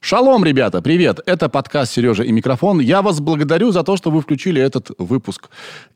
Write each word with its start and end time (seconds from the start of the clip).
Шалом, 0.00 0.44
ребята, 0.44 0.82
привет! 0.82 1.20
Это 1.24 1.48
подкаст 1.48 1.92
«Сережа 1.92 2.24
и 2.24 2.32
микрофон». 2.32 2.80
Я 2.80 3.02
вас 3.02 3.20
благодарю 3.20 3.70
за 3.70 3.84
то, 3.84 3.96
что 3.96 4.10
вы 4.10 4.20
включили 4.20 4.60
этот 4.60 4.90
выпуск. 4.98 5.48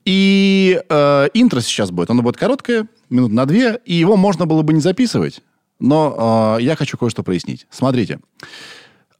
И 0.04 0.81
э, 0.89 1.28
интро 1.34 1.60
сейчас 1.60 1.91
будет. 1.91 2.10
Оно 2.10 2.22
будет 2.22 2.36
короткое, 2.36 2.86
минут 3.10 3.33
на 3.33 3.46
две, 3.46 3.80
и 3.84 3.94
его 3.94 4.17
можно 4.17 4.46
было 4.46 4.62
бы 4.62 4.72
не 4.75 4.80
записывать. 4.80 5.41
Но 5.80 6.57
э, 6.60 6.62
я 6.62 6.76
хочу 6.76 6.96
кое-что 6.96 7.25
прояснить. 7.25 7.67
Смотрите. 7.68 8.20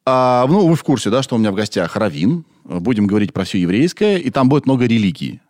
А, 0.07 0.47
ну, 0.49 0.69
вы 0.69 0.77
в 0.77 0.85
курсе, 0.85 1.11
да, 1.11 1.25
что 1.25 1.35
у 1.35 1.39
меня 1.39 1.51
в 1.51 1.55
гостях 1.57 1.97
Равин. 1.97 2.45
Будем 2.63 3.09
говорить 3.09 3.33
про 3.33 3.43
все 3.43 3.59
еврейское, 3.59 4.19
и 4.19 4.31
там 4.31 4.49
будет 4.49 4.67
много 4.67 4.85
религий. 4.85 5.41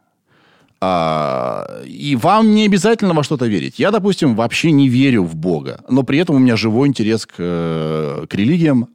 А, 0.86 1.82
и 1.86 2.14
вам 2.14 2.54
не 2.54 2.66
обязательно 2.66 3.14
во 3.14 3.24
что-то 3.24 3.46
верить. 3.46 3.78
Я, 3.78 3.90
допустим, 3.90 4.36
вообще 4.36 4.70
не 4.70 4.88
верю 4.88 5.22
в 5.22 5.34
Бога, 5.34 5.82
но 5.88 6.02
при 6.02 6.18
этом 6.18 6.36
у 6.36 6.38
меня 6.38 6.56
живой 6.56 6.88
интерес 6.88 7.24
к, 7.24 7.36
э, 7.38 8.26
к 8.28 8.34
религиям 8.34 8.88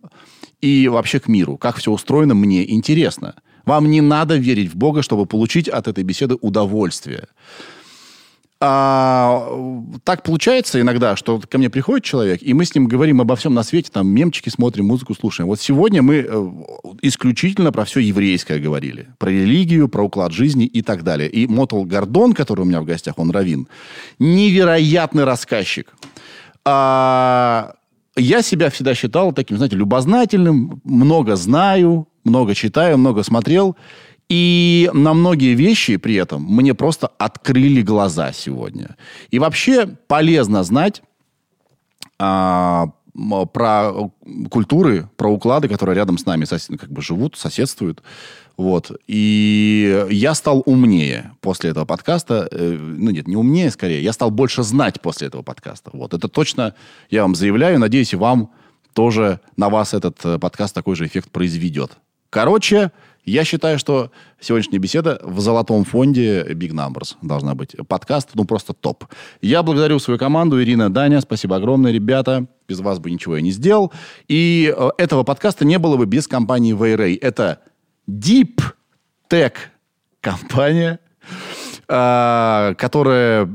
и 0.61 0.87
вообще 0.87 1.19
к 1.19 1.27
миру. 1.27 1.57
Как 1.57 1.77
все 1.77 1.91
устроено, 1.91 2.35
мне 2.35 2.69
интересно. 2.71 3.33
Вам 3.65 3.89
не 3.89 4.01
надо 4.01 4.35
верить 4.35 4.71
в 4.71 4.75
Бога, 4.75 5.01
чтобы 5.01 5.25
получить 5.25 5.67
от 5.67 5.87
этой 5.87 6.03
беседы 6.03 6.37
удовольствие. 6.41 7.27
А, 8.61 9.47
так 10.03 10.23
получается 10.23 10.81
иногда, 10.81 11.15
что 11.15 11.39
ко 11.39 11.57
мне 11.57 11.69
приходит 11.69 12.03
человек, 12.03 12.41
и 12.41 12.53
мы 12.53 12.65
с 12.65 12.75
ним 12.75 12.87
говорим 12.87 13.21
обо 13.21 13.37
всем 13.37 13.53
на 13.53 13.63
свете, 13.63 13.89
там 13.91 14.07
мемчики 14.09 14.49
смотрим, 14.49 14.85
музыку 14.85 15.15
слушаем. 15.15 15.47
Вот 15.47 15.61
сегодня 15.61 16.01
мы 16.01 16.27
э, 16.27 16.49
исключительно 17.01 17.71
про 17.71 17.85
все 17.85 18.01
еврейское 18.01 18.59
говорили. 18.59 19.07
Про 19.17 19.29
религию, 19.29 19.87
про 19.87 20.03
уклад 20.03 20.33
жизни 20.33 20.65
и 20.65 20.81
так 20.81 21.03
далее. 21.03 21.29
И 21.29 21.47
Мотл 21.47 21.83
Гордон, 21.83 22.33
который 22.33 22.61
у 22.61 22.65
меня 22.65 22.81
в 22.81 22.85
гостях, 22.85 23.17
он 23.17 23.31
равин, 23.31 23.69
невероятный 24.19 25.23
рассказчик. 25.23 25.93
А, 26.65 27.75
я 28.17 28.41
себя 28.41 28.69
всегда 28.69 28.93
считал 28.93 29.31
таким, 29.31 29.55
знаете, 29.55 29.77
любознательным, 29.77 30.81
много 30.83 31.37
знаю, 31.37 32.09
много 32.25 32.55
читаю, 32.55 32.97
много 32.97 33.23
смотрел. 33.23 33.77
И 34.29 34.89
на 34.93 35.13
многие 35.13 35.55
вещи 35.55 35.97
при 35.97 36.15
этом 36.15 36.43
мне 36.43 36.75
просто 36.75 37.07
открыли 37.17 37.81
глаза 37.81 38.31
сегодня. 38.31 38.95
И 39.31 39.39
вообще 39.39 39.87
полезно 39.87 40.63
знать 40.63 41.01
а, 42.19 42.91
про 43.53 44.11
культуры, 44.51 45.09
про 45.17 45.29
уклады, 45.29 45.67
которые 45.67 45.95
рядом 45.95 46.17
с 46.17 46.25
нами 46.25 46.45
сосед, 46.45 46.79
как 46.79 46.91
бы 46.91 47.01
живут, 47.01 47.37
соседствуют. 47.37 48.03
Вот. 48.55 48.91
И 49.07 50.05
я 50.11 50.33
стал 50.33 50.61
умнее 50.65 51.31
после 51.41 51.71
этого 51.71 51.85
подкаста. 51.85 52.47
Э, 52.51 52.77
ну, 52.77 53.09
нет, 53.09 53.27
не 53.27 53.37
умнее, 53.37 53.71
скорее. 53.71 54.03
Я 54.03 54.11
стал 54.11 54.31
больше 54.31 54.63
знать 54.63 55.01
после 55.01 55.27
этого 55.27 55.43
подкаста. 55.43 55.91
Вот. 55.93 56.13
Это 56.13 56.27
точно 56.27 56.75
я 57.09 57.21
вам 57.21 57.35
заявляю. 57.35 57.79
Надеюсь, 57.79 58.13
и 58.13 58.17
вам 58.17 58.51
тоже 58.93 59.39
на 59.55 59.69
вас 59.69 59.93
этот 59.93 60.23
э, 60.25 60.39
подкаст 60.39 60.75
такой 60.75 60.95
же 60.95 61.05
эффект 61.05 61.31
произведет. 61.31 61.97
Короче, 62.29 62.91
я 63.29 63.43
считаю, 63.43 63.77
что 63.79 64.11
сегодняшняя 64.39 64.79
беседа 64.79 65.19
в 65.23 65.39
золотом 65.39 65.83
фонде 65.83 66.43
Big 66.43 66.71
Numbers 66.71 67.15
должна 67.21 67.55
быть. 67.55 67.75
Подкаст, 67.87 68.29
ну, 68.33 68.45
просто 68.45 68.73
топ. 68.73 69.05
Я 69.41 69.61
благодарю 69.63 69.99
свою 69.99 70.17
команду, 70.17 70.61
Ирина, 70.61 70.89
Даня, 70.91 71.21
спасибо 71.21 71.55
огромное, 71.57 71.91
ребята. 71.91 72.47
Без 72.67 72.79
вас 72.79 72.99
бы 72.99 73.11
ничего 73.11 73.35
я 73.35 73.41
не 73.41 73.51
сделал. 73.51 73.93
И 74.27 74.73
э, 74.75 74.89
этого 74.97 75.23
подкаста 75.23 75.65
не 75.65 75.77
было 75.79 75.97
бы 75.97 76.05
без 76.05 76.27
компании 76.27 76.75
Wayray. 76.75 77.17
Это 77.21 77.59
Deep 78.09 78.61
Tech 79.29 79.53
компания, 80.21 80.99
э, 81.87 82.73
которая 82.77 83.47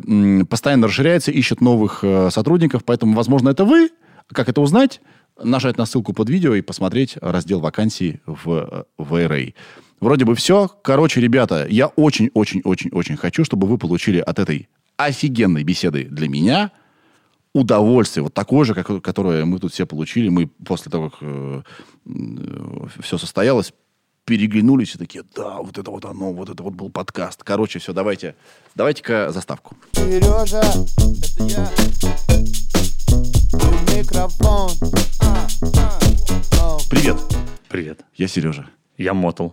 постоянно 0.48 0.86
расширяется, 0.86 1.30
ищет 1.32 1.60
новых 1.60 2.00
э, 2.02 2.30
сотрудников. 2.30 2.84
Поэтому, 2.84 3.16
возможно, 3.16 3.48
это 3.48 3.64
вы. 3.64 3.90
Как 4.32 4.48
это 4.48 4.60
узнать? 4.60 5.00
Нажать 5.42 5.78
на 5.78 5.86
ссылку 5.86 6.12
под 6.12 6.28
видео 6.30 6.54
и 6.54 6.60
посмотреть 6.60 7.16
раздел 7.20 7.60
вакансий 7.60 8.20
в, 8.26 8.86
в. 8.98 9.52
Вроде 10.00 10.24
бы 10.24 10.34
все. 10.34 10.68
Короче, 10.82 11.20
ребята, 11.20 11.66
я 11.68 11.86
очень-очень-очень-очень 11.86 13.16
хочу, 13.16 13.44
чтобы 13.44 13.66
вы 13.66 13.78
получили 13.78 14.18
от 14.18 14.38
этой 14.38 14.68
офигенной 14.96 15.64
беседы 15.64 16.04
для 16.04 16.28
меня 16.28 16.72
удовольствие, 17.54 18.24
вот 18.24 18.34
такое 18.34 18.64
же, 18.64 18.74
как, 18.74 19.00
которое 19.02 19.44
мы 19.44 19.60
тут 19.60 19.72
все 19.72 19.86
получили. 19.86 20.28
Мы 20.28 20.48
после 20.48 20.90
того, 20.90 21.10
как 21.10 21.18
э, 21.22 21.62
э, 22.06 22.86
все 23.00 23.16
состоялось, 23.16 23.72
переглянулись 24.24 24.94
и 24.94 24.98
такие, 24.98 25.24
да, 25.34 25.58
вот 25.58 25.78
это 25.78 25.90
вот 25.90 26.04
оно, 26.04 26.32
вот 26.32 26.48
это 26.48 26.62
вот 26.62 26.74
был 26.74 26.90
подкаст. 26.90 27.44
Короче, 27.44 27.78
все, 27.78 27.92
давайте, 27.92 28.34
давайте-ка 28.74 29.30
заставку. 29.30 29.76
Сережа, 29.92 30.62
это 30.62 31.44
я. 31.44 32.73
Микрофон. 33.54 34.70
Привет. 36.90 37.16
Привет. 37.68 38.04
Я 38.14 38.26
Сережа. 38.26 38.66
Я 38.98 39.14
Мотл. 39.14 39.50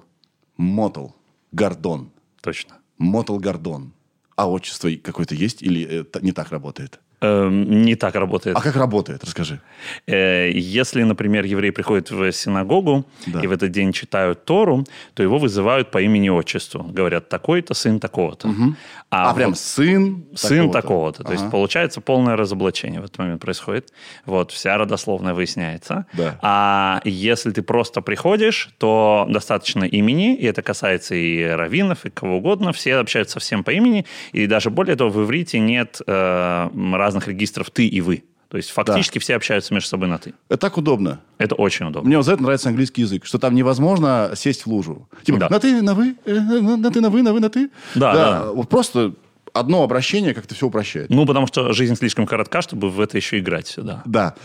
Мотл. 0.58 1.08
Гордон. 1.52 2.12
Точно. 2.42 2.78
Мотл 2.98 3.38
Гордон. 3.38 3.94
А 4.36 4.50
отчество 4.50 4.90
какое-то 5.04 5.36
есть 5.36 5.62
или 5.62 5.84
это 5.84 6.20
не 6.22 6.32
так 6.32 6.52
работает? 6.52 7.00
Эм, 7.24 7.84
не 7.84 7.96
так 7.96 8.16
работает. 8.16 8.58
А 8.58 8.62
как 8.62 8.76
работает? 8.76 9.24
Расскажи. 9.24 9.62
Э, 10.08 10.50
если, 10.52 11.04
например, 11.04 11.46
еврей 11.46 11.72
приходит 11.72 12.10
в 12.10 12.32
синагогу 12.32 13.06
да. 13.28 13.42
и 13.42 13.48
в 13.48 13.52
этот 13.52 13.70
день 13.70 13.92
читают 13.92 14.46
Тору, 14.46 14.86
то 15.14 15.22
его 15.22 15.38
вызывают 15.38 15.92
по 15.92 16.02
имени-отчеству. 16.02 16.84
Говорят, 16.84 17.30
такой-то 17.30 17.76
сын 17.76 18.00
такого-то. 18.00 18.48
Угу. 18.48 18.76
А, 19.12 19.24
а 19.24 19.28
вот 19.28 19.36
прям 19.36 19.56
сын 19.56 20.26
Сын 20.34 20.72
такого-то. 20.72 20.82
такого-то. 20.82 21.24
То 21.24 21.30
ага. 21.30 21.34
есть 21.34 21.52
получается 21.52 22.00
полное 22.00 22.38
разоблачение 22.38 23.02
в 23.02 23.04
этот 23.04 23.18
момент 23.18 23.42
происходит. 23.42 23.92
Вот, 24.26 24.52
вся 24.52 24.78
родословная 24.78 25.34
выясняется. 25.34 26.06
Да. 26.14 26.40
А 26.42 27.02
если 27.04 27.52
ты 27.52 27.62
просто 27.62 28.00
приходишь, 28.02 28.70
то 28.78 29.28
достаточно 29.30 29.84
имени, 29.84 30.34
и 30.36 30.46
это 30.46 30.62
касается 30.62 31.14
и 31.16 31.44
раввинов, 31.44 32.06
и 32.06 32.10
кого 32.10 32.38
угодно. 32.38 32.72
Все 32.72 32.96
общаются 32.96 33.42
всем 33.42 33.66
по 33.66 33.72
имени. 33.72 34.06
И 34.32 34.48
даже 34.48 34.70
более 34.70 34.96
того, 34.96 35.10
в 35.10 35.22
иврите 35.24 35.60
нет 35.60 36.00
э, 36.08 36.70
разных 36.94 37.28
регистров 37.28 37.70
«ты» 37.70 37.88
и 37.88 38.00
«вы». 38.00 38.24
То 38.52 38.58
есть 38.58 38.70
фактически 38.70 39.18
да. 39.18 39.22
все 39.22 39.36
общаются 39.38 39.74
между 39.74 39.88
собой 39.88 40.10
на 40.10 40.18
«ты». 40.18 40.34
Это 40.50 40.58
так 40.58 40.78
удобно. 40.78 41.22
Это 41.38 41.56
очень 41.56 41.86
удобно. 41.86 42.06
Мне 42.06 42.18
вот 42.18 42.26
за 42.26 42.34
это 42.34 42.44
нравится 42.44 42.68
английский 42.68 43.04
язык, 43.04 43.26
что 43.26 43.40
там 43.40 43.56
невозможно 43.56 44.34
сесть 44.36 44.66
в 44.66 44.68
лужу. 44.68 45.08
Типа 45.24 45.40
да. 45.40 45.48
на 45.50 45.60
«ты», 45.62 45.82
на 45.82 45.94
«вы», 45.94 46.18
э, 46.26 46.34
на 46.34 46.92
«ты», 46.92 47.00
на 47.00 47.10
«вы», 47.10 47.22
на 47.22 47.32
«вы», 47.32 47.40
на 47.40 47.50
«ты». 47.50 47.70
Да, 47.96 48.14
да. 48.14 48.14
да. 48.14 48.52
Вот 48.52 48.68
просто 48.68 49.14
одно 49.54 49.84
обращение 49.84 50.34
как-то 50.34 50.54
все 50.54 50.68
упрощает. 50.68 51.10
Ну, 51.10 51.26
потому 51.26 51.48
что 51.48 51.72
жизнь 51.72 51.96
слишком 51.96 52.28
коротка, 52.28 52.62
чтобы 52.62 52.90
в 52.90 53.00
это 53.00 53.16
еще 53.16 53.40
играть. 53.40 53.74
Да. 53.78 54.02
Да. 54.04 54.36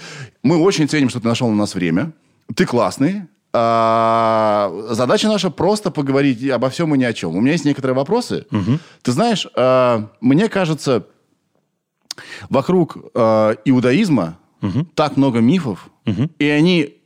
Мы 0.44 0.56
очень 0.56 0.88
ценим, 0.88 1.08
что 1.08 1.18
ты 1.18 1.26
нашел 1.26 1.50
на 1.50 1.56
нас 1.56 1.74
время. 1.74 2.12
Ты 2.54 2.64
классный. 2.64 3.22
А, 3.52 4.70
задача 4.90 5.26
наша 5.26 5.50
просто 5.50 5.90
поговорить 5.90 6.48
обо 6.48 6.70
всем 6.70 6.94
и 6.94 6.98
ни 6.98 7.04
о 7.04 7.12
чем. 7.12 7.34
У 7.34 7.40
меня 7.40 7.52
есть 7.52 7.64
некоторые 7.64 7.96
вопросы. 7.96 8.46
Угу. 8.52 8.78
Ты 9.02 9.10
знаешь, 9.10 9.48
а, 9.56 10.10
мне 10.20 10.48
кажется, 10.48 11.06
Вокруг 12.48 12.96
э, 13.14 13.56
иудаизма 13.64 14.38
угу. 14.62 14.86
так 14.94 15.16
много 15.16 15.40
мифов, 15.40 15.88
угу. 16.06 16.30
и 16.38 16.46
они 16.46 16.96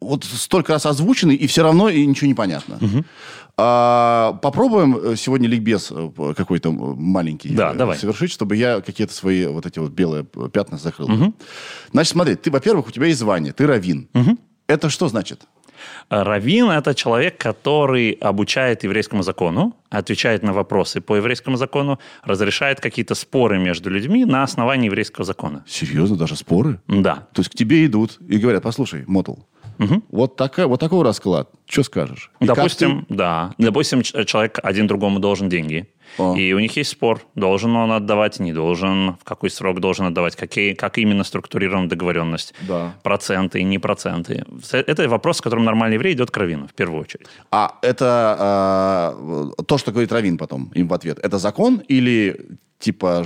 вот 0.00 0.24
столько 0.24 0.72
раз 0.72 0.86
озвучены, 0.86 1.32
и 1.32 1.46
все 1.46 1.62
равно 1.62 1.88
и 1.88 2.04
ничего 2.04 2.26
не 2.26 2.34
понятно. 2.34 2.76
Угу. 2.76 3.04
А, 3.56 4.38
попробуем 4.42 5.16
сегодня 5.16 5.48
ликбез 5.48 5.92
э, 5.94 6.34
какой-то 6.36 6.72
маленький 6.72 7.50
да, 7.50 7.72
давай. 7.72 7.96
совершить, 7.96 8.32
чтобы 8.32 8.56
я 8.56 8.80
какие-то 8.80 9.14
свои 9.14 9.46
вот 9.46 9.64
эти 9.64 9.78
вот 9.78 9.92
белые 9.92 10.24
пятна 10.24 10.76
закрыл. 10.76 11.10
Угу. 11.10 11.34
Значит, 11.92 12.12
смотри, 12.12 12.34
ты, 12.34 12.50
во-первых, 12.50 12.88
у 12.88 12.90
тебя 12.90 13.06
есть 13.06 13.20
звание, 13.20 13.52
ты 13.52 13.66
равин. 13.66 14.08
Угу. 14.12 14.38
Это 14.66 14.90
что 14.90 15.08
значит? 15.08 15.42
Равин– 16.08 16.70
это 16.70 16.94
человек, 16.94 17.38
который 17.38 18.12
обучает 18.12 18.84
еврейскому 18.84 19.22
закону, 19.22 19.76
отвечает 19.90 20.42
на 20.42 20.52
вопросы 20.52 21.00
по 21.00 21.16
еврейскому 21.16 21.56
закону, 21.56 21.98
разрешает 22.22 22.80
какие-то 22.80 23.14
споры 23.14 23.58
между 23.58 23.90
людьми 23.90 24.24
на 24.24 24.42
основании 24.42 24.86
еврейского 24.86 25.24
закона. 25.24 25.64
Серьезно, 25.66 26.16
даже 26.16 26.36
споры? 26.36 26.80
Да. 26.88 27.26
То 27.32 27.40
есть 27.40 27.50
к 27.50 27.54
тебе 27.54 27.86
идут 27.86 28.18
и 28.28 28.38
говорят, 28.38 28.62
послушай, 28.62 29.04
Мотл, 29.06 29.34
Угу. 29.78 30.02
Вот, 30.10 30.36
такая, 30.36 30.66
вот 30.66 30.80
такой 30.80 31.02
расклад. 31.02 31.50
Что 31.66 31.82
скажешь? 31.82 32.30
И 32.40 32.46
Допустим, 32.46 33.04
ты... 33.08 33.14
да. 33.14 33.54
Допустим, 33.58 34.02
человек 34.02 34.58
один 34.62 34.86
другому 34.86 35.18
должен 35.18 35.48
деньги. 35.48 35.88
О. 36.18 36.36
И 36.36 36.52
у 36.52 36.58
них 36.60 36.76
есть 36.76 36.90
спор, 36.90 37.22
должен 37.34 37.74
он 37.74 37.90
отдавать, 37.90 38.38
не 38.38 38.52
должен, 38.52 39.16
в 39.16 39.24
какой 39.24 39.50
срок 39.50 39.80
должен 39.80 40.06
отдавать, 40.06 40.36
какие, 40.36 40.74
как 40.74 40.98
именно 40.98 41.24
структурирована 41.24 41.88
договоренность, 41.88 42.54
да. 42.60 42.94
проценты, 43.02 43.62
не 43.62 43.78
проценты. 43.78 44.44
Это 44.72 45.08
вопрос, 45.08 45.38
с 45.38 45.40
которым 45.40 45.64
нормальный 45.64 45.94
еврей 45.94 46.14
идет 46.14 46.30
к 46.30 46.36
раввину, 46.36 46.68
в 46.68 46.74
первую 46.74 47.00
очередь. 47.00 47.26
А 47.50 47.78
это 47.82 49.16
э, 49.58 49.62
то, 49.64 49.78
что 49.78 49.90
говорит 49.90 50.12
раввин 50.12 50.38
потом 50.38 50.70
им 50.74 50.88
в 50.88 50.94
ответ, 50.94 51.18
это 51.20 51.38
закон 51.38 51.82
или 51.88 52.58
типа 52.78 53.24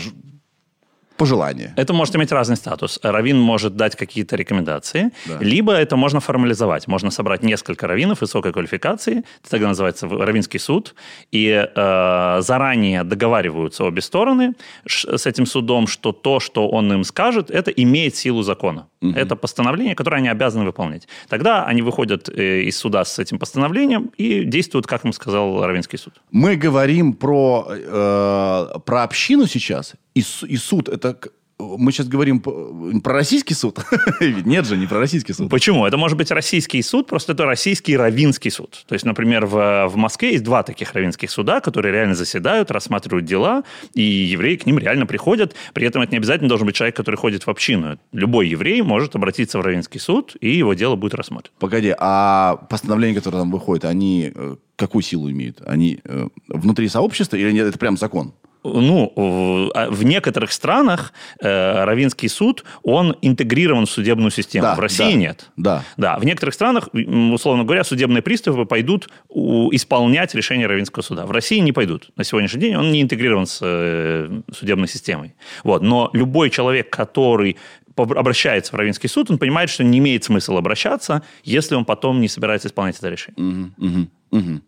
пожелание. 1.19 1.75
Это 1.77 1.93
может 1.93 2.17
иметь 2.17 2.33
разный 2.33 2.57
статус. 2.57 2.99
Равин 3.03 3.39
может 3.39 3.77
дать 3.77 3.97
какие-то 3.97 4.37
рекомендации, 4.37 5.11
Да. 5.27 5.37
либо 5.41 5.73
это 5.73 5.97
можно 5.97 6.21
формализовать. 6.21 6.89
Можно 6.89 7.11
собрать 7.11 7.43
несколько 7.43 7.87
раввинов 7.87 8.21
высокой 8.23 8.53
квалификации, 8.53 9.19
это 9.43 9.51
тогда 9.51 9.69
называется 9.69 10.09
равинский 10.09 10.61
суд, 10.61 10.95
и 11.33 11.47
э, 11.49 12.39
заранее 12.41 13.05
договариваются 13.05 13.85
обе 13.85 14.01
стороны 14.01 14.55
с 14.87 15.27
этим 15.27 15.45
судом, 15.47 15.87
что 15.87 16.13
то, 16.13 16.41
что 16.41 16.69
он 16.69 16.93
им 16.93 17.05
скажет, 17.05 17.51
это 17.51 17.71
имеет 17.71 18.17
силу 18.17 18.43
закона. 18.43 18.87
Это 19.15 19.37
постановление, 19.37 19.95
которое 19.95 20.17
они 20.17 20.29
обязаны 20.29 20.65
выполнять. 20.65 21.07
Тогда 21.29 21.65
они 21.65 21.83
выходят 21.83 22.29
э, 22.29 22.63
из 22.63 22.77
суда 22.79 23.05
с 23.05 23.19
этим 23.19 23.39
постановлением 23.39 24.11
и 24.17 24.45
действуют, 24.45 24.87
как 24.87 25.05
им 25.05 25.13
сказал 25.13 25.65
Равинский 25.65 25.99
суд. 25.99 26.15
Мы 26.33 26.57
говорим 26.57 27.13
про, 27.13 27.67
э, 27.69 28.79
про 28.85 29.03
общину 29.05 29.47
сейчас, 29.47 29.95
и, 30.19 30.47
и 30.47 30.57
суд 30.57 30.89
это... 30.89 31.19
Мы 31.61 31.91
сейчас 31.91 32.07
говорим 32.07 32.41
про 32.41 33.13
российский 33.13 33.55
суд? 33.55 33.81
Нет 34.21 34.65
же, 34.65 34.77
не 34.77 34.87
про 34.87 35.01
российский 35.01 35.33
суд. 35.33 35.51
Почему? 35.51 35.87
Это 35.87 35.97
может 35.97 36.17
быть 36.17 36.31
российский 36.31 36.81
суд, 36.83 37.09
просто 37.09 37.33
это 37.33 37.47
российский 37.47 37.97
равинский 37.97 38.53
суд. 38.53 38.85
То 38.87 38.93
есть, 38.93 39.05
например, 39.05 39.45
в, 39.45 39.89
в 39.89 39.97
Москве 39.97 40.31
есть 40.33 40.45
два 40.45 40.63
таких 40.63 40.93
равинских 40.93 41.33
суда, 41.33 41.61
которые 41.61 41.93
реально 41.93 42.15
заседают, 42.15 42.71
рассматривают 42.71 43.27
дела, 43.27 43.65
и 43.93 44.03
евреи 44.03 44.55
к 44.55 44.67
ним 44.67 44.79
реально 44.79 45.07
приходят. 45.07 45.57
При 45.75 45.85
этом 45.85 46.03
это 46.03 46.13
не 46.13 46.19
обязательно 46.19 46.49
должен 46.49 46.65
быть 46.65 46.77
человек, 46.77 46.95
который 46.95 47.17
ходит 47.17 47.45
в 47.45 47.51
общину. 47.51 47.99
Любой 48.13 48.47
еврей 48.47 48.81
может 48.83 49.17
обратиться 49.17 49.59
в 49.59 49.63
равинский 49.63 49.99
суд, 49.99 50.37
и 50.41 50.57
его 50.57 50.75
дело 50.75 50.95
будет 50.95 51.15
рассмотрено. 51.15 51.53
Погоди, 51.59 51.93
а 51.99 52.55
постановления, 52.71 53.17
которые 53.17 53.41
там 53.41 53.51
выходят, 53.51 53.85
они 53.85 54.31
э, 54.33 54.57
какую 54.77 55.03
силу 55.03 55.29
имеют? 55.29 55.61
Они 55.67 55.99
э, 56.05 56.29
внутри 56.47 56.89
сообщества 56.89 57.37
или 57.37 57.51
нет, 57.51 57.67
это 57.67 57.79
прям 57.79 57.97
закон? 57.97 58.33
Ну, 58.65 59.13
в, 59.15 59.71
а 59.75 59.91
в 59.91 60.05
некоторых 60.05 60.53
странах 60.53 61.13
э, 61.41 61.85
равинский 61.85 62.29
суд, 62.29 62.65
он 62.83 63.17
интегрирован 63.23 63.87
в 63.87 63.91
судебную 63.91 64.31
систему. 64.31 64.65
Да, 64.65 64.75
в 64.75 64.81
России 64.81 65.13
да, 65.13 65.19
нет. 65.19 65.51
да. 65.57 65.85
Да, 65.97 66.19
в 66.19 66.25
некоторых 66.25 66.55
странах, 66.55 66.89
условно 66.93 67.65
говоря, 67.65 67.85
судебные 67.85 68.23
приставы 68.23 68.67
пойдут 68.67 69.09
исполнять 69.29 70.35
решение 70.35 70.67
Равинского 70.67 71.03
суда. 71.03 71.27
В 71.27 71.31
России 71.31 71.59
не 71.59 71.73
пойдут. 71.73 72.11
На 72.17 72.25
сегодняшний 72.25 72.61
день 72.61 72.77
он 72.77 72.91
не 72.91 73.03
интегрирован 73.03 73.47
с 73.47 73.61
э, 73.63 74.41
судебной 74.53 74.89
системой. 74.89 75.35
Вот. 75.65 75.83
Но 75.83 76.11
любой 76.13 76.51
человек, 76.51 76.91
который 76.91 77.57
обращается 77.97 78.73
в 78.73 78.77
Равинский 78.77 79.09
суд, 79.09 79.31
он 79.31 79.39
понимает, 79.39 79.71
что 79.71 79.85
не 79.85 79.99
имеет 79.99 80.25
смысла 80.25 80.59
обращаться, 80.59 81.23
если 81.43 81.75
он 81.75 81.85
потом 81.85 82.21
не 82.21 82.29
собирается 82.29 82.69
исполнять 82.69 82.97
это 82.99 83.09
решение. 83.09 83.43
Мгм, 83.43 83.75
мгм, 83.77 84.11
мгм. 84.31 84.63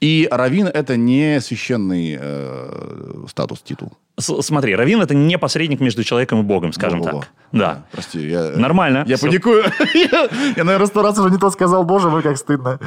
И 0.00 0.28
раввин 0.30 0.66
это 0.66 0.96
не 0.96 1.40
священный 1.40 2.16
э, 2.20 3.24
статус, 3.28 3.60
титул. 3.60 3.92
Смотри, 4.20 4.74
Равин– 4.74 5.00
это 5.02 5.14
не 5.14 5.38
посредник 5.38 5.80
между 5.80 6.04
человеком 6.04 6.40
и 6.40 6.42
Богом, 6.42 6.72
скажем 6.72 7.00
Во-во-во. 7.00 7.20
так. 7.20 7.30
Да. 7.52 7.84
Прости, 7.90 8.28
я... 8.28 8.50
Нормально. 8.56 9.04
Я 9.08 9.16
Всё. 9.16 9.26
паникую. 9.26 9.64
Я, 10.56 10.64
наверное, 10.64 10.86
сто 10.86 11.02
раз 11.02 11.18
уже 11.18 11.30
не 11.30 11.38
то 11.38 11.50
сказал. 11.50 11.82
Боже 11.84 12.08
мой, 12.08 12.22
как 12.22 12.36
стыдно. 12.38 12.78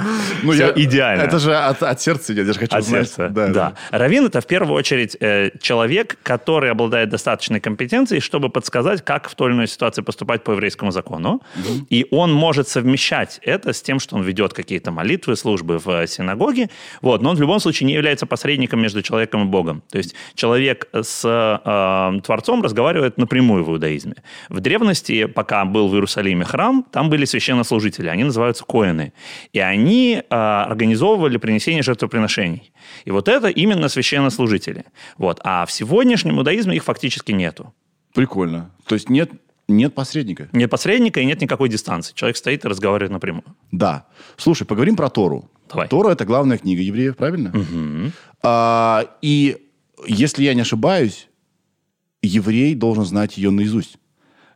Ну, 0.41 0.53
Всё 0.53 0.67
я- 0.67 0.73
идеально. 0.75 1.21
Это 1.23 1.37
же 1.39 1.53
от, 1.53 1.83
от 1.83 2.01
сердца 2.01 2.33
идет. 2.33 2.47
Я 2.47 2.53
же 2.53 2.59
хочу 2.59 2.77
От 2.77 2.85
знать. 2.85 3.07
сердца. 3.09 3.29
Да, 3.29 3.73
Равин 3.91 4.25
это 4.25 4.39
в 4.39 4.45
первую 4.47 4.77
очередь 4.77 5.17
э, 5.19 5.51
человек, 5.61 6.17
который 6.23 6.71
обладает 6.71 7.09
достаточной 7.09 7.59
компетенцией, 7.59 8.21
чтобы 8.21 8.49
подсказать, 8.49 9.03
как 9.03 9.27
в 9.29 9.35
той 9.35 9.49
или 9.49 9.55
иной 9.55 9.67
ситуации 9.67 10.01
поступать 10.01 10.43
по 10.45 10.51
еврейскому 10.51 10.91
закону. 10.91 11.41
И 11.89 12.05
он 12.11 12.31
может 12.31 12.69
совмещать 12.69 13.39
это 13.43 13.73
с 13.73 13.81
тем, 13.81 13.99
что 13.99 14.15
он 14.15 14.21
ведет 14.23 14.53
какие-то 14.53 14.91
молитвы, 14.91 15.35
службы 15.35 15.77
в 15.77 15.89
э, 15.89 16.07
синагоге. 16.07 16.69
Вот. 17.01 17.21
Но 17.21 17.31
он 17.31 17.35
в 17.35 17.41
любом 17.41 17.59
случае 17.59 17.87
не 17.87 17.93
является 17.93 18.25
посредником 18.25 18.81
между 18.81 19.01
человеком 19.01 19.41
и 19.43 19.45
Богом. 19.45 19.83
То 19.91 19.97
есть 19.97 20.15
человек 20.35 20.87
с 20.93 21.22
э, 21.25 22.21
Творцом 22.21 22.61
разговаривает 22.61 23.17
напрямую 23.17 23.63
в 23.63 23.71
иудаизме. 23.71 24.15
В 24.49 24.59
древности, 24.59 25.25
пока 25.25 25.65
был 25.65 25.87
в 25.87 25.93
Иерусалиме 25.93 26.45
храм, 26.45 26.85
там 26.91 27.09
были 27.09 27.25
священнослужители, 27.25 28.07
они 28.07 28.23
называются 28.23 28.63
коины. 28.65 29.13
И 29.51 29.59
они 29.59 30.21
э, 30.21 30.35
организовывали 30.35 31.37
принесение 31.37 31.83
жертвоприношений. 31.83 32.71
И 33.05 33.11
вот 33.11 33.27
это 33.27 33.47
именно 33.47 33.89
священнослужители. 33.89 34.85
Вот. 35.17 35.39
А 35.43 35.65
в 35.65 35.71
сегодняшнем 35.71 36.37
иудаизме 36.39 36.75
их 36.75 36.83
фактически 36.83 37.31
нету. 37.31 37.73
Прикольно. 38.13 38.71
То 38.87 38.95
есть 38.95 39.09
нет, 39.09 39.31
нет 39.67 39.95
посредника. 39.95 40.49
Нет 40.51 40.69
посредника 40.69 41.19
и 41.19 41.25
нет 41.25 41.41
никакой 41.41 41.69
дистанции. 41.69 42.13
Человек 42.13 42.37
стоит 42.37 42.65
и 42.65 42.67
разговаривает 42.67 43.11
напрямую. 43.11 43.45
Да. 43.71 44.05
Слушай, 44.37 44.65
поговорим 44.65 44.95
про 44.95 45.09
Тору. 45.09 45.49
Давай. 45.69 45.87
Тора 45.87 46.11
это 46.11 46.25
главная 46.25 46.57
книга 46.57 46.81
евреев, 46.81 47.17
правильно? 47.17 47.51
А, 48.43 49.05
и 49.21 49.57
если 50.07 50.43
я 50.43 50.53
не 50.53 50.61
ошибаюсь, 50.61 51.27
еврей 52.21 52.75
должен 52.75 53.05
знать 53.05 53.37
ее 53.37 53.51
наизусть. 53.51 53.97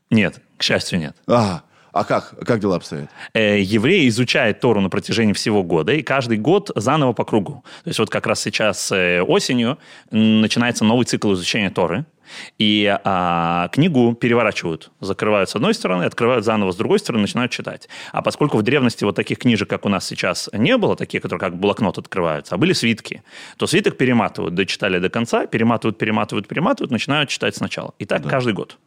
Нет, 0.10 0.42
к 0.58 0.64
счастью, 0.64 1.00
нет. 1.00 1.16
А, 1.28 1.64
а 2.00 2.04
как? 2.04 2.34
Как 2.46 2.60
дела 2.60 2.76
обстоят? 2.76 3.10
Э, 3.34 3.60
еврей 3.60 4.08
изучает 4.10 4.60
Тору 4.60 4.82
на 4.82 4.90
протяжении 4.90 5.34
всего 5.34 5.64
года, 5.64 5.94
и 5.94 6.02
каждый 6.02 6.38
год 6.38 6.72
заново 6.76 7.14
по 7.14 7.26
кругу. 7.26 7.64
То 7.84 7.90
есть 7.90 8.00
вот 8.00 8.10
как 8.10 8.28
раз 8.28 8.42
сейчас 8.42 8.92
э, 8.92 9.22
осенью 9.22 9.78
начинается 10.12 10.86
новый 10.86 11.06
цикл 11.06 11.34
изучения 11.34 11.70
Торы, 11.70 12.06
и 12.58 12.98
а, 13.04 13.70
книгу 13.70 14.14
переворачивают. 14.14 14.92
Закрывают 15.00 15.50
с 15.50 15.56
одной 15.56 15.74
стороны, 15.74 16.04
открывают 16.04 16.46
заново 16.46 16.72
с 16.72 16.76
другой 16.76 17.00
стороны, 17.00 17.22
начинают 17.22 17.52
читать. 17.52 17.88
А 18.12 18.22
поскольку 18.22 18.58
в 18.58 18.64
древности 18.64 19.04
вот 19.04 19.16
таких 19.16 19.40
книжек, 19.40 19.70
как 19.70 19.86
у 19.86 19.90
нас 19.90 20.06
сейчас, 20.06 20.50
не 20.54 20.78
было, 20.78 20.96
такие, 20.96 21.22
которые 21.22 21.40
как 21.40 21.58
блокнот 21.58 21.98
открываются, 21.98 22.56
а 22.56 22.58
были 22.58 22.74
свитки, 22.74 23.24
то 23.58 23.68
свиток 23.68 23.98
перематывают, 23.98 24.56
дочитали 24.56 25.00
до 25.00 25.10
конца, 25.10 25.48
перематывают, 25.48 25.98
перематывают, 25.98 26.48
перематывают, 26.48 26.92
начинают 26.92 27.30
читать 27.30 27.56
сначала. 27.56 27.94
И 28.00 28.06
так 28.06 28.28
каждый 28.28 28.54
год. 28.54 28.78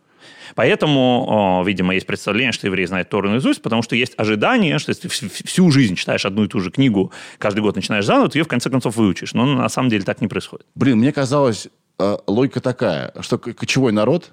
Поэтому, 0.54 1.62
видимо, 1.66 1.94
есть 1.94 2.06
представление, 2.06 2.52
что 2.52 2.66
еврей 2.66 2.86
знает 2.86 3.08
Тору 3.08 3.30
наизусть, 3.30 3.62
потому 3.62 3.82
что 3.82 3.96
есть 3.96 4.14
ожидание, 4.16 4.78
что 4.78 4.90
если 4.90 5.08
ты 5.08 5.08
вс- 5.08 5.46
всю 5.46 5.70
жизнь 5.70 5.94
читаешь 5.96 6.24
одну 6.26 6.44
и 6.44 6.48
ту 6.48 6.60
же 6.60 6.70
книгу, 6.70 7.12
каждый 7.38 7.60
год 7.60 7.76
начинаешь 7.76 8.04
заново, 8.04 8.28
ты 8.28 8.38
ее 8.38 8.44
в 8.44 8.48
конце 8.48 8.70
концов 8.70 8.96
выучишь. 8.96 9.34
Но 9.34 9.46
на 9.46 9.68
самом 9.68 9.88
деле 9.90 10.04
так 10.04 10.20
не 10.20 10.28
происходит. 10.28 10.66
Блин, 10.74 10.98
мне 10.98 11.12
казалось, 11.12 11.68
э, 11.98 12.16
логика 12.26 12.60
такая, 12.60 13.12
что 13.20 13.38
кочевой 13.38 13.92
народ, 13.92 14.32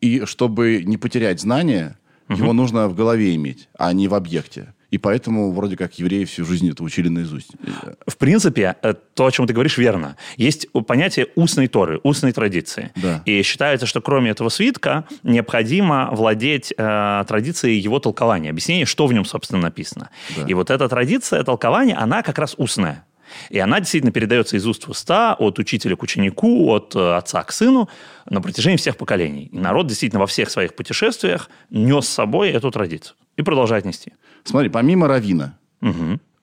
и 0.00 0.22
чтобы 0.26 0.82
не 0.84 0.96
потерять 0.96 1.40
знания, 1.40 1.98
его 2.28 2.52
нужно 2.52 2.86
в 2.88 2.94
голове 2.94 3.34
иметь, 3.34 3.68
а 3.76 3.92
не 3.92 4.06
в 4.06 4.14
объекте. 4.14 4.74
И 4.90 4.98
поэтому 4.98 5.52
вроде 5.52 5.76
как 5.76 5.98
евреи 5.98 6.24
всю 6.24 6.44
жизнь 6.44 6.68
это 6.70 6.82
учили 6.82 7.08
наизусть. 7.08 7.50
В 8.06 8.16
принципе, 8.16 8.76
э, 8.82 8.94
то, 9.14 9.26
о 9.26 9.30
чем 9.30 9.46
ты 9.46 9.52
говоришь, 9.52 9.78
верно. 9.78 10.16
Есть 10.36 10.66
понятие 10.86 11.28
устной 11.36 11.68
Торы, 11.68 12.00
устной 12.02 12.32
традиции. 12.32 12.90
Да. 12.96 13.22
И 13.24 13.42
считается, 13.42 13.86
что 13.86 14.00
кроме 14.00 14.30
этого 14.30 14.48
свитка 14.48 15.04
необходимо 15.22 16.10
владеть 16.12 16.72
э, 16.76 17.24
традицией 17.26 17.78
его 17.78 18.00
толкования, 18.00 18.50
объяснения, 18.50 18.84
что 18.84 19.06
в 19.06 19.12
нем, 19.12 19.24
собственно, 19.24 19.62
написано. 19.62 20.10
Да. 20.36 20.46
И 20.46 20.54
вот 20.54 20.70
эта 20.70 20.88
традиция 20.88 21.42
толкования, 21.44 21.94
она 21.94 22.22
как 22.22 22.38
раз 22.38 22.54
устная. 22.58 23.04
И 23.48 23.58
она 23.58 23.78
действительно 23.78 24.12
передается 24.12 24.56
из 24.56 24.66
уст 24.66 24.86
в 24.86 24.90
уста, 24.90 25.34
от 25.38 25.58
учителя 25.58 25.96
к 25.96 26.02
ученику, 26.02 26.68
от 26.70 26.94
э, 26.96 27.16
отца 27.16 27.42
к 27.42 27.52
сыну 27.52 27.88
на 28.28 28.40
протяжении 28.40 28.76
всех 28.76 28.96
поколений. 28.96 29.48
И 29.52 29.58
народ 29.58 29.86
действительно 29.86 30.20
во 30.20 30.26
всех 30.26 30.50
своих 30.50 30.74
путешествиях 30.74 31.48
нес 31.70 32.06
с 32.06 32.12
собой 32.12 32.50
эту 32.50 32.70
традицию 32.70 33.14
и 33.36 33.42
продолжает 33.42 33.84
нести. 33.84 34.12
Смотри, 34.44 34.68
помимо 34.70 35.08
равина, 35.08 35.54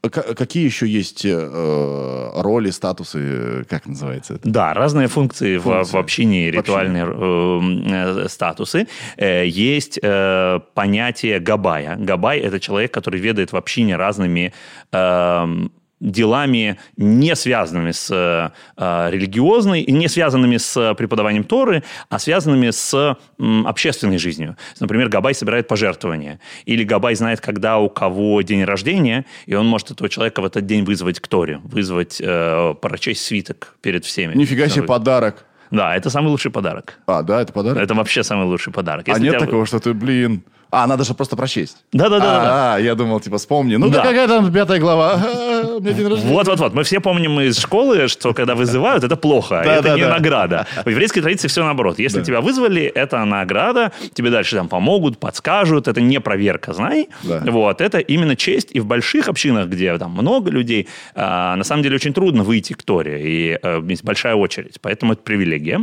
к- 0.01 0.35
какие 0.35 0.63
еще 0.63 0.87
есть 0.87 1.25
э, 1.25 2.31
роли, 2.41 2.69
статусы, 2.69 3.19
э, 3.19 3.63
как 3.69 3.87
называется 3.87 4.35
это? 4.35 4.49
Да, 4.49 4.73
разные 4.73 5.07
функции, 5.07 5.57
в- 5.57 5.63
Функции. 5.63 5.91
В, 5.91 5.95
общине, 5.97 6.49
В 6.49 6.53
ритуальные 6.53 7.05
э, 7.05 8.23
э, 8.25 8.29
статусы. 8.29 8.87
Э, 9.17 9.45
есть 9.45 9.99
э, 10.01 10.59
понятие 10.75 11.39
габая. 11.39 11.97
Габай– 11.97 12.39
это 12.47 12.59
человек, 12.59 12.93
который 12.93 13.19
ведает 13.19 13.51
в 13.51 13.57
общине 13.57 13.97
разными 13.97 14.53
эм, 14.93 15.71
делами, 15.99 16.77
не 16.95 17.35
связанными 17.35 17.91
с 17.91 18.09
э, 18.11 19.09
религиозной, 19.11 19.81
и 19.81 19.91
не 19.91 20.07
связанными 20.07 20.57
с 20.57 20.93
преподаванием 20.95 21.43
Торы, 21.43 21.83
а 22.09 22.19
связанными 22.19 22.69
с 22.69 23.17
м, 23.39 23.65
общественной 23.67 24.17
жизнью. 24.17 24.57
Например, 24.79 25.09
Габай 25.09 25.33
собирает 25.33 25.67
пожертвования. 25.67 26.39
Или 26.65 26.83
Габай 26.83 27.15
знает, 27.15 27.41
когда 27.41 27.79
у 27.79 27.89
кого 27.89 28.41
день 28.41 28.63
рождения, 28.63 29.25
и 29.47 29.55
он 29.55 29.65
может 29.67 29.91
этого 29.91 30.07
человека 30.09 30.41
в 30.41 30.45
этот 30.45 30.65
день 30.65 30.83
вызвать 30.83 31.19
к 31.19 31.27
Торе, 31.27 31.59
вызвать, 31.63 32.21
э, 32.23 32.75
прочесть 32.79 33.25
свиток 33.25 33.75
перед 33.81 34.05
всеми. 34.05 34.35
Нифига 34.35 34.67
себе 34.69 34.83
подарок. 34.83 35.45
Да, 35.71 35.95
это 35.95 36.09
самый 36.09 36.27
лучший 36.29 36.49
подарок. 36.51 36.99
А, 37.07 37.23
да, 37.23 37.41
это 37.41 37.51
подарок? 37.51 37.81
Это 37.83 37.93
вообще 37.93 38.23
самый 38.23 38.45
лучший 38.45 38.71
подарок. 38.71 39.07
а 39.07 39.11
Если 39.11 39.23
нет 39.23 39.33
тебя- 39.33 39.45
такого, 39.45 39.65
что 39.65 39.79
ты, 39.79 39.93
блин, 39.93 40.43
А, 40.69 40.85
надо 40.87 41.03
же 41.03 41.13
просто 41.13 41.35
прочесть. 41.35 41.77
Да-да-да. 41.93 42.75
А, 42.75 42.77
я 42.79 42.95
думал, 42.95 43.19
типа, 43.19 43.37
вспомни. 43.37 43.75
Ну, 43.77 43.89
Да. 43.89 44.01
какая 44.01 44.27
там 44.27 44.51
пятая 44.51 44.79
глава? 44.79 45.15
День 45.79 46.07
рождения. 46.07 46.33
Вот-вот-вот. 46.33 46.73
Мы 46.73 46.83
все 46.83 46.99
помним 46.99 47.39
из 47.39 47.57
школы, 47.57 48.07
что 48.09 48.33
когда 48.33 48.53
вызывают, 48.55 49.03
это 49.03 49.15
плохо. 49.15 49.61
Да, 49.63 49.73
это 49.75 49.83
да, 49.83 49.95
не 49.95 50.01
да. 50.01 50.09
награда. 50.09 50.67
В 50.85 50.89
еврейской 50.89 51.21
традиции 51.21 51.47
все 51.47 51.63
наоборот. 51.63 51.99
Если 51.99 52.19
Да. 52.19 52.25
тебя 52.25 52.41
вызвали, 52.41 52.83
это 52.83 53.23
награда. 53.25 53.91
Тебе 54.13 54.29
дальше 54.29 54.55
там 54.55 54.67
помогут, 54.67 55.19
подскажут. 55.19 55.87
Это 55.87 56.01
не 56.01 56.19
проверка, 56.19 56.73
знай. 56.73 57.07
Да. 57.23 57.41
Вот. 57.45 57.79
Это 57.81 57.99
именно 57.99 58.35
честь. 58.35 58.69
И 58.73 58.79
в 58.79 58.85
больших 58.85 59.29
общинах, 59.29 59.67
где 59.67 59.97
там 59.97 60.11
много 60.11 60.51
людей, 60.51 60.87
а, 61.15 61.55
на 61.55 61.63
самом 61.63 61.83
деле 61.83 61.95
очень 61.95 62.13
трудно 62.13 62.43
выйти 62.43 62.73
к 62.73 62.83
Торе. 62.83 63.21
И 63.23 63.59
а, 63.61 63.81
есть 63.81 64.03
большая 64.03 64.35
очередь. 64.35 64.79
Поэтому 64.81 65.13
это 65.13 65.21
привилегия. 65.23 65.79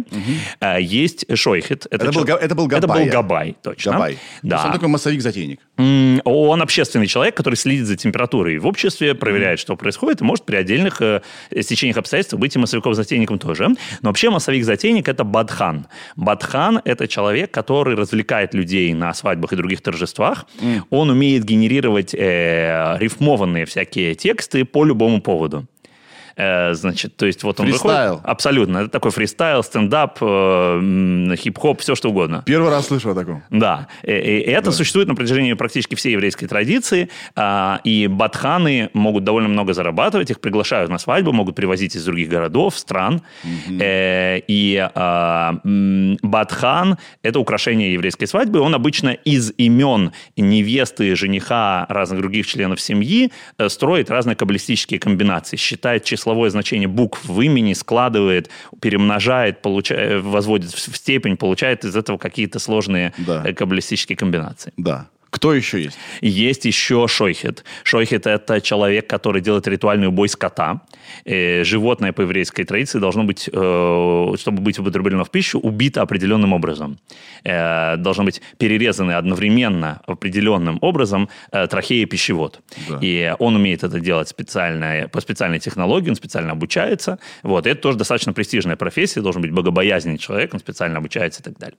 А, 0.60 0.78
есть 0.78 1.24
шойхет. 1.36 1.86
Это 1.90 2.06
был 2.06 2.12
чел- 2.12 2.24
га- 2.24 2.36
это 2.38 2.54
был 2.54 2.66
Это 2.68 2.86
был 2.86 2.94
габай. 2.94 3.08
габай, 3.08 3.56
точно. 3.62 3.92
Габай. 3.92 4.18
Да. 4.42 4.73
Такой 4.74 4.88
массовик-затейник. 4.88 5.60
Он 6.24 6.62
общественный 6.62 7.06
человек, 7.06 7.36
который 7.36 7.54
следит 7.54 7.86
за 7.86 7.96
температурой 7.96 8.58
в 8.58 8.66
обществе, 8.66 9.14
проверяет, 9.14 9.58
что 9.58 9.76
происходит, 9.76 10.20
и 10.20 10.24
может 10.24 10.44
при 10.44 10.56
отдельных 10.56 11.00
э, 11.00 11.22
стечениях 11.60 11.96
обстоятельств 11.96 12.34
быть 12.38 12.56
и 12.56 12.58
массовиком-затейником 12.58 13.38
тоже. 13.38 13.68
Но 14.02 14.08
вообще 14.10 14.30
массовик-затейник– 14.30 15.08
это 15.08 15.24
бадхан. 15.24 15.86
Бадхан– 16.16 16.80
это 16.84 17.08
человек, 17.08 17.50
который 17.50 17.94
развлекает 17.94 18.54
людей 18.54 18.92
на 18.94 19.14
свадьбах 19.14 19.52
и 19.52 19.56
других 19.56 19.80
торжествах. 19.80 20.46
Он 20.90 21.10
умеет 21.10 21.44
генерировать 21.44 22.14
э, 22.14 22.96
рифмованные 22.98 23.64
всякие 23.64 24.14
тексты 24.14 24.64
по 24.64 24.84
любому 24.84 25.20
поводу. 25.20 25.66
Э, 26.36 26.74
значит, 26.74 27.16
то 27.16 27.26
есть 27.26 27.42
вот 27.42 27.60
он 27.60 27.66
Фристайл. 27.66 28.14
выходит... 28.14 28.28
Абсолютно. 28.28 28.78
Это 28.78 28.88
такой 28.88 29.10
фристайл, 29.10 29.62
стендап, 29.62 30.18
э, 30.20 31.34
хип-хоп, 31.36 31.80
все 31.80 31.94
что 31.94 32.10
угодно. 32.10 32.42
Первый 32.46 32.70
раз 32.70 32.86
слышу 32.88 33.10
о 33.10 33.14
таком. 33.14 33.42
Да, 33.50 33.88
и, 34.02 34.12
и- 34.12 34.40
это 34.40 34.72
существует 34.72 35.08
на 35.08 35.14
протяжении 35.14 35.52
практически 35.54 35.94
всей 35.94 36.12
еврейской 36.12 36.46
традиции, 36.46 37.08
а, 37.36 37.80
и 37.84 38.06
батханы 38.06 38.90
могут 38.92 39.24
довольно 39.24 39.48
много 39.48 39.74
зарабатывать, 39.74 40.30
их 40.30 40.40
приглашают 40.40 40.90
на 40.90 40.98
свадьбу, 40.98 41.32
могут 41.32 41.54
привозить 41.54 41.96
из 41.96 42.04
других 42.04 42.28
городов, 42.28 42.76
стран, 42.78 43.22
Э, 43.80 44.40
и 44.46 44.88
а, 44.94 45.54
батхан– 46.22 46.98
это 47.22 47.38
украшение 47.38 47.92
еврейской 47.92 48.26
свадьбы, 48.26 48.60
он 48.60 48.74
обычно 48.74 49.10
из 49.10 49.52
имен 49.56 50.12
невесты, 50.36 51.14
жениха, 51.16 51.86
разных 51.88 52.20
других 52.20 52.46
членов 52.46 52.80
семьи 52.80 53.32
э, 53.58 53.68
строит 53.68 54.10
разные 54.10 54.36
каббалистические 54.36 55.00
комбинации, 55.00 55.56
считает 55.56 56.04
числовое 56.24 56.48
значение 56.48 56.88
букв 56.88 57.26
в 57.26 57.40
имени, 57.42 57.74
складывает, 57.74 58.48
перемножает, 58.80 59.60
получает, 59.60 60.22
возводит 60.22 60.70
в 60.70 60.92
в 60.94 60.96
степень, 60.96 61.36
получает 61.36 61.84
из 61.84 61.94
этого 61.96 62.16
какие-то 62.18 62.58
сложные 62.58 63.12
Да. 63.18 63.42
э, 63.44 63.52
каббалистические 63.52 64.16
комбинации. 64.16 64.72
Да. 64.78 65.06
Кто 65.34 65.52
еще 65.52 65.82
есть? 65.82 65.98
Есть 66.20 66.64
еще 66.64 67.08
шойхет. 67.08 67.64
Шойхет– 67.82 68.26
это 68.28 68.60
человек, 68.60 69.08
который 69.08 69.42
делает 69.42 69.66
ритуальный 69.66 70.06
убой 70.06 70.28
скота. 70.28 70.82
Э, 71.24 71.64
животное 71.64 72.12
по 72.12 72.22
еврейской 72.22 72.62
традиции 72.62 73.00
должно 73.00 73.24
быть, 73.24 73.50
э, 73.52 74.34
чтобы 74.38 74.62
быть 74.62 74.78
употреблено 74.78 75.24
в 75.24 75.30
пищу, 75.30 75.58
убито 75.58 76.02
определенным 76.02 76.52
образом. 76.52 76.98
Э, 77.42 77.96
должно 77.96 78.22
быть 78.22 78.42
перерезаны 78.58 79.10
одновременно 79.12 80.02
определенным 80.06 80.78
образом 80.80 81.28
трахея 81.50 82.04
и 82.04 82.06
пищевод. 82.06 82.60
Да. 82.88 82.98
И 83.02 83.34
он 83.40 83.56
умеет 83.56 83.82
это 83.82 83.98
делать 83.98 84.28
специально, 84.28 85.08
по 85.08 85.20
специальной 85.20 85.58
технологии, 85.58 86.10
он 86.10 86.16
специально 86.16 86.52
обучается. 86.52 87.18
Вот. 87.42 87.66
И 87.66 87.70
это 87.70 87.80
тоже 87.80 87.98
достаточно 87.98 88.32
престижная 88.32 88.76
профессия, 88.76 89.20
должен 89.20 89.42
быть 89.42 89.50
богобоязненный 89.50 90.18
человек, 90.18 90.54
он 90.54 90.60
специально 90.60 90.98
обучается 90.98 91.40
и 91.40 91.44
так 91.44 91.58
далее. 91.58 91.76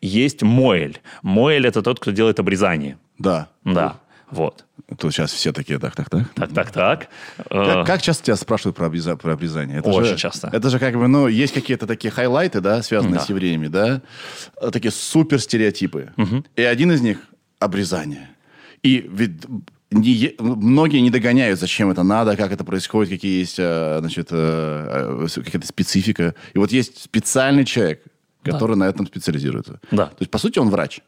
Есть 0.00 0.42
Моэль. 0.42 0.98
Моэль– 1.22 1.66
это 1.68 1.82
тот, 1.82 2.00
кто 2.00 2.10
делает 2.10 2.40
обрезание. 2.40 2.95
Да. 3.18 3.48
Да, 3.64 3.96
вот. 4.30 4.64
Тут 4.98 5.12
сейчас 5.12 5.32
все 5.32 5.52
такие, 5.52 5.78
так, 5.80 5.96
так, 5.96 6.08
так. 6.10 6.32
Так, 6.34 6.52
так, 6.52 6.70
так. 6.70 7.08
Э, 7.50 7.64
Как, 7.64 7.86
как 7.86 8.02
часто 8.02 8.24
тебя 8.24 8.36
спрашивают 8.36 8.76
про, 8.76 8.86
обреза- 8.86 9.16
про 9.16 9.32
обрезание? 9.32 9.78
Это 9.78 9.88
Очень 9.88 10.10
же, 10.10 10.16
часто. 10.16 10.48
Это 10.52 10.70
же 10.70 10.78
как 10.78 10.94
бы, 10.96 11.08
ну, 11.08 11.26
есть 11.26 11.52
какие-то 11.54 11.86
такие 11.88 12.12
хайлайты, 12.12 12.60
да, 12.60 12.82
связанные 12.82 13.16
Да. 13.18 13.24
с 13.24 13.28
евреями, 13.28 13.66
да? 13.66 14.00
Э, 14.60 14.70
Такие 14.70 14.92
супер 14.92 15.40
стереотипы. 15.40 16.12
И 16.54 16.62
один 16.62 16.92
из 16.92 17.00
них– 17.00 17.18
обрезание. 17.58 18.28
И 18.84 19.04
ведь 19.10 19.42
не 19.90 20.34
многие 20.38 20.98
не 21.00 21.10
догоняют, 21.10 21.58
зачем 21.58 21.90
это 21.90 22.02
надо, 22.04 22.36
как 22.36 22.52
это 22.52 22.62
происходит, 22.64 23.10
какие 23.12 23.40
есть, 23.40 23.56
э, 23.58 23.96
значит, 24.00 24.28
э, 24.30 25.26
э, 25.26 25.40
какая-то 25.42 25.66
специфика. 25.66 26.34
И 26.54 26.58
вот 26.58 26.70
есть 26.70 27.02
специальный 27.02 27.64
человек, 27.64 28.02
который 28.44 28.76
на 28.76 28.84
этом 28.84 29.06
специализируется. 29.06 29.80
Да. 29.90 30.06
То 30.06 30.16
есть, 30.20 30.30
по 30.30 30.38
сути, 30.38 30.60
он 30.60 30.70
врач. 30.70 31.00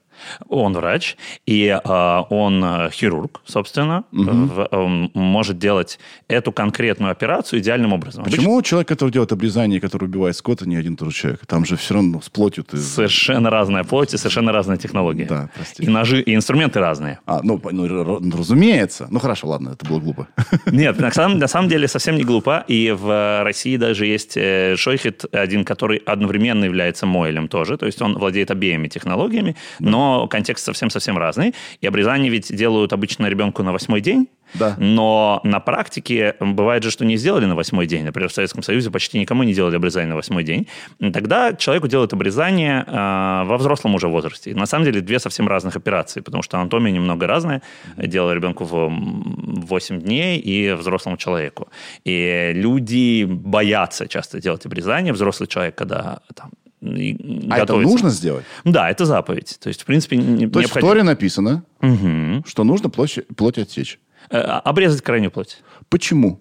Он 0.49 0.73
врач, 0.75 1.17
и 1.47 1.67
э, 1.67 2.23
он 2.31 2.65
э, 2.65 2.91
хирург, 2.91 3.41
собственно, 3.45 4.05
В- 4.13 4.69
он 4.73 5.11
может 5.15 5.59
делать 5.59 5.99
эту 6.29 6.53
конкретную 6.53 7.13
операцию 7.13 7.61
идеальным 7.61 7.93
образом. 7.93 8.25
Почему 8.25 8.61
человек, 8.63 8.89
который 8.89 9.11
делает 9.11 9.33
обрезание, 9.33 9.81
который 9.81 10.05
убивает 10.05 10.37
скота, 10.37 10.67
не 10.69 10.77
один 10.77 10.97
тот 10.97 11.11
же 11.11 11.15
человек? 11.15 11.47
Там 11.47 11.65
же 11.65 11.77
все 11.77 11.95
равно 11.95 12.21
с 12.21 12.29
плотью 12.29 12.65
ты... 12.65 12.77
Совершенно 12.77 13.51
разная 13.51 13.85
плоть 13.85 14.15
и 14.15 14.17
совершенно 14.17 14.53
разная 14.53 14.77
технология. 14.77 15.27
Да, 15.27 15.51
прости. 15.55 15.83
И 15.83 15.89
ножи, 15.89 16.21
и 16.21 16.35
инструменты 16.35 16.81
разные. 16.81 17.19
А, 17.27 17.41
ну, 17.43 17.61
ну, 17.71 18.21
разумеется. 18.37 19.07
Ну, 19.11 19.19
хорошо, 19.19 19.49
ладно, 19.49 19.71
это 19.71 19.87
было 19.87 20.01
глупо. 20.01 20.29
Нет, 20.67 20.99
на 20.99 21.11
самом, 21.11 21.39
на 21.39 21.49
самом 21.49 21.69
деле 21.69 21.89
совсем 21.89 22.17
не 22.17 22.25
глупо. 22.25 22.65
И 22.69 22.91
в 22.91 23.43
России 23.45 23.77
даже 23.77 24.07
есть 24.07 24.37
э, 24.37 24.77
шойхет 24.77 25.25
один, 25.33 25.65
который 25.65 25.99
одновременно 25.99 26.65
является 26.65 27.07
мойлем 27.07 27.49
тоже. 27.49 27.77
То 27.77 27.87
есть 27.87 28.01
он 28.03 28.17
владеет 28.19 28.51
обеими 28.51 28.89
технологиями, 28.89 29.57
но 29.79 30.08
контекст 30.31 30.65
совсем-совсем 30.65 31.19
разный. 31.19 31.55
И 31.81 31.87
обрезание 31.87 32.31
ведь 32.31 32.55
делают 32.55 32.93
обычно 32.93 33.27
ребенку 33.27 33.63
на 33.63 33.73
восьмой 33.73 34.01
день. 34.01 34.29
Да. 34.55 34.75
Но 34.79 35.41
на 35.45 35.61
практике 35.61 36.35
бывает 36.41 36.83
же, 36.83 36.91
что 36.91 37.05
не 37.05 37.17
сделали 37.17 37.47
на 37.47 37.55
восьмой 37.55 37.87
день. 37.87 38.05
Например, 38.05 38.29
в 38.29 38.33
Советском 38.33 38.63
Союзе 38.63 38.91
почти 38.91 39.19
никому 39.19 39.43
не 39.43 39.53
делали 39.53 39.77
обрезание 39.77 40.09
на 40.09 40.17
восьмой 40.17 40.45
день. 40.45 40.67
Тогда 40.99 41.53
человеку 41.53 41.89
делают 41.89 42.13
обрезание 42.13 42.85
э, 42.87 43.45
во 43.45 43.57
взрослом 43.59 43.95
уже 43.95 44.09
возрасте. 44.09 44.55
На 44.55 44.67
самом 44.67 44.85
деле 44.85 45.01
две 45.01 45.19
совсем 45.19 45.49
разных 45.49 45.77
операции, 45.77 46.21
потому 46.21 46.43
что 46.43 46.59
анатомия 46.59 46.93
немного 46.93 47.27
разная. 47.27 47.63
Делали 47.97 48.37
ребенку 48.37 48.65
в 48.65 48.75
м, 48.75 49.65
8 49.67 50.01
дней 50.01 50.39
и 50.39 50.73
взрослому 50.73 51.17
человеку. 51.17 51.69
И 52.05 52.53
люди 52.55 53.25
боятся 53.25 54.09
часто 54.09 54.41
делать 54.41 54.67
обрезание. 54.67 55.13
Взрослый 55.13 55.47
человек, 55.47 55.75
когда 55.75 56.21
там, 56.35 56.51
А 56.81 56.87
это 56.87 57.61
готовится- 57.61 57.91
нужно 57.93 58.11
сделать? 58.11 58.45
Да, 58.65 58.89
это 58.91 59.05
заповедь. 59.05 59.59
То 59.61 59.69
есть, 59.69 59.83
в 59.83 59.85
принципе, 59.85 60.17
То 60.17 60.23
есть 60.23 60.39
в 60.39 60.57
необходимо- 60.57 60.81
Торе 60.91 61.03
написано, 61.03 61.65
Мгм. 61.81 62.45
что 62.47 62.65
нужно 62.65 62.89
плоть, 62.91 63.19
плоть 63.37 63.59
отсечь. 63.59 63.99
Э, 64.31 64.39
обрезать 64.41 65.03
крайнюю 65.03 65.31
плоть. 65.31 65.63
Почему? 65.89 66.41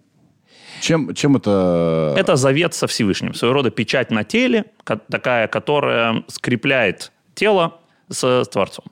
Чем, 0.82 1.14
чем 1.16 1.36
это... 1.38 2.14
Это 2.18 2.36
завет 2.36 2.74
со 2.76 2.86
Всевышним. 2.86 3.34
Своего 3.34 3.54
рода 3.56 3.72
печать 3.72 4.12
на 4.12 4.24
теле, 4.24 4.66
такая, 4.84 5.48
которая 5.48 6.24
скрепляет 6.28 7.12
тело 7.34 7.80
с 8.10 8.46
Творцом. 8.46 8.86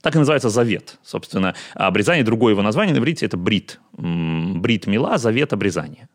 Так 0.00 0.14
и 0.14 0.18
называется 0.18 0.48
завет, 0.48 0.96
собственно. 1.02 1.56
А 1.74 1.88
обрезание, 1.88 2.22
другое 2.24 2.52
его 2.52 2.62
название 2.62 2.94
на 2.94 2.98
иврите, 3.00 3.26
это 3.26 3.36
брит. 3.36 3.80
Брит 3.92 4.86
мила, 4.86 5.18
завет 5.18 5.52
обрезания. 5.52 6.08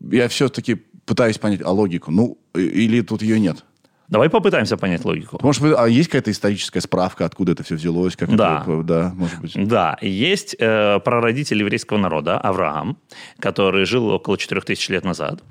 Я 0.00 0.28
все-таки 0.28 0.82
пытаюсь 1.06 1.38
понять 1.38 1.62
а 1.64 1.70
логику. 1.70 2.10
Ну, 2.10 2.38
или 2.54 3.00
тут 3.00 3.22
ее 3.22 3.40
нет? 3.40 3.64
Давай 4.08 4.30
попытаемся 4.30 4.76
понять 4.76 5.04
логику. 5.04 5.38
Может 5.42 5.62
быть, 5.62 5.74
а 5.76 5.88
есть 5.88 6.08
какая-то 6.08 6.30
историческая 6.30 6.80
справка, 6.80 7.24
откуда 7.24 7.52
это 7.52 7.64
все 7.64 7.74
взялось? 7.74 8.14
Как 8.14 8.34
Да. 8.36 8.62
Это, 8.62 8.82
да, 8.84 9.12
может 9.16 9.40
быть. 9.40 9.52
Да, 9.56 9.98
есть 10.00 10.54
э, 10.60 11.00
прародитель 11.00 11.58
еврейского 11.58 11.98
народа 11.98 12.38
Авраам, 12.38 12.98
который 13.40 13.84
жил 13.84 14.08
около 14.10 14.38
4000 14.38 14.92
лет 14.92 15.04
назад. 15.04 15.42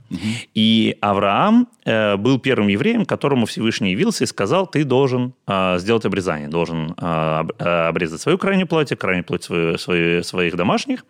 И 0.54 0.98
Авраам 1.02 1.68
э, 1.84 2.16
был 2.16 2.40
первым 2.40 2.70
евреем, 2.70 3.06
которому 3.06 3.46
Всевышний 3.46 3.92
явился 3.92 4.24
и 4.24 4.28
сказал, 4.28 4.68
ты 4.68 4.86
должен 4.86 5.34
э, 5.48 5.78
сделать 5.80 6.06
обрезание, 6.06 6.48
должен 6.48 6.96
э, 6.98 7.44
э, 7.60 7.88
обрезать 7.90 8.22
свою 8.22 8.38
крайнюю 8.38 8.68
плоть, 8.68 8.90
и 8.94 8.96
крайнюю 8.96 9.26
плоть 9.26 9.44
свою, 9.44 9.78
свою- 9.78 10.24
своих 10.24 10.56
домашних 10.56 11.06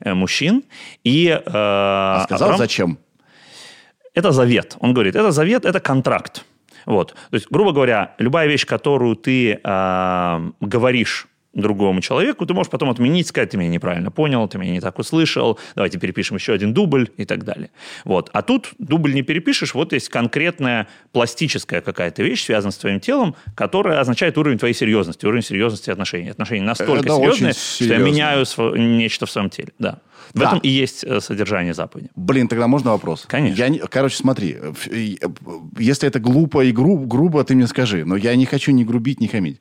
э, 0.00 0.12
мужчин. 0.12 0.62
И 1.04 1.28
э, 1.28 1.40
А 1.46 2.24
сказал, 2.24 2.50
Авраам- 2.50 2.58
зачем? 2.58 2.98
Это 4.14 4.32
завет. 4.32 4.76
Он 4.80 4.94
говорит, 4.94 5.16
это 5.16 5.32
завет, 5.32 5.64
это 5.64 5.80
контракт. 5.80 6.44
Вот. 6.86 7.14
То 7.30 7.34
есть, 7.34 7.46
грубо 7.50 7.72
говоря, 7.72 8.14
любая 8.18 8.48
вещь, 8.48 8.66
которую 8.66 9.16
ты 9.16 9.60
э, 9.62 10.50
говоришь 10.60 11.28
другому 11.54 12.00
человеку, 12.00 12.46
ты 12.46 12.54
можешь 12.54 12.70
потом 12.70 12.90
отменить, 12.90 13.26
сказать, 13.26 13.50
ты 13.50 13.58
меня 13.58 13.68
неправильно 13.68 14.10
понял, 14.10 14.48
ты 14.48 14.58
меня 14.58 14.72
не 14.72 14.80
так 14.80 14.98
услышал, 14.98 15.58
давайте 15.74 15.98
перепишем 15.98 16.36
еще 16.36 16.54
один 16.54 16.72
дубль 16.72 17.10
и 17.16 17.24
так 17.24 17.44
далее. 17.44 17.70
Вот. 18.04 18.30
А 18.32 18.42
тут 18.42 18.70
дубль 18.78 19.12
не 19.12 19.22
перепишешь, 19.22 19.74
вот 19.74 19.92
есть 19.92 20.08
конкретная 20.08 20.88
пластическая 21.12 21.80
какая-то 21.80 22.22
вещь, 22.22 22.44
связанная 22.44 22.72
с 22.72 22.78
твоим 22.78 23.00
телом, 23.00 23.34
которая 23.54 24.00
означает 24.00 24.38
уровень 24.38 24.58
твоей 24.58 24.74
серьезности, 24.74 25.26
уровень 25.26 25.42
серьезности 25.42 25.90
отношений. 25.90 26.30
Отношения 26.30 26.62
настолько 26.62 27.04
Это 27.04 27.16
серьезные, 27.16 27.52
что 27.52 27.84
я 27.84 27.98
меняю 27.98 28.46
нечто 28.76 29.26
в 29.26 29.30
своем 29.30 29.50
теле. 29.50 29.72
Да. 29.78 30.00
В 30.34 30.38
Да. 30.38 30.46
этом 30.46 30.58
и 30.60 30.68
есть 30.68 31.04
э, 31.04 31.20
содержание 31.20 31.74
заповеди. 31.74 32.08
Блин, 32.16 32.48
тогда 32.48 32.66
можно 32.66 32.90
вопрос? 32.92 33.24
Конечно. 33.28 33.62
Я 33.62 33.86
короче, 33.86 34.16
смотри, 34.16 34.56
э, 34.58 35.16
если 35.78 36.08
это 36.08 36.20
глупо 36.20 36.64
и 36.64 36.72
гру- 36.72 37.06
грубо, 37.06 37.44
ты 37.44 37.54
мне 37.54 37.66
скажи. 37.66 38.04
Но 38.04 38.16
я 38.16 38.34
не 38.36 38.46
хочу 38.46 38.72
ни 38.72 38.84
грубить, 38.84 39.20
ни 39.20 39.26
хамить. 39.26 39.60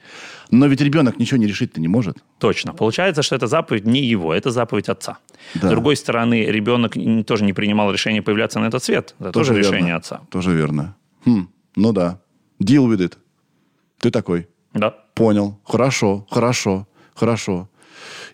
Но 0.49 0.67
ведь 0.67 0.81
ребенок 0.81 1.19
ничего 1.19 1.37
не 1.37 1.47
решить-то 1.47 1.81
не 1.81 1.87
может. 1.87 2.17
Точно. 2.39 2.73
Получается, 2.73 3.21
что 3.21 3.35
эта 3.35 3.47
заповедь 3.47 3.85
не 3.85 4.01
его, 4.01 4.33
это 4.33 4.51
заповедь 4.51 4.87
отца. 4.89 5.17
Да. 5.55 5.67
С 5.67 5.71
другой 5.71 5.95
стороны, 5.95 6.45
ребенок 6.45 6.93
тоже 7.25 7.43
не 7.43 7.53
принимал 7.53 7.91
решение 7.91 8.21
появляться 8.21 8.59
на 8.59 8.67
этот 8.67 8.83
свет. 8.83 9.15
Это 9.19 9.31
тоже, 9.31 9.53
верно. 9.53 9.67
решение 9.67 9.95
отца. 9.95 10.21
Тоже 10.29 10.53
верно. 10.53 10.95
Хм, 11.25 11.47
ну 11.75 11.91
да. 11.93 12.19
Deal 12.63 12.87
with 12.87 12.99
it. 12.99 13.17
Ты 13.99 14.09
такой. 14.11 14.47
Да. 14.73 14.91
Понял. 15.15 15.59
Хорошо, 15.65 16.25
хорошо, 16.29 16.87
хорошо. 17.13 17.67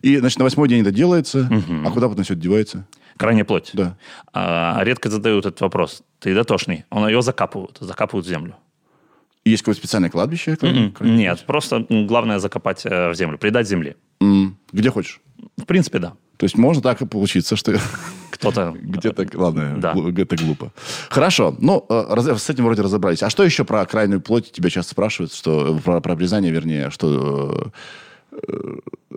И, 0.02 0.18
значит, 0.18 0.38
на 0.40 0.44
восьмой 0.46 0.68
день 0.70 0.82
это 0.82 0.92
делается. 0.92 1.50
А 1.86 1.92
куда 1.92 2.10
потом 2.10 2.24
все 2.24 2.34
это 2.34 2.42
девается? 2.42 2.88
Крайняя 3.18 3.46
плоть. 3.46 3.72
Да. 3.74 3.98
А, 4.34 4.80
редко 4.84 5.10
задают 5.10 5.46
этот 5.46 5.60
вопрос. 5.62 6.04
Ты 6.20 6.36
дотошный. 6.36 6.86
Он 6.92 7.08
ее 7.08 7.22
закапывают, 7.22 7.78
закапывают 7.82 8.26
в 8.26 8.30
землю. 8.30 8.56
Есть 9.44 9.64
какое-то 9.64 9.80
специальное 9.80 10.10
кладбище? 10.10 10.58
М-м. 10.62 10.94
Нет, 11.00 11.44
просто 11.48 11.86
м, 11.90 12.06
главное 12.06 12.38
закопать 12.40 12.82
э, 12.86 13.10
в 13.10 13.16
землю, 13.16 13.38
придать 13.38 13.68
земле. 13.68 13.96
Где 14.72 14.90
хочешь. 14.92 15.22
В 15.58 15.64
принципе, 15.66 16.00
да. 16.00 16.14
То 16.38 16.44
есть 16.44 16.58
можно 16.58 16.84
так 16.84 17.02
и 17.02 17.06
получиться, 17.06 17.56
что 17.56 17.74
Кто-то... 18.30 18.76
где-то, 18.80 19.26
ладно, 19.36 19.76
Да. 19.80 19.94
это 20.16 20.36
глупо. 20.36 20.72
Хорошо, 21.10 21.56
ну, 21.60 21.86
э, 21.90 22.36
с 22.38 22.50
этим 22.50 22.66
вроде 22.66 22.82
разобрались. 22.84 23.24
А 23.24 23.30
что 23.30 23.44
еще 23.44 23.64
про 23.64 23.86
крайнюю 23.86 24.22
плоть 24.22 24.52
тебя 24.52 24.70
часто 24.70 24.92
спрашивают, 24.92 25.34
что 25.34 25.80
про, 25.84 26.02
про 26.02 26.14
обрезание, 26.14 26.52
вернее, 26.52 26.92
что, 26.92 27.72
э, 27.74 27.78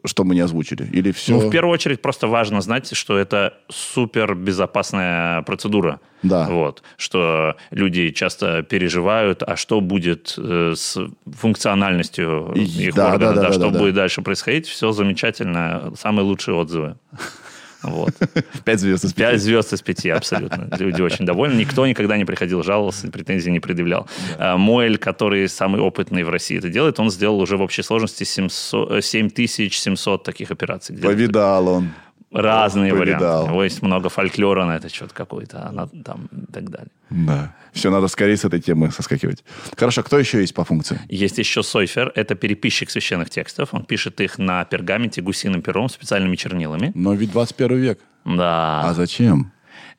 что 0.04 0.24
мы 0.24 0.34
не 0.34 0.40
озвучили? 0.40 0.88
Или 0.92 1.12
все? 1.12 1.32
Ну, 1.32 1.48
в 1.48 1.50
первую 1.50 1.74
очередь, 1.74 2.00
просто 2.00 2.26
важно 2.26 2.60
знать, 2.60 2.96
что 2.96 3.18
это 3.18 3.58
супер 3.68 4.34
безопасная 4.34 5.42
процедура. 5.42 6.00
Да. 6.22 6.46
Вот. 6.48 6.82
Что 6.96 7.56
люди 7.70 8.10
часто 8.10 8.62
переживают, 8.62 9.42
а 9.42 9.56
что 9.56 9.80
будет 9.80 10.34
э, 10.38 10.72
с 10.76 10.98
функциональностью 11.26 12.52
И- 12.54 12.88
их 12.88 12.94
да, 12.94 13.12
органа, 13.12 13.34
да, 13.34 13.42
да, 13.42 13.48
да, 13.48 13.52
что 13.52 13.70
да. 13.70 13.78
будет 13.78 13.94
дальше 13.94 14.22
происходить. 14.22 14.66
Все 14.66 14.92
замечательно. 14.92 15.92
Самые 15.96 16.24
лучшие 16.24 16.54
отзывы. 16.54 16.96
Вот. 17.82 18.14
Пять 18.64 18.80
звезд 18.80 19.04
из 19.04 19.12
пяти. 19.12 19.30
Пять 19.30 19.40
звезд 19.40 19.72
из 19.72 19.82
пяти, 19.82 20.10
абсолютно. 20.10 20.68
Люди 20.78 21.02
очень 21.02 21.24
довольны. 21.24 21.60
Никто 21.60 21.86
никогда 21.86 22.16
не 22.16 22.24
приходил, 22.24 22.62
жаловался, 22.62 23.10
претензий 23.10 23.50
не 23.50 23.60
предъявлял. 23.60 24.06
А, 24.38 24.56
Моэль, 24.56 24.98
который 24.98 25.48
самый 25.48 25.80
опытный 25.80 26.22
в 26.24 26.30
России 26.30 26.58
это 26.58 26.68
делает, 26.68 27.00
он 27.00 27.10
сделал 27.10 27.40
уже 27.40 27.56
в 27.56 27.62
общей 27.62 27.82
сложности 27.82 28.24
700, 28.24 28.90
э, 28.92 29.02
7700 29.02 30.22
таких 30.22 30.50
операций. 30.50 30.96
Повидал 30.96 31.68
он. 31.68 31.90
Разные 32.32 32.92
Повидал. 32.94 33.46
варианты. 33.46 33.64
Есть 33.64 33.82
много 33.82 34.08
фольклора 34.08 34.64
на 34.64 34.76
это 34.76 34.88
что-то 34.88 35.14
какое-то, 35.14 35.66
она 35.66 35.88
там 36.04 36.28
и 36.30 36.52
так 36.52 36.70
далее. 36.70 36.90
Да. 37.10 37.54
Все, 37.72 37.90
надо 37.90 38.06
скорее 38.08 38.36
с 38.36 38.44
этой 38.44 38.60
темы 38.60 38.90
соскакивать. 38.92 39.42
Хорошо, 39.76 40.02
кто 40.02 40.18
еще 40.18 40.40
есть 40.40 40.54
по 40.54 40.64
функции? 40.64 41.00
Есть 41.08 41.38
еще 41.38 41.62
Сойфер, 41.62 42.12
это 42.14 42.36
переписчик 42.36 42.90
священных 42.90 43.30
текстов. 43.30 43.74
Он 43.74 43.84
пишет 43.84 44.20
их 44.20 44.38
на 44.38 44.64
пергаменте 44.64 45.22
гусиным 45.22 45.60
пером, 45.62 45.88
специальными 45.88 46.36
чернилами. 46.36 46.92
Но 46.94 47.14
ведь 47.14 47.32
21 47.32 47.78
век. 47.78 48.00
Да. 48.24 48.82
А 48.84 48.94
зачем? 48.94 49.52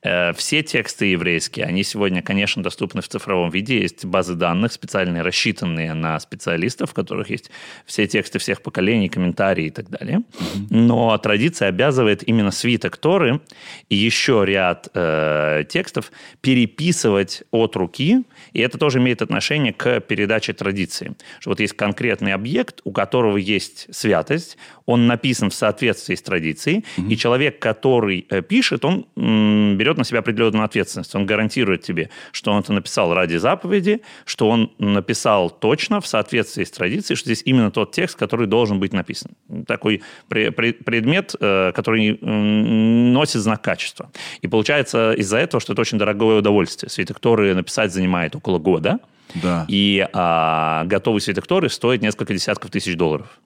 Э, 0.04 0.34
Все 0.34 0.64
тексты 0.64 1.06
еврейские, 1.06 1.66
они 1.66 1.84
сегодня, 1.84 2.22
конечно, 2.22 2.64
доступны 2.64 3.02
в 3.02 3.08
цифровом 3.08 3.50
виде. 3.50 3.82
Есть 3.82 4.06
базы 4.06 4.36
данных, 4.36 4.72
специальные, 4.72 5.22
рассчитанные 5.22 5.94
на 5.94 6.20
специалистов, 6.20 6.92
в 6.92 6.94
которых 6.94 7.30
есть 7.30 7.52
все 7.86 8.08
тексты 8.08 8.40
всех 8.40 8.62
поколений, 8.62 9.10
комментарии 9.10 9.66
и 9.66 9.70
так 9.70 9.90
далее. 9.90 10.22
Но 10.70 11.18
традиция 11.18 11.70
обязывает 11.70 12.28
именно 12.28 12.52
свиток 12.52 12.98
Торы 12.98 13.42
и 13.90 13.96
еще 13.96 14.44
ряд 14.46 14.90
э, 14.94 15.64
текстов 15.70 16.12
переписывать 16.42 17.44
от 17.52 17.76
руки, 17.76 18.24
и 18.54 18.62
это 18.62 18.78
тоже 18.78 19.00
имеет 19.00 19.22
отношение 19.22 19.74
к 19.74 20.00
передаче 20.02 20.54
традиции. 20.54 21.16
Что 21.40 21.52
вот 21.52 21.60
есть 21.60 21.74
конкретный 21.74 22.34
объект, 22.34 22.82
у 22.84 22.92
которого 22.92 23.38
есть 23.38 23.88
святость, 23.92 24.58
он 24.86 25.08
написан 25.08 25.50
в 25.50 25.54
соответствии 25.54 26.16
с 26.16 26.22
традицией, 26.22 26.86
и 27.10 27.16
человек, 27.18 27.60
который 27.60 28.26
э, 28.30 28.42
пишет, 28.42 28.86
он 28.86 29.06
берет 29.16 29.98
на 29.98 30.04
себя 30.04 30.20
определенную 30.20 30.66
ответственность. 30.66 31.16
Он 31.16 31.26
гарантирует 31.26 31.82
тебе, 31.82 32.10
что 32.32 32.52
он 32.52 32.62
это 32.62 32.74
написал 32.74 33.14
ради 33.14 33.38
заповеди, 33.38 34.02
что 34.26 34.50
он 34.50 34.72
написал 34.78 35.50
точно 35.50 36.02
в 36.02 36.08
соответствии 36.08 36.64
с 36.64 36.72
традицией, 36.72 37.18
что 37.18 37.28
здесь 37.28 37.44
именно 37.46 37.72
тот 37.72 37.92
текст, 37.92 38.18
который 38.18 38.48
должен 38.48 38.80
быть 38.80 38.94
написан. 38.94 39.32
Такой 39.68 40.02
пре- 40.30 40.54
пре- 40.54 40.74
предмет, 40.74 41.36
э, 41.40 41.72
который 41.74 42.18
носит 42.22 43.42
знак 43.42 43.62
качества. 43.62 44.12
И 44.42 44.48
получается 44.48 45.14
из-за 45.14 45.38
этого, 45.38 45.62
что 45.62 45.74
это 45.74 45.82
очень 45.82 45.98
дорогое 45.98 46.40
удовольствие. 46.40 46.90
Свиток 46.90 47.20
Торы 47.20 47.54
написать 47.56 47.94
занимает 47.94 48.36
около 48.42 48.60
года, 48.60 49.00
Да. 49.36 49.66
и 49.70 50.08
а, 50.14 50.84
готовый 50.86 51.22
свиток 51.22 51.48
Торы 51.48 51.70
стоит 51.70 52.02
несколько 52.02 52.34
десятков 52.34 52.72
тысяч 52.72 52.98
долларов. 52.98 53.40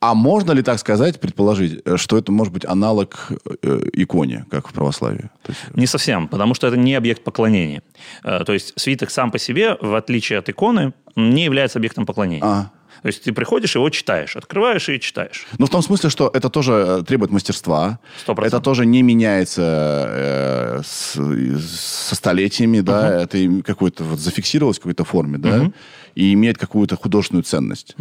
А 0.00 0.14
можно 0.14 0.52
ли 0.52 0.62
так 0.62 0.78
сказать, 0.78 1.18
предположить, 1.18 1.80
э, 1.84 1.96
что 1.96 2.18
это 2.18 2.30
может 2.30 2.52
быть 2.52 2.66
аналог 2.66 3.30
э, 3.62 3.80
иконе, 3.94 4.44
как 4.50 4.68
в 4.68 4.72
православии? 4.72 5.30
Есть, 5.48 5.60
Не 5.74 5.86
совсем, 5.86 6.28
потому 6.28 6.54
что 6.54 6.66
это 6.66 6.76
не 6.76 6.94
объект 6.94 7.24
поклонения. 7.24 7.82
Э, 8.22 8.44
То 8.44 8.52
есть 8.52 8.78
свиток 8.78 9.10
сам 9.10 9.30
по 9.30 9.38
себе, 9.38 9.78
в 9.80 9.94
отличие 9.94 10.38
от 10.40 10.48
иконы, 10.48 10.92
не 11.16 11.44
является 11.44 11.78
объектом 11.78 12.04
поклонения. 12.04 12.44
А. 12.44 12.70
То 13.04 13.08
есть 13.08 13.22
ты 13.22 13.34
приходишь, 13.34 13.74
его 13.76 13.90
читаешь, 13.90 14.34
открываешь 14.34 14.88
и 14.88 14.98
читаешь. 14.98 15.46
Ну, 15.58 15.66
в 15.66 15.68
том 15.68 15.82
смысле, 15.82 16.08
что 16.08 16.30
это 16.32 16.48
тоже 16.48 16.72
э, 16.72 17.02
требует 17.06 17.30
мастерства. 17.30 17.98
Сто 18.22 18.32
Это 18.32 18.34
процентов. 18.40 18.64
тоже 18.64 18.86
не 18.86 19.02
меняется 19.02 19.60
э, 20.08 20.80
с- 20.82 22.08
со 22.08 22.14
столетиями, 22.14 22.80
да. 22.80 23.20
Это 23.22 23.36
им 23.36 23.60
какой-то 23.62 24.04
вот 24.04 24.18
зафиксировалось 24.18 24.78
в 24.78 24.80
какой-то 24.80 25.04
форме, 25.04 25.36
да. 25.36 25.70
И 26.14 26.32
имеет 26.34 26.58
какую-то 26.58 26.96
художественную 26.96 27.42
ценность. 27.44 27.96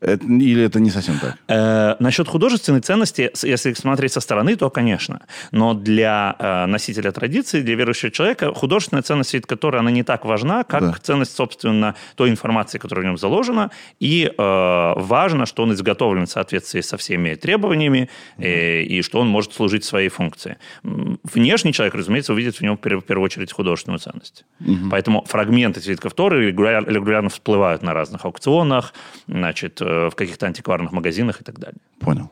Это- 0.00 0.24
или 0.26 0.62
это 0.64 0.80
не 0.80 0.90
совсем 0.90 1.18
так? 1.18 1.36
Э, 1.48 1.96
насчет 1.98 2.28
художественной 2.28 2.80
ценности, 2.80 3.30
если 3.42 3.72
смотреть 3.74 4.12
со 4.12 4.20
стороны, 4.20 4.56
то, 4.56 4.70
конечно. 4.70 5.20
Но 5.52 5.74
для 5.74 6.36
э, 6.38 6.66
носителя 6.66 7.10
традиции, 7.12 7.62
для 7.62 7.74
верующего 7.74 8.10
человека, 8.10 8.52
художественная 8.54 9.02
ценность, 9.02 9.34
которой 9.46 9.80
она 9.80 9.90
не 9.90 10.02
так 10.02 10.24
важна, 10.24 10.64
как 10.64 10.80
Да. 10.82 10.94
ценность, 11.02 11.34
собственно, 11.34 11.94
той 12.16 12.28
информации, 12.30 12.78
которая 12.78 13.04
в 13.04 13.08
нем 13.08 13.16
заложена. 13.18 13.70
И 13.98 14.24
э, 14.26 14.92
важно, 14.96 15.46
что 15.46 15.62
он 15.62 15.72
изготовлен 15.72 16.26
в 16.26 16.30
соответствии 16.30 16.82
со 16.82 16.96
всеми 16.96 17.34
требованиями, 17.34 18.08
э, 18.38 18.82
и 18.82 19.00
что 19.02 19.20
он 19.20 19.28
может 19.28 19.52
служить 19.54 19.84
своей 19.84 20.08
функции. 20.10 20.56
Внешний 20.82 21.72
человек, 21.72 21.94
разумеется, 21.94 22.32
увидит 22.32 22.56
в 22.56 22.60
нем 22.60 22.76
в 22.76 22.80
пер- 22.80 22.98
в 23.00 23.04
первую 23.04 23.24
очередь 23.24 23.52
художественную 23.52 23.98
ценность. 24.00 24.44
Поэтому 24.90 25.24
фрагменты 25.26 25.80
свитков 25.80 26.12
Торы 26.14 26.50
регуляр- 26.50 26.86
регулярно 26.88 27.28
всплывают 27.30 27.53
на 27.82 27.94
разных 27.94 28.24
аукционах, 28.24 28.94
значит, 29.26 29.80
э, 29.80 30.10
в 30.10 30.14
каких-то 30.14 30.46
антикварных 30.46 30.92
магазинах 30.92 31.40
и 31.40 31.44
так 31.44 31.58
далее. 31.58 31.80
Понял. 32.00 32.30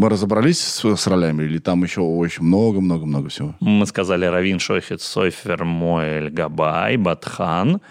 Мы 0.00 0.08
разобрались 0.08 0.58
с, 0.60 0.96
с 0.96 1.06
ролями, 1.06 1.42
или 1.42 1.58
там 1.58 1.82
еще 1.84 2.00
очень 2.00 2.42
много-много-много 2.44 3.28
всего? 3.28 3.54
Мы 3.60 3.84
сказали 3.84 4.24
Равин, 4.24 4.58
Шойхет, 4.58 5.02
Сойфер, 5.02 5.62
Моэль, 5.64 6.30
Габай, 6.30 6.96
Батхан. 6.96 7.82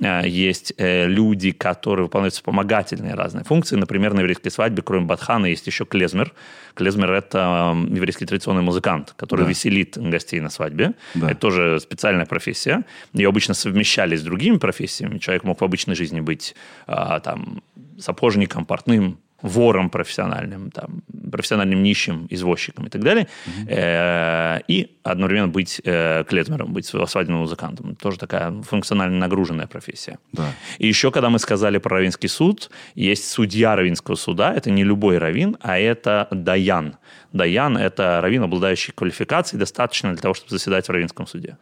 Э, 0.00 0.22
Есть 0.26 0.72
э, 0.78 1.06
люди, 1.06 1.50
которые 1.50 2.04
выполняют 2.06 2.32
вспомогательные 2.32 3.12
разные 3.12 3.44
функции. 3.44 3.76
Например, 3.76 4.14
на 4.14 4.20
еврейской 4.20 4.48
свадьбе, 4.48 4.80
кроме 4.82 5.04
Батхана, 5.04 5.44
есть 5.44 5.66
еще 5.66 5.84
клезмер. 5.84 6.32
Клезмер– 6.72 7.12
это 7.12 7.72
м, 7.74 7.94
еврейский 7.94 8.24
традиционный 8.24 8.62
музыкант, 8.62 9.12
который 9.18 9.42
Да. 9.42 9.50
веселит 9.50 9.98
гостей 9.98 10.40
на 10.40 10.48
свадьбе. 10.48 10.94
Да. 11.14 11.30
Это 11.30 11.38
тоже 11.38 11.80
специальная 11.80 12.24
профессия. 12.24 12.86
Ее 13.12 13.28
обычно 13.28 13.52
совмещали 13.52 14.16
с 14.16 14.22
другими 14.22 14.56
профессиями. 14.56 15.18
Человек 15.18 15.44
мог 15.44 15.60
в 15.60 15.64
обычной 15.64 15.96
жизни 15.96 16.20
быть 16.20 16.54
а, 16.86 17.20
там, 17.20 17.60
сапожником, 17.98 18.64
портным, 18.64 19.18
вором 19.42 19.90
профессиональным, 19.90 20.70
там, 20.70 21.02
профессиональным 21.30 21.82
нищим, 21.82 22.26
извозчиком 22.30 22.86
и 22.86 22.90
так 22.90 23.02
далее. 23.02 23.26
Э, 23.68 24.60
И 24.68 24.96
одновременно 25.02 25.48
быть 25.48 25.80
э, 25.84 26.24
клезмером, 26.24 26.72
быть 26.72 26.86
свадебным 26.86 27.40
музыкантом. 27.40 27.94
Тоже 27.96 28.18
такая 28.18 28.52
функционально 28.62 29.18
нагруженная 29.18 29.66
профессия. 29.66 30.18
Да. 30.32 30.52
И 30.78 30.86
еще, 30.88 31.10
когда 31.10 31.30
мы 31.30 31.38
сказали 31.38 31.78
про 31.78 31.96
равинский 31.96 32.28
суд, 32.28 32.70
есть 32.94 33.30
судья 33.30 33.76
равинского 33.76 34.16
суда. 34.16 34.52
Это 34.54 34.70
не 34.70 34.84
любой 34.84 35.18
равин, 35.18 35.56
а 35.60 35.78
это 35.78 36.28
даян. 36.30 36.96
Даян– 37.32 37.76
это 37.78 38.20
равин, 38.22 38.42
обладающий 38.42 38.92
квалификацией, 38.94 39.60
достаточно 39.60 40.12
для 40.12 40.22
того, 40.22 40.34
чтобы 40.34 40.50
заседать 40.50 40.88
в 40.88 40.90
равинском 40.90 41.26
суде. 41.26 41.56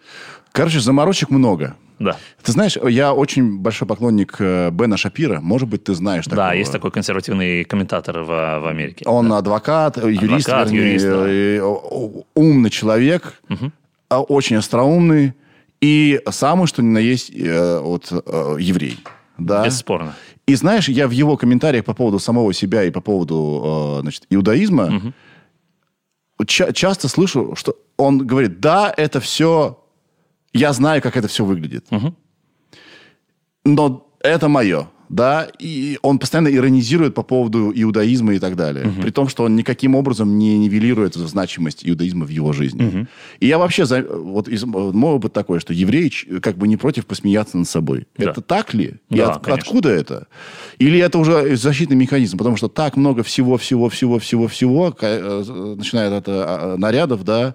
Короче, 0.52 0.80
заморочек 0.80 1.30
много. 1.30 1.76
Да. 1.98 2.16
Ты 2.42 2.52
знаешь, 2.52 2.76
я 2.76 3.14
очень 3.14 3.58
большой 3.58 3.88
поклонник 3.88 4.36
э, 4.38 4.70
Бена 4.70 4.96
Шапира. 4.96 5.40
Может 5.40 5.68
быть, 5.68 5.84
ты 5.84 5.94
знаешь 5.94 6.24
такого. 6.24 6.48
Да, 6.48 6.52
есть 6.52 6.72
такой 6.72 6.90
консервативный 6.90 7.64
комментатор 7.64 8.20
в, 8.20 8.26
в 8.26 8.66
Америке. 8.66 9.04
Он 9.06 9.32
адвокат, 9.32 9.96
юрист, 9.96 10.48
Адвокат, 10.48 10.70
вернее, 10.70 10.94
юрист, 10.94 11.06
да. 11.06 11.26
э, 11.26 12.22
умный 12.34 12.70
человек, 12.70 13.40
а, 14.08 14.20
очень 14.20 14.56
остроумный 14.56 15.34
и 15.80 16.20
самый, 16.30 16.66
что 16.66 16.82
ни 16.82 16.88
на 16.88 16.98
есть, 16.98 17.30
э, 17.34 17.80
вот, 17.80 18.12
э, 18.12 18.56
еврей. 18.60 18.98
Да? 19.38 19.64
Бесспорно. 19.64 20.14
И 20.46 20.54
знаешь, 20.54 20.88
я 20.88 21.08
в 21.08 21.10
его 21.10 21.36
комментариях 21.36 21.84
по 21.84 21.94
поводу 21.94 22.18
самого 22.18 22.52
себя 22.52 22.84
и 22.84 22.90
по 22.90 23.00
поводу 23.00 23.98
э, 23.98 24.02
значит, 24.02 24.24
иудаизма 24.30 25.12
ча- 26.46 26.72
часто 26.72 27.08
слышу, 27.08 27.54
что 27.56 27.76
он 27.96 28.26
говорит, 28.26 28.60
да, 28.60 28.92
это 28.96 29.20
все, 29.20 29.78
я 30.56 30.72
знаю, 30.72 31.02
как 31.02 31.16
это 31.16 31.28
все 31.28 31.44
выглядит. 31.44 31.86
Но 33.64 34.06
это 34.22 34.48
мое. 34.48 34.88
Да, 35.08 35.46
и 35.60 36.00
он 36.02 36.18
постоянно 36.18 36.48
иронизирует 36.48 37.14
по 37.14 37.22
поводу 37.22 37.70
иудаизма 37.72 38.34
и 38.34 38.40
так 38.40 38.56
далее. 38.56 38.92
При 39.00 39.10
том, 39.10 39.28
что 39.28 39.44
он 39.44 39.54
никаким 39.54 39.94
образом 39.94 40.36
не 40.36 40.58
нивелирует 40.58 41.14
значимость 41.14 41.88
иудаизма 41.88 42.24
в 42.26 42.28
его 42.28 42.52
жизни. 42.52 43.06
И 43.38 43.46
я 43.46 43.58
вообще, 43.58 43.86
за- 43.86 44.02
вот 44.02 44.48
из, 44.48 44.64
мой 44.64 45.12
опыт 45.12 45.32
такой, 45.32 45.60
что 45.60 45.72
еврей 45.72 46.12
как 46.42 46.56
бы 46.58 46.66
не 46.66 46.76
против 46.76 47.06
посмеяться 47.06 47.56
над 47.56 47.68
собой. 47.68 48.08
Да. 48.18 48.32
Это 48.32 48.40
так 48.40 48.74
ли? 48.74 48.96
И 49.10 49.16
Да, 49.18 49.34
от- 49.34 49.44
конечно. 49.44 49.62
откуда 49.62 49.90
это? 49.90 50.26
Или 50.80 50.98
это 50.98 51.18
уже 51.18 51.54
защитный 51.56 51.94
механизм? 51.96 52.36
Потому 52.36 52.56
что 52.56 52.66
так 52.66 52.96
много 52.96 53.22
всего-всего-всего-всего-всего, 53.22 54.88
начиная 55.76 56.16
от 56.18 56.24
а, 56.26 56.74
нарядов, 56.78 57.22
да, 57.22 57.54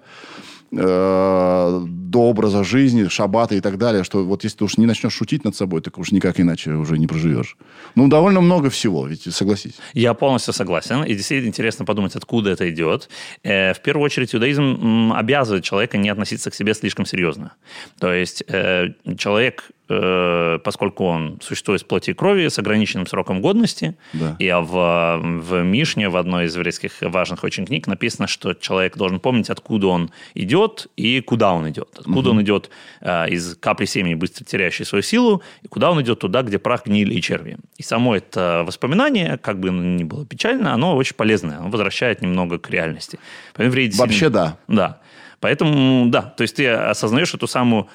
э, 0.72 1.86
до 1.86 2.18
образа 2.22 2.64
жизни, 2.64 3.08
шабата 3.08 3.54
и 3.54 3.60
так 3.60 3.78
далее, 3.78 4.04
что 4.04 4.24
вот 4.24 4.44
если 4.44 4.58
ты 4.58 4.64
уж 4.64 4.76
не 4.78 4.86
начнешь 4.86 5.12
шутить 5.14 5.44
над 5.44 5.56
собой, 5.56 5.80
так 5.80 5.98
уж 5.98 6.12
никак 6.12 6.40
иначе 6.40 6.72
уже 6.72 6.98
не 6.98 7.06
проживешь. 7.06 7.56
Ну, 7.94 8.08
довольно 8.08 8.40
много 8.40 8.68
всего, 8.70 9.06
ведь 9.06 9.34
согласись. 9.34 9.74
Я 9.94 10.14
полностью 10.14 10.52
согласен. 10.54 11.04
И 11.04 11.14
действительно 11.14 11.48
интересно 11.48 11.84
подумать, 11.84 12.16
откуда 12.16 12.50
это 12.50 12.68
идет. 12.70 13.08
Э, 13.42 13.72
В 13.74 13.80
первую 13.80 14.04
очередь, 14.04 14.34
иудаизм 14.34 15.12
обязывает 15.14 15.64
человека 15.64 15.98
не 15.98 16.08
относиться 16.08 16.50
к 16.50 16.54
себе 16.54 16.74
слишком 16.74 17.06
серьезно. 17.06 17.52
То 17.98 18.12
есть 18.12 18.42
э, 18.48 18.88
человек, 19.16 19.70
поскольку 19.88 21.04
он 21.04 21.38
существует 21.42 21.80
из 21.80 21.84
плоти 21.84 22.10
и 22.10 22.14
крови 22.14 22.48
с 22.48 22.58
ограниченным 22.58 23.06
сроком 23.06 23.40
годности, 23.42 23.96
Да. 24.12 24.36
и 24.38 24.48
в, 24.50 25.20
в 25.22 25.62
Мишне, 25.62 26.08
в 26.08 26.16
одной 26.16 26.46
из 26.46 26.54
еврейских 26.56 26.92
важных 27.00 27.44
очень 27.44 27.66
книг, 27.66 27.86
написано, 27.86 28.26
что 28.26 28.54
человек 28.54 28.96
должен 28.96 29.20
помнить, 29.20 29.50
откуда 29.50 29.88
он 29.88 30.10
идет 30.34 30.86
и 30.96 31.20
куда 31.20 31.52
он 31.52 31.68
идет. 31.68 31.88
Откуда 31.98 32.30
он 32.30 32.42
идет 32.42 32.70
э, 33.00 33.28
из 33.30 33.56
капли 33.56 33.84
семени, 33.86 34.14
быстро 34.14 34.44
теряющей 34.44 34.84
свою 34.84 35.02
силу, 35.02 35.42
и 35.62 35.68
куда 35.68 35.90
он 35.90 36.00
идет 36.02 36.20
туда, 36.20 36.42
где 36.42 36.58
прах, 36.58 36.86
гнили 36.86 37.14
и 37.14 37.20
черви. 37.20 37.58
И 37.76 37.82
само 37.82 38.16
это 38.16 38.64
воспоминание, 38.66 39.36
как 39.38 39.58
бы 39.60 39.68
оно 39.68 39.82
ни 39.82 40.04
было 40.04 40.24
печально, 40.24 40.72
оно 40.74 40.96
очень 40.96 41.16
полезное, 41.16 41.58
оно 41.58 41.68
возвращает 41.70 42.22
немного 42.22 42.58
к 42.58 42.70
реальности. 42.70 43.18
Поэтому 43.54 43.70
Вообще 43.76 43.88
действительно- 43.88 44.30
да. 44.30 44.56
Да. 44.68 45.00
Поэтому, 45.42 46.06
да, 46.08 46.22
то 46.22 46.42
есть 46.42 46.54
ты 46.54 46.68
осознаешь 46.68 47.34
эту 47.34 47.48
самую 47.48 47.88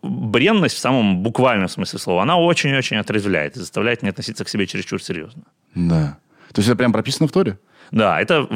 бренность 0.00 0.76
в 0.76 0.78
самом 0.78 1.24
буквальном 1.24 1.68
смысле 1.68 1.98
слова. 1.98 2.22
Она 2.22 2.38
очень-очень 2.38 2.98
отрезвляет 2.98 3.56
и 3.56 3.58
заставляет 3.58 4.04
не 4.04 4.10
относиться 4.10 4.44
к 4.44 4.48
себе 4.48 4.64
чересчур 4.68 5.02
серьезно. 5.02 5.42
Да. 5.74 6.18
То 6.52 6.60
есть 6.60 6.68
это 6.68 6.76
прям 6.76 6.92
прописано 6.92 7.26
в 7.26 7.32
Торе? 7.32 7.58
Да, 7.94 8.20
это 8.20 8.48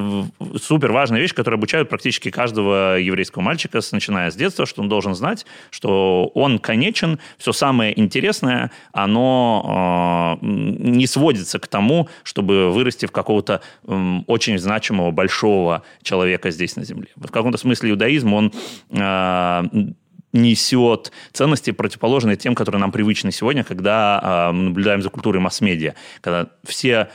супер 0.61 0.90
важная 0.90 1.20
вещь, 1.20 1.33
которая 1.33 1.59
обучают 1.59 1.88
практически 1.88 2.29
каждого 2.29 2.98
еврейского 2.98 3.40
мальчика, 3.40 3.79
начиная 3.92 4.33
с 4.33 4.35
детства, 4.35 4.66
что 4.66 4.83
он 4.83 4.88
должен 4.88 5.14
знать, 5.14 5.46
что 5.70 6.27
он 6.35 6.59
конечен, 6.59 7.20
все 7.38 7.53
самое 7.53 7.98
интересное, 7.98 8.72
оно 8.92 10.40
м, 10.42 10.92
не 10.92 11.07
сводится 11.07 11.61
к 11.61 11.68
тому, 11.68 12.09
чтобы 12.24 12.72
вырасти 12.72 13.07
в 13.07 13.12
какого-то 13.12 13.62
очень 14.27 14.59
значимого, 14.59 15.12
большого 15.12 15.85
человека 16.03 16.51
здесь 16.51 16.74
на 16.74 16.83
Земле. 16.83 17.07
В 17.14 17.31
каком-то 17.31 17.59
смысле 17.59 17.90
иудаизм, 17.90 18.33
он 18.33 18.53
э, 18.90 19.62
несет 20.33 21.12
ценности, 21.33 21.70
противоположные 21.70 22.37
тем, 22.37 22.55
которые 22.55 22.81
нам 22.81 22.92
привычны 22.92 23.33
сегодня, 23.33 23.62
когда 23.62 24.48
э, 24.51 24.53
мы 24.53 24.64
наблюдаем 24.64 25.01
за 25.01 25.11
культурой 25.11 25.40
масс-медиа, 25.40 25.94
когда 26.20 26.48
все 26.66 27.09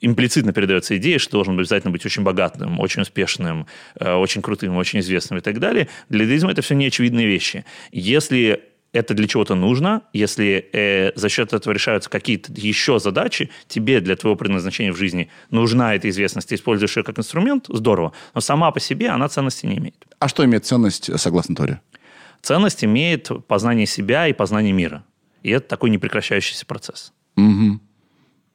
имплицитно 0.00 0.52
передается 0.52 0.96
идея, 0.96 1.18
что 1.18 1.32
должен 1.32 1.58
обязательно 1.58 1.90
быть 1.90 2.04
очень 2.06 2.22
богатым, 2.22 2.80
очень 2.80 3.02
успешным, 3.02 3.66
э, 3.98 4.12
очень 4.12 4.42
крутым, 4.42 4.76
очень 4.76 5.00
известным 5.00 5.38
и 5.38 5.42
так 5.42 5.58
далее. 5.58 5.88
Для 6.08 6.24
иудаизма 6.24 6.52
это 6.52 6.62
все 6.62 6.74
неочевидные 6.74 7.26
вещи. 7.26 7.64
Если 7.90 8.62
это 8.92 9.12
для 9.14 9.26
чего-то 9.26 9.56
нужно, 9.56 10.02
если 10.12 10.68
э, 10.72 11.12
за 11.16 11.28
счет 11.28 11.52
этого 11.52 11.72
решаются 11.72 12.08
какие-то 12.08 12.52
еще 12.54 13.00
задачи, 13.00 13.50
тебе 13.66 14.00
для 14.00 14.14
твоего 14.14 14.36
предназначения 14.36 14.92
в 14.92 14.96
жизни 14.96 15.28
нужна 15.50 15.94
эта 15.96 16.08
известность, 16.08 16.48
ты 16.48 16.54
используешь 16.54 16.96
ее 16.96 17.02
как 17.02 17.18
инструмент, 17.18 17.66
здорово, 17.68 18.12
но 18.34 18.40
сама 18.40 18.70
по 18.70 18.78
себе 18.78 19.08
она 19.08 19.28
ценности 19.28 19.66
не 19.66 19.78
имеет. 19.78 20.06
А 20.20 20.28
что 20.28 20.44
имеет 20.44 20.64
ценность 20.64 21.10
э, 21.10 21.18
согласно 21.18 21.56
Торе? 21.56 21.80
Ценность 22.40 22.84
имеет 22.84 23.30
познание 23.48 23.86
себя 23.86 24.28
и 24.28 24.32
познание 24.32 24.72
мира. 24.72 25.04
И 25.42 25.50
это 25.50 25.66
такой 25.66 25.90
непрекращающийся 25.90 26.64
процесс. 26.64 27.12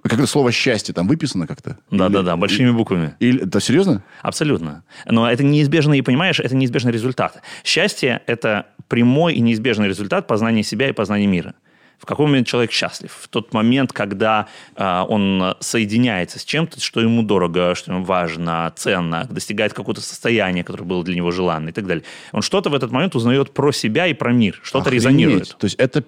Как 0.10 0.28
слово 0.28 0.52
«счастье» 0.52 0.94
там 0.94 1.08
выписано 1.08 1.48
как-то? 1.48 1.78
Да-да-да, 1.92 2.36
большими 2.36 2.72
буквами. 2.72 3.16
Или, 3.20 3.46
это 3.46 3.60
серьезно? 3.60 4.04
Абсолютно. 4.22 4.84
Но 5.06 5.30
это 5.30 5.44
неизбежно, 5.44 5.94
и 5.94 6.02
понимаешь, 6.02 6.40
это 6.40 6.56
неизбежный 6.56 6.92
результат. 6.92 7.42
Счастье– 7.64 8.22
это 8.26 8.68
прямой 8.88 9.36
и 9.36 9.42
неизбежный 9.42 9.88
результат 9.88 10.28
познания 10.28 10.64
себя 10.64 10.90
и 10.90 10.94
познания 10.94 11.28
мира. 11.28 11.54
В 12.00 12.06
какой 12.06 12.28
момент 12.28 12.48
человек 12.48 12.72
счастлив? 12.72 13.12
В 13.12 13.28
тот 13.28 13.54
момент, 13.54 13.92
когда 13.92 14.48
а, 14.76 15.04
он 15.04 15.56
соединяется 15.60 16.40
с 16.40 16.46
чем-то, 16.46 16.80
что 16.80 17.02
ему 17.02 17.24
дорого, 17.24 17.76
что 17.76 17.92
ему 17.92 18.06
важно, 18.06 18.74
ценно, 18.78 19.28
достигает 19.30 19.74
какого-то 19.74 20.02
состояния, 20.02 20.64
которое 20.64 20.86
было 20.86 21.04
для 21.04 21.16
него 21.16 21.32
желанно 21.32 21.70
и 21.70 21.72
так 21.74 21.86
далее. 21.86 22.06
Он 22.32 22.42
что-то 22.42 22.70
в 22.70 22.74
этот 22.74 22.92
момент 22.92 23.16
узнает 23.16 23.52
про 23.52 23.74
себя 23.74 24.08
и 24.08 24.14
про 24.14 24.32
мир, 24.32 24.60
что-то 24.64 24.90
резонирует. 24.90 25.58
То 25.60 25.66
есть 25.66 25.76
это 25.76 26.06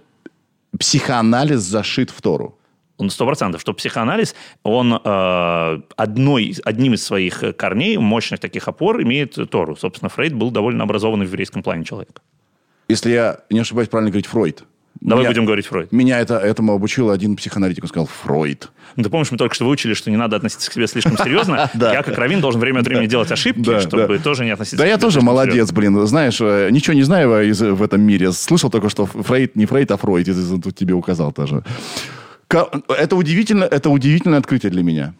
психоанализ 0.79 1.59
зашит 1.59 2.09
в 2.09 2.21
Тору. 2.21 2.57
Сто 3.09 3.25
процентов, 3.25 3.61
что 3.61 3.73
психоанализ, 3.73 4.35
он 4.63 4.93
э, 4.93 5.81
одной, 5.95 6.55
одним 6.63 6.93
из 6.93 7.03
своих 7.03 7.43
корней, 7.57 7.97
мощных 7.97 8.39
таких 8.39 8.67
опор, 8.67 9.01
имеет 9.01 9.37
Тору. 9.49 9.75
Собственно, 9.75 10.09
Фрейд 10.09 10.33
был 10.33 10.51
довольно 10.51 10.83
образованный 10.83 11.25
в 11.25 11.29
еврейском 11.29 11.63
плане 11.63 11.83
человек. 11.83 12.21
Если 12.87 13.11
я 13.11 13.39
не 13.49 13.59
ошибаюсь, 13.59 13.89
правильно 13.89 14.11
говорить 14.11 14.27
Фройд. 14.27 14.63
Давай 14.99 15.23
Меня- 15.23 15.31
будем 15.31 15.45
говорить 15.45 15.65
Фройд. 15.65 15.91
Меня 15.91 16.19
это, 16.19 16.37
этому 16.37 16.73
обучил 16.73 17.09
один 17.09 17.35
психоаналитик. 17.35 17.83
Он 17.85 17.89
сказал, 17.89 18.07
Фройд. 18.07 18.69
Ну, 18.95 19.03
Ты 19.03 19.09
помнишь, 19.09 19.31
мы 19.31 19.37
только 19.37 19.55
что 19.55 19.65
выучили, 19.65 19.93
что 19.95 20.11
не 20.11 20.17
надо 20.17 20.35
относиться 20.35 20.69
к 20.69 20.73
себе 20.73 20.85
слишком 20.85 21.17
серьезно. 21.17 21.71
Я, 21.79 22.03
как 22.03 22.17
раввин, 22.17 22.39
должен 22.39 22.59
время 22.61 22.81
от 22.81 22.87
времени 22.87 23.07
делать 23.07 23.31
ошибки, 23.31 23.79
чтобы 23.79 24.19
тоже 24.19 24.45
не 24.45 24.51
относиться 24.51 24.77
Да 24.77 24.85
я 24.85 24.97
тоже 24.97 25.21
молодец, 25.21 25.71
блин. 25.71 26.05
Знаешь, 26.05 26.39
э, 26.41 26.69
ничего 26.71 26.93
не 26.93 27.03
знаю 27.03 27.49
из- 27.49 27.61
в 27.61 27.81
этом 27.81 28.01
мире. 28.01 28.31
Слышал 28.31 28.69
только, 28.69 28.89
что 28.89 29.05
Фрейд 29.07 29.55
не 29.55 29.65
Фрейд, 29.65 29.89
а 29.91 29.97
Фройд. 29.97 30.27
Тут 30.61 30.75
тебе 30.75 30.93
указал 30.93 31.31
тоже. 31.31 31.63
Это 32.53 33.15
удивительно, 33.15 33.63
это 33.63 33.89
удивительное 33.89 34.39
открытие 34.39 34.71
для 34.71 34.83
меня. 34.83 35.13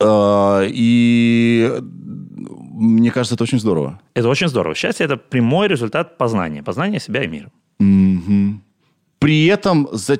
Э, 0.00 0.66
И 0.68 1.72
мне 2.78 3.10
кажется, 3.10 3.34
это 3.34 3.44
очень 3.44 3.58
здорово. 3.58 4.00
Это 4.14 4.28
очень 4.28 4.48
здорово. 4.48 4.74
Счастье– 4.74 5.04
это 5.06 5.16
прямой 5.16 5.68
результат 5.68 6.18
познания. 6.18 6.62
Познания 6.62 7.00
себя 7.00 7.22
и 7.24 7.26
мира. 7.28 7.50
При 9.18 9.46
этом 9.46 9.88
за... 9.92 10.18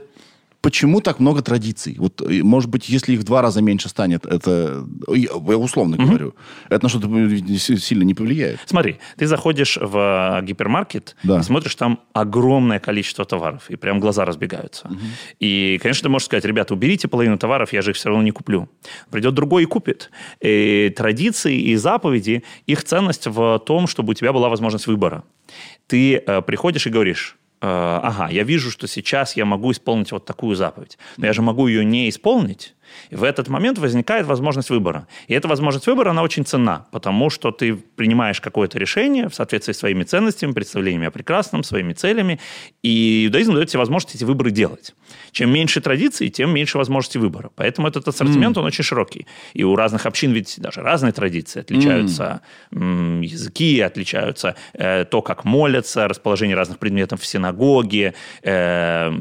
почему 0.66 1.00
так 1.00 1.20
много 1.20 1.40
традиций? 1.42 1.94
Вот, 1.98 2.20
э, 2.22 2.42
может 2.42 2.70
быть, 2.70 2.88
если 2.88 3.12
их 3.14 3.20
в 3.20 3.24
два 3.24 3.40
раза 3.42 3.62
меньше 3.62 3.88
станет, 3.88 4.26
это, 4.26 4.84
я 5.08 5.30
я 5.48 5.56
условно 5.58 5.96
говорю, 5.96 6.34
это 6.70 6.82
на 6.84 6.88
что-то 6.88 7.08
э, 7.08 7.58
си- 7.58 7.76
сильно 7.78 8.04
не 8.04 8.14
повлияет. 8.14 8.58
Смотри, 8.66 8.96
ты 9.18 9.26
заходишь 9.26 9.78
в 9.80 9.96
э, 10.40 10.44
гипермаркет 10.46 11.16
Да. 11.22 11.38
и 11.38 11.42
смотришь, 11.42 11.74
там 11.76 11.98
огромное 12.12 12.78
количество 12.78 13.24
товаров, 13.24 13.70
и 13.70 13.76
прям 13.76 14.00
глаза 14.00 14.24
разбегаются. 14.24 14.90
И, 15.40 15.78
конечно, 15.82 16.02
ты 16.02 16.08
можешь 16.08 16.26
сказать, 16.26 16.44
ребята, 16.44 16.74
уберите 16.74 17.08
половину 17.08 17.38
товаров, 17.38 17.72
я 17.72 17.82
же 17.82 17.90
их 17.90 17.96
все 17.96 18.08
равно 18.08 18.22
не 18.24 18.32
куплю. 18.32 18.68
Придет 19.10 19.34
другой 19.34 19.62
и 19.62 19.66
купит. 19.66 20.10
И 20.40 20.92
традиции 20.96 21.56
и 21.70 21.76
заповеди, 21.76 22.42
их 22.66 22.82
ценность 22.84 23.26
в 23.26 23.58
том, 23.66 23.86
чтобы 23.86 24.10
у 24.10 24.14
тебя 24.14 24.32
была 24.32 24.48
возможность 24.48 24.86
выбора. 24.88 25.22
Ты 25.86 26.16
э, 26.16 26.42
приходишь 26.42 26.86
и 26.86 26.90
говоришь, 26.90 27.36
э, 27.36 27.45
ага, 27.60 28.28
я 28.30 28.44
вижу, 28.44 28.70
что 28.70 28.86
сейчас 28.86 29.36
я 29.36 29.44
могу 29.44 29.72
исполнить 29.72 30.12
вот 30.12 30.24
такую 30.24 30.56
заповедь, 30.56 30.98
но 31.16 31.26
я 31.26 31.32
же 31.32 31.42
могу 31.42 31.66
ее 31.66 31.84
не 31.84 32.08
исполнить. 32.08 32.75
И 33.10 33.16
в 33.16 33.22
этот 33.22 33.48
момент 33.48 33.78
возникает 33.78 34.26
возможность 34.26 34.70
выбора. 34.70 35.06
И 35.28 35.34
эта 35.34 35.48
возможность 35.48 35.86
выбора, 35.86 36.10
она 36.10 36.22
очень 36.22 36.44
ценна, 36.44 36.86
потому 36.92 37.30
что 37.30 37.50
ты 37.50 37.74
принимаешь 37.74 38.40
какое-то 38.40 38.78
решение 38.78 39.28
в 39.28 39.34
соответствии 39.34 39.72
с 39.72 39.78
своими 39.78 40.04
ценностями, 40.04 40.52
представлениями 40.52 41.08
о 41.08 41.10
прекрасном, 41.10 41.62
своими 41.62 41.92
целями, 41.92 42.40
и 42.82 43.26
иудаизм 43.26 43.54
дает 43.54 43.68
тебе 43.68 43.78
возможность 43.78 44.14
эти 44.14 44.24
выборы 44.24 44.50
делать. 44.50 44.94
Чем 45.32 45.52
меньше 45.52 45.80
традиций, 45.80 46.28
тем 46.28 46.50
меньше 46.50 46.78
возможностей 46.78 47.18
выбора. 47.18 47.50
Поэтому 47.54 47.88
этот 47.88 48.08
ассортимент, 48.08 48.56
он 48.58 48.64
очень 48.64 48.84
широкий. 48.84 49.26
И 49.54 49.64
у 49.64 49.76
разных 49.76 50.06
общин 50.06 50.32
ведь 50.32 50.54
даже 50.58 50.80
разные 50.80 51.12
традиции. 51.12 51.60
Отличаются 51.60 52.40
м, 52.72 53.20
языки, 53.20 53.80
отличаются 53.80 54.54
э, 54.74 55.04
то, 55.04 55.22
как 55.22 55.44
молятся, 55.44 56.08
расположение 56.08 56.56
разных 56.56 56.78
предметов 56.78 57.20
в 57.20 57.26
Синагоге, 57.26 58.14
э, 58.42 59.12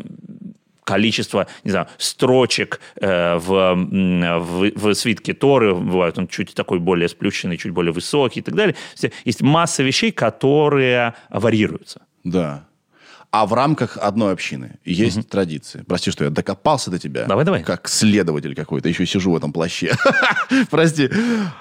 количество, 0.86 1.48
не 1.66 1.72
знаю, 1.72 1.88
строчек 1.98 2.80
э, 2.96 3.36
в, 3.36 3.76
в, 3.76 4.72
в 4.76 4.94
свитке 4.94 5.34
Торы, 5.34 5.76
бывает 5.76 6.18
он 6.18 6.28
чуть 6.28 6.54
такой 6.54 6.80
более 6.80 7.10
сплющенный, 7.10 7.58
чуть 7.58 7.74
более 7.74 7.92
высокий 7.92 8.40
и 8.40 8.44
так 8.44 8.56
далее. 8.56 8.76
Есть 9.26 9.42
масса 9.42 9.84
вещей, 9.84 10.12
которые 10.12 11.16
варьируются. 11.30 12.02
Да. 12.24 12.68
А 13.32 13.46
в 13.46 13.54
рамках 13.54 13.98
одной 13.98 14.32
общины 14.32 14.80
есть 14.86 15.18
угу. 15.18 15.26
традиции. 15.26 15.84
Прости, 15.86 16.12
что 16.12 16.24
я 16.24 16.30
докопался 16.30 16.90
до 16.90 17.00
тебя. 17.00 17.26
Давай, 17.26 17.44
давай. 17.44 17.64
Как 17.64 17.90
следователь 17.90 18.56
какой-то. 18.56 18.88
Еще 18.88 19.06
сижу 19.06 19.32
в 19.32 19.36
этом 19.36 19.52
плаще. 19.52 19.94
Прости. 20.70 21.10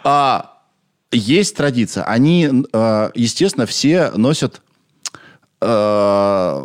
А, 0.05 0.63
есть 1.11 1.57
традиция. 1.57 2.05
Они, 2.05 2.49
а, 2.73 3.11
естественно, 3.15 3.67
все 3.67 4.13
носят 4.13 4.63
а, 5.61 6.65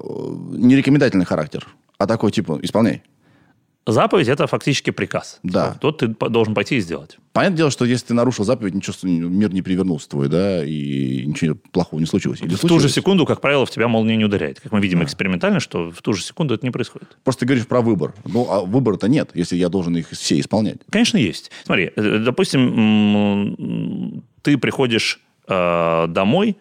не 0.52 0.76
рекомендательный 0.76 1.26
характер, 1.26 1.66
а 2.00 2.08
такой 2.08 2.32
типа 2.32 2.58
исполняй. 2.64 3.04
Заповедь– 3.86 4.28
это 4.28 4.46
фактически 4.46 4.92
приказ. 4.92 5.40
Да. 5.42 5.76
Тот 5.82 6.00
ты 6.00 6.08
должен 6.08 6.54
пойти 6.54 6.78
и 6.78 6.80
сделать. 6.80 7.18
Понятное 7.34 7.58
дело, 7.58 7.72
что 7.72 7.86
если 7.86 8.08
ты 8.08 8.14
нарушил 8.14 8.46
заповедь, 8.46 8.76
ничего, 8.76 8.96
мир 9.04 9.52
не 9.52 9.62
перевернулся 9.62 10.10
твой, 10.10 10.28
да, 10.28 10.64
и 10.64 11.26
ничего 11.26 11.58
плохого 11.72 12.00
не 12.00 12.06
случилось. 12.06 12.40
Или 12.42 12.54
в 12.54 12.60
случилось? 12.60 12.84
ту 12.84 12.88
же 12.88 12.94
секунду, 12.94 13.26
как 13.26 13.42
правило, 13.42 13.66
в 13.66 13.72
тебя 13.72 13.88
молния 13.88 14.16
не 14.16 14.26
ударяет. 14.26 14.60
Как 14.60 14.72
мы 14.72 14.80
видим 14.80 15.00
да. 15.00 15.06
экспериментально, 15.06 15.60
что 15.60 15.90
в 15.90 16.02
ту 16.04 16.14
же 16.14 16.24
секунду 16.24 16.54
это 16.54 16.66
не 16.66 16.72
происходит. 16.72 17.18
Просто 17.24 17.42
ты 17.42 17.46
говоришь 17.48 17.66
про 17.66 17.82
выбор. 17.82 18.14
Ну, 18.26 18.48
а 18.50 18.62
выбора-то 18.62 19.08
нет, 19.08 19.32
если 19.34 19.56
я 19.56 19.70
должен 19.70 19.98
их 19.98 20.10
все 20.10 20.40
исполнять. 20.40 20.78
Конечно, 20.92 21.18
есть. 21.18 21.50
Смотри, 21.64 21.92
э, 21.96 22.20
допустим, 22.20 24.24
ты 24.44 24.58
приходишь 24.60 25.20
э, 25.48 26.06
домой, 26.10 26.58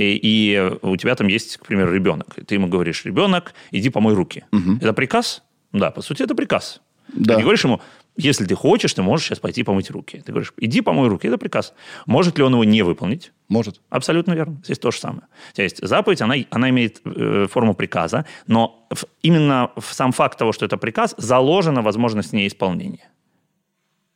и, 0.00 0.18
и 0.22 0.70
у 0.82 0.96
тебя 0.96 1.14
там 1.14 1.28
есть, 1.28 1.56
к 1.56 1.66
примеру, 1.66 1.92
ребенок. 1.92 2.34
ты 2.46 2.54
ему 2.54 2.68
говоришь, 2.68 3.04
ребенок, 3.04 3.54
иди 3.70 3.90
помой 3.90 4.14
руки. 4.14 4.44
Угу. 4.52 4.78
Это 4.80 4.92
приказ? 4.92 5.42
Да, 5.72 5.90
по 5.90 6.02
сути, 6.02 6.22
это 6.22 6.34
приказ. 6.34 6.80
Да. 7.12 7.34
Ты 7.34 7.38
не 7.38 7.42
говоришь 7.42 7.64
ему, 7.64 7.80
если 8.16 8.44
ты 8.44 8.54
хочешь, 8.54 8.92
ты 8.92 9.02
можешь 9.02 9.26
сейчас 9.26 9.38
пойти 9.38 9.62
помыть 9.62 9.90
руки. 9.90 10.22
Ты 10.24 10.32
говоришь, 10.32 10.52
иди 10.58 10.80
помой 10.80 11.08
руки, 11.08 11.28
это 11.28 11.38
приказ. 11.38 11.74
Может 12.06 12.38
ли 12.38 12.44
он 12.44 12.52
его 12.52 12.64
не 12.64 12.82
выполнить? 12.82 13.32
Может. 13.48 13.80
Абсолютно 13.88 14.32
верно. 14.32 14.60
Здесь 14.64 14.78
то 14.78 14.90
же 14.90 14.98
самое. 14.98 15.22
То 15.54 15.62
есть 15.62 15.86
заповедь, 15.86 16.20
она, 16.20 16.34
она 16.50 16.70
имеет 16.70 17.00
э, 17.04 17.46
форму 17.50 17.74
приказа, 17.74 18.26
но 18.46 18.86
в, 18.90 19.04
именно 19.22 19.70
в 19.76 19.94
сам 19.94 20.12
факт 20.12 20.38
того, 20.38 20.52
что 20.52 20.66
это 20.66 20.76
приказ, 20.76 21.14
заложена 21.16 21.82
возможность 21.82 22.32
неисполнения. 22.32 23.10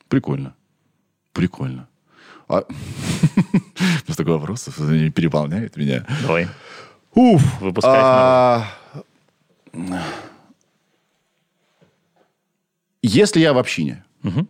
Прикольно. 0.09 0.55
Прикольно. 1.33 1.89
А... 2.49 2.65
Просто 4.07 4.25
такой 4.25 4.39
вопрос 4.39 4.65
переполняет 5.15 5.77
меня. 5.77 6.07
Давай. 6.23 6.49
Уф. 7.15 7.61
Выпускай. 7.61 7.93
А... 7.95 8.67
Если 13.03 13.41
я 13.41 13.53
в 13.53 13.59
общине, 13.59 14.05
угу. 14.23 14.47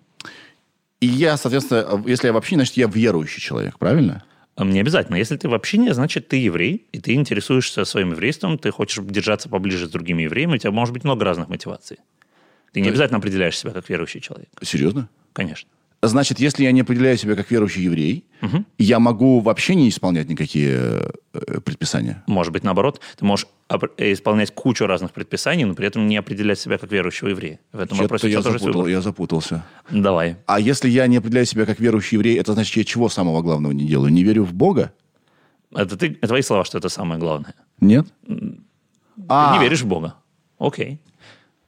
и 1.00 1.06
я, 1.06 1.36
соответственно, 1.36 2.04
если 2.06 2.28
я 2.28 2.32
в 2.32 2.36
общине, 2.36 2.60
значит, 2.60 2.76
я 2.76 2.86
верующий 2.86 3.40
человек, 3.40 3.78
правильно? 3.78 4.22
А 4.56 4.64
мне 4.64 4.80
обязательно. 4.80 5.16
Если 5.16 5.36
ты 5.36 5.48
в 5.48 5.54
общине, 5.54 5.92
значит, 5.94 6.28
ты 6.28 6.36
еврей, 6.36 6.86
и 6.92 7.00
ты 7.00 7.14
интересуешься 7.14 7.84
своим 7.84 8.12
еврейством, 8.12 8.56
ты 8.56 8.70
хочешь 8.70 9.02
держаться 9.04 9.48
поближе 9.48 9.88
с 9.88 9.90
другими 9.90 10.22
евреями, 10.22 10.54
у 10.54 10.58
тебя 10.58 10.70
может 10.70 10.94
быть 10.94 11.02
много 11.02 11.24
разных 11.24 11.48
мотиваций. 11.48 11.98
Ты 12.72 12.80
не 12.80 12.88
обязательно 12.88 13.18
определяешь 13.18 13.58
себя 13.58 13.72
как 13.72 13.88
верующий 13.88 14.20
человек. 14.20 14.48
Серьезно? 14.62 15.08
Конечно. 15.32 15.68
Значит, 16.08 16.38
если 16.38 16.64
я 16.64 16.72
не 16.72 16.82
определяю 16.82 17.16
себя 17.16 17.34
как 17.34 17.50
верующий 17.50 17.82
еврей, 17.82 18.24
угу. 18.42 18.64
я 18.78 18.98
могу 18.98 19.40
вообще 19.40 19.74
не 19.74 19.88
исполнять 19.88 20.28
никакие 20.28 21.10
э, 21.32 21.60
предписания? 21.60 22.22
Может 22.26 22.52
быть, 22.52 22.64
наоборот. 22.64 23.00
Ты 23.16 23.24
можешь 23.24 23.46
э, 23.68 24.12
исполнять 24.12 24.52
кучу 24.54 24.86
разных 24.86 25.12
предписаний, 25.12 25.64
но 25.64 25.74
при 25.74 25.86
этом 25.86 26.06
не 26.06 26.16
определять 26.16 26.58
себя 26.58 26.78
как 26.78 26.92
верующего 26.92 27.28
еврея. 27.28 27.60
В 27.72 27.80
этом 27.80 27.98
вопросе 27.98 28.30
я, 28.30 28.42
запутал, 28.42 28.86
я 28.86 29.00
запутался. 29.00 29.64
Давай. 29.90 30.36
А 30.46 30.60
если 30.60 30.88
я 30.88 31.06
не 31.06 31.16
определяю 31.16 31.46
себя 31.46 31.66
как 31.66 31.80
верующий 31.80 32.16
еврей, 32.16 32.38
это 32.38 32.52
значит, 32.52 32.76
я 32.76 32.84
чего 32.84 33.08
самого 33.08 33.42
главного 33.42 33.72
не 33.72 33.86
делаю? 33.86 34.12
Не 34.12 34.24
верю 34.24 34.44
в 34.44 34.52
Бога? 34.52 34.92
Это, 35.74 35.96
ты, 35.96 36.10
твои 36.10 36.42
слова, 36.42 36.64
что 36.64 36.78
это 36.78 36.88
самое 36.88 37.18
главное. 37.18 37.54
Нет? 37.80 38.06
Ты 38.26 39.24
а. 39.28 39.56
не 39.56 39.64
веришь 39.64 39.82
в 39.82 39.86
Бога. 39.86 40.14
Окей. 40.58 41.00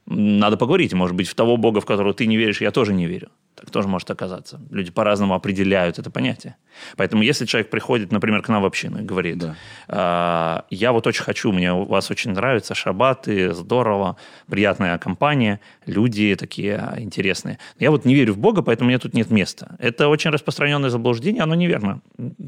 Надо 0.05 0.57
поговорить. 0.57 0.93
Может 0.93 1.15
быть, 1.15 1.27
в 1.27 1.35
того 1.35 1.57
Бога, 1.57 1.81
в 1.81 1.85
которого 1.85 2.13
ты 2.13 2.25
не 2.27 2.37
веришь, 2.37 2.61
я 2.61 2.71
тоже 2.71 2.93
не 2.93 3.07
верю. 3.07 3.29
Так 3.57 3.71
тоже 3.71 3.87
может 3.87 4.11
оказаться. 4.11 4.61
Люди 4.69 4.91
по-разному 4.91 5.33
определяют 5.33 5.97
это 5.97 6.11
понятие. 6.11 6.55
Поэтому 6.95 7.23
если 7.23 7.45
человек 7.45 7.71
приходит, 7.71 8.11
например, 8.11 8.43
к 8.43 8.49
нам 8.49 8.61
в 8.61 8.65
общину 8.65 9.01
и 9.01 9.01
говорит, 9.01 9.39
да. 9.39 9.55
«А, 9.87 10.65
я 10.69 10.91
вот 10.91 11.07
очень 11.07 11.23
хочу, 11.23 11.51
мне 11.51 11.73
у 11.73 11.85
вас 11.85 12.11
очень 12.11 12.31
нравится, 12.31 12.75
шабаты, 12.75 13.53
здорово, 13.55 14.15
приятная 14.47 14.99
компания, 14.99 15.59
люди 15.87 16.35
такие 16.35 16.93
интересные. 16.97 17.57
Я 17.79 17.89
вот 17.89 18.05
не 18.05 18.13
верю 18.13 18.33
в 18.33 18.37
Бога, 18.37 18.61
поэтому 18.61 18.89
мне 18.89 18.99
тут 18.99 19.15
нет 19.15 19.31
места. 19.31 19.75
Это 19.79 20.07
очень 20.07 20.29
распространенное 20.29 20.91
заблуждение, 20.91 21.41
оно 21.41 21.55
неверно. 21.55 22.01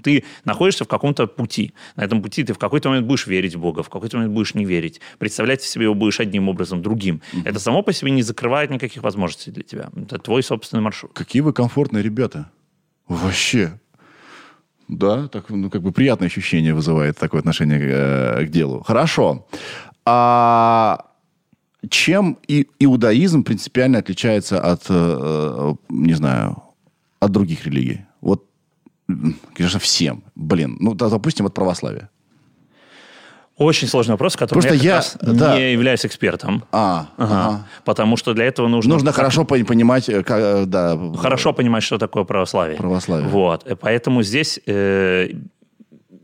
Ты 0.03 0.25
находишься 0.45 0.83
в 0.85 0.87
каком-то 0.87 1.25
пути. 1.25 1.73
На 1.95 2.03
этом 2.03 2.21
пути 2.21 2.43
ты 2.43 2.53
в 2.53 2.59
какой-то 2.59 2.89
момент 2.89 3.07
будешь 3.07 3.25
верить 3.25 3.55
в 3.55 3.59
Бога, 3.59 3.81
в 3.81 3.89
какой-то 3.89 4.17
момент 4.17 4.35
будешь 4.35 4.53
не 4.53 4.65
верить. 4.65 5.01
Представлять 5.17 5.63
себе 5.63 5.85
его 5.85 5.95
будешь 5.95 6.19
одним 6.19 6.49
образом, 6.49 6.83
другим. 6.83 7.21
Угу. 7.33 7.41
Это 7.45 7.59
само 7.59 7.81
по 7.81 7.93
себе 7.93 8.11
не 8.11 8.21
закрывает 8.21 8.69
никаких 8.69 9.01
возможностей 9.01 9.49
для 9.49 9.63
тебя. 9.63 9.89
Это 9.95 10.19
твой 10.19 10.43
собственный 10.43 10.83
маршрут. 10.83 10.98
Какие 11.07 11.41
вы 11.41 11.53
комфортные 11.53 12.03
ребята. 12.03 12.51
Вообще. 13.07 13.79
Да, 14.87 15.27
так, 15.27 15.49
ну, 15.49 15.69
как 15.69 15.81
бы 15.81 15.91
приятное 15.91 16.27
ощущение 16.27 16.73
вызывает 16.73 17.17
такое 17.17 17.39
отношение 17.39 17.79
э, 17.79 18.45
к 18.45 18.49
делу. 18.49 18.83
Хорошо. 18.83 19.47
А 20.05 21.05
чем 21.87 22.37
и, 22.47 22.67
иудаизм 22.79 23.43
принципиально 23.43 23.99
отличается 23.99 24.59
от, 24.59 24.81
э, 24.89 24.93
э, 24.93 25.73
не 25.89 26.13
знаю, 26.13 26.63
от 27.19 27.31
других 27.31 27.65
религий? 27.65 28.05
Вот, 28.21 28.45
конечно, 29.53 29.79
всем. 29.79 30.23
Блин, 30.35 30.77
ну, 30.79 30.95
допустим, 30.95 31.45
от 31.45 31.53
православия. 31.53 32.09
Очень 33.59 33.89
сложный 33.89 34.13
вопрос, 34.13 34.37
который 34.37 34.61
Просто 34.61 34.73
я, 34.73 35.03
я 35.21 35.33
да. 35.33 35.57
не 35.57 35.73
являюсь 35.73 36.05
экспертом. 36.05 36.63
А, 36.71 37.09
ага. 37.17 37.45
Ага. 37.45 37.67
Потому 37.83 38.15
что 38.15 38.33
для 38.33 38.45
этого 38.45 38.69
нужно... 38.69 38.93
Нужно 38.93 39.11
хорошо 39.11 39.43
понимать, 39.43 40.07
э, 40.07 40.23
как, 40.23 40.39
э, 40.39 40.65
да. 40.65 40.97
Хорошо 41.17 41.51
понимать, 41.51 41.83
что 41.83 41.97
такое 41.97 42.23
православие. 42.23 42.77
Православие. 42.77 43.27
Вот. 43.27 43.67
Поэтому 43.81 44.23
здесь, 44.23 44.61
э, 44.65 45.31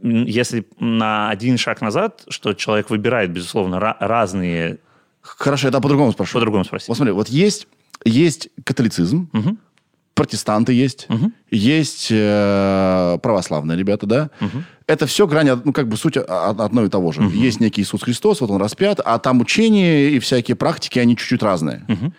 если 0.02 0.66
на 0.80 1.30
один 1.30 1.58
шаг 1.58 1.82
назад, 1.82 2.24
что 2.30 2.54
человек 2.54 2.90
выбирает, 2.90 3.32
безусловно, 3.32 3.76
ra- 3.76 3.98
разные... 4.00 4.78
Хорошо, 5.22 5.68
я 5.68 5.72
да, 5.72 5.82
по-другому 5.82 6.14
спрошу. 6.14 6.36
По-другому 6.36 6.64
спроси. 6.64 6.86
Вот 6.88 6.96
смотри, 6.96 7.12
вот 7.12 7.28
есть, 7.28 7.68
есть 8.06 8.48
католицизм, 8.64 9.30
угу 9.34 9.58
протестанты 10.16 10.74
есть, 10.74 11.06
угу. 11.10 11.32
есть 11.52 12.08
э, 12.10 13.20
православные 13.22 13.78
ребята, 13.78 14.06
да. 14.08 14.30
Угу. 14.40 14.64
Это 14.88 15.06
все 15.08 15.28
грани, 15.28 15.52
ну, 15.64 15.74
как 15.74 15.88
бы 15.88 15.98
суть 15.98 16.18
одно 16.18 16.86
и 16.86 16.90
того 16.90 17.12
же. 17.12 17.22
Угу. 17.22 17.30
Есть 17.32 17.60
некий 17.60 17.82
Иисус 17.82 18.02
Христос, 18.02 18.42
вот 18.42 18.50
он 18.50 18.62
распят, 18.62 19.00
а 19.04 19.20
там 19.20 19.42
учения 19.42 20.10
и 20.10 20.20
всякие 20.20 20.56
практики, 20.56 21.00
они 21.00 21.18
чуть-чуть 21.18 21.44
разные. 21.44 21.84
Угу. 21.88 22.14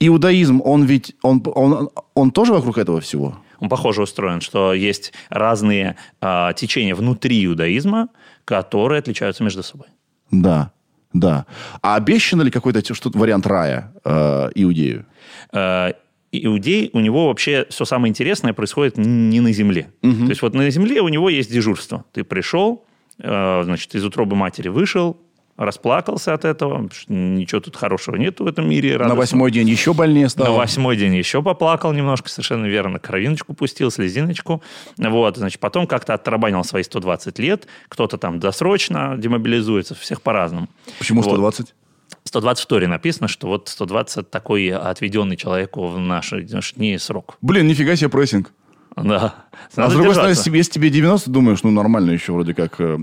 Иудаизм, 0.00 0.60
он 0.64 0.84
ведь, 0.84 1.14
он, 1.22 1.42
он, 1.54 1.90
он 2.14 2.30
тоже 2.30 2.52
вокруг 2.52 2.78
этого 2.78 3.00
всего? 3.00 3.38
Он 3.60 3.68
похоже 3.68 4.02
устроен, 4.02 4.40
что 4.40 4.74
есть 4.74 5.12
разные 5.28 5.96
э, 6.20 6.48
течения 6.56 6.94
внутри 6.94 7.44
иудаизма, 7.44 8.08
которые 8.44 8.98
отличаются 8.98 9.42
между 9.42 9.62
собой. 9.62 9.88
Да, 10.30 10.72
да. 11.12 11.46
А 11.82 11.96
обещано 11.96 12.42
ли 12.42 12.50
какой-то 12.50 12.82
что-то 12.94 13.18
вариант 13.18 13.46
рая 13.46 13.92
э, 14.04 14.50
иудею? 14.54 15.06
Э, 15.52 15.92
иудей, 16.32 16.90
у 16.92 17.00
него 17.00 17.28
вообще 17.28 17.66
все 17.70 17.84
самое 17.84 18.10
интересное 18.10 18.52
происходит 18.52 18.96
не 18.96 19.40
на 19.40 19.52
земле. 19.52 19.90
Угу. 20.02 20.24
То 20.24 20.28
есть 20.28 20.42
вот 20.42 20.54
на 20.54 20.68
земле 20.70 21.00
у 21.00 21.08
него 21.08 21.28
есть 21.28 21.52
дежурство. 21.52 22.04
Ты 22.12 22.24
пришел, 22.24 22.84
э, 23.18 23.62
значит, 23.64 23.94
из 23.94 24.04
утробы 24.04 24.36
матери 24.36 24.68
вышел, 24.68 25.18
расплакался 25.56 26.34
от 26.34 26.44
этого, 26.44 26.88
ничего 27.08 27.60
тут 27.60 27.76
хорошего 27.76 28.16
нету 28.16 28.44
в 28.44 28.46
этом 28.46 28.68
мире. 28.68 28.92
Радостно. 28.92 29.14
На 29.14 29.18
восьмой 29.18 29.50
день 29.50 29.68
еще 29.68 29.94
больнее 29.94 30.28
стало. 30.28 30.48
На 30.48 30.52
восьмой 30.52 30.96
день 30.96 31.14
еще 31.14 31.42
поплакал 31.42 31.92
немножко, 31.92 32.28
совершенно 32.28 32.66
верно. 32.66 32.98
Кровиночку 32.98 33.54
пустил, 33.54 33.90
слезиночку. 33.90 34.62
Вот, 34.98 35.36
значит, 35.36 35.60
потом 35.60 35.86
как-то 35.86 36.14
оттарабанил 36.14 36.62
свои 36.64 36.82
120 36.82 37.38
лет. 37.38 37.66
Кто-то 37.88 38.18
там 38.18 38.38
досрочно 38.38 39.16
демобилизуется, 39.16 39.94
всех 39.94 40.20
по-разному. 40.20 40.68
Почему 40.98 41.22
120? 41.22 41.60
Вот. 41.60 41.74
120 42.26 42.64
в 42.64 42.66
Торе 42.66 42.88
написано, 42.88 43.28
что 43.28 43.46
вот 43.46 43.68
120 43.68 44.30
такой 44.30 44.68
отведенный 44.70 45.36
человеку 45.36 45.86
в 45.86 45.98
наши 45.98 46.42
дни 46.42 46.98
срок. 46.98 47.38
Блин, 47.40 47.66
нифига 47.66 47.96
себе 47.96 48.10
прессинг. 48.10 48.52
Да. 48.96 49.45
А 49.76 49.80
Надо 49.80 49.90
с 49.90 49.94
другой 49.94 50.14
стороны, 50.14 50.32
держаться. 50.32 50.50
если, 50.50 50.58
если 50.58 50.72
тебе 50.72 50.90
90, 50.90 51.30
думаешь, 51.30 51.62
ну 51.62 51.70
нормально 51.70 52.12
еще 52.12 52.32
вроде 52.32 52.54
как 52.54 52.76
э, 52.80 52.96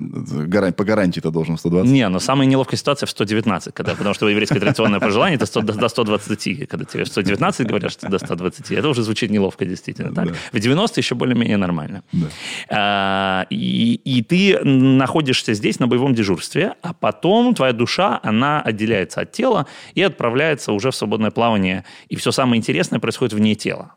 по 0.75 0.83
гарантии-то 0.83 1.31
должен 1.31 1.57
120. 1.57 1.91
Не, 1.91 2.07
но 2.09 2.19
самая 2.19 2.47
неловкая 2.47 2.77
ситуация 2.77 3.07
в 3.07 3.09
119, 3.09 3.73
когда, 3.73 3.95
потому 3.95 4.13
что 4.13 4.27
еврейское 4.29 4.59
традиционное 4.59 4.99
пожелание 4.99 5.35
это 5.35 5.45
100 5.45 5.61
до 5.61 5.73
до 5.73 5.87
120, 5.87 6.67
когда 6.67 6.85
тебе 6.85 7.03
в 7.03 7.07
119 7.07 7.67
говорят, 7.67 7.91
что 7.91 8.09
до 8.09 8.19
120, 8.19 8.71
это 8.71 8.89
уже 8.89 9.03
звучит 9.03 9.31
неловко 9.31 9.65
действительно. 9.65 10.13
Так? 10.13 10.27
Да. 10.27 10.33
В 10.51 10.59
90 10.59 10.99
еще 10.99 11.15
более-менее 11.15 11.57
нормально. 11.57 12.03
Да. 12.11 12.27
А, 12.69 13.45
и, 13.49 13.99
и 14.03 14.23
ты 14.23 14.59
находишься 14.63 15.53
здесь 15.53 15.79
на 15.79 15.87
боевом 15.87 16.13
дежурстве, 16.13 16.73
а 16.81 16.93
потом 16.93 17.53
твоя 17.55 17.73
душа, 17.73 18.19
она 18.23 18.61
отделяется 18.61 19.21
от 19.21 19.31
тела 19.31 19.67
и 19.95 20.01
отправляется 20.01 20.71
уже 20.71 20.91
в 20.91 20.95
свободное 20.95 21.31
плавание. 21.31 21.83
И 22.09 22.15
все 22.15 22.31
самое 22.31 22.59
интересное 22.59 22.99
происходит 22.99 23.33
вне 23.33 23.55
тела. 23.55 23.93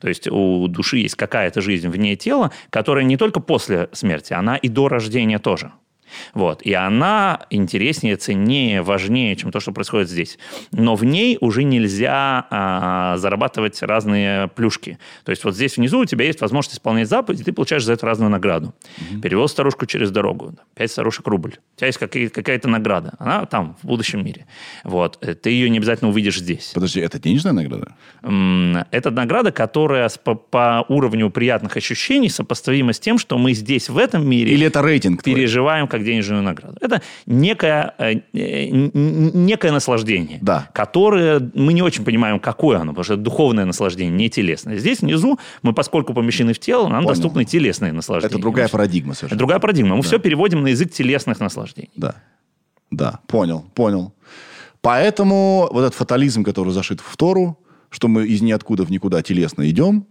То 0.00 0.08
есть 0.08 0.28
у 0.28 0.68
души 0.68 0.98
есть 0.98 1.14
какая-то 1.14 1.60
жизнь 1.60 1.88
вне 1.92 2.16
тела, 2.16 2.50
которая 2.70 3.04
не 3.04 3.16
только 3.16 3.38
после 3.40 3.88
смерти, 3.92 4.32
она 4.32 4.56
и 4.56 4.68
до 4.68 4.88
рождения 4.88 5.38
тоже. 5.38 5.72
Вот. 6.34 6.62
И 6.62 6.72
она 6.72 7.46
интереснее, 7.50 8.16
ценнее, 8.16 8.82
важнее, 8.82 9.36
чем 9.36 9.52
то, 9.52 9.60
что 9.60 9.72
происходит 9.72 10.08
здесь. 10.08 10.38
Но 10.72 10.94
в 10.94 11.04
ней 11.04 11.38
уже 11.40 11.64
нельзя 11.64 12.46
а, 12.50 13.16
зарабатывать 13.18 13.82
разные 13.82 14.48
плюшки. 14.48 14.98
То 15.24 15.30
есть 15.30 15.44
вот 15.44 15.54
здесь 15.54 15.76
внизу 15.76 16.00
у 16.00 16.04
тебя 16.04 16.24
есть 16.24 16.40
возможность 16.40 16.76
исполнять 16.76 17.08
заповеди, 17.08 17.44
ты 17.44 17.52
получаешь 17.52 17.84
за 17.84 17.92
это 17.92 18.06
разную 18.06 18.30
награду. 18.30 18.74
Перевел 19.22 19.48
старушку 19.48 19.86
через 19.86 20.10
дорогу. 20.10 20.54
Пять 20.74 20.90
старушек 20.90 21.26
рубль. 21.26 21.56
У 21.76 21.78
тебя 21.78 21.86
есть 21.86 21.98
какая-то 21.98 22.68
награда. 22.68 23.14
Она 23.18 23.46
там, 23.46 23.76
в 23.82 23.86
будущем 23.86 24.24
мире. 24.24 24.46
Вот. 24.84 25.18
Э, 25.20 25.34
Ты 25.34 25.50
ее 25.50 25.70
не 25.70 25.78
обязательно 25.78 26.10
увидишь 26.10 26.38
здесь. 26.38 26.72
Подожди, 26.74 27.00
это 27.00 27.18
денежная 27.18 27.52
награда? 27.52 27.94
Это 28.90 29.10
награда, 29.10 29.52
которая 29.52 30.08
по, 30.24 30.34
по 30.34 30.84
уровню 30.88 31.30
приятных 31.30 31.76
ощущений 31.76 32.28
сопоставима 32.28 32.92
с 32.92 33.00
тем, 33.00 33.18
что 33.18 33.38
мы 33.38 33.52
здесь, 33.54 33.88
в 33.88 33.98
этом 33.98 34.28
мире, 34.28 34.52
Или 34.52 34.66
это 34.66 34.82
рейтинг 34.82 35.22
твой? 35.22 35.34
Как 36.02 36.06
денежную 36.06 36.42
награду. 36.42 36.76
Это 36.80 37.00
некое, 37.26 37.94
э, 37.98 38.14
некое 38.32 39.72
наслаждение, 39.72 40.38
Да. 40.42 40.68
которое 40.74 41.40
мы 41.54 41.72
не 41.72 41.82
очень 41.82 42.04
понимаем, 42.04 42.38
какое 42.40 42.78
оно, 42.80 42.92
потому 42.92 43.04
что 43.04 43.14
это 43.14 43.22
духовное 43.22 43.64
наслаждение, 43.64 44.12
не 44.14 44.28
телесное. 44.28 44.78
Здесь 44.78 45.00
внизу 45.00 45.38
мы, 45.62 45.72
поскольку 45.72 46.14
помещены 46.14 46.52
в 46.52 46.58
тело, 46.58 46.88
нам 46.88 47.04
Понял. 47.04 47.08
доступны 47.08 47.44
телесные 47.44 47.92
наслаждения. 47.92 48.34
Это 48.34 48.40
другая 48.42 48.68
парадигма 48.68 49.10
Это 49.12 49.18
совершенно. 49.20 49.38
другая 49.38 49.58
парадигма. 49.58 49.96
Мы 49.96 50.02
все 50.02 50.18
переводим 50.18 50.62
на 50.62 50.68
язык 50.68 50.92
телесных 50.92 51.40
наслаждений. 51.40 51.90
Да. 51.96 52.14
Да, 52.90 53.20
понял, 53.26 53.64
понял. 53.74 54.12
Поэтому 54.80 55.68
вот 55.72 55.80
этот 55.82 55.94
фатализм, 55.94 56.42
который 56.44 56.72
зашит 56.72 57.00
в 57.00 57.16
Тору, 57.16 57.58
что 57.90 58.08
мы 58.08 58.26
из 58.26 58.42
ниоткуда 58.42 58.84
в 58.84 58.90
никуда 58.90 59.22
телесно 59.22 59.68
идем, 59.70 60.06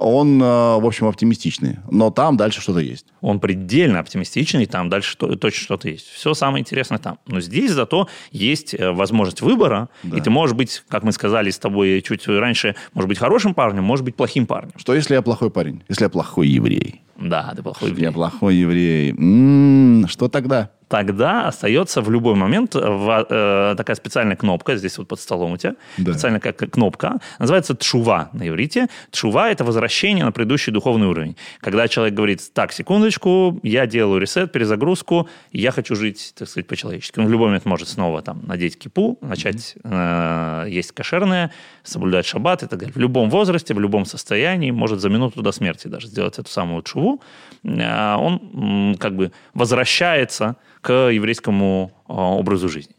он, 0.00 0.42
э, 0.42 0.44
в 0.46 0.86
общем, 0.86 1.06
оптимистичный. 1.06 1.76
Но 1.90 2.10
там 2.10 2.36
дальше 2.36 2.60
что-то 2.60 2.80
есть. 2.80 3.06
Он 3.20 3.38
предельно 3.38 4.00
оптимистичный, 4.00 4.66
там 4.66 4.88
дальше 4.88 5.16
точно 5.16 5.62
что-то 5.62 5.88
есть. 5.88 6.06
Все 6.08 6.34
самое 6.34 6.62
интересное 6.62 6.98
там. 6.98 7.18
Но 7.26 7.40
здесь 7.40 7.70
зато 7.72 8.08
есть 8.32 8.74
э, 8.74 8.90
возможность 8.92 9.42
выбора, 9.42 9.88
Да. 10.02 10.16
и 10.16 10.20
ты 10.20 10.30
можешь 10.30 10.56
быть, 10.56 10.82
как 10.88 11.02
мы 11.04 11.12
сказали 11.12 11.50
с 11.50 11.58
тобой 11.58 12.02
чуть 12.02 12.26
раньше, 12.26 12.74
может 12.94 13.08
быть 13.08 13.18
хорошим 13.18 13.54
парнем, 13.54 13.84
может 13.84 14.04
быть 14.04 14.16
плохим 14.16 14.46
парнем. 14.46 14.72
Что 14.76 14.94
если 14.94 15.14
я 15.14 15.22
плохой 15.22 15.50
парень? 15.50 15.82
Если 15.88 16.04
я 16.04 16.08
плохой 16.08 16.48
еврей? 16.48 17.02
Да, 17.18 17.52
ты 17.54 17.62
плохой 17.62 17.92
Я 17.98 18.12
плохой 18.12 18.56
еврей. 18.56 19.10
М, 19.10 20.06
что 20.08 20.28
тогда? 20.28 20.70
Тогда 20.90 21.46
остается 21.46 22.00
в 22.02 22.10
любой 22.10 22.34
момент 22.34 22.74
в- 22.74 23.26
э, 23.30 23.74
такая 23.76 23.94
специальная 23.94 24.34
кнопка, 24.36 24.76
здесь 24.76 24.98
вот 24.98 25.06
под 25.06 25.20
столом 25.20 25.52
у 25.52 25.56
тебя, 25.56 25.76
Да. 25.98 26.12
специальная 26.12 26.40
как 26.40 26.56
кнопка, 26.56 27.18
называется 27.38 27.74
тшува 27.76 28.28
на 28.32 28.48
иврите. 28.48 28.88
Тшува– 29.12 29.50
это 29.52 29.64
возвращение 29.64 30.24
на 30.24 30.32
предыдущий 30.32 30.72
духовный 30.72 31.06
уровень. 31.06 31.36
Когда 31.60 31.86
человек 31.86 32.14
говорит, 32.14 32.40
так, 32.52 32.72
секундочку, 32.72 33.60
я 33.62 33.86
делаю 33.86 34.20
ресет, 34.20 34.50
перезагрузку, 34.50 35.28
я 35.52 35.70
хочу 35.70 35.94
жить, 35.94 36.32
так 36.36 36.48
сказать, 36.48 36.66
по-человечески. 36.66 37.20
Он 37.20 37.26
в 37.26 37.30
любой 37.30 37.46
момент 37.46 37.66
может 37.66 37.88
снова 37.88 38.20
там 38.20 38.42
надеть 38.46 38.76
кипу, 38.76 39.16
начать 39.20 39.76
э, 39.84 40.66
есть 40.68 40.90
кошерное, 40.92 41.52
соблюдать 41.84 42.26
шаббат 42.26 42.64
и 42.64 42.66
так 42.66 42.78
далее. 42.80 42.92
В 42.92 42.98
любом 42.98 43.30
возрасте, 43.30 43.74
в 43.74 43.80
любом 43.80 44.04
состоянии, 44.06 44.72
может 44.72 45.00
за 45.00 45.08
минуту 45.08 45.40
до 45.40 45.52
смерти 45.52 45.86
даже 45.86 46.08
сделать 46.08 46.38
эту 46.40 46.50
самую 46.50 46.82
тшуву. 46.82 47.22
Э, 47.62 48.16
он 48.16 48.96
как 48.98 49.14
бы 49.14 49.30
возвращается 49.54 50.56
к 50.80 51.10
еврейскому 51.10 51.92
э, 52.08 52.12
образу 52.12 52.68
жизни. 52.68 52.94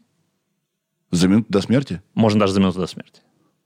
За 1.10 1.28
минуту 1.28 1.46
до 1.48 1.60
смерти? 1.60 2.02
Можно 2.14 2.40
даже 2.40 2.52
за 2.52 2.60
минуту 2.60 2.78
до 2.78 2.86
смерти. 2.86 3.20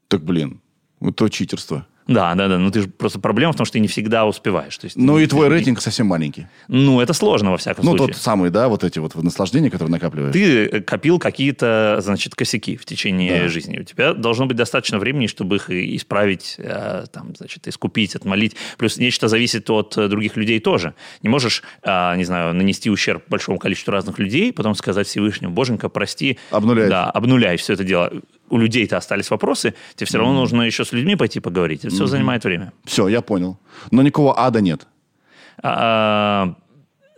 Так, 0.09 0.25
блин, 0.25 0.61
вот 1.01 1.17
то 1.17 1.29
читерство. 1.29 1.87
Да, 2.07 2.35
да, 2.35 2.49
да. 2.49 2.59
Ну, 2.59 2.71
ты 2.71 2.83
же 2.83 2.89
просто 2.89 3.19
проблема 3.19 3.53
в 3.53 3.57
том, 3.57 3.67
что 3.67 3.75
ты 3.75 3.81
не 3.81 3.89
всегда 3.89 4.27
успеваешь. 4.27 4.77
То 4.79 4.85
есть, 4.87 4.97
Ну 4.97 5.19
и 5.19 5.27
твой 5.27 5.49
рейтинг 5.49 5.81
совсем 5.81 6.07
маленький. 6.07 6.47
Ну, 6.69 7.01
это 7.01 7.13
сложно, 7.13 7.51
во 7.51 7.57
всяком 7.57 7.85
Ну, 7.85 7.97
случае. 7.97 8.15
тот 8.15 8.23
самый, 8.23 8.51
да, 8.51 8.69
вот 8.69 8.85
эти 8.85 8.99
вот 9.01 9.15
наслаждения, 9.17 9.71
которые 9.71 9.91
накапливаешь. 9.91 10.33
Ты 10.33 10.67
э, 10.67 10.81
копил 10.81 11.19
какие-то, 11.19 11.99
значит, 12.01 12.35
косяки 12.35 12.77
в 12.77 12.85
течение 12.85 13.43
Да. 13.43 13.49
жизни. 13.49 13.79
У 13.79 13.83
тебя 13.83 14.15
должно 14.15 14.47
быть 14.47 14.57
достаточно 14.57 14.99
времени, 14.99 15.27
чтобы 15.27 15.57
их 15.57 15.69
исправить, 15.71 16.55
э, 16.59 17.07
там, 17.13 17.35
значит, 17.37 17.67
искупить, 17.67 18.15
отмолить. 18.15 18.55
Плюс 18.79 18.99
нечто 18.99 19.27
зависит 19.29 19.69
от 19.71 19.97
э, 19.99 20.09
других 20.09 20.37
людей 20.37 20.61
тоже. 20.61 20.95
Не 21.23 21.29
можешь, 21.29 21.63
а, 21.83 22.15
не 22.17 22.25
знаю, 22.25 22.55
нанести 22.55 22.89
ущерб 22.91 23.25
большому 23.29 23.59
количеству 23.59 23.91
разных 23.93 24.19
людей, 24.21 24.53
потом 24.53 24.75
сказать 24.77 25.09
Всевышнему, 25.09 25.53
боженька, 25.53 25.89
прости. 25.89 26.39
Обнуляй. 26.51 26.89
Да, 26.89 27.11
обнуляй 27.11 27.57
все 27.57 27.73
это 27.73 27.83
дело. 27.85 28.13
У 28.49 28.59
людей-то 28.59 28.97
остались 28.97 29.31
вопросы, 29.31 29.75
тебе 29.97 30.07
все 30.07 30.19
равно 30.19 30.33
нужно 30.35 30.63
еще 30.63 30.85
с 30.85 30.93
людьми 30.93 31.17
пойти 31.17 31.41
поговорить. 31.41 31.85
Это 31.85 31.95
все 31.95 32.07
занимает 32.07 32.45
время. 32.45 32.73
Все, 32.85 33.09
я 33.09 33.21
понял. 33.21 33.59
Но 33.91 34.03
никакого 34.03 34.39
ада 34.39 34.61
нет. 34.61 34.87
А, 35.63 36.55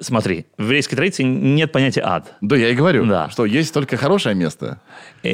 смотри, 0.00 0.46
в 0.56 0.62
еврейской 0.62 0.96
традиции 0.96 1.22
нет 1.24 1.72
понятия 1.72 2.02
ад. 2.04 2.34
Да, 2.40 2.56
я 2.56 2.68
и 2.70 2.74
говорю, 2.74 3.04
Да. 3.06 3.28
что 3.30 3.44
есть 3.44 3.74
только 3.74 3.96
хорошее 3.96 4.34
место. 4.34 4.80
Э, 5.22 5.28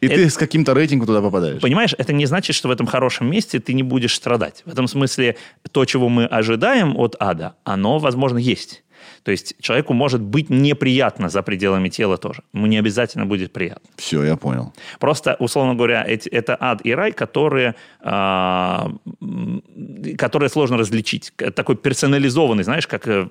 И 0.00 0.06
это- 0.06 0.14
ты 0.14 0.30
с 0.30 0.36
каким-то 0.36 0.74
рейтингом 0.74 1.06
туда 1.06 1.20
попадаешь. 1.20 1.60
Понимаешь, 1.60 1.94
это 1.98 2.12
не 2.12 2.26
значит, 2.26 2.54
что 2.56 2.68
в 2.68 2.70
этом 2.70 2.86
хорошем 2.86 3.30
месте 3.30 3.58
ты 3.58 3.74
не 3.74 3.82
будешь 3.82 4.14
страдать. 4.14 4.62
В 4.64 4.72
этом 4.72 4.86
смысле 4.86 5.36
то, 5.72 5.84
чего 5.84 6.08
мы 6.08 6.24
ожидаем 6.26 6.96
от 6.96 7.16
ада, 7.18 7.56
оно, 7.64 7.98
возможно, 7.98 8.38
есть. 8.38 8.84
То 9.26 9.32
есть 9.32 9.56
человеку 9.60 9.92
может 9.92 10.20
быть 10.20 10.50
неприятно 10.50 11.28
за 11.28 11.42
пределами 11.42 11.88
тела 11.88 12.16
тоже. 12.16 12.42
Ему 12.54 12.66
не 12.66 12.78
обязательно 12.78 13.26
будет 13.26 13.52
приятно. 13.52 13.90
Все, 13.96 14.22
я 14.22 14.36
понял. 14.36 14.72
Просто, 15.00 15.34
условно 15.40 15.74
говоря, 15.74 16.04
эти- 16.06 16.28
это 16.28 16.56
ад 16.60 16.80
и 16.86 16.94
рай, 16.94 17.10
которые, 17.10 17.74
а, 18.02 18.88
которые 20.16 20.48
сложно 20.48 20.76
различить. 20.76 21.32
Такой 21.56 21.74
персонализованный, 21.74 22.62
знаешь, 22.62 22.86
как 22.86 23.08
э, 23.08 23.26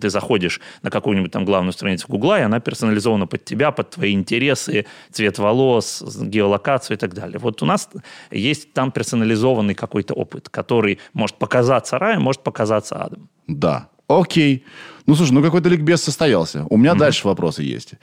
ты 0.00 0.10
заходишь 0.10 0.60
на 0.82 0.90
какую-нибудь 0.90 1.30
там 1.30 1.44
главную 1.44 1.72
страницу 1.72 2.08
Гугла, 2.08 2.40
и 2.40 2.42
она 2.42 2.58
персонализована 2.58 3.28
под 3.28 3.44
тебя, 3.44 3.70
под 3.70 3.90
твои 3.90 4.14
интересы, 4.14 4.84
цвет 5.12 5.38
волос, 5.38 6.02
геолокацию 6.22 6.96
и 6.96 6.98
так 6.98 7.14
далее. 7.14 7.38
Вот 7.38 7.62
у 7.62 7.66
нас 7.66 7.88
есть 8.32 8.72
там 8.72 8.90
персонализованный 8.90 9.74
какой-то 9.74 10.12
опыт, 10.14 10.48
который 10.48 10.98
может 11.12 11.36
показаться 11.38 12.00
раем, 12.00 12.22
может 12.22 12.42
показаться 12.42 12.96
адом. 12.96 13.28
Да. 13.46 13.90
Окей. 14.08 14.64
Ну, 15.06 15.14
слушай, 15.14 15.32
ну 15.32 15.42
какой-то 15.42 15.68
ликбез 15.68 16.02
состоялся. 16.02 16.64
У 16.70 16.76
меня 16.76 16.92
дальше 16.98 17.26
вопросы 17.28 17.62
есть. 17.62 17.94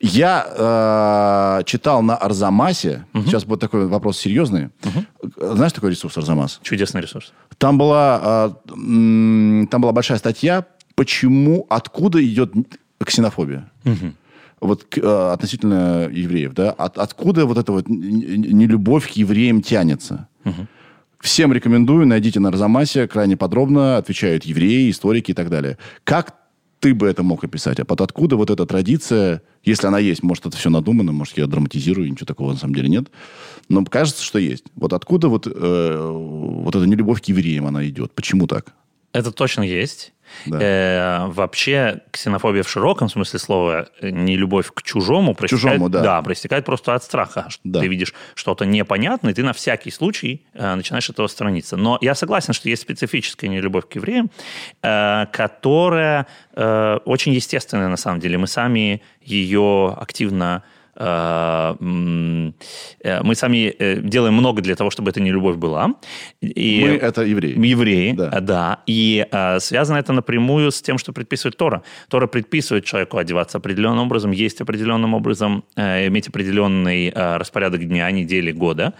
Я 0.00 0.46
э, 1.60 1.64
читал 1.64 2.02
на 2.02 2.16
Арзамасе. 2.16 3.04
Сейчас 3.24 3.44
будет 3.44 3.60
такой 3.60 3.86
вопрос 3.86 4.18
серьезный. 4.18 4.70
Знаешь 5.36 5.72
такой 5.72 5.90
ресурс 5.90 6.16
Арзамас? 6.18 6.58
Чудесный 6.62 7.00
ресурс. 7.02 7.32
Там 7.58 7.78
была, 7.78 8.56
м, 8.72 9.68
там 9.70 9.80
была 9.80 9.92
большая 9.92 10.18
статья, 10.18 10.64
почему, 10.96 11.66
откуда 11.70 12.22
идет 12.24 12.52
ксенофобия. 13.04 13.70
Вот 14.60 14.84
к- 14.84 14.98
а, 15.02 15.32
относительно 15.32 16.08
евреев, 16.10 16.52
да? 16.54 16.70
От- 16.72 16.98
откуда 16.98 17.46
вот 17.46 17.58
эта 17.58 17.72
вот 17.72 17.88
нелюбовь 17.88 19.08
к 19.12 19.16
евреям 19.16 19.60
тянется? 19.62 20.28
Всем 21.22 21.52
рекомендую, 21.52 22.04
найдите 22.04 22.40
на 22.40 22.48
Арзамасе, 22.48 23.06
крайне 23.06 23.36
подробно 23.36 23.96
отвечают 23.96 24.42
евреи, 24.44 24.90
историки 24.90 25.30
и 25.30 25.34
так 25.34 25.50
далее. 25.50 25.78
Как 26.02 26.34
ты 26.80 26.94
бы 26.94 27.06
это 27.06 27.22
мог 27.22 27.44
описать? 27.44 27.78
А 27.78 27.84
под 27.84 28.00
откуда 28.00 28.34
вот 28.34 28.50
эта 28.50 28.66
традиция, 28.66 29.40
если 29.62 29.86
она 29.86 30.00
есть, 30.00 30.24
может, 30.24 30.46
это 30.46 30.56
все 30.56 30.68
надумано, 30.68 31.12
может, 31.12 31.38
я 31.38 31.46
драматизирую, 31.46 32.10
ничего 32.10 32.26
такого 32.26 32.50
на 32.50 32.58
самом 32.58 32.74
деле 32.74 32.88
нет. 32.88 33.06
Но 33.68 33.84
кажется, 33.84 34.24
что 34.24 34.40
есть. 34.40 34.64
Вот 34.74 34.92
откуда 34.92 35.28
вот, 35.28 35.46
э, 35.46 35.96
вот 35.96 36.74
эта 36.74 36.84
нелюбовь 36.86 37.22
к 37.22 37.26
евреям, 37.26 37.66
она 37.66 37.86
идет? 37.86 38.10
Почему 38.16 38.48
так? 38.48 38.74
Это 39.12 39.30
точно 39.30 39.62
есть. 39.62 40.12
Да. 40.46 40.58
Э, 40.60 41.26
вообще 41.28 42.00
ксенофобия 42.10 42.62
в 42.62 42.68
широком 42.68 43.08
смысле 43.08 43.38
слова, 43.38 43.88
э, 44.00 44.10
не 44.10 44.36
любовь 44.36 44.70
к 44.72 44.82
чужому, 44.82 45.34
проистекает- 45.34 45.74
чужому, 45.74 45.88
да. 45.88 46.00
да, 46.02 46.22
проистекает 46.22 46.64
просто 46.64 46.94
от 46.94 47.02
страха. 47.04 47.46
что 47.48 47.60
Да. 47.64 47.80
Ты 47.80 47.88
видишь 47.88 48.14
что-то 48.34 48.64
непонятное, 48.64 49.32
и 49.32 49.34
ты 49.34 49.42
на 49.42 49.52
всякий 49.52 49.90
случай 49.90 50.44
э, 50.54 50.74
начинаешь 50.74 51.08
этого 51.10 51.26
сторониться. 51.26 51.76
Но 51.76 51.98
я 52.00 52.14
согласен, 52.14 52.52
что 52.52 52.68
есть 52.68 52.82
специфическая 52.82 53.50
нелюбовь 53.50 53.88
к 53.88 53.94
евреям, 53.94 54.30
э, 54.82 55.26
которая 55.32 56.26
э, 56.54 56.98
очень 57.04 57.32
естественная 57.32 57.88
на 57.88 57.96
самом 57.96 58.20
деле. 58.20 58.38
Мы 58.38 58.46
сами 58.46 59.02
ее 59.20 59.96
активно 59.98 60.62
мы 60.94 62.52
сами 63.34 63.74
делаем 64.00 64.34
много 64.34 64.60
для 64.60 64.76
того, 64.76 64.90
чтобы 64.90 65.10
эта 65.10 65.20
нелюбовь 65.20 65.56
была. 65.56 65.94
И 66.40 66.80
мы 66.82 66.88
это 66.96 67.22
евреи. 67.22 67.66
Евреи, 67.66 68.12
да. 68.12 68.40
да. 68.40 68.78
И 68.86 69.26
связано 69.60 69.96
это 69.98 70.12
напрямую 70.12 70.70
с 70.70 70.82
тем, 70.82 70.98
что 70.98 71.12
предписывает 71.12 71.56
Тора. 71.56 71.82
Тора 72.08 72.26
предписывает 72.26 72.84
человеку 72.84 73.16
одеваться 73.16 73.58
определенным 73.58 74.06
образом, 74.06 74.32
есть 74.32 74.60
определенным 74.60 75.14
образом, 75.14 75.64
иметь 75.76 76.28
определенный 76.28 77.10
распорядок 77.14 77.84
дня, 77.88 78.10
недели, 78.10 78.52
года. 78.52 78.92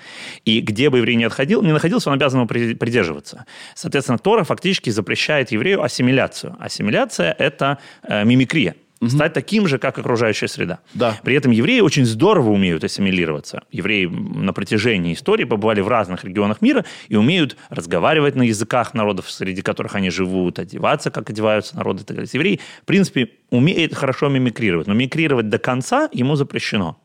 И 0.44 0.61
где 0.61 0.88
бы 0.88 0.98
еврей 0.98 1.16
не, 1.16 1.24
отходил, 1.24 1.62
не 1.62 1.72
находился, 1.72 2.09
он 2.09 2.14
обязан 2.14 2.40
его 2.40 2.48
придерживаться. 2.48 3.44
Соответственно, 3.74 4.18
Тора 4.18 4.44
фактически 4.44 4.90
запрещает 4.90 5.52
еврею 5.52 5.83
ассимиляцию. 5.83 6.57
Ассимиляция– 6.59 7.33
это 7.38 7.78
мимикрия 8.09 8.74
угу. 9.02 9.10
стать 9.10 9.32
таким 9.32 9.66
же, 9.66 9.78
как 9.78 9.98
окружающая 9.98 10.48
среда. 10.48 10.78
Да. 10.94 11.18
При 11.22 11.34
этом 11.34 11.52
евреи 11.52 11.80
очень 11.80 12.06
здорово 12.06 12.50
умеют 12.50 12.84
ассимилироваться. 12.84 13.62
Евреи 13.70 14.06
на 14.06 14.52
протяжении 14.52 15.12
истории 15.12 15.44
побывали 15.44 15.80
в 15.80 15.88
разных 15.88 16.24
регионах 16.24 16.62
мира 16.62 16.84
и 17.08 17.16
умеют 17.16 17.56
разговаривать 17.68 18.36
на 18.36 18.42
языках 18.42 18.94
народов, 18.94 19.30
среди 19.30 19.62
которых 19.62 19.94
они 19.94 20.10
живут, 20.10 20.58
одеваться, 20.58 21.10
как 21.10 21.28
одеваются 21.28 21.76
народы 21.76 22.02
и 22.02 22.04
так 22.04 22.16
далее. 22.16 22.30
Евреи, 22.32 22.60
в 22.82 22.86
принципе, 22.86 23.30
умеет 23.50 23.94
хорошо 23.94 24.28
мимикрировать, 24.28 24.86
но 24.86 24.94
мимикрировать 24.94 25.48
до 25.48 25.58
конца 25.58 26.08
ему 26.12 26.36
запрещено. 26.36 26.96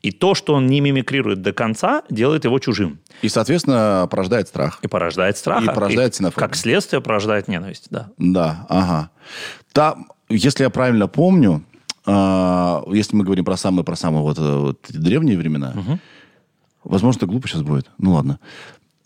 И 0.00 0.10
то, 0.10 0.34
что 0.34 0.54
он 0.54 0.66
не 0.66 0.80
мимикрирует 0.80 1.42
до 1.42 1.52
конца, 1.52 2.02
делает 2.10 2.44
его 2.44 2.58
чужим. 2.58 2.98
И, 3.22 3.28
соответственно, 3.28 4.08
порождает 4.10 4.48
страх. 4.48 4.80
И 4.82 4.88
порождает 4.88 5.36
страх. 5.36 5.62
И 5.62 5.66
порождает 5.66 6.12
ксенофобию. 6.12 6.48
Как 6.48 6.56
следствие 6.56 7.00
порождает 7.00 7.48
ненависть, 7.48 7.86
да. 7.90 8.10
Да, 8.18 8.66
ага. 8.68 9.10
Там 9.72 10.08
если 10.32 10.64
я 10.64 10.70
правильно 10.70 11.08
помню, 11.08 11.64
э, 12.06 12.82
если 12.92 13.16
мы 13.16 13.24
говорим 13.24 13.44
про 13.44 13.56
самые, 13.56 13.84
про 13.84 13.96
самые 13.96 14.22
вот, 14.22 14.38
э, 14.38 14.56
вот 14.56 14.86
древние 14.88 15.36
времена, 15.36 15.72
угу. 15.76 15.98
возможно, 16.84 17.18
это 17.18 17.26
глупо 17.26 17.48
сейчас 17.48 17.62
будет. 17.62 17.90
Ну 17.98 18.12
ладно. 18.14 18.38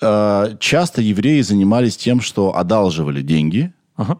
Э, 0.00 0.56
часто 0.60 1.02
евреи 1.02 1.40
занимались 1.40 1.96
тем, 1.96 2.20
что 2.20 2.56
одалживали 2.56 3.22
деньги. 3.22 3.72
Ага. 3.96 4.18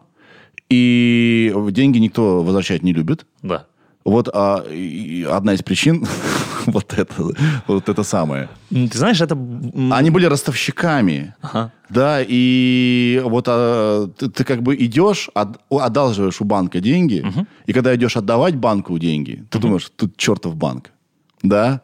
И 0.69 1.53
деньги 1.71 1.97
никто 1.97 2.43
возвращать 2.43 2.83
не 2.83 2.93
любит. 2.93 3.25
Да. 3.41 3.65
Вот 4.03 4.29
а, 4.33 4.65
одна 5.29 5.53
из 5.53 5.63
причин 5.63 6.05
вот 6.73 6.93
это, 6.93 7.13
вот 7.67 7.89
это 7.89 8.03
самое. 8.03 8.49
Ты 8.69 8.97
знаешь, 8.97 9.21
это... 9.21 9.37
Они 9.91 10.09
были 10.09 10.25
ростовщиками. 10.25 11.33
Ага. 11.41 11.71
Да, 11.89 12.19
и 12.27 13.21
вот 13.23 13.45
а, 13.47 14.07
ты, 14.17 14.29
ты 14.29 14.43
как 14.43 14.61
бы 14.61 14.75
идешь, 14.75 15.29
от, 15.33 15.59
одалживаешь 15.69 16.41
у 16.41 16.45
банка 16.45 16.79
деньги, 16.79 17.21
угу. 17.21 17.47
и 17.65 17.73
когда 17.73 17.95
идешь 17.95 18.17
отдавать 18.17 18.55
банку 18.55 18.99
деньги, 18.99 19.45
ты 19.49 19.57
угу. 19.57 19.67
думаешь, 19.67 19.91
тут 19.95 20.17
чертов 20.17 20.55
банк. 20.55 20.91
Да? 21.41 21.81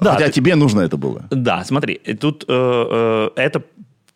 Да, 0.00 0.14
Хотя 0.14 0.26
ты... 0.26 0.32
тебе 0.32 0.56
нужно 0.56 0.80
это 0.80 0.96
было. 0.96 1.26
Да, 1.30 1.64
смотри, 1.64 2.00
тут 2.20 2.44
э, 2.48 2.52
э, 2.52 3.28
это 3.36 3.62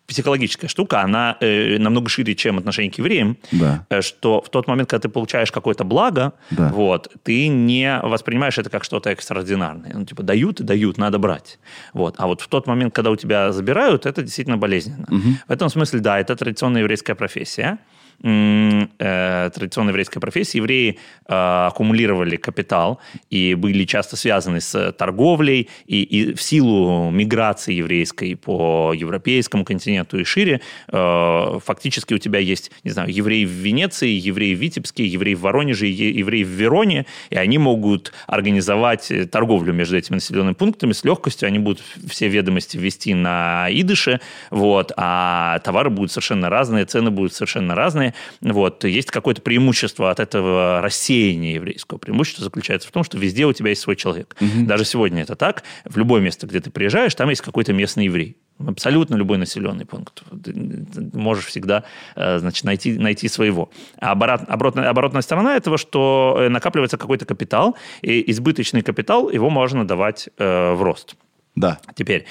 психологическая 0.07 0.69
штука, 0.69 1.01
она 1.01 1.37
э, 1.41 1.79
намного 1.79 2.09
шире, 2.09 2.35
чем 2.35 2.59
отношение 2.59 2.91
к 2.91 2.99
евреям, 2.99 3.39
да. 3.53 3.87
э, 3.89 4.03
что 4.03 4.43
в 4.43 4.49
тот 4.51 4.67
момент, 4.67 4.91
когда 4.91 5.03
ты 5.03 5.09
получаешь 5.09 5.51
какое-то 5.51 5.85
благо, 5.85 6.35
да. 6.51 6.69
вот, 6.69 7.09
ты 7.23 7.49
не 7.49 8.01
воспринимаешь 8.03 8.59
это 8.59 8.71
как 8.71 8.85
что-то 8.85 9.11
экстраординарное. 9.11 9.93
Ну, 9.95 10.05
типа, 10.05 10.23
дают 10.23 10.61
и 10.61 10.65
дают, 10.65 10.99
надо 10.99 11.19
брать. 11.19 11.59
Вот. 11.93 12.17
А 12.19 12.27
вот 12.27 12.41
в 12.41 12.49
тот 12.49 12.67
момент, 12.67 12.95
когда 12.95 13.11
у 13.11 13.17
тебя 13.17 13.53
забирают, 13.53 14.07
это 14.07 14.23
действительно 14.23 14.59
болезненно. 14.59 15.07
Угу. 15.11 15.29
В 15.49 15.51
этом 15.51 15.69
смысле, 15.69 16.01
да, 16.01 16.19
это 16.19 16.37
традиционная 16.37 16.83
еврейская 16.83 17.15
профессия 17.15 17.79
традиционной 18.21 19.91
еврейской 19.91 20.21
профессии 20.21 20.59
евреи 20.59 20.99
э, 21.27 21.67
аккумулировали 21.67 22.37
капитал 22.37 23.01
и 23.31 23.55
были 23.55 23.85
часто 23.85 24.17
связаны 24.17 24.61
с 24.61 24.93
торговлей, 24.93 25.69
и, 25.87 26.03
и 26.03 26.35
в 26.35 26.43
силу 26.43 27.11
миграции 27.11 27.75
еврейской 27.75 28.37
по 28.37 28.93
европейскому 28.95 29.65
континенту 29.65 30.19
и 30.19 30.25
шире, 30.25 30.61
э, 30.89 31.59
фактически 31.65 32.15
у 32.15 32.19
тебя 32.19 32.39
есть, 32.39 32.71
не 32.83 32.91
знаю, 32.91 33.13
евреи 33.13 33.45
в 33.45 33.51
Венеции, 33.51 34.09
евреи 34.09 34.55
в 34.55 34.59
Витебске, 34.59 35.07
евреи 35.07 35.35
в 35.35 35.41
Воронеже, 35.41 35.87
евреи 35.87 36.45
в 36.45 36.49
Вероне, 36.49 37.07
и 37.31 37.37
они 37.37 37.59
могут 37.59 38.13
организовать 38.27 39.11
торговлю 39.31 39.73
между 39.73 39.97
этими 39.97 40.17
населенными 40.17 40.55
пунктами. 40.55 40.93
С 40.93 41.05
легкостью, 41.05 41.47
они 41.47 41.59
будут 41.59 41.83
все 42.09 42.29
ведомости 42.29 42.77
ввести 42.77 43.15
на 43.15 43.69
идыше, 43.71 44.21
вот, 44.51 44.93
а 44.97 45.59
товары 45.61 45.91
будут 45.91 46.13
совершенно 46.13 46.51
разные, 46.51 46.85
цены 46.85 47.11
будут 47.11 47.33
совершенно 47.33 47.75
разные, 47.75 48.04
стороны, 48.05 48.15
вот, 48.41 48.85
есть 48.85 49.11
какое-то 49.11 49.43
преимущество 49.43 50.11
от 50.11 50.21
этого 50.21 50.81
рассеяния 50.83 51.55
еврейского. 51.55 51.99
Преимущество 51.99 52.45
заключается 52.45 52.89
в 52.89 52.93
том, 52.93 53.05
что 53.05 53.19
везде 53.19 53.47
у 53.47 53.53
тебя 53.53 53.71
есть 53.71 53.83
свой 53.83 53.97
человек. 53.97 54.37
Угу. 54.41 54.67
Даже 54.67 54.85
сегодня 54.85 55.23
это 55.23 55.37
так. 55.37 55.63
В 55.85 55.97
любое 55.97 56.21
место, 56.21 56.47
где 56.47 56.61
ты 56.61 56.71
приезжаешь, 56.71 57.15
там 57.15 57.31
есть 57.31 57.43
какой-то 57.43 57.73
местный 57.73 58.05
еврей. 58.07 58.37
Абсолютно 58.65 59.17
любой 59.17 59.39
населенный 59.39 59.85
пункт. 59.85 60.23
Ты 60.45 60.55
можешь 61.13 61.47
всегда 61.47 61.83
э, 62.15 62.39
значит, 62.39 62.65
найти, 62.65 62.99
найти 62.99 63.29
своего. 63.29 63.71
А 63.99 64.13
оборот, 64.13 64.43
оборотная, 64.47 64.89
оборотная 64.91 65.23
сторона 65.23 65.57
этого, 65.57 65.77
что 65.77 66.37
э, 66.39 66.49
накапливается 66.49 66.97
какой-то 66.97 67.25
капитал, 67.25 67.77
и 68.03 68.31
избыточный 68.31 68.83
капитал, 68.83 69.29
его 69.29 69.51
можно 69.51 69.85
давать 69.85 70.29
э, 70.39 70.73
в 70.73 70.83
рост. 70.83 71.17
Да. 71.57 71.79
Теперь, 71.97 72.27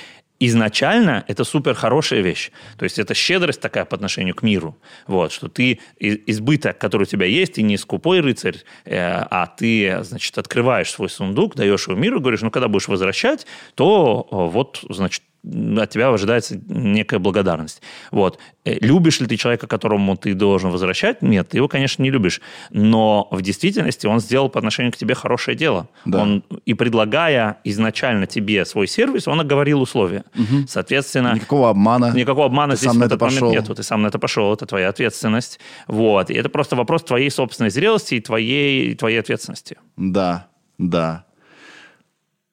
изначально 0.48 1.24
это 1.28 1.44
супер 1.44 1.74
хорошая 1.74 2.22
вещь. 2.22 2.52
То 2.78 2.84
есть 2.84 3.00
это 3.00 3.14
щедрость 3.14 3.62
такая 3.62 3.86
по 3.86 3.96
отношению 3.96 4.36
к 4.36 4.44
миру. 4.44 4.78
Вот, 5.08 5.32
что 5.32 5.48
ты 5.48 5.80
избыток, 6.00 6.78
который 6.78 7.04
у 7.04 7.06
тебя 7.06 7.26
есть, 7.26 7.54
ты 7.54 7.62
не 7.62 7.78
скупой 7.78 8.22
рыцарь, 8.22 8.58
э, 8.86 8.98
а 8.98 9.48
ты, 9.48 10.00
значит, 10.04 10.38
открываешь 10.38 10.92
свой 10.92 11.10
сундук, 11.10 11.56
даешь 11.56 11.88
его 11.88 11.98
миру, 11.98 12.20
говоришь, 12.20 12.42
ну, 12.42 12.52
когда 12.52 12.68
будешь 12.68 12.88
возвращать, 12.88 13.46
то 13.76 14.28
вот, 14.30 14.84
значит, 14.90 15.24
от 15.44 15.90
тебя 15.90 16.10
ожидается 16.10 16.60
некая 16.68 17.20
благодарность. 17.20 17.82
Вот. 18.12 18.40
Э, 18.64 18.78
любишь 18.80 19.20
ли 19.20 19.28
ты 19.28 19.36
человека, 19.36 19.68
которому 19.68 20.16
ты 20.16 20.34
должен 20.34 20.72
возвращать? 20.72 21.22
Нет, 21.22 21.50
ты 21.50 21.58
его, 21.58 21.68
конечно, 21.68 22.02
не 22.02 22.12
любишь. 22.12 22.42
Но 22.72 23.28
в 23.30 23.42
действительности 23.42 24.08
он 24.08 24.20
сделал 24.20 24.50
по 24.50 24.60
отношению 24.60 24.94
к 24.94 24.98
тебе 24.98 25.16
хорошее 25.16 25.58
дело. 25.58 25.90
Да. 26.06 26.22
Он, 26.22 26.44
и 26.66 26.74
предлагая 26.74 27.58
изначально 27.66 28.26
тебе 28.26 28.64
свой 28.66 28.88
сервис, 28.88 29.28
он 29.28 29.42
оговорил 29.42 29.82
условия. 29.82 30.24
Угу. 30.36 30.68
Соответственно... 30.68 31.34
Никакого 31.36 31.70
обмана. 31.70 32.14
Никакого 32.16 32.46
обмана 32.46 32.74
ты 32.74 32.78
здесь 32.80 32.92
сам 32.92 33.04
этот 33.04 33.20
момент 33.20 33.40
пошел. 33.40 33.52
нету. 33.52 33.76
Ты 33.76 33.84
сам 33.84 34.02
на 34.02 34.08
это 34.08 34.20
пошел, 34.20 34.54
это 34.54 34.66
твоя 34.66 34.90
ответственность. 34.90 35.60
Вот. 35.88 36.30
И 36.30 36.34
это 36.34 36.48
просто 36.48 36.78
вопрос 36.78 37.04
твоей 37.04 37.30
собственной 37.30 37.70
зрелости 37.70 38.16
и 38.16 38.22
твоей, 38.22 38.92
и 38.92 38.96
твоей 38.96 39.20
ответственности. 39.20 39.78
Да, 39.98 40.48
да. 40.78 41.26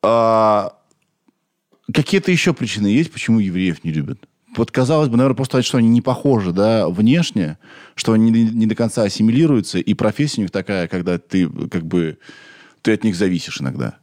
А 0.03 0.73
Какие-то 1.95 2.31
еще 2.31 2.53
причины 2.53 2.89
есть, 2.89 3.11
почему 3.11 3.39
евреев 3.39 3.85
не 3.85 3.93
любят? 3.93 4.19
Вот 4.57 4.71
казалось 4.71 5.09
бы, 5.09 5.17
наверное, 5.17 5.37
просто 5.37 5.63
что 5.63 5.79
они 5.79 5.89
не 5.89 6.03
похожи, 6.03 6.53
да, 6.53 6.89
внешне, 6.89 7.59
что 7.95 8.13
они 8.13 8.31
не, 8.31 8.45
не 8.45 8.67
до 8.67 8.75
конца 8.75 9.05
ассимилируются, 9.05 9.79
и 9.79 9.95
профессия 9.95 10.41
у 10.41 10.43
них 10.43 10.51
такая, 10.51 10.89
когда 10.89 11.19
ты 11.19 11.49
как 11.69 11.87
бы 11.87 12.19
ты 12.83 12.93
от 12.93 13.05
них 13.05 13.15
зависишь 13.15 13.61
иногда. 13.61 14.00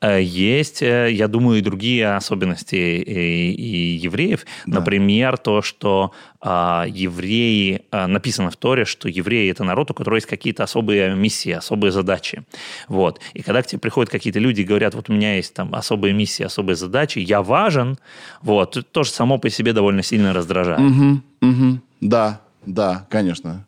Э, 0.00 0.22
есть, 0.22 0.82
э, 0.82 1.12
я 1.12 1.28
думаю, 1.28 1.58
и 1.58 1.62
другие 1.62 2.16
особенности 2.16 2.76
и, 2.76 3.52
и 3.52 3.96
евреев. 3.96 4.46
Да. 4.66 4.78
Например, 4.78 5.36
то, 5.36 5.60
что 5.62 6.12
а, 6.40 6.86
евреи, 6.88 7.82
а, 7.90 8.06
написано 8.06 8.50
в 8.50 8.56
Торе, 8.56 8.86
что 8.86 9.08
евреи– 9.08 9.50
это 9.52 9.62
народ, 9.62 9.90
у 9.90 9.94
которого 9.94 10.16
есть 10.16 10.26
какие-то 10.26 10.62
особые 10.62 11.14
миссии, 11.14 11.52
особые 11.52 11.92
задачи. 11.92 12.44
Вот. 12.88 13.20
И 13.34 13.42
когда 13.42 13.62
к 13.62 13.66
тебе 13.66 13.78
приходят 13.78 14.10
какие-то 14.10 14.38
люди 14.38 14.62
и 14.62 14.64
говорят, 14.64 14.94
вот 14.94 15.10
у 15.10 15.12
меня 15.12 15.36
есть 15.36 15.52
там 15.52 15.74
особые 15.74 16.14
миссии, 16.14 16.44
особые 16.44 16.76
задачи, 16.76 17.18
я 17.18 17.42
важен, 17.42 17.98
вот, 18.40 18.78
это 18.78 18.86
тоже 18.86 19.10
само 19.10 19.38
по 19.38 19.50
себе 19.50 19.74
довольно 19.74 20.02
сильно 20.02 20.32
раздражает. 20.32 20.80
Угу, 20.80 21.20
угу. 21.42 21.80
Да, 22.00 22.40
да, 22.64 23.06
конечно. 23.10 23.66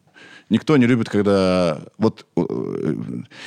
Никто 0.48 0.76
не 0.76 0.86
любит, 0.86 1.08
когда... 1.08 1.78
Вот 1.98 2.26
э, 2.36 2.42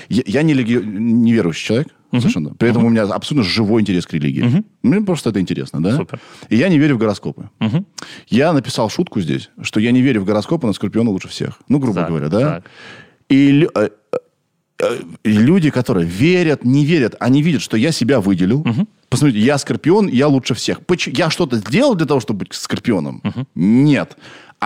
я, 0.10 0.24
я 0.26 0.42
не 0.44 0.54
леги... 0.54 0.74
неверующий 0.84 1.66
человек, 1.68 1.88
uh-huh. 2.18 2.22
совершенно. 2.22 2.53
При 2.55 2.70
этом 2.70 2.84
uh-huh. 2.84 2.88
у 2.88 2.89
меня 2.89 3.03
абсолютно 3.03 3.49
живой 3.49 3.82
интерес 3.82 4.05
к 4.05 4.13
религии. 4.13 4.43
Uh-huh. 4.43 4.66
Мне 4.84 5.01
просто 5.01 5.30
это 5.30 5.39
интересно, 5.39 5.82
да? 5.82 5.95
Супер. 5.95 6.20
И 6.49 6.55
я 6.55 6.70
не 6.70 6.78
верю 6.78 6.95
в 6.95 6.97
гороскопы. 6.99 7.49
Uh-huh. 7.59 7.86
Я 8.30 8.53
написал 8.53 8.89
шутку 8.89 9.22
здесь, 9.22 9.49
что 9.61 9.80
я 9.80 9.91
не 9.91 10.01
верю 10.01 10.22
в 10.22 10.26
гороскопы, 10.26 10.68
но 10.68 10.74
Скорпиона 10.74 11.09
лучше 11.09 11.28
всех. 11.28 11.59
Ну, 11.70 11.80
грубо 11.80 12.01
так, 12.01 12.09
говоря, 12.09 12.30
да? 12.30 12.39
Так. 12.39 12.63
И 13.30 13.68
э, 13.74 13.89
э, 14.80 14.99
люди, 15.24 15.70
которые 15.70 16.05
верят, 16.05 16.63
не 16.63 16.86
верят, 16.86 17.16
они 17.20 17.41
видят, 17.41 17.61
что 17.61 17.78
я 17.78 17.91
себя 17.91 18.22
выделил. 18.22 18.61
Угу. 18.61 18.88
Посмотрите, 19.09 19.39
я 19.45 19.57
скорпион, 19.57 20.07
я 20.07 20.28
лучше 20.28 20.53
всех. 20.53 20.82
Я 21.07 21.30
что-то 21.30 21.57
сделал 21.57 21.95
для 21.95 22.05
того, 22.05 22.20
чтобы 22.20 22.39
быть 22.39 22.53
скорпионом? 22.53 23.22
Угу. 23.24 23.47
Нет. 23.55 24.18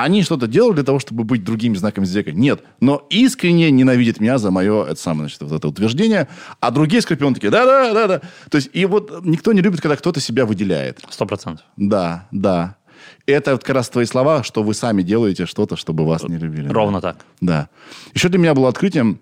Они 0.03 0.23
что-то 0.23 0.47
делают 0.47 0.75
для 0.75 0.83
того, 0.83 0.99
чтобы 0.99 1.23
быть 1.23 1.43
другими 1.43 1.75
знаками 1.75 2.05
зодиака? 2.05 2.31
Нет. 2.31 2.63
Но 2.79 3.05
искренне 3.09 3.71
ненавидят 3.71 4.19
меня 4.19 4.37
за 4.37 4.51
мое, 4.51 4.85
это 4.85 4.99
самое, 4.99 5.29
значит, 5.29 5.41
вот 5.41 5.51
это 5.51 5.67
утверждение. 5.67 6.27
А 6.59 6.71
другие 6.71 7.01
скорпионы 7.01 7.35
такие, 7.35 7.49
да-да-да-да. 7.49 8.21
То 8.49 8.55
есть, 8.55 8.69
и 8.73 8.85
вот 8.85 9.23
никто 9.23 9.53
не 9.53 9.61
любит, 9.61 9.81
когда 9.81 9.95
кто-то 9.95 10.19
себя 10.19 10.45
выделяет. 10.45 10.99
Сто 11.09 11.25
процентов. 11.25 11.65
Да, 11.77 12.27
да. 12.31 12.75
Это 13.25 13.53
вот 13.53 13.63
как 13.63 13.75
раз 13.75 13.89
твои 13.89 14.05
слова, 14.05 14.43
что 14.43 14.63
вы 14.63 14.73
сами 14.73 15.01
делаете 15.01 15.45
что-то, 15.45 15.75
чтобы 15.75 16.05
вас 16.05 16.23
не 16.23 16.37
любили. 16.37 16.67
Ровно 16.67 17.01
да. 17.01 17.13
так. 17.13 17.25
Да. 17.41 17.69
Еще 18.13 18.29
для 18.29 18.39
меня 18.39 18.53
было 18.53 18.69
открытием, 18.69 19.19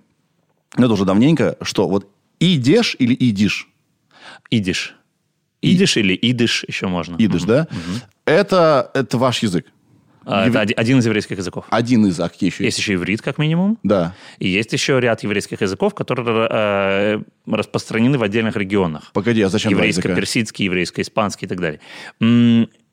ну, 0.76 0.86
это 0.86 0.94
уже 0.94 1.06
давненько, 1.06 1.58
что 1.62 1.88
вот 1.88 2.08
Идеш 2.40 2.96
или 3.00 3.14
идиш? 3.14 3.68
Идиш. 4.52 4.96
Идиш 5.62 5.98
или 5.98 6.14
идиш 6.14 6.66
еще 6.68 6.88
можно. 6.88 7.16
Идиш, 7.18 7.44
да? 7.44 7.68
Это, 8.26 8.92
это 8.94 9.18
ваш 9.18 9.42
язык. 9.42 9.66
А, 10.30 10.46
Это 10.48 10.60
оди- 10.60 10.74
один 10.74 11.00
из 11.00 11.06
еврейских 11.06 11.38
языков. 11.38 11.66
Один 11.70 12.06
из, 12.06 12.20
а 12.20 12.28
какие 12.28 12.50
еще 12.50 12.66
Есть 12.66 12.78
еще 12.80 12.96
иврит, 12.96 13.22
как 13.22 13.38
минимум. 13.38 13.78
Да. 13.84 14.14
И 14.40 14.50
есть 14.50 14.74
еще 14.74 15.00
ряд 15.00 15.24
еврейских 15.24 15.62
языков, 15.62 15.96
которые 15.96 16.48
э, 16.52 17.20
распространены 17.50 18.18
в 18.18 18.24
отдельных 18.24 18.58
регионах. 18.58 19.12
Погоди, 19.14 19.42
а 19.42 19.48
зачем? 19.50 19.72
Еврейско-персидский, 19.72 20.66
еврейско-испанский 20.66 21.46
и 21.46 21.50
так 21.50 21.60
далее. 21.62 21.80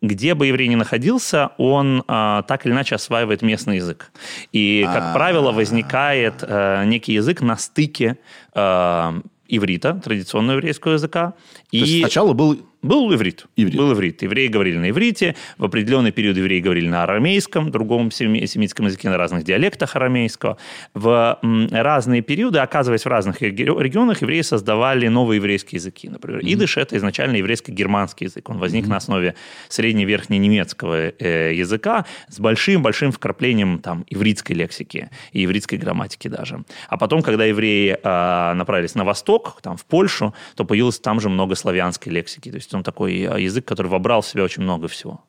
Где 0.00 0.34
бы 0.34 0.46
еврей 0.46 0.68
ни 0.68 0.74
находился, 0.76 1.50
он 1.56 2.04
а, 2.06 2.42
так 2.42 2.66
или 2.66 2.72
иначе 2.72 2.94
осваивает 2.94 3.40
местный 3.42 3.76
язык. 3.76 4.12
И, 4.52 4.84
как 4.84 5.02
А. 5.02 5.12
правило, 5.14 5.50
возникает 5.50 6.34
э, 6.42 6.84
некий 6.84 7.14
язык 7.14 7.40
на 7.40 7.56
стыке 7.56 8.18
э, 8.54 9.20
иврита, 9.48 9.94
традиционного 10.04 10.56
еврейского 10.58 10.92
языка, 10.92 11.32
То 11.70 11.76
есть 11.76 11.92
и 11.92 12.00
сначала 12.00 12.32
был... 12.34 12.60
был 12.84 13.12
иврит. 13.14 13.46
Иврит. 13.56 13.76
Был 13.76 13.92
иврит. 13.92 14.22
Евреи 14.22 14.48
говорили 14.48 14.76
на 14.76 14.90
иврите, 14.90 15.34
в 15.58 15.64
определенный 15.64 16.12
период 16.12 16.36
евреи 16.36 16.60
говорили 16.60 16.88
на 16.88 17.02
арамейском, 17.02 17.70
другом 17.70 18.10
семи- 18.10 18.46
семитском 18.46 18.86
языке, 18.86 19.08
на 19.08 19.16
разных 19.16 19.44
диалектах 19.44 19.96
арамейского. 19.96 20.58
В 20.92 21.38
разные 21.70 22.20
периоды, 22.22 22.58
оказываясь 22.58 23.04
в 23.04 23.08
разных 23.08 23.40
реги- 23.42 23.82
регионах, 23.82 24.22
евреи 24.22 24.42
создавали 24.42 25.08
новые 25.08 25.36
еврейские 25.36 25.78
языки. 25.78 26.08
Например, 26.08 26.40
идыш– 26.42 26.76
это 26.78 26.96
изначально 26.96 27.36
еврейско-германский 27.36 28.26
язык. 28.26 28.48
Он 28.50 28.58
возник 28.58 28.86
на 28.86 28.96
основе 28.96 29.34
средне-верхне-немецкого 29.68 31.12
э, 31.18 31.54
языка 31.54 32.04
с 32.28 32.38
большим-большим 32.38 33.12
вкраплением 33.12 33.78
там, 33.78 34.04
ивритской 34.10 34.54
лексики 34.56 35.10
и 35.32 35.44
ивритской 35.44 35.78
грамматики 35.78 36.28
даже. 36.28 36.64
А 36.88 36.96
потом, 36.96 37.22
когда 37.22 37.44
евреи 37.44 37.98
а, 38.02 38.54
направились 38.54 38.94
на 38.94 39.04
восток, 39.04 39.60
там, 39.62 39.76
в 39.76 39.84
Польшу, 39.84 40.34
то 40.54 40.64
появилось 40.64 40.98
там 40.98 41.20
же 41.20 41.28
много 41.28 41.54
славянской 41.54 42.12
лексики. 42.12 42.50
То 42.50 42.56
есть 42.56 42.73
он 42.74 42.82
такой 42.82 43.24
а, 43.24 43.38
язык, 43.38 43.64
который 43.64 43.88
вобрал 43.88 44.20
в 44.20 44.26
себя 44.26 44.44
очень 44.44 44.62
много 44.62 44.88
всего. 44.88 45.24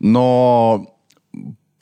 Но 0.00 0.93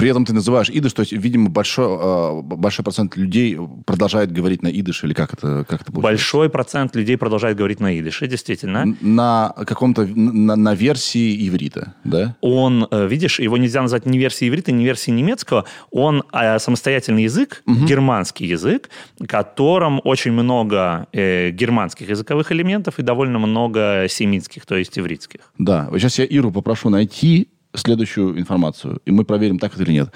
при 0.02 0.10
этом 0.10 0.24
ты 0.24 0.32
называешь 0.32 0.68
идыш, 0.68 0.92
то 0.94 1.02
есть, 1.02 1.12
видимо, 1.12 1.48
большой, 1.48 1.86
э, 1.86 2.42
большой 2.42 2.84
процент 2.84 3.16
людей 3.16 3.56
продолжает 3.86 4.32
говорить 4.32 4.60
на 4.60 4.66
идыш, 4.66 5.04
или 5.04 5.14
как 5.14 5.32
это, 5.32 5.64
как 5.68 5.82
это 5.82 5.92
получается? 5.92 6.00
Большой 6.02 6.50
процент 6.50 6.96
людей 6.96 7.16
продолжает 7.16 7.56
говорить 7.56 7.78
на 7.78 7.96
идыше, 7.96 8.26
действительно. 8.26 8.96
На 9.00 9.54
каком-то, 9.64 10.04
на, 10.04 10.56
на 10.56 10.74
версии 10.74 11.48
иврита, 11.48 11.94
да? 12.02 12.34
Он, 12.40 12.88
э, 12.90 13.06
видишь, 13.06 13.38
его 13.38 13.56
нельзя 13.56 13.80
назвать 13.80 14.04
ни 14.04 14.18
версией 14.18 14.50
иврита, 14.50 14.72
ни 14.72 14.82
версией 14.82 15.16
немецкого. 15.16 15.66
Он 15.92 16.24
э, 16.32 16.58
самостоятельный 16.58 17.22
язык, 17.22 17.62
германский 17.66 18.46
язык, 18.46 18.90
в 19.20 19.26
котором 19.28 20.00
очень 20.02 20.32
много 20.32 21.06
э, 21.12 21.50
германских 21.50 22.10
языковых 22.10 22.50
элементов 22.50 22.98
и 22.98 23.02
довольно 23.02 23.38
много 23.38 24.06
семитских, 24.08 24.66
то 24.66 24.74
есть 24.74 24.98
ивритских. 24.98 25.42
Да. 25.58 25.88
Сейчас 25.92 26.18
я 26.18 26.24
Иру 26.24 26.50
попрошу 26.50 26.90
найти 26.90 27.51
следующую 27.74 28.38
информацию, 28.38 29.00
и 29.04 29.10
мы 29.10 29.24
проверим, 29.24 29.58
так 29.58 29.74
это 29.74 29.82
или 29.82 29.92
нет. 29.92 30.14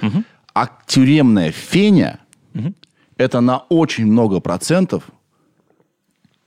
А 0.54 0.68
тюремная 0.86 1.52
феня 1.52 2.20
это 3.16 3.40
на 3.40 3.59
очень 3.68 4.07
много 4.07 4.40
процентов 4.40 5.04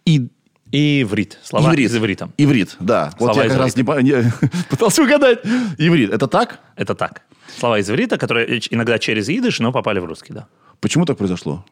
и 0.06 0.30
иврит. 0.72 1.40
Слова 1.44 1.70
иврит. 1.72 1.90
из 1.90 1.96
иврита. 1.96 2.30
Иврит, 2.38 2.76
да. 2.80 3.12
вот 3.20 3.34
Слова 3.34 3.42
я 3.42 3.46
из 3.48 3.52
как 3.52 3.60
раз 3.62 3.76
не, 3.76 3.84
не- 4.04 4.32
пытался 4.70 5.04
угадать. 5.04 5.40
Иврит. 5.78 6.12
Это 6.12 6.28
так? 6.28 6.60
Это 6.76 6.96
так. 6.96 7.24
Слова 7.58 7.80
из 7.80 7.90
иврита, 7.90 8.18
которые 8.18 8.62
иногда 8.70 9.00
через 9.00 9.30
идыш, 9.30 9.60
но 9.60 9.72
попали 9.72 10.00
в 10.00 10.06
русский, 10.06 10.34
да. 10.34 10.48
Почему 10.80 11.06
так 11.06 11.18
произошло? 11.18 11.66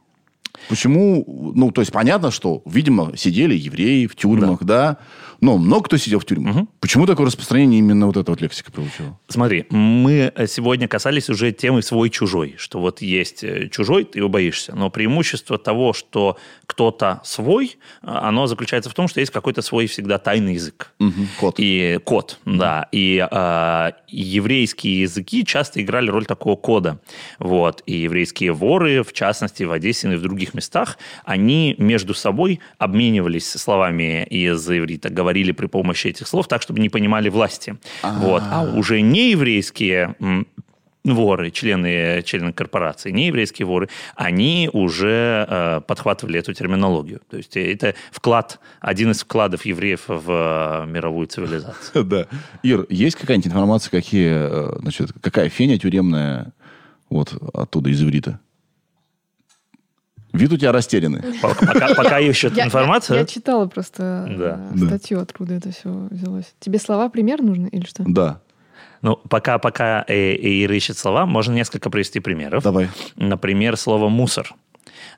Почему, 0.69 1.53
ну, 1.55 1.71
то 1.71 1.81
есть 1.81 1.91
понятно, 1.91 2.31
что, 2.31 2.61
видимо, 2.65 3.15
сидели 3.15 3.55
евреи 3.55 4.05
в 4.07 4.15
тюрьмах, 4.15 4.63
да, 4.63 4.97
но 5.41 5.57
много 5.57 5.83
кто 5.83 5.97
сидел 5.97 6.19
в 6.19 6.25
тюрьмах. 6.25 6.67
Почему 6.79 7.05
такое 7.05 7.27
распространение 7.27 7.79
именно 7.79 8.07
вот 8.07 8.17
эта 8.17 8.31
вот 8.31 8.41
лексика 8.41 8.71
получила? 8.71 9.19
Смотри, 9.27 9.65
мы 9.69 10.33
сегодня 10.47 10.87
касались 10.87 11.29
уже 11.29 11.51
темы 11.51 11.81
свой-чужой, 11.81 12.55
что 12.57 12.79
вот 12.79 13.01
есть 13.01 13.43
э, 13.43 13.69
чужой, 13.69 14.05
ты 14.05 14.19
его 14.19 14.29
боишься, 14.29 14.75
но 14.75 14.89
преимущество 14.89 15.57
того, 15.57 15.93
что 15.93 16.37
кто-то 16.65 17.21
свой, 17.23 17.77
а, 18.01 18.29
оно 18.29 18.47
заключается 18.47 18.89
в 18.89 18.93
том, 18.93 19.07
что 19.07 19.19
есть 19.19 19.31
какой-то 19.31 19.61
свой 19.61 19.87
всегда 19.87 20.17
тайный 20.17 20.55
язык. 20.55 20.93
Мгм, 20.99 21.27
код. 21.39 21.55
И 21.57 21.99
код, 22.03 22.39
да. 22.45 22.87
И 22.91 23.25
а, 23.29 23.93
еврейские 24.07 25.01
языки 25.01 25.45
часто 25.45 25.81
играли 25.81 26.09
роль 26.09 26.25
такого 26.25 26.55
кода. 26.55 26.99
Вот. 27.39 27.83
И 27.85 27.93
еврейские 27.93 28.53
воры, 28.53 29.03
в 29.03 29.13
частности, 29.13 29.63
в 29.63 29.71
Одессе 29.71 30.11
и 30.11 30.15
в 30.15 30.21
других 30.21 30.46
местах, 30.53 30.97
они 31.23 31.75
между 31.77 32.13
собой 32.13 32.59
обменивались 32.77 33.49
словами 33.49 34.25
из 34.25 34.69
иврита, 34.69 35.09
говорили 35.09 35.51
при 35.51 35.67
помощи 35.67 36.07
этих 36.07 36.27
слов 36.27 36.47
так, 36.47 36.61
чтобы 36.61 36.79
не 36.79 36.89
понимали 36.89 37.29
власти. 37.29 37.77
Вот. 38.03 38.43
А 38.51 38.63
уже 38.63 39.01
не 39.01 39.31
еврейские 39.31 40.15
м, 40.19 40.47
воры, 41.13 41.51
члены, 41.51 42.21
члены 42.23 42.53
корпорации, 42.53 43.11
не 43.11 43.27
еврейские 43.27 43.65
воры, 43.65 43.89
они 44.15 44.69
уже 44.71 45.45
э, 45.47 45.81
подхватывали 45.87 46.39
эту 46.39 46.53
терминологию. 46.53 47.21
То 47.29 47.37
есть 47.37 47.55
это 47.55 47.95
вклад, 48.11 48.59
один 48.79 49.11
из 49.11 49.21
вкладов 49.21 49.65
евреев 49.65 50.03
в 50.07 50.29
э, 50.29 50.85
мировую 50.87 51.27
цивилизацию. 51.27 52.03
Да. 52.07 52.27
Ир, 52.63 52.85
есть 52.89 53.17
какая-нибудь 53.17 53.47
информация, 53.47 53.91
какие, 53.91 54.31
э, 54.31 54.79
значит, 54.79 55.11
какая 55.21 55.49
феня 55.49 55.77
тюремная 55.77 56.53
вот 57.09 57.33
оттуда, 57.53 57.89
из 57.89 58.01
иврита? 58.01 58.39
Вид 60.38 60.51
у 60.53 60.57
тебя 60.57 60.71
растерянный. 60.71 61.21
Пока, 61.41 61.93
пока 61.95 62.19
ищут 62.19 62.55
я- 62.57 62.65
информацию. 62.65 63.19
Я, 63.19 63.25
читала 63.25 63.65
просто 63.67 64.25
Да. 64.38 64.59
э, 64.73 64.85
статью, 64.88 65.19
откуда 65.19 65.55
это 65.55 65.71
все 65.71 65.89
взялось. 66.09 66.53
Тебе 66.59 66.79
слова 66.79 67.09
пример 67.09 67.41
нужны 67.41 67.67
или 67.67 67.85
что? 67.85 68.03
Да, 68.07 68.39
Ну, 69.01 69.15
пока, 69.29 69.57
пока 69.59 70.03
э, 70.07 70.13
Эйр 70.35 70.71
ищет 70.71 70.97
слова, 70.97 71.25
можно 71.25 71.53
несколько 71.53 71.89
привести 71.89 72.19
примеров. 72.19 72.63
давай. 72.63 72.89
Например, 73.15 73.77
слово 73.77 74.09
«мусор». 74.09 74.53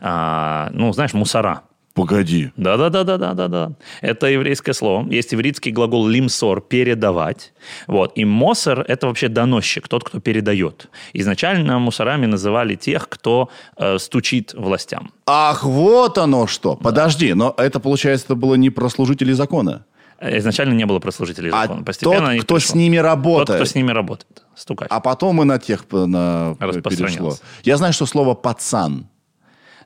А, 0.01 0.69
ну, 0.73 0.91
знаешь, 0.93 1.13
«мусора». 1.13 1.61
Погоди. 1.93 2.51
Да-да-да-да-да-да. 2.55 3.71
Это 4.01 4.27
еврейское 4.27 4.73
слово. 4.73 5.07
Есть 5.09 5.31
еврейский 5.31 5.71
глагол 5.71 6.07
лимсор– 6.07 6.61
передавать. 6.69 7.53
Вот. 7.87 8.11
И 8.15 8.25
мосор– 8.25 8.85
это 8.87 9.07
вообще 9.07 9.27
доносчик, 9.27 9.87
тот, 9.87 10.03
кто 10.03 10.19
передает. 10.19 10.87
Изначально 11.13 11.79
мусорами 11.79 12.25
называли 12.25 12.75
тех, 12.75 13.09
кто 13.09 13.49
э, 13.77 13.97
стучит 13.99 14.53
властям. 14.53 15.11
Ах, 15.25 15.63
вот 15.63 16.17
оно 16.17 16.47
что. 16.47 16.75
Подожди, 16.75 17.33
но 17.33 17.53
это, 17.57 17.79
получается, 17.79 18.27
это 18.27 18.35
было 18.35 18.55
не 18.55 18.69
про 18.69 18.89
служителей 18.89 19.33
закона, 19.33 19.85
Э, 20.19 20.37
Изначально 20.37 20.73
не 20.73 20.85
было 20.85 20.99
прослужителей 20.99 21.49
а 21.51 21.61
закона. 21.61 21.83
Постепенно 21.83 22.35
тот, 22.35 22.43
кто 22.43 22.55
пришло. 22.55 22.71
с 22.71 22.75
ними 22.75 22.97
Тот, 22.97 23.05
работает. 23.05 23.59
кто 23.59 23.65
с 23.65 23.75
ними 23.75 23.91
работает. 23.91 24.43
Стукач. 24.55 24.87
А 24.89 24.99
потом 24.99 25.41
и 25.41 25.45
на 25.45 25.59
тех 25.59 25.85
на, 25.91 26.55
Распространялся. 26.59 27.05
перешло. 27.05 27.35
Я 27.63 27.77
знаю, 27.77 27.93
что 27.93 28.05
слово 28.05 28.33
«пацан». 28.33 29.07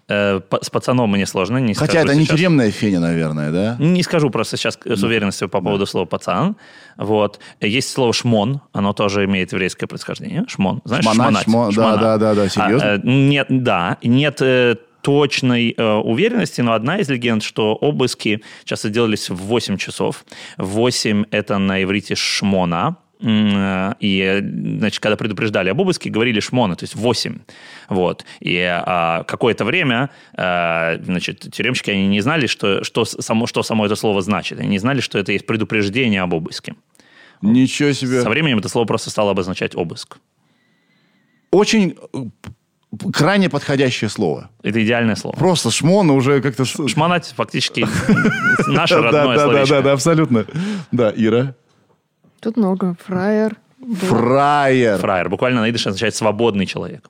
Э, 0.10 0.42
с 0.62 0.70
пацаном 0.70 1.12
мне 1.12 1.26
сложно. 1.26 1.58
Не 1.60 1.74
Хотя 1.74 2.02
это 2.02 2.14
не 2.14 2.26
сейчас. 2.26 2.38
тюремная 2.38 2.72
феня, 2.72 3.00
наверное, 3.00 3.52
да? 3.52 3.78
Не 3.80 4.04
скажу 4.04 4.30
просто 4.30 4.58
сейчас 4.58 4.78
с 4.84 5.04
уверенностью 5.04 5.48
по 5.50 5.62
поводу 5.62 5.86
слова 5.86 6.06
«пацан». 6.06 6.58
Вот. 6.98 7.40
Есть 7.62 7.92
слово 7.92 8.12
«шмон», 8.14 8.62
оно 8.74 8.94
тоже 8.94 9.24
имеет 9.26 9.54
еврейское 9.54 9.88
происхождение. 9.88 10.44
Шмон. 10.48 10.82
Знаешь, 10.84 11.04
Шмонать, 11.06 11.44
шмонать. 11.44 11.48
шмо- 11.48 11.68
да, 11.68 11.72
Шмона. 11.72 11.98
да, 12.02 12.18
да, 12.18 12.36
да, 12.36 12.50
серьезно? 12.50 12.92
А, 12.92 12.96
э, 12.98 13.00
нет, 13.04 13.48
да. 13.50 13.98
Нет 14.04 14.42
э, 14.42 14.76
точной 15.02 15.74
э, 15.78 15.84
уверенности, 15.96 16.62
но 16.62 16.74
одна 16.74 16.98
из 16.98 17.10
легенд, 17.10 17.42
что 17.44 17.74
обыски 17.74 18.42
часто 18.66 18.90
делались 18.90 19.30
в 19.30 19.36
8 19.36 19.78
часов. 19.78 20.26
8– 20.58 21.26
это 21.32 21.58
на 21.58 21.82
иврите 21.84 22.16
«шмона». 22.16 22.98
Э, 23.24 23.94
И, 24.00 24.44
значит, 24.80 25.00
когда 25.00 25.16
предупреждали 25.16 25.70
об 25.70 25.80
обыске, 25.80 26.10
говорили 26.10 26.40
шмона, 26.40 26.76
то 26.76 26.84
есть 26.84 26.96
8. 26.96 27.40
Вот. 27.90 28.26
И 28.42 28.60
а, 28.62 29.24
какое-то 29.24 29.66
время, 29.66 30.10
а, 30.36 30.98
значит, 31.04 31.40
тюремщики, 31.52 31.92
они 31.92 32.08
не 32.08 32.22
знали, 32.22 32.48
что, 32.48 32.84
что, 32.84 33.06
само, 33.06 33.48
что 33.48 33.64
само 33.64 33.86
это 33.86 33.96
слово 33.96 34.22
значит. 34.22 34.60
Они 34.60 34.70
не 34.70 34.80
знали, 34.80 35.00
что 35.00 35.20
это 35.20 35.32
есть 35.32 35.46
предупреждение 35.46 36.22
об 36.22 36.34
обыске. 36.34 36.76
Ничего 37.42 37.94
себе. 37.94 38.22
Со 38.22 38.30
временем 38.30 38.60
это 38.60 38.70
слово 38.70 38.86
просто 38.86 39.10
стало 39.10 39.32
обозначать 39.32 39.76
обыск. 39.76 40.18
Очень 41.52 41.96
э, 42.14 42.18
крайне 43.14 43.50
подходящее 43.50 44.10
слово. 44.10 44.50
Это 44.64 44.84
идеальное 44.84 45.16
слово. 45.16 45.36
Просто 45.36 45.72
шмон 45.72 46.10
уже 46.10 46.42
как-то... 46.42 46.66
Шмонать 46.66 47.34
фактически 47.36 47.86
наше 48.68 48.96
родное 48.96 49.12
да, 49.12 49.36
да, 49.36 49.44
словечко. 49.44 49.76
да, 49.76 49.82
да, 49.82 49.92
абсолютно. 49.94 50.46
Да, 50.92 51.14
Ира. 51.16 51.56
Тут 52.44 52.58
много. 52.58 52.96
Фраер, 53.00 53.58
Фраер. 53.92 54.98
Фраер. 54.98 55.30
Буквально 55.30 55.62
на 55.62 55.70
идыше 55.70 55.90
означает 55.90 56.16
свободный 56.16 56.66
человек. 56.66 57.10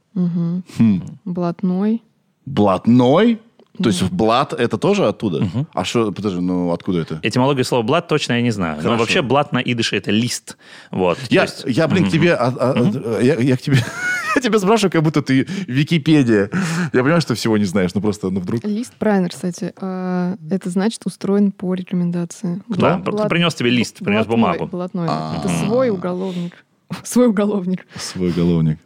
блатной. 1.25 2.01
Блатной? 2.45 3.39
То 3.81 3.89
есть 3.89 4.03
блат 4.11 4.53
это 4.53 4.77
тоже 4.77 5.07
оттуда? 5.07 5.47
А 5.73 5.83
что, 5.83 6.11
подожди, 6.11 6.39
ну 6.39 6.71
откуда 6.71 6.99
это? 6.99 7.19
Этимологию 7.23 7.65
слова 7.65 7.83
блат 7.83 8.07
точно 8.07 8.33
я 8.33 8.41
не 8.41 8.51
знаю. 8.51 8.75
Хорошо. 8.75 8.91
Но 8.91 8.97
вообще 8.97 9.21
блат 9.21 9.51
на 9.51 9.57
идыше 9.59 9.95
это 9.97 10.11
лист. 10.11 10.57
Вот. 10.91 11.17
Я, 11.29 11.43
есть- 11.43 11.63
я, 11.65 11.87
блин, 11.87 12.05
к 12.07 12.11
тебе, 12.11 12.35
а- 12.35 12.53
а- 12.59 12.73
а, 12.77 13.21
я, 13.21 13.35
я 13.35 13.57
к 13.57 13.61
тебе, 13.61 13.77
Я 14.35 14.41
тебя 14.41 14.57
спрашиваю, 14.59 14.91
как 14.91 15.03
будто 15.03 15.21
ты 15.21 15.45
Википедия. 15.67 16.49
Я 16.91 16.99
понимаю, 17.01 17.21
что 17.21 17.35
всего 17.35 17.57
не 17.57 17.65
знаешь, 17.65 17.93
но 17.93 18.01
просто 18.01 18.29
ну, 18.31 18.39
вдруг... 18.39 18.63
Лист, 18.63 18.93
правильно, 18.97 19.29
кстати. 19.29 19.73
а, 19.77 20.35
Это 20.49 20.69
значит 20.69 21.01
устроен 21.05 21.51
по 21.51 21.73
рекомендации. 21.73 22.61
Да, 22.67 22.97
Блат- 22.97 23.29
принес 23.29 23.53
тебе 23.53 23.69
лист, 23.69 23.99
принес 23.99 24.25
блатной, 24.25 24.35
бумагу. 24.35 24.67
Блатной. 24.67 25.05
А. 25.09 25.37
Это 25.39 25.49
свой 25.65 25.89
уголовник. 25.89 26.65
Свой 27.03 27.27
уголовник. 27.27 27.85
Свой 27.95 28.31
головник. 28.31 28.77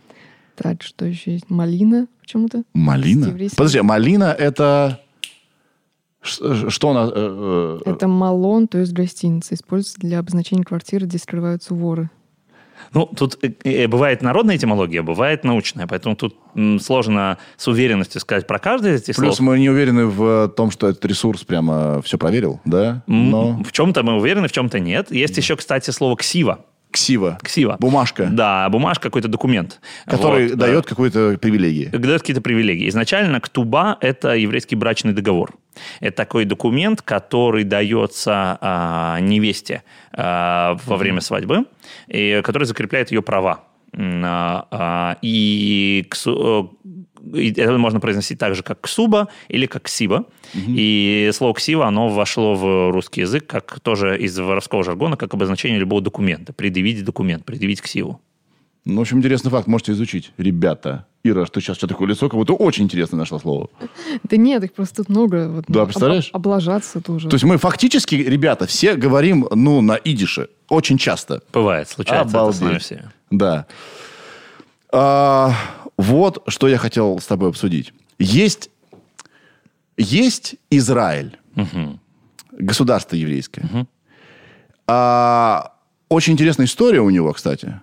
Так, 0.55 0.81
что 0.81 1.05
еще 1.05 1.33
есть? 1.33 1.49
Малина 1.49 2.07
почему-то. 2.27 2.63
Малина? 2.73 3.35
Подожди, 3.55 3.81
малина 3.81 4.35
это... 4.37 4.99
Что 6.21 6.89
она... 6.89 7.09
э, 7.13 7.79
э, 7.85 7.89
Это 7.89 8.07
малон, 8.09 8.67
то 8.67 8.77
есть 8.79 8.91
гостиница. 8.91 9.55
Используется 9.55 9.99
для 9.99 10.19
обозначения 10.19 10.63
квартиры, 10.63 11.05
где 11.05 11.17
скрываются 11.19 11.73
воры. 11.73 12.09
Ну, 12.93 13.05
тут 13.05 13.39
э, 13.43 13.51
э, 13.63 13.87
бывает 13.87 14.21
народная 14.21 14.57
этимология, 14.57 15.01
бывает 15.03 15.45
научная, 15.45 15.87
поэтому 15.87 16.17
тут 16.17 16.35
сложно 16.81 17.37
с 17.55 17.67
уверенностью 17.69 18.19
сказать 18.19 18.45
про 18.45 18.59
каждый 18.59 18.95
из 18.95 19.03
этих 19.03 19.15
Плюс 19.15 19.37
слов. 19.37 19.47
мы 19.47 19.59
не 19.59 19.69
уверены 19.69 20.07
в 20.07 20.49
том, 20.49 20.69
что 20.69 20.89
этот 20.89 21.05
ресурс 21.05 21.45
прямо 21.45 22.01
все 22.01 22.17
проверил, 22.17 22.59
да? 22.65 23.03
Но... 23.07 23.63
В 23.63 23.71
чем-то 23.71 24.03
мы 24.03 24.17
уверены, 24.17 24.49
в 24.49 24.51
чем-то 24.51 24.79
нет. 24.79 25.11
Есть 25.11 25.37
еще, 25.37 25.55
кстати, 25.55 25.91
слово 25.91 26.17
«ксива». 26.17 26.65
Ксива. 26.91 27.37
Ксива. 27.43 27.77
Бумажка. 27.79 28.27
Да, 28.31 28.69
бумажка, 28.69 29.03
какой-то 29.03 29.27
документ. 29.27 29.79
Который 30.05 30.49
Вот, 30.49 30.57
дает 30.57 30.85
какие-то 30.85 31.37
привилегии. 31.39 31.89
э, 31.91 31.97
дает 31.97 32.21
какие-то 32.21 32.41
привилегии. 32.41 32.87
Изначально 32.89 33.39
ктуба– 33.39 33.97
это 34.01 34.35
еврейский 34.35 34.75
брачный 34.75 35.13
договор. 35.13 35.53
Это 35.99 36.17
такой 36.17 36.45
документ, 36.45 37.01
который 37.01 37.63
дается 37.63 38.57
а, 38.61 39.19
невесте 39.19 39.83
а, 40.11 40.77
во 40.85 40.97
время 40.97 41.21
свадьбы, 41.21 41.65
и 42.07 42.41
который 42.43 42.63
закрепляет 42.63 43.11
ее 43.11 43.21
права. 43.21 43.66
А, 43.99 44.67
а, 44.69 45.17
и, 45.23 46.07
э, 46.25 46.63
и 47.33 47.51
это 47.51 47.77
можно 47.77 47.99
произносить 47.99 48.37
так 48.37 48.55
же, 48.55 48.61
как 48.61 48.81
ксуба 48.81 49.27
или 49.47 49.65
как 49.65 49.83
ксиба. 49.83 50.25
И 50.55 51.29
слово 51.33 51.53
ксива, 51.55 51.87
оно 51.87 52.09
вошло 52.09 52.53
в 52.55 52.91
русский 52.91 53.21
язык 53.21 53.47
как 53.47 53.79
тоже 53.79 54.17
из 54.17 54.37
воровского 54.37 54.83
жаргона, 54.83 55.17
как 55.17 55.33
обозначение 55.33 55.79
любого 55.79 56.01
документа. 56.01 56.53
Предъявить 56.53 57.03
документ, 57.03 57.43
предъявить 57.43 57.81
ксиву. 57.81 58.21
Ну, 58.89 58.99
в 58.99 59.01
общем, 59.01 59.17
интересный 59.17 59.51
факт, 59.51 59.67
можете 59.67 59.91
изучить. 59.91 60.31
Ребята. 60.37 61.05
Ира, 61.23 61.45
что 61.45 61.59
сейчас 61.59 61.75
что 61.75 61.87
такое 61.87 62.07
лицо, 62.07 62.29
как 62.29 62.39
будто 62.39 62.53
очень 62.53 62.85
интересно 62.85 63.17
нашла 63.17 63.37
слово. 63.37 63.69
Да 64.23 64.37
нет, 64.37 64.63
их 64.63 64.71
просто 64.73 64.97
тут 65.03 65.09
много. 65.09 65.49
Вот, 65.49 65.65
Да, 65.67 65.81
об- 65.81 65.87
представляешь? 65.87 66.29
об- 66.31 66.37
облажаться 66.47 67.01
тоже. 67.01 67.27
То 67.27 67.35
есть 67.35 67.43
мы 67.43 67.57
фактически, 67.57 68.15
ребята, 68.15 68.65
все 68.65 68.95
говорим, 68.95 69.45
ну, 69.51 69.81
на 69.81 69.95
идише. 69.95 70.47
Очень 70.69 70.97
часто. 70.97 71.41
Бывает, 71.51 71.89
случается 71.89 72.29
это 72.29 72.39
Обалдеть. 72.39 72.81
все. 72.81 73.11
Да. 73.29 73.65
А, 74.91 75.53
вот 75.97 76.43
что 76.47 76.69
я 76.69 76.77
хотел 76.77 77.19
с 77.19 77.25
тобой 77.25 77.49
обсудить. 77.49 77.93
Есть, 78.19 78.69
есть 79.97 80.55
Израиль, 80.69 81.37
государство 82.51 83.15
еврейское. 83.17 83.85
А, 84.87 85.73
очень 86.07 86.33
интересная 86.33 86.67
история 86.67 87.01
у 87.01 87.09
него, 87.09 87.33
кстати. 87.33 87.81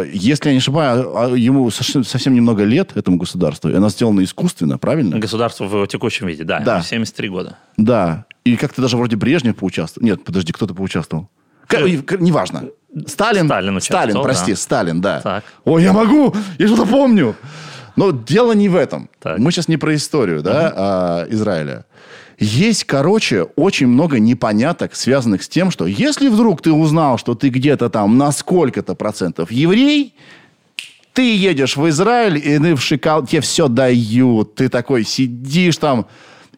А, 0.00 0.04
Если 0.04 0.48
я 0.48 0.52
не 0.52 0.58
ошибаюсь, 0.58 1.04
а 1.14 1.28
ему 1.34 1.70
совсем, 1.70 2.34
немного 2.34 2.64
лет, 2.64 2.96
этому 2.96 3.16
государству, 3.16 3.70
и 3.70 3.74
она 3.74 3.88
сделана 3.88 4.22
искусственно, 4.22 4.78
правильно? 4.78 5.18
Государство 5.18 5.64
в 5.66 5.72
его 5.74 5.86
текущем 5.86 6.26
виде, 6.26 6.44
да, 6.44 6.60
Да. 6.60 6.74
ему 6.76 6.84
73 6.84 7.28
года. 7.28 7.56
Да. 7.76 8.24
И 8.44 8.56
как-то 8.56 8.82
даже 8.82 8.96
вроде 8.96 9.16
Брежнев 9.16 9.56
поучаствовал. 9.56 10.06
Нет, 10.06 10.24
подожди, 10.24 10.52
кто-то 10.52 10.74
поучаствовал. 10.74 11.28
К- 11.66 11.76
к- 12.02 12.20
неважно. 12.20 12.64
Сталин. 13.06 13.46
Сталин 13.46 13.80
Сталин, 13.80 14.22
прости, 14.22 14.52
да. 14.52 14.56
Сталин, 14.56 15.00
да. 15.00 15.20
Так. 15.20 15.44
Ой, 15.64 15.82
я 15.84 15.92
могу, 15.92 16.34
я 16.58 16.66
что-то 16.66 16.86
помню. 16.86 17.36
Но 17.96 18.10
дело 18.12 18.52
не 18.52 18.68
в 18.68 18.76
этом. 18.76 19.08
Так. 19.20 19.38
Мы 19.38 19.52
сейчас 19.52 19.68
не 19.68 19.76
про 19.76 19.94
историю, 19.94 20.42
да, 20.42 20.72
а, 20.74 21.26
Израиля. 21.30 21.84
Есть, 22.40 22.84
короче, 22.84 23.42
очень 23.56 23.86
много 23.86 24.18
непоняток, 24.18 24.94
связанных 24.94 25.42
с 25.42 25.48
тем, 25.48 25.70
что 25.70 25.86
если 25.86 26.28
вдруг 26.30 26.62
ты 26.62 26.72
узнал, 26.72 27.18
что 27.18 27.34
ты 27.34 27.50
где-то 27.50 27.90
там 27.90 28.16
на 28.16 28.32
сколько-то 28.32 28.94
процентов 28.94 29.52
еврей, 29.52 30.14
ты 31.12 31.36
едешь 31.36 31.76
в 31.76 31.86
Израиль, 31.90 32.38
и 32.38 32.58
ты 32.58 32.74
в 32.74 32.80
шоколад, 32.80 33.28
тебе 33.28 33.42
все 33.42 33.68
дают. 33.68 34.54
Ты 34.54 34.70
такой 34.70 35.04
сидишь 35.04 35.76
там, 35.76 36.06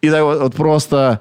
и 0.00 0.08
так 0.08 0.22
вот, 0.22 0.40
вот 0.40 0.54
просто 0.54 1.20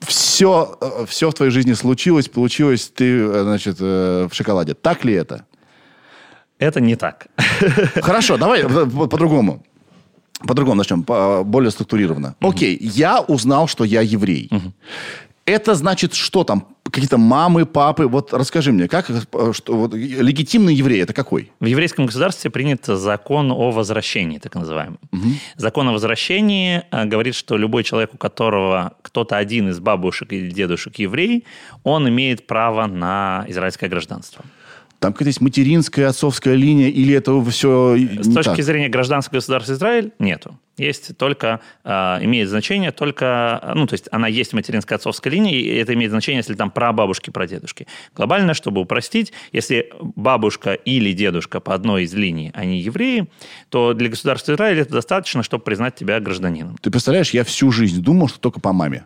все, 0.00 0.78
все 1.06 1.30
в 1.30 1.34
твоей 1.34 1.52
жизни 1.52 1.74
случилось, 1.74 2.28
получилось, 2.28 2.90
ты, 2.94 3.18
э, 3.18 3.42
значит, 3.42 3.76
э, 3.80 4.28
в 4.30 4.34
шоколаде. 4.34 4.72
Так 4.72 5.04
ли 5.04 5.12
это? 5.12 5.44
Это 6.58 6.80
не 6.80 6.96
так. 6.96 7.26
Хорошо, 7.96 8.38
давай 8.38 8.62
э, 8.62 8.86
по- 8.86 9.08
по-другому. 9.08 9.62
По-другому 10.46 10.76
начнем, 10.76 11.02
по- 11.02 11.42
более 11.44 11.70
структурированно. 11.70 12.34
Окей, 12.40 12.78
я 12.80 13.20
узнал, 13.20 13.68
что 13.68 13.84
я 13.84 14.00
еврей. 14.00 14.50
Это 15.44 15.74
значит, 15.74 16.14
что 16.14 16.44
там? 16.44 16.68
Какие-то 16.84 17.18
мамы, 17.18 17.64
папы? 17.66 18.06
Вот 18.06 18.32
расскажи 18.32 18.70
мне, 18.72 18.86
как, 18.86 19.10
э, 19.10 19.52
что, 19.52 19.74
вот, 19.76 19.94
легитимный 19.94 20.72
еврей 20.74 21.02
это 21.02 21.12
какой? 21.12 21.50
В 21.58 21.64
еврейском 21.66 22.06
государстве 22.06 22.48
принят 22.50 22.86
закон 22.86 23.50
о 23.50 23.70
возвращении, 23.72 24.38
так 24.38 24.54
называемый. 24.54 24.98
Закон 25.56 25.88
о 25.88 25.92
возвращении 25.92 26.82
э, 26.92 27.04
говорит, 27.06 27.34
что 27.34 27.56
любой 27.56 27.82
человек, 27.82 28.14
у 28.14 28.18
которого 28.18 28.92
кто-то 29.02 29.36
один 29.36 29.68
из 29.68 29.80
бабушек 29.80 30.32
или 30.32 30.50
дедушек 30.50 30.96
еврей, 31.00 31.44
он 31.82 32.08
имеет 32.08 32.46
право 32.46 32.86
на 32.86 33.44
израильское 33.48 33.88
гражданство. 33.88 34.44
Там 35.02 35.12
какая-то 35.12 35.30
есть 35.30 35.40
материнская, 35.40 36.08
отцовская 36.08 36.54
линия, 36.54 36.88
или 36.88 37.12
это 37.12 37.42
все 37.50 37.96
С 37.96 38.32
точки 38.32 38.60
зрения 38.60 38.88
гражданского 38.88 39.38
государства 39.38 39.72
Израиль 39.72 40.12
нету. 40.20 40.56
Есть 40.76 41.16
только, 41.16 41.60
э, 41.82 41.90
имеет 42.22 42.48
значение 42.48 42.92
только, 42.92 43.58
э, 43.60 43.72
ну, 43.74 43.88
то 43.88 43.94
есть 43.94 44.08
она 44.12 44.28
есть 44.28 44.52
материнская 44.52 44.98
отцовская 44.98 45.32
линия, 45.32 45.58
и 45.58 45.74
это 45.74 45.92
имеет 45.94 46.12
значение, 46.12 46.38
если 46.38 46.54
там 46.54 46.70
прабабушки, 46.70 47.30
прадедушки. 47.30 47.88
Глобально, 48.14 48.54
чтобы 48.54 48.80
упростить, 48.80 49.32
если 49.50 49.90
бабушка 50.00 50.74
или 50.74 51.12
дедушка 51.12 51.58
по 51.58 51.74
одной 51.74 52.04
из 52.04 52.14
линий, 52.14 52.52
они 52.54 52.78
евреи, 52.80 53.28
то 53.70 53.94
для 53.94 54.08
государства 54.08 54.52
Израиль 54.52 54.78
это 54.78 54.92
достаточно, 54.92 55.42
чтобы 55.42 55.64
признать 55.64 55.96
тебя 55.96 56.20
гражданином. 56.20 56.78
Ты 56.80 56.92
представляешь, 56.92 57.30
я 57.30 57.42
всю 57.42 57.72
жизнь 57.72 58.00
думал, 58.00 58.28
что 58.28 58.38
только 58.38 58.60
по 58.60 58.72
маме. 58.72 59.04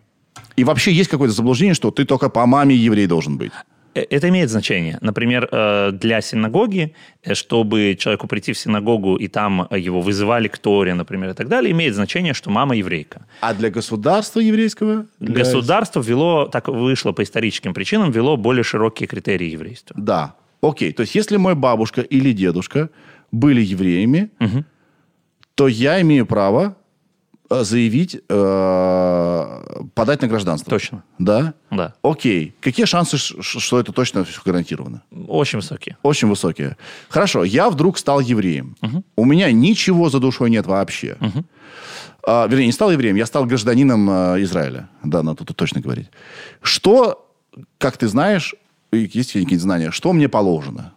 И 0.56 0.64
вообще 0.64 0.92
есть 0.92 1.08
какое-то 1.08 1.34
заблуждение, 1.34 1.74
что 1.74 1.90
ты 1.90 2.04
только 2.04 2.28
по 2.28 2.44
маме 2.44 2.76
еврей 2.76 3.06
должен 3.06 3.38
быть. 3.38 3.52
Э, 3.96 4.04
Это 4.10 4.28
имеет 4.28 4.50
значение. 4.50 4.98
Например, 5.00 5.48
э, 5.50 5.90
для 5.92 6.20
синагоги, 6.20 6.92
э, 7.24 7.34
чтобы 7.34 7.96
человеку 7.98 8.26
прийти 8.28 8.52
в 8.52 8.58
синагогу, 8.58 9.16
и 9.16 9.28
там 9.28 9.66
его 9.70 10.00
вызывали 10.00 10.48
к 10.48 10.58
Торе, 10.58 10.94
например, 10.94 11.30
и 11.30 11.34
так 11.34 11.48
далее, 11.48 11.70
имеет 11.72 11.94
значение, 11.94 12.34
что 12.34 12.50
мама 12.50 12.74
еврейка. 12.76 13.26
А 13.40 13.54
для 13.54 13.70
государства 13.70 14.40
еврейского? 14.40 15.06
Для- 15.20 15.34
Государство 15.44 16.02
ввело, 16.02 16.46
так 16.46 16.68
вышло 16.68 17.12
по 17.12 17.22
историческим 17.22 17.72
причинам, 17.74 18.10
ввело 18.10 18.36
более 18.36 18.62
широкие 18.64 19.06
критерии 19.06 19.50
еврейства. 19.54 19.96
Да. 19.98 20.34
Окей. 20.60 20.92
То 20.92 21.02
есть, 21.02 21.14
если 21.16 21.38
мой 21.38 21.54
бабушка 21.54 22.00
или 22.02 22.32
дедушка 22.32 22.88
были 23.32 23.60
евреями, 23.62 24.28
то 25.54 25.68
я 25.68 26.00
имею 26.00 26.26
право 26.26 26.76
заявить, 27.50 28.20
э, 28.28 29.84
подать 29.94 30.22
на 30.22 30.28
гражданство. 30.28 30.70
Точно. 30.70 31.04
Да? 31.18 31.54
Да. 31.70 31.94
Окей. 32.02 32.54
Какие 32.60 32.86
шансы, 32.86 33.16
что 33.18 33.80
это 33.80 33.92
точно 33.92 34.26
гарантировано? 34.44 35.02
Очень 35.28 35.58
высокие. 35.58 35.96
Очень 36.02 36.28
высокие. 36.28 36.76
Хорошо, 37.08 37.44
я 37.44 37.70
вдруг 37.70 37.98
стал 37.98 38.20
евреем. 38.20 38.76
У 39.16 39.24
меня 39.24 39.52
ничего 39.52 40.10
за 40.10 40.18
душой 40.18 40.50
нет 40.50 40.66
вообще. 40.66 41.16
А, 42.28 42.48
вернее, 42.48 42.66
не 42.66 42.72
стал 42.72 42.90
евреем, 42.90 43.14
я 43.14 43.24
стал 43.24 43.44
гражданином 43.46 44.10
э, 44.10 44.42
Израиля. 44.42 44.88
Да, 45.04 45.22
надо 45.22 45.44
тут 45.44 45.56
точно 45.56 45.80
говорить. 45.80 46.08
Что, 46.60 47.30
как 47.78 47.96
ты 47.98 48.08
знаешь, 48.08 48.56
есть 48.90 49.32
какие-нибудь 49.32 49.60
знания, 49.60 49.90
что 49.92 50.12
мне 50.12 50.28
положено? 50.28 50.92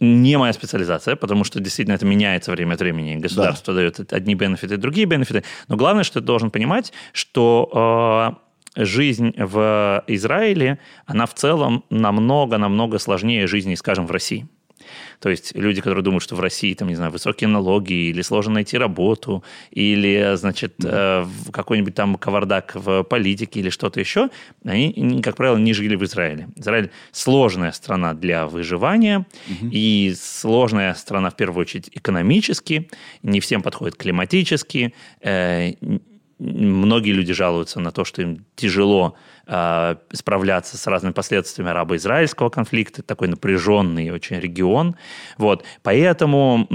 Не 0.00 0.38
моя 0.38 0.52
специализация, 0.52 1.16
потому 1.16 1.44
что 1.44 1.60
действительно 1.60 1.94
это 1.94 2.06
меняется 2.06 2.50
время 2.52 2.74
от 2.74 2.80
времени. 2.80 3.16
Государство 3.16 3.74
дает 3.74 4.12
одни 4.12 4.34
бенефиты, 4.34 4.76
другие 4.76 5.06
бенефиты. 5.06 5.44
Но 5.68 5.76
главное, 5.76 6.04
что 6.04 6.20
ты 6.20 6.26
должен 6.26 6.50
понимать, 6.50 6.92
что 7.12 8.38
э, 8.76 8.84
жизнь 8.84 9.34
в 9.36 10.04
Израиле, 10.06 10.78
она 11.06 11.26
в 11.26 11.34
целом 11.34 11.84
намного-намного 11.90 12.98
сложнее 12.98 13.46
жизни, 13.46 13.74
скажем, 13.74 14.06
в 14.06 14.10
России. 14.10 14.48
То 15.20 15.28
есть 15.28 15.54
люди, 15.54 15.80
которые 15.80 16.04
думают, 16.04 16.22
что 16.22 16.36
в 16.36 16.40
России, 16.40 16.74
там, 16.74 16.88
не 16.88 16.94
знаю, 16.94 17.10
высокие 17.10 17.48
налоги, 17.48 17.92
или 17.92 18.22
сложно 18.22 18.54
найти 18.54 18.78
работу, 18.78 19.42
или, 19.70 20.34
значит, 20.36 20.74
э, 20.84 21.26
какой-нибудь 21.52 21.94
там 21.94 22.16
кавардак 22.16 22.72
в 22.74 23.02
политике 23.02 23.60
или 23.60 23.70
что-то 23.70 24.00
еще, 24.00 24.30
они, 24.64 25.20
как 25.22 25.36
правило, 25.36 25.56
не 25.56 25.72
жили 25.72 25.96
в 25.96 26.04
Израиле. 26.04 26.48
Израиль 26.56 26.90
сложная 27.12 27.72
страна 27.72 28.14
для 28.14 28.46
выживания, 28.46 29.26
и 29.72 30.14
сложная 30.18 30.94
страна, 30.94 31.30
в 31.30 31.36
первую 31.36 31.62
очередь, 31.62 31.90
экономически, 31.92 32.88
не 33.22 33.40
всем 33.40 33.62
подходит 33.62 33.96
климатически, 33.96 34.94
э, 35.20 35.72
многие 36.38 37.10
люди 37.10 37.32
жалуются 37.32 37.80
на 37.80 37.90
то, 37.90 38.04
что 38.04 38.22
им 38.22 38.44
тяжело 38.54 39.16
э, 39.48 39.96
справляться 40.12 40.76
с 40.76 40.86
разными 40.86 41.12
последствиями 41.12 41.70
арабо-израильского 41.70 42.50
конфликта, 42.50 43.02
такой 43.02 43.28
напряженный 43.28 44.10
очень 44.10 44.38
регион. 44.38 44.94
Вот. 45.36 45.64
Поэтому 45.82 46.68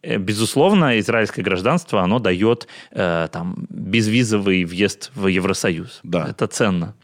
Безусловно, 0.00 1.00
израильское 1.00 1.42
гражданство, 1.42 2.02
оно 2.02 2.20
дает 2.20 2.68
э, 2.92 3.28
там, 3.32 3.66
безвизовый 3.68 4.64
въезд 4.64 5.10
в 5.14 5.26
Евросоюз. 5.26 6.00
Да. 6.04 6.28
Это 6.28 6.46
ценно. 6.46 6.94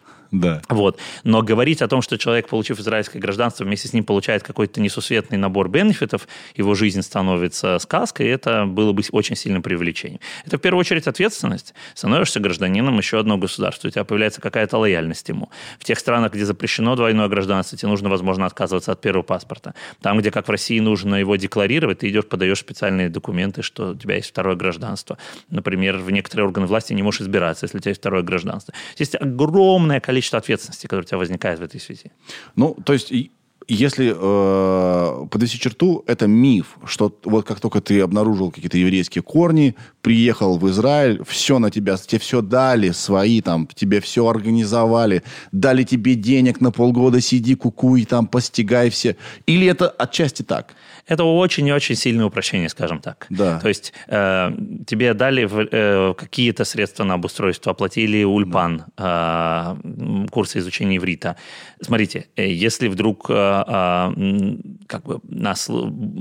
Да. 0.41 0.63
Вот. 0.69 0.99
Но 1.23 1.43
говорить 1.43 1.81
о 1.81 1.89
том, 1.89 2.03
что 2.03 2.19
человек, 2.19 2.49
получив 2.49 2.81
израильское 2.81 3.21
гражданство, 3.21 3.65
вместе 3.65 3.89
с 3.89 3.93
ним 3.93 4.05
получает 4.05 4.43
какой-то 4.43 4.81
несусветный 4.81 5.39
набор 5.39 5.69
бенефитов, 5.69 6.27
его 6.57 6.75
жизнь 6.75 7.03
становится 7.03 7.79
сказкой, 7.79 8.29
это 8.29 8.67
было 8.67 8.93
бы 8.93 9.03
очень 9.13 9.37
сильным 9.37 9.63
преувеличением. 9.63 10.21
Это 10.45 10.59
в 10.59 10.61
первую 10.61 10.81
очередь 10.81 11.07
ответственность. 11.07 11.73
Становишься 11.95 12.41
гражданином 12.41 12.99
еще 12.99 13.21
одного 13.21 13.43
государства, 13.43 13.89
у 13.89 13.91
тебя 13.93 14.05
появляется 14.05 14.41
какая-то 14.41 14.77
лояльность 14.79 15.29
ему. 15.29 15.51
В 15.79 15.85
тех 15.85 15.99
странах, 16.01 16.33
где 16.33 16.45
запрещено 16.45 16.97
двойное 16.97 17.29
гражданство, 17.29 17.79
тебе 17.79 17.89
нужно, 17.89 18.09
возможно, 18.09 18.47
отказываться 18.47 18.91
от 18.91 19.01
первого 19.01 19.23
паспорта. 19.23 19.75
Там, 20.03 20.19
где, 20.19 20.33
как 20.33 20.49
в 20.49 20.51
России, 20.51 20.81
нужно 20.81 21.15
его 21.15 21.37
декларировать, 21.37 22.01
ты 22.01 22.09
идешь, 22.09 22.27
подаешь 22.27 22.59
специальные 22.59 23.09
документы, 23.09 23.63
что 23.63 23.91
у 23.91 23.95
тебя 23.95 24.17
есть 24.17 24.31
второе 24.31 24.57
гражданство. 24.57 25.17
Например, 25.49 25.97
в 25.99 26.11
некоторые 26.11 26.47
органы 26.47 26.67
власти 26.67 26.93
не 26.93 27.03
можешь 27.03 27.21
избираться, 27.21 27.67
если 27.67 27.79
у 27.79 27.81
тебя 27.81 27.91
есть 27.91 28.01
второе 28.01 28.23
гражданство. 28.23 28.75
Есть 28.99 29.15
огромное 29.15 30.01
количество 30.01 30.24
количество 30.25 30.39
ответственности, 30.39 30.87
которое 30.87 31.03
у 31.03 31.07
тебя 31.07 31.19
возникает 31.19 31.59
в 31.59 31.63
этой 31.63 31.81
связи. 31.81 32.11
Ну, 32.57 32.77
то 32.85 32.93
есть 32.93 33.13
если 33.69 34.15
э, 34.15 35.27
подвести 35.27 35.59
черту, 35.59 36.05
это 36.07 36.27
миф, 36.27 36.77
что 36.85 37.19
вот 37.25 37.47
как 37.47 37.61
только 37.61 37.81
ты 37.81 38.01
обнаружил 38.03 38.51
какие-то 38.51 38.79
еврейские 38.79 39.23
корни, 39.23 39.75
приехал 40.05 40.59
в 40.59 40.69
Израиль, 40.69 41.23
все 41.27 41.59
на 41.59 41.71
тебя, 41.71 41.97
тебе 41.97 42.19
все 42.19 42.43
дали, 42.43 42.91
свои 42.91 43.41
там, 43.41 43.67
тебе 43.75 44.01
все 44.01 44.29
организовали, 44.29 45.23
дали 45.51 45.83
тебе 45.83 46.15
денег 46.15 46.61
на 46.61 46.71
полгода, 46.71 47.23
сиди, 47.23 47.55
кукуй, 47.55 48.05
там, 48.05 48.27
постигай 48.27 48.91
все. 48.91 49.17
Или 49.47 49.67
это 49.67 49.89
отчасти 49.89 50.43
так? 50.43 50.75
Это 51.07 51.25
очень 51.25 51.67
и 51.67 51.73
очень 51.73 51.97
сильное 51.97 52.27
упрощение, 52.27 52.69
скажем 52.69 53.01
так. 53.01 53.27
Да. 53.31 53.61
То 53.61 53.69
есть 53.69 53.93
э, 54.09 54.51
тебе 54.87 55.15
дали 55.15 55.49
э, 55.51 56.15
какие-то 56.15 56.65
средства 56.65 57.05
на 57.05 57.15
обустройство, 57.15 57.73
оплатили 57.73 58.25
ульпан, 58.25 58.85
да. 58.97 59.77
э, 59.85 60.27
курсы 60.31 60.59
изучения 60.59 60.97
иврита. 60.97 61.37
Смотрите, 61.81 62.27
э, 62.37 62.51
если 62.51 62.89
вдруг 62.89 63.27
э, 63.29 63.35
э, 63.35 64.13
как 64.87 65.05
бы 65.05 65.21
нас 65.25 65.71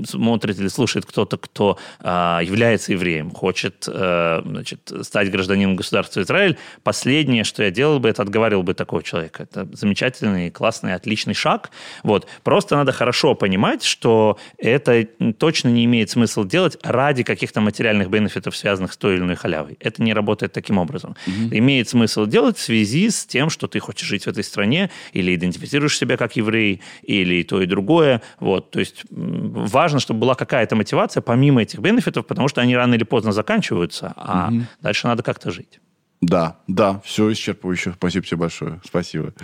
смотрит 0.06 0.58
или 0.58 0.68
слушает 0.68 1.06
кто-то, 1.06 1.38
кто 1.38 1.78
э, 2.00 2.40
является 2.42 2.92
евреем, 2.92 3.30
хочет 3.30 3.73
э, 3.88 4.42
значит, 4.44 4.92
стать 5.02 5.30
гражданином 5.30 5.76
государства 5.76 6.20
Израиль, 6.22 6.56
последнее, 6.82 7.44
что 7.44 7.62
я 7.62 7.70
делал 7.70 8.00
бы, 8.00 8.08
это 8.08 8.22
отговаривал 8.22 8.62
бы 8.62 8.74
такого 8.74 9.02
человека. 9.02 9.44
Это 9.44 9.68
замечательный, 9.72 10.50
классный, 10.50 10.94
отличный 10.94 11.34
шаг. 11.34 11.70
Вот. 12.02 12.26
Просто 12.42 12.76
надо 12.76 12.92
хорошо 12.92 13.34
понимать, 13.34 13.84
что 13.84 14.38
это 14.58 15.06
точно 15.38 15.68
не 15.68 15.84
имеет 15.84 16.10
смысла 16.10 16.44
делать 16.44 16.78
ради 16.82 17.22
каких-то 17.22 17.60
материальных 17.60 18.10
бенефитов, 18.10 18.56
связанных 18.56 18.92
с 18.92 18.96
той 18.96 19.14
или 19.14 19.22
иной 19.22 19.36
халявой. 19.36 19.76
Это 19.80 20.02
не 20.02 20.14
работает 20.14 20.52
таким 20.52 20.78
образом. 20.78 21.16
Угу. 21.26 21.56
Имеет 21.56 21.88
смысл 21.88 22.26
делать 22.26 22.56
в 22.56 22.60
связи 22.60 23.10
с 23.10 23.26
тем, 23.26 23.50
что 23.50 23.66
ты 23.66 23.80
хочешь 23.80 24.08
жить 24.08 24.24
в 24.24 24.28
этой 24.28 24.44
стране, 24.44 24.90
или 25.12 25.34
идентифицируешь 25.34 25.98
себя 25.98 26.16
как 26.16 26.36
еврей, 26.36 26.80
или 27.02 27.42
то 27.42 27.60
и 27.60 27.66
другое. 27.66 28.22
Вот. 28.40 28.70
То 28.70 28.80
есть 28.80 29.04
важно, 29.10 30.00
чтобы 30.00 30.20
была 30.20 30.34
какая-то 30.34 30.76
мотивация 30.76 31.20
помимо 31.20 31.62
этих 31.62 31.80
бенефитов, 31.80 32.26
потому 32.26 32.48
что 32.48 32.60
они 32.60 32.76
рано 32.76 32.94
или 32.94 33.04
поздно 33.04 33.32
заканчиваются, 33.32 33.63
а 34.16 34.48
угу. 34.50 34.62
дальше 34.80 35.06
надо 35.06 35.22
как-то 35.22 35.50
жить. 35.50 35.80
Да, 36.20 36.56
да, 36.66 37.00
все 37.04 37.30
исчерпывающе. 37.32 37.94
Спасибо 37.94 38.24
тебе 38.24 38.36
большое. 38.38 38.80
Спасибо. 38.84 39.34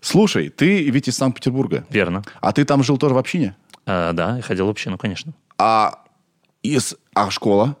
Слушай, 0.00 0.48
ты 0.48 0.90
ведь 0.90 1.08
из 1.08 1.16
Санкт-Петербурга. 1.16 1.86
Верно. 1.90 2.24
А 2.40 2.52
ты 2.52 2.64
там 2.64 2.82
жил 2.82 2.98
тоже 2.98 3.14
в 3.14 3.18
общине? 3.18 3.54
А, 3.86 4.12
да, 4.12 4.36
я 4.36 4.42
ходил 4.42 4.66
в 4.66 4.70
общину, 4.70 4.98
конечно. 4.98 5.32
А, 5.58 6.04
из, 6.62 6.96
а 7.14 7.30
школа? 7.30 7.76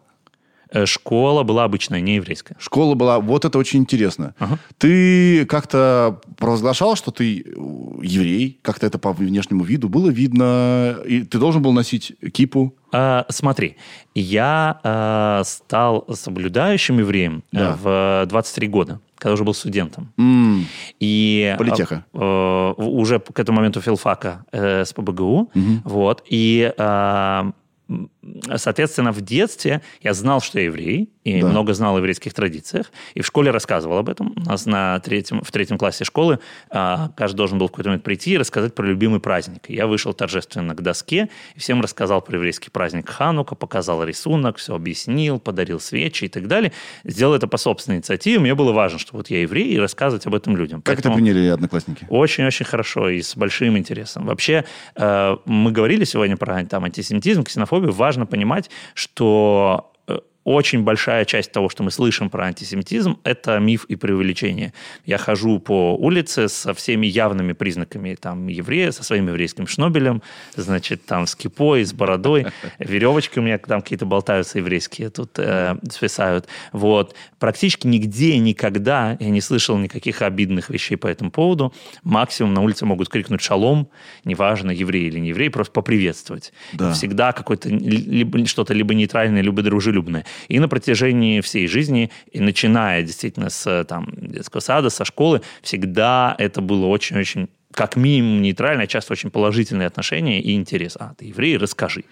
Э, 0.74 0.86
школа 0.86 1.44
была 1.44 1.64
обычная, 1.64 2.00
не 2.00 2.16
еврейская. 2.16 2.56
Школа 2.58 2.96
была... 2.96 3.20
Вот 3.20 3.44
это 3.44 3.58
очень 3.58 3.78
интересно. 3.80 4.34
Ага. 4.38 4.58
Ты 4.76 5.46
как-то 5.46 6.20
провозглашал, 6.36 6.96
что 6.96 7.12
ты 7.12 7.40
э, 7.40 7.50
еврей? 8.02 8.58
Как-то 8.60 8.84
это 8.86 8.98
по 8.98 9.12
внешнему 9.12 9.62
виду 9.62 9.88
было 9.88 10.10
видно? 10.10 10.96
И 11.06 11.22
ты 11.22 11.38
должен 11.38 11.62
был 11.62 11.72
носить 11.72 12.12
кипу? 12.32 12.74
А, 12.92 13.24
смотри, 13.28 13.76
я 14.16 14.80
а, 14.82 15.42
стал 15.44 16.06
соблюдающим 16.12 16.98
евреем 16.98 17.44
да. 17.52 17.78
в 17.80 18.26
23 18.26 18.68
года 18.68 19.00
когда 19.16 19.34
уже 19.34 19.44
был 19.44 19.54
студентом. 19.54 20.12
Mm. 20.18 20.64
И 21.00 21.54
Политеха. 21.56 22.04
Э, 22.12 22.74
уже 22.76 23.20
к 23.20 23.40
этому 23.40 23.56
моменту 23.56 23.80
филфака 23.80 24.44
э, 24.52 24.84
с 24.84 24.92
ПБГУ. 24.92 25.50
Mm-hmm. 25.54 25.80
Вот. 25.84 26.22
И 26.28 26.70
э, 26.76 27.52
соответственно, 28.56 29.12
в 29.12 29.20
детстве 29.20 29.82
я 30.00 30.14
знал, 30.14 30.40
что 30.40 30.58
я 30.58 30.66
еврей, 30.66 31.10
и 31.24 31.40
да. 31.40 31.48
много 31.48 31.74
знал 31.74 31.96
о 31.96 31.98
еврейских 31.98 32.34
традициях, 32.34 32.92
и 33.14 33.22
в 33.22 33.26
школе 33.26 33.50
рассказывал 33.50 33.98
об 33.98 34.08
этом. 34.08 34.34
У 34.36 34.40
нас 34.40 34.66
на 34.66 35.00
третьем, 35.00 35.40
в 35.42 35.50
третьем 35.50 35.78
классе 35.78 36.04
школы 36.04 36.38
а, 36.70 37.10
каждый 37.16 37.36
должен 37.38 37.58
был 37.58 37.68
в 37.68 37.70
какой-то 37.70 37.90
момент 37.90 38.04
прийти 38.04 38.32
и 38.32 38.38
рассказать 38.38 38.74
про 38.74 38.86
любимый 38.86 39.20
праздник. 39.20 39.68
Я 39.68 39.86
вышел 39.86 40.12
торжественно 40.12 40.74
к 40.74 40.82
доске, 40.82 41.28
и 41.54 41.60
всем 41.60 41.80
рассказал 41.80 42.20
про 42.20 42.36
еврейский 42.36 42.70
праздник 42.70 43.08
Ханука, 43.08 43.54
показал 43.54 44.04
рисунок, 44.04 44.58
все 44.58 44.74
объяснил, 44.74 45.38
подарил 45.38 45.80
свечи 45.80 46.24
и 46.24 46.28
так 46.28 46.46
далее. 46.46 46.72
Сделал 47.04 47.34
это 47.34 47.48
по 47.48 47.56
собственной 47.56 47.98
инициативе. 47.98 48.38
Мне 48.38 48.54
было 48.54 48.72
важно, 48.72 48.98
что 48.98 49.16
вот 49.16 49.30
я 49.30 49.40
еврей, 49.40 49.68
и 49.68 49.78
рассказывать 49.78 50.26
об 50.26 50.34
этом 50.34 50.56
людям. 50.56 50.82
Как 50.82 50.96
Поэтому 50.96 51.14
это 51.14 51.24
приняли 51.24 51.46
одноклассники? 51.48 52.06
Очень-очень 52.08 52.66
хорошо 52.66 53.08
и 53.08 53.22
с 53.22 53.36
большим 53.36 53.78
интересом. 53.78 54.26
Вообще, 54.26 54.64
э, 54.94 55.36
мы 55.46 55.72
говорили 55.72 56.04
сегодня 56.04 56.36
про 56.36 56.64
там, 56.66 56.84
антисемитизм, 56.84 57.44
ксенофобию. 57.44 57.73
Важно 57.80 58.26
понимать, 58.26 58.70
что 58.94 59.92
очень 60.44 60.82
большая 60.82 61.24
часть 61.24 61.52
того, 61.52 61.68
что 61.68 61.82
мы 61.82 61.90
слышим 61.90 62.30
про 62.30 62.44
антисемитизм, 62.46 63.18
это 63.24 63.58
миф 63.58 63.84
и 63.86 63.96
преувеличение. 63.96 64.72
Я 65.06 65.18
хожу 65.18 65.58
по 65.58 65.96
улице 65.96 66.48
со 66.48 66.74
всеми 66.74 67.06
явными 67.06 67.52
признаками 67.52 68.14
там 68.14 68.48
еврея, 68.48 68.92
со 68.92 69.02
своим 69.02 69.28
еврейским 69.28 69.66
шнобелем, 69.66 70.22
значит, 70.54 71.06
там 71.06 71.26
с 71.26 71.34
кипой, 71.34 71.84
с 71.84 71.92
бородой, 71.92 72.46
веревочки 72.78 73.38
у 73.38 73.42
меня 73.42 73.58
там 73.58 73.82
какие-то 73.82 74.06
болтаются 74.06 74.58
еврейские 74.58 75.10
тут 75.10 75.38
э, 75.38 75.76
свисают. 75.90 76.46
Вот. 76.72 77.14
Практически 77.38 77.86
нигде, 77.86 78.38
никогда 78.38 79.16
я 79.20 79.30
не 79.30 79.40
слышал 79.40 79.78
никаких 79.78 80.22
обидных 80.22 80.70
вещей 80.70 80.96
по 80.96 81.06
этому 81.06 81.30
поводу. 81.30 81.72
Максимум 82.02 82.54
на 82.54 82.62
улице 82.62 82.84
могут 82.84 83.08
крикнуть 83.08 83.40
«шалом», 83.40 83.88
неважно, 84.24 84.70
еврей 84.70 85.08
или 85.08 85.18
не 85.18 85.28
еврей, 85.28 85.50
просто 85.50 85.72
поприветствовать. 85.72 86.52
Да. 86.72 86.92
Всегда 86.92 87.32
какое-то 87.32 87.68
либо, 87.68 88.44
что-то 88.46 88.74
либо 88.74 88.94
нейтральное, 88.94 89.42
либо 89.42 89.62
дружелюбное. 89.62 90.24
И 90.48 90.58
на 90.58 90.68
протяжении 90.68 91.40
всей 91.40 91.66
жизни, 91.66 92.10
и 92.30 92.40
начиная 92.40 93.02
действительно 93.02 93.50
с 93.50 93.84
там, 93.84 94.08
детского 94.16 94.60
сада, 94.60 94.90
со 94.90 95.04
школы, 95.04 95.42
всегда 95.62 96.34
это 96.38 96.60
было 96.60 96.86
очень-очень 96.86 97.48
как 97.72 97.96
минимум 97.96 98.40
нейтральное, 98.42 98.86
часто 98.86 99.12
очень 99.12 99.30
положительные 99.30 99.86
отношения 99.88 100.40
и 100.40 100.54
интерес. 100.54 100.96
А, 100.98 101.14
ты 101.18 101.26
еврей, 101.26 101.56
расскажи. 101.56 102.04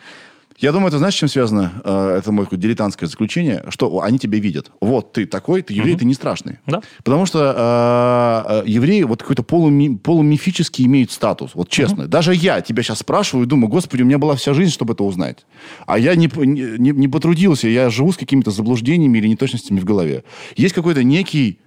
Я 0.59 0.73
думаю, 0.73 0.89
это 0.89 0.99
знаешь, 0.99 1.15
чем 1.15 1.29
связано? 1.29 1.73
Э, 1.85 2.17
это 2.19 2.33
мое 2.33 2.47
дилетантское 2.51 3.09
заключение, 3.09 3.65
что 3.69 4.01
они 4.01 4.19
тебя 4.19 4.39
видят. 4.39 4.71
Вот, 4.81 5.13
ты 5.13 5.27
такой, 5.27 5.63
ты 5.63 5.75
еврей, 5.75 5.95
угу. 5.95 6.01
ты 6.01 6.05
не 6.05 6.15
страшный. 6.15 6.59
Да. 6.67 6.83
Потому 6.99 7.27
что 7.27 8.45
э, 8.47 8.63
э, 8.67 8.71
евреи 8.71 9.03
вот 9.03 9.23
какой-то 9.23 9.43
полуми, 9.43 9.97
полумифический 9.97 10.87
имеют 10.87 11.11
статус. 11.11 11.53
Вот 11.55 11.69
честно. 11.69 12.05
Угу. 12.05 12.11
Даже 12.11 12.35
я 12.35 12.61
тебя 12.61 12.83
сейчас 12.83 13.01
спрашиваю 13.01 13.47
и 13.47 13.49
думаю, 13.49 13.69
господи, 13.69 14.03
у 14.03 14.07
меня 14.07 14.19
была 14.19 14.37
вся 14.37 14.55
жизнь, 14.55 14.73
чтобы 14.73 14.95
это 14.95 15.05
узнать. 15.05 15.47
А 15.87 15.99
я 15.99 16.15
не, 16.15 16.31
не, 16.37 16.91
не 16.91 17.09
потрудился, 17.09 17.69
я 17.69 17.91
живу 17.91 18.13
с 18.13 18.17
какими-то 18.17 18.51
заблуждениями 18.51 19.19
или 19.19 19.29
неточностями 19.29 19.81
в 19.81 19.85
голове. 19.85 20.25
Есть 20.57 20.75
какой-то 20.75 21.03
некий, 21.03 21.61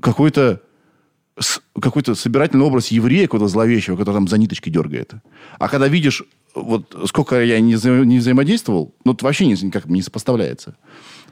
какой-то 0.00 0.60
какой-то 1.80 2.14
собирательный 2.14 2.64
образ 2.64 2.88
еврея, 2.88 3.24
какого-то 3.24 3.48
зловещего, 3.48 3.96
который 3.96 4.14
там 4.14 4.28
за 4.28 4.38
ниточки 4.38 4.70
дергает. 4.70 5.14
А 5.58 5.68
когда 5.68 5.88
видишь 5.88 6.22
вот 6.54 6.94
сколько 7.06 7.42
я 7.42 7.60
не, 7.60 7.74
вза 7.74 7.90
не 7.90 8.18
взаимодействовал, 8.18 8.94
ну, 9.04 9.12
это 9.12 9.24
вообще 9.24 9.46
никак 9.46 9.86
не 9.86 10.02
сопоставляется. 10.02 10.76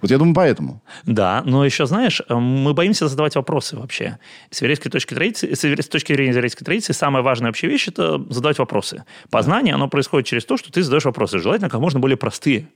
Вот 0.02 0.10
я 0.10 0.18
думаю, 0.18 0.34
поэтому. 0.34 0.82
Да, 1.06 1.42
но 1.46 1.64
еще, 1.64 1.86
знаешь, 1.86 2.20
э, 2.28 2.34
мы 2.34 2.74
боимся 2.74 3.06
задавать 3.06 3.36
вопросы 3.36 3.76
вообще. 3.76 4.18
С 4.50 4.60
еврейской 4.60 4.90
точки, 4.90 5.14
традиции, 5.14 5.54
с 5.54 5.88
точки 5.88 6.12
зрения 6.12 6.32
еврейской 6.32 6.64
традиции 6.64 6.92
самая 6.92 7.22
важная 7.22 7.50
вообще 7.50 7.68
вещь– 7.68 7.86
это 7.88 8.18
задавать 8.28 8.58
вопросы. 8.58 9.04
Познание, 9.30 9.74
оно 9.74 9.88
происходит 9.88 10.26
через 10.26 10.44
то, 10.44 10.56
что 10.56 10.72
ты 10.72 10.82
задаешь 10.82 11.04
вопросы, 11.04 11.38
желательно 11.38 11.70
как 11.70 11.80
можно 11.80 12.00
более 12.00 12.16
простые. 12.16 12.66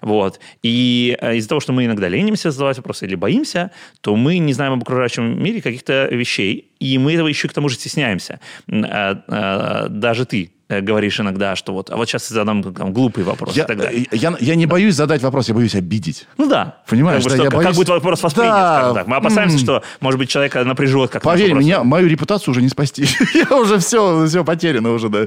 Вот. 0.00 0.40
И 0.62 1.16
э, 1.20 1.36
из-за 1.36 1.48
того, 1.48 1.60
что 1.60 1.72
мы 1.72 1.84
иногда 1.84 2.08
ленимся 2.08 2.50
задавать 2.50 2.76
вопросы 2.78 3.06
или 3.06 3.14
боимся, 3.14 3.70
то 4.00 4.16
мы 4.16 4.38
не 4.38 4.52
знаем 4.52 4.72
об 4.72 4.82
окружающем 4.82 5.40
мире 5.42 5.62
каких-то 5.62 6.08
вещей, 6.10 6.72
и 6.80 6.98
мы 6.98 7.14
этого 7.14 7.28
еще 7.28 7.48
к 7.48 7.52
тому 7.52 7.68
же 7.68 7.76
стесняемся. 7.76 8.40
Э, 8.68 9.88
даже 9.88 10.26
ты 10.26 10.44
э, 10.44 10.53
говоришь 10.68 11.20
иногда, 11.20 11.56
что 11.56 11.72
вот, 11.72 11.90
а 11.90 11.96
вот 11.96 12.08
сейчас 12.08 12.30
я 12.30 12.34
задам 12.36 12.62
там, 12.74 12.92
глупый 12.92 13.22
вопрос 13.24 13.54
Я, 13.54 13.64
и 13.64 13.66
так 13.66 13.76
далее. 13.76 14.06
э, 14.10 14.16
я, 14.16 14.34
я 14.40 14.54
не 14.54 14.66
боюсь 14.66 14.94
задать 14.94 15.22
вопрос, 15.22 15.48
я 15.48 15.54
боюсь 15.54 15.74
обидеть. 15.74 16.26
Ну 16.38 16.48
да. 16.48 16.78
Понимаешь, 16.88 17.22
Как, 17.22 17.32
бы, 17.32 17.36
да, 17.36 17.36
что- 17.36 17.44
я 17.44 17.50
как 17.50 17.58
боюсь- 17.64 17.76
будет 17.76 17.88
вопрос 17.90 18.22
воспринят, 18.22 18.52
Да. 18.52 18.94
так. 18.94 19.06
Мы 19.06 19.16
опасаемся, 19.16 19.56
М. 19.56 19.62
что, 19.62 19.82
может 20.00 20.18
быть, 20.18 20.28
человека 20.30 20.64
напряжет 20.64 21.10
как 21.10 21.22
Поверь, 21.22 21.52
меня, 21.52 21.84
мою 21.84 22.08
репутацию 22.08 22.52
уже 22.52 22.62
не 22.62 22.68
спасти. 22.68 23.04
я 23.34 23.56
уже 23.56 23.78
все, 23.78 24.26
все 24.26 24.44
потеряно 24.44 24.92
уже, 24.92 25.08
да. 25.10 25.26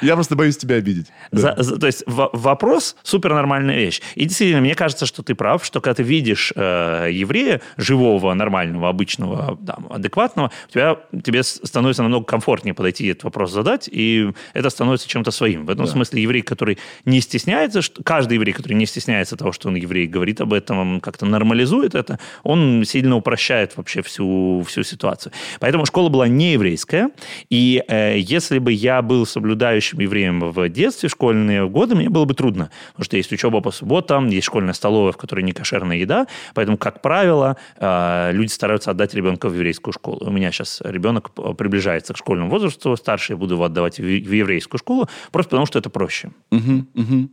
Я 0.00 0.14
просто 0.14 0.36
боюсь 0.36 0.56
тебя 0.56 0.76
обидеть. 0.76 1.06
Да. 1.32 1.54
За- 1.58 1.76
то 1.78 1.86
есть 1.86 2.04
в- 2.06 2.30
вопрос 2.32 2.96
супер 3.02 3.34
нормальная 3.34 3.76
вещь. 3.76 4.00
И 4.14 4.24
действительно, 4.24 4.60
мне 4.62 4.74
кажется, 4.74 5.04
что 5.06 5.22
ты 5.22 5.34
прав, 5.34 5.64
что 5.64 5.80
когда 5.80 5.94
ты 5.94 6.02
видишь 6.02 6.52
э, 6.56 7.08
еврея 7.12 7.60
живого, 7.76 8.32
нормального, 8.34 8.88
обычного, 8.88 9.58
там, 9.66 9.86
адекватного, 9.90 10.50
у 10.68 10.72
тебя, 10.72 10.96
тебе 11.22 11.42
становится 11.42 12.02
намного 12.02 12.24
комфортнее 12.24 12.74
подойти 12.74 13.04
и 13.06 13.10
этот 13.10 13.24
вопрос 13.24 13.52
задать, 13.52 13.88
и 13.92 14.30
это 14.54 14.70
становится 14.78 15.08
чем-то 15.08 15.32
своим. 15.32 15.66
В 15.66 15.70
этом 15.70 15.86
Да. 15.86 15.90
смысле 15.92 16.22
еврей, 16.22 16.42
который 16.42 16.78
не 17.04 17.20
стесняется, 17.20 17.82
что, 17.82 18.02
каждый 18.04 18.34
еврей, 18.34 18.52
который 18.52 18.74
не 18.74 18.86
стесняется 18.86 19.36
того, 19.36 19.50
что 19.50 19.68
он 19.68 19.74
еврей, 19.74 20.06
говорит 20.06 20.40
об 20.40 20.52
этом, 20.52 20.78
он 20.78 21.00
как-то 21.00 21.26
нормализует 21.26 21.96
это, 21.96 22.18
он 22.44 22.84
сильно 22.84 23.16
упрощает 23.16 23.76
вообще 23.76 24.02
всю, 24.02 24.62
всю 24.68 24.84
ситуацию. 24.84 25.32
Поэтому 25.58 25.84
школа 25.84 26.08
была 26.10 26.28
не 26.28 26.52
еврейская, 26.52 27.10
и 27.50 27.82
э, 27.88 28.18
если 28.20 28.60
бы 28.60 28.70
я 28.72 29.02
был 29.02 29.26
соблюдающим 29.26 29.98
евреем 29.98 30.40
в 30.52 30.68
детстве, 30.68 31.08
в 31.08 31.12
школьные 31.12 31.68
годы, 31.68 31.96
мне 31.96 32.08
было 32.08 32.24
бы 32.24 32.34
трудно, 32.34 32.70
потому 32.92 33.04
что 33.04 33.16
есть 33.16 33.32
учеба 33.32 33.60
по 33.60 33.72
субботам, 33.72 34.28
есть 34.28 34.46
школьная 34.46 34.74
столовая, 34.74 35.10
в 35.12 35.16
которой 35.16 35.40
не 35.42 35.52
кошерная 35.52 35.96
еда, 35.96 36.26
поэтому, 36.54 36.78
как 36.78 37.02
правило, 37.02 37.56
э, 37.78 38.30
люди 38.32 38.50
стараются 38.52 38.92
отдать 38.92 39.12
ребенка 39.14 39.48
в 39.48 39.54
еврейскую 39.54 39.92
школу. 39.92 40.18
У 40.20 40.30
меня 40.30 40.52
сейчас 40.52 40.80
ребенок 40.84 41.30
п- 41.32 41.54
приближается 41.54 42.14
к 42.14 42.16
школьному 42.16 42.48
возрасту, 42.50 42.96
старший 42.96 43.32
я 43.34 43.36
буду 43.36 43.54
его 43.54 43.64
отдавать 43.64 43.98
в 43.98 44.04
е- 44.06 44.22
в 44.22 44.32
еврейскую 44.68 44.78
школу, 44.78 45.08
просто 45.32 45.50
потому 45.50 45.66
что 45.66 45.78
это 45.78 45.90
проще. 45.90 46.30
Мгм, 46.50 46.86
мгм. 46.94 47.30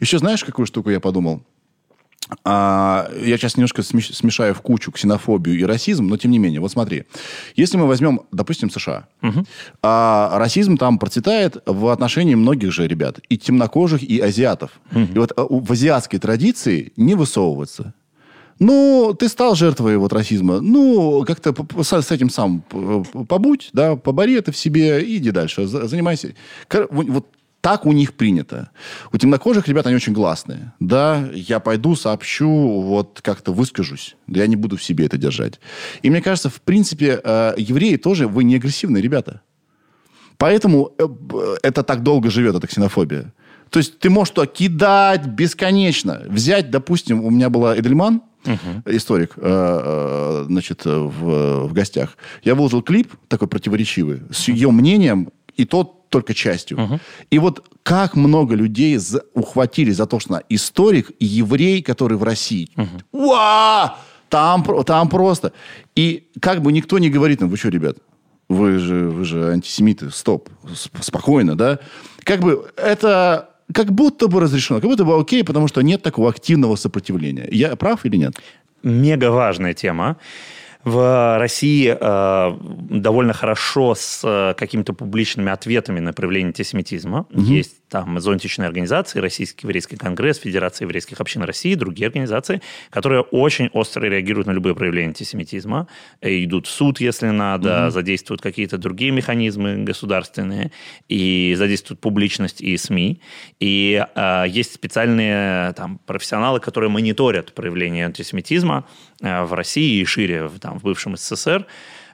Еще 0.00 0.18
знаешь, 0.18 0.44
какую 0.44 0.66
штуку 0.66 0.90
я 0.90 1.00
подумал? 1.00 1.42
А, 2.42 3.10
я 3.22 3.36
сейчас 3.36 3.56
немножко 3.56 3.82
смеш- 3.82 4.14
смешаю 4.14 4.54
в 4.54 4.62
кучу 4.62 4.90
ксенофобию 4.90 5.58
и 5.58 5.64
расизм, 5.64 6.06
но 6.06 6.16
тем 6.16 6.30
не 6.30 6.38
менее. 6.38 6.60
Вот 6.60 6.72
смотри. 6.72 7.04
Если 7.54 7.76
мы 7.76 7.86
возьмем, 7.86 8.20
допустим, 8.32 8.70
США, 8.70 9.06
а 9.82 10.38
расизм 10.38 10.76
там 10.78 10.98
процветает 10.98 11.62
в 11.66 11.88
отношении 11.88 12.34
многих 12.34 12.72
же 12.72 12.86
ребят. 12.88 13.20
И 13.28 13.36
темнокожих, 13.36 14.02
и 14.02 14.20
азиатов. 14.20 14.70
И 15.14 15.18
вот 15.18 15.32
а, 15.36 15.44
в 15.48 15.70
азиатской 15.70 16.18
традиции 16.18 16.92
не 16.96 17.14
высовываться. 17.14 17.92
Ну, 18.58 19.16
ты 19.18 19.28
стал 19.28 19.54
жертвой 19.54 19.96
вот 19.96 20.12
расизма. 20.12 20.60
Ну, 20.60 21.24
как-то 21.26 21.54
с 21.82 22.10
этим 22.12 22.30
сам 22.30 22.62
побудь, 23.28 23.70
да, 23.72 23.96
побори 23.96 24.34
это 24.34 24.52
в 24.52 24.56
себе 24.56 25.02
иди 25.16 25.30
дальше, 25.30 25.66
за- 25.66 25.86
занимайся. 25.86 26.34
Вот 26.90 27.26
так 27.60 27.86
у 27.86 27.92
них 27.92 28.12
принято. 28.12 28.68
У 29.10 29.16
темнокожих 29.16 29.66
ребят 29.68 29.86
они 29.86 29.96
очень 29.96 30.12
гласные. 30.12 30.72
Да, 30.80 31.30
я 31.32 31.60
пойду, 31.60 31.96
сообщу, 31.96 32.48
вот 32.82 33.20
как-то 33.22 33.52
выскажусь. 33.54 34.16
Я 34.28 34.46
не 34.46 34.56
буду 34.56 34.76
в 34.76 34.82
себе 34.82 35.06
это 35.06 35.16
держать. 35.16 35.60
И 36.02 36.10
мне 36.10 36.20
кажется, 36.20 36.50
в 36.50 36.60
принципе, 36.60 37.20
э, 37.24 37.54
евреи 37.56 37.96
тоже, 37.96 38.28
вы 38.28 38.44
не 38.44 38.56
агрессивные 38.56 39.02
ребята. 39.02 39.40
Поэтому 40.36 40.92
э, 40.98 41.06
это 41.62 41.82
так 41.82 42.02
долго 42.02 42.28
живет, 42.30 42.54
эта 42.54 42.66
ксенофобия. 42.66 43.32
То 43.74 43.78
есть 43.78 43.98
ты 43.98 44.08
можешь 44.08 44.32
туда 44.34 44.46
кидать 44.46 45.26
бесконечно. 45.26 46.22
Взять, 46.28 46.70
допустим, 46.70 47.24
у 47.24 47.30
меня 47.30 47.50
была 47.50 47.76
Эдельман, 47.76 48.22
историк, 48.86 49.32
э, 49.36 49.40
э, 49.42 50.44
значит, 50.46 50.84
в, 50.84 51.66
в 51.66 51.72
гостях. 51.72 52.16
Я 52.44 52.54
выложил 52.54 52.82
клип 52.82 53.12
такой 53.26 53.48
противоречивый 53.48 54.20
с 54.30 54.46
ее 54.48 54.70
мнением, 54.70 55.30
и 55.56 55.64
тот 55.64 56.08
только 56.08 56.34
частью. 56.34 56.78
И 57.32 57.38
вот 57.40 57.64
как 57.82 58.14
много 58.14 58.54
людей 58.54 58.96
за- 58.98 59.24
ухватили 59.34 59.90
за 59.90 60.06
то, 60.06 60.20
что 60.20 60.34
она 60.34 60.42
историк 60.48 61.10
и 61.18 61.24
еврей, 61.24 61.82
который 61.82 62.16
в 62.16 62.22
России. 62.22 62.68
Уа! 63.10 63.96
Там, 64.28 64.62
там 64.84 65.08
просто. 65.08 65.52
И 65.96 66.28
как 66.40 66.62
бы 66.62 66.70
никто 66.72 66.98
не 67.00 67.10
говорит 67.10 67.40
нам, 67.40 67.50
вы 67.50 67.56
что, 67.56 67.70
ребят, 67.70 67.96
вы 68.48 68.78
же, 68.78 69.08
вы 69.10 69.24
же 69.24 69.50
антисемиты, 69.52 70.10
стоп, 70.10 70.48
сп- 70.64 71.02
спокойно, 71.02 71.56
да? 71.56 71.78
Как 72.22 72.40
бы 72.40 72.70
это 72.76 73.50
как 73.72 73.92
будто 73.92 74.28
бы 74.28 74.40
разрешено, 74.40 74.80
как 74.80 74.90
будто 74.90 75.04
бы 75.04 75.18
окей, 75.18 75.44
потому 75.44 75.68
что 75.68 75.82
нет 75.82 76.02
такого 76.02 76.28
активного 76.28 76.76
сопротивления. 76.76 77.48
Я 77.50 77.76
прав 77.76 78.04
или 78.04 78.16
нет? 78.16 78.34
мега 78.84 79.30
важная 79.30 79.74
тема. 79.74 80.16
В 80.84 81.38
России 81.38 81.96
э, 81.98 82.58
довольно 82.90 83.32
хорошо 83.32 83.94
с 83.94 84.20
э, 84.22 84.54
какими-то 84.54 84.92
публичными 84.92 85.50
ответами 85.50 85.98
на 85.98 86.12
проявление 86.12 86.48
антисемитизма. 86.48 87.26
Есть 87.30 87.76
там 87.94 88.18
зонтичные 88.18 88.66
организации, 88.66 89.20
Российский 89.20 89.68
еврейский 89.68 89.96
конгресс, 89.96 90.38
Федерация 90.38 90.86
еврейских 90.86 91.20
общин 91.20 91.44
России, 91.44 91.76
другие 91.76 92.08
организации, 92.08 92.60
которые 92.90 93.20
очень 93.20 93.68
остро 93.72 94.04
реагируют 94.04 94.48
на 94.48 94.50
любые 94.50 94.74
проявления 94.74 95.10
антисемитизма, 95.10 95.86
э, 96.20 96.42
идут 96.42 96.66
в 96.66 96.70
суд, 96.70 96.98
если 96.98 97.28
надо, 97.28 97.90
задействуют 97.90 98.42
какие-то 98.42 98.78
другие 98.78 99.12
механизмы 99.12 99.84
государственные 99.84 100.72
и 101.08 101.54
задействуют 101.56 102.00
публичность 102.00 102.60
и 102.60 102.76
СМИ. 102.76 103.20
И 103.60 104.04
э, 104.12 104.44
есть 104.48 104.74
специальные 104.74 105.72
там, 105.74 106.00
профессионалы, 106.04 106.58
которые 106.58 106.90
мониторят 106.90 107.52
проявление 107.54 108.06
антисемитизма 108.06 108.88
э, 109.22 109.44
в 109.44 109.52
России 109.52 110.00
и 110.00 110.04
шире, 110.04 110.48
в, 110.48 110.58
там, 110.58 110.80
в 110.80 110.82
бывшем 110.82 111.16
СССР, 111.16 111.64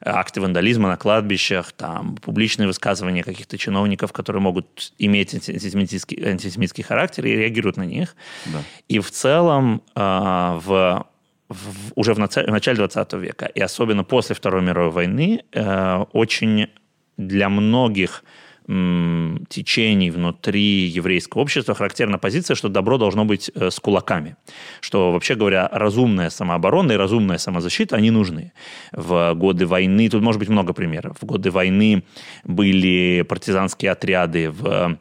акты 0.04 0.40
вандализма 0.40 0.88
на 0.88 0.96
кладбищах, 0.96 1.72
там, 1.72 2.16
публичные 2.16 2.66
высказывания 2.66 3.22
каких-то 3.22 3.58
чиновников, 3.58 4.12
которые 4.12 4.40
могут 4.42 4.92
иметь 4.98 5.34
антисемитский, 5.34 6.24
антисемитский 6.30 6.82
характер 6.84 7.26
и 7.26 7.36
реагируют 7.36 7.76
на 7.76 7.84
них. 7.84 8.16
И 8.88 8.98
в 8.98 9.10
целом 9.10 9.82
э, 9.94 10.00
в 10.64 11.06
в- 11.48 11.92
уже 11.96 12.14
в 12.14 12.18
наца- 12.20 12.46
в 12.46 12.50
начале 12.50 12.76
20 12.76 13.12
века, 13.14 13.46
и 13.46 13.60
особенно 13.60 14.04
после 14.04 14.36
Второй 14.36 14.62
мировой 14.62 14.92
войны, 14.92 15.42
э, 15.52 16.04
очень 16.12 16.68
для 17.16 17.48
многих 17.48 18.22
течений 19.48 20.10
внутри 20.10 20.86
еврейского 20.86 21.42
общества 21.42 21.74
характерна 21.74 22.18
позиция, 22.18 22.54
что 22.54 22.68
добро 22.68 22.98
должно 22.98 23.24
быть 23.24 23.50
э, 23.54 23.70
с 23.70 23.80
кулаками. 23.80 24.36
Что, 24.80 25.12
вообще 25.12 25.34
говоря, 25.34 25.68
разумная 25.72 26.30
самооборона 26.30 26.92
и 26.92 26.96
разумная 26.96 27.38
самозащита, 27.38 27.96
они 27.96 28.10
нужны. 28.10 28.52
В 28.92 29.34
годы 29.34 29.66
войны, 29.66 30.08
тут 30.08 30.22
может 30.22 30.38
быть 30.38 30.48
много 30.48 30.72
примеров, 30.72 31.16
в 31.20 31.26
годы 31.26 31.50
войны 31.50 32.04
были 32.44 33.22
партизанские 33.28 33.90
отряды 33.90 34.50
в 34.50 34.98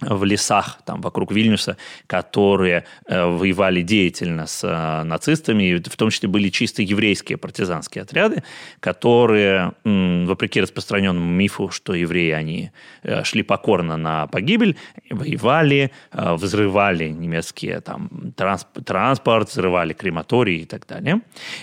в 0.00 0.24
лесах 0.24 0.80
там 0.84 1.00
вокруг 1.00 1.32
Вильнюса, 1.32 1.76
которые 2.06 2.84
э, 3.06 3.24
воевали 3.26 3.82
деятельно 3.82 4.46
с 4.46 4.64
э, 4.64 5.02
нацистами, 5.04 5.62
и 5.70 5.76
в 5.76 5.96
том 5.96 6.10
числе 6.10 6.28
были 6.28 6.48
чисто 6.48 6.82
еврейские 6.82 7.38
партизанские 7.38 8.02
отряды, 8.02 8.42
которые, 8.80 9.72
м, 9.84 10.26
вопреки 10.26 10.60
распространенному 10.60 11.30
мифу, 11.30 11.70
что 11.70 11.94
евреи, 11.94 12.30
они 12.32 12.70
э, 13.02 13.24
шли 13.24 13.42
покорно 13.42 13.96
на 13.96 14.26
погибель, 14.26 14.76
воевали, 15.10 15.90
э, 16.12 16.34
взрывали 16.34 17.08
немецкие 17.08 17.80
там, 17.80 18.08
трансп- 18.36 18.82
транспорт, 18.84 19.50
взрывали 19.50 19.92
крематории 19.92 20.60
и 20.60 20.64
так 20.64 20.86
далее. 20.86 21.20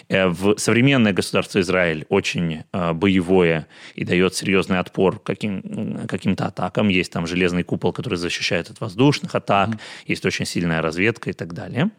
Э, 0.10 0.28
В 0.28 0.58
современное 0.58 1.14
государство 1.14 1.60
Израиль 1.60 2.06
очень 2.10 2.64
э, 2.72 2.94
боевое 2.94 3.66
и 3.96 4.04
дает 4.06 4.36
серьезный 4.36 4.80
отпор 4.80 5.20
каким, 5.20 6.08
каким-то 6.08 6.46
атакам. 6.46 6.90
Есть 6.90 7.12
там 7.12 7.28
железный 7.28 7.64
купол, 7.64 7.94
который 7.94 8.16
защищает 8.28 8.70
от 8.70 8.82
воздушных 8.82 9.36
атак, 9.36 9.78
есть 10.06 10.26
очень 10.26 10.46
сильная 10.46 10.82
разведка 10.82 11.30
и 11.30 11.34
так 11.34 11.54
далее. 11.54 11.90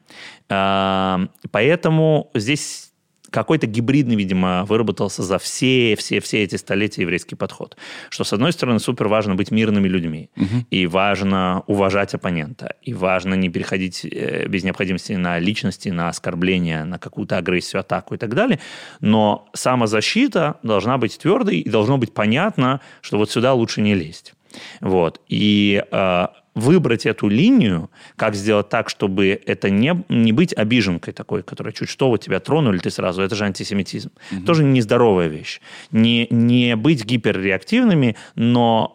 А, 0.48 1.28
Поэтому 1.50 2.30
здесь 2.34 2.88
какой-то 3.30 3.66
гибридный, 3.66 4.16
видимо, 4.16 4.64
выработался 4.64 5.22
за 5.22 5.38
все, 5.38 5.96
все, 5.96 6.20
все 6.20 6.42
эти 6.44 6.56
столетия 6.56 7.02
еврейский 7.02 7.34
подход. 7.34 7.76
Что, 8.08 8.24
с 8.24 8.32
одной 8.32 8.52
стороны, 8.52 8.78
супер 8.78 9.08
важно 9.08 9.34
быть 9.34 9.50
мирными 9.50 9.88
людьми, 9.88 10.30
и 10.70 10.86
важно 10.86 11.62
уважать 11.66 12.14
оппонента, 12.14 12.74
и 12.82 12.94
важно 12.94 13.34
не 13.34 13.48
переходить 13.48 14.04
э, 14.04 14.46
без 14.48 14.64
необходимости 14.64 15.12
на 15.12 15.38
личности, 15.38 15.90
на 15.90 16.08
оскорбления, 16.08 16.84
на 16.84 16.98
какую-то 16.98 17.36
агрессию, 17.36 17.80
атаку 17.80 18.14
и 18.14 18.18
так 18.18 18.34
далее. 18.34 18.60
Но 19.00 19.48
самозащита 19.52 20.58
должна 20.62 20.98
быть 20.98 21.18
твердой, 21.18 21.60
и 21.60 21.68
должно 21.68 21.98
быть 21.98 22.14
понятно, 22.14 22.80
что 23.02 23.18
вот 23.18 23.30
сюда 23.30 23.52
лучше 23.52 23.80
не 23.82 23.94
лезть. 23.94 24.34
Вот. 24.80 25.20
И 25.28 25.82
э, 25.90 26.26
выбрать 26.54 27.06
эту 27.06 27.28
линию, 27.28 27.90
как 28.16 28.34
сделать 28.34 28.68
так, 28.68 28.88
чтобы 28.88 29.40
это 29.46 29.70
не, 29.70 30.04
не 30.08 30.32
быть 30.32 30.52
обиженкой 30.52 31.12
такой, 31.12 31.42
которая 31.42 31.72
чуть 31.72 31.88
что 31.88 32.08
вот 32.08 32.18
тебя 32.24 32.40
тронули, 32.40 32.78
ты 32.78 32.90
сразу, 32.90 33.22
это 33.22 33.34
же 33.34 33.44
антисемитизм. 33.44 34.10
Тоже 34.44 34.64
нездоровая 34.64 35.28
вещь. 35.28 35.60
Не, 35.92 36.26
не 36.30 36.76
быть 36.76 37.04
гиперреактивными, 37.04 38.16
но 38.34 38.94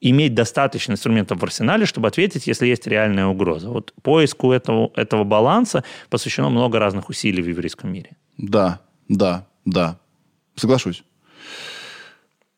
иметь 0.00 0.34
достаточно 0.34 0.92
инструментов 0.92 1.40
в 1.40 1.44
арсенале, 1.44 1.86
чтобы 1.86 2.08
ответить, 2.08 2.46
если 2.46 2.66
есть 2.66 2.86
реальная 2.86 3.26
угроза. 3.26 3.70
Вот 3.70 3.92
поиску 4.02 4.52
этого, 4.52 4.90
этого 4.94 5.24
баланса 5.24 5.84
посвящено 6.10 6.50
много 6.50 6.78
разных 6.78 7.08
усилий 7.08 7.42
в 7.42 7.48
еврейском 7.48 7.92
мире. 7.92 8.10
Да, 8.36 8.80
да, 9.08 9.46
да. 9.64 9.98
Соглашусь. 10.54 11.02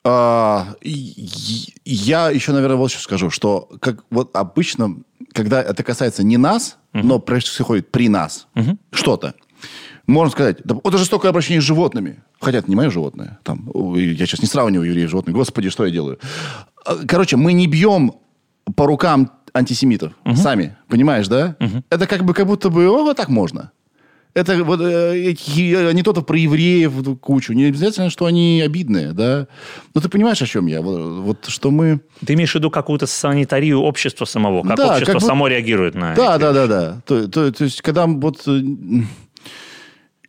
А, 0.04 0.74
я 0.82 2.30
еще, 2.30 2.52
наверное, 2.52 2.76
вот 2.76 2.90
что 2.90 3.00
скажу, 3.02 3.30
что 3.30 3.68
как 3.80 4.04
вот 4.10 4.34
обычно, 4.34 4.96
когда 5.32 5.62
это 5.62 5.82
касается 5.82 6.22
не 6.22 6.36
нас, 6.36 6.78
но 6.92 7.18
происходит 7.18 7.90
при 7.90 8.08
нас 8.08 8.48
что-то, 8.92 9.34
можно 10.06 10.32
сказать, 10.32 10.58
да, 10.64 10.76
это 10.82 10.98
жестокое 10.98 11.30
обращение 11.30 11.60
с 11.60 11.64
животными. 11.64 12.22
Хотя 12.40 12.58
это 12.58 12.68
не 12.68 12.74
мое 12.74 12.90
животное. 12.90 13.38
Там, 13.44 13.70
я 13.94 14.26
сейчас 14.26 14.40
не 14.42 14.48
сравниваю 14.48 14.88
евреев 14.88 15.08
с 15.08 15.10
животными. 15.10 15.36
Господи, 15.36 15.68
что 15.70 15.84
я 15.84 15.92
делаю? 15.92 16.18
А, 16.84 16.96
Короче, 17.06 17.36
мы 17.36 17.52
не 17.52 17.66
бьем 17.68 18.14
по 18.74 18.86
рукам 18.86 19.30
антисемитов 19.52 20.14
сами. 20.34 20.76
Понимаешь, 20.88 21.28
да? 21.28 21.56
Это 21.90 22.06
как 22.06 22.24
бы 22.24 22.34
как 22.34 22.46
будто 22.46 22.70
бы, 22.70 22.88
о, 22.88 23.02
вот 23.04 23.16
так 23.16 23.28
можно. 23.28 23.70
Это 24.32 24.62
вот 24.62 24.80
э, 24.80 25.34
э, 25.34 25.88
анекдотов 25.88 26.24
про 26.24 26.38
евреев 26.38 26.92
кучу. 27.20 27.52
Не 27.52 27.64
обязательно, 27.64 28.10
что 28.10 28.26
они 28.26 28.62
обидные, 28.64 29.12
да. 29.12 29.48
Но 29.94 30.00
ты 30.00 30.08
понимаешь, 30.08 30.40
о 30.40 30.46
чем 30.46 30.66
я? 30.66 30.80
Вот, 30.82 31.00
вот 31.22 31.46
что 31.48 31.70
мы... 31.70 32.00
Ты 32.24 32.34
имеешь 32.34 32.52
в 32.52 32.54
виду 32.54 32.70
какую-то 32.70 33.06
санитарию 33.06 33.80
общества 33.80 34.24
самого, 34.24 34.62
как 34.62 34.76
Да, 34.76 34.86
общество 34.92 35.12
как 35.14 35.22
бы- 35.22 35.26
само 35.26 35.48
реагирует 35.48 35.94
на 35.94 36.14
Да, 36.14 36.34
эти 36.36 36.40
да, 36.42 36.52
да, 36.52 36.66
да. 36.66 37.02
То, 37.06 37.26
то- 37.28 37.52
то 37.52 37.64
есть, 37.64 37.82
когда 37.82 38.06
вот... 38.06 38.46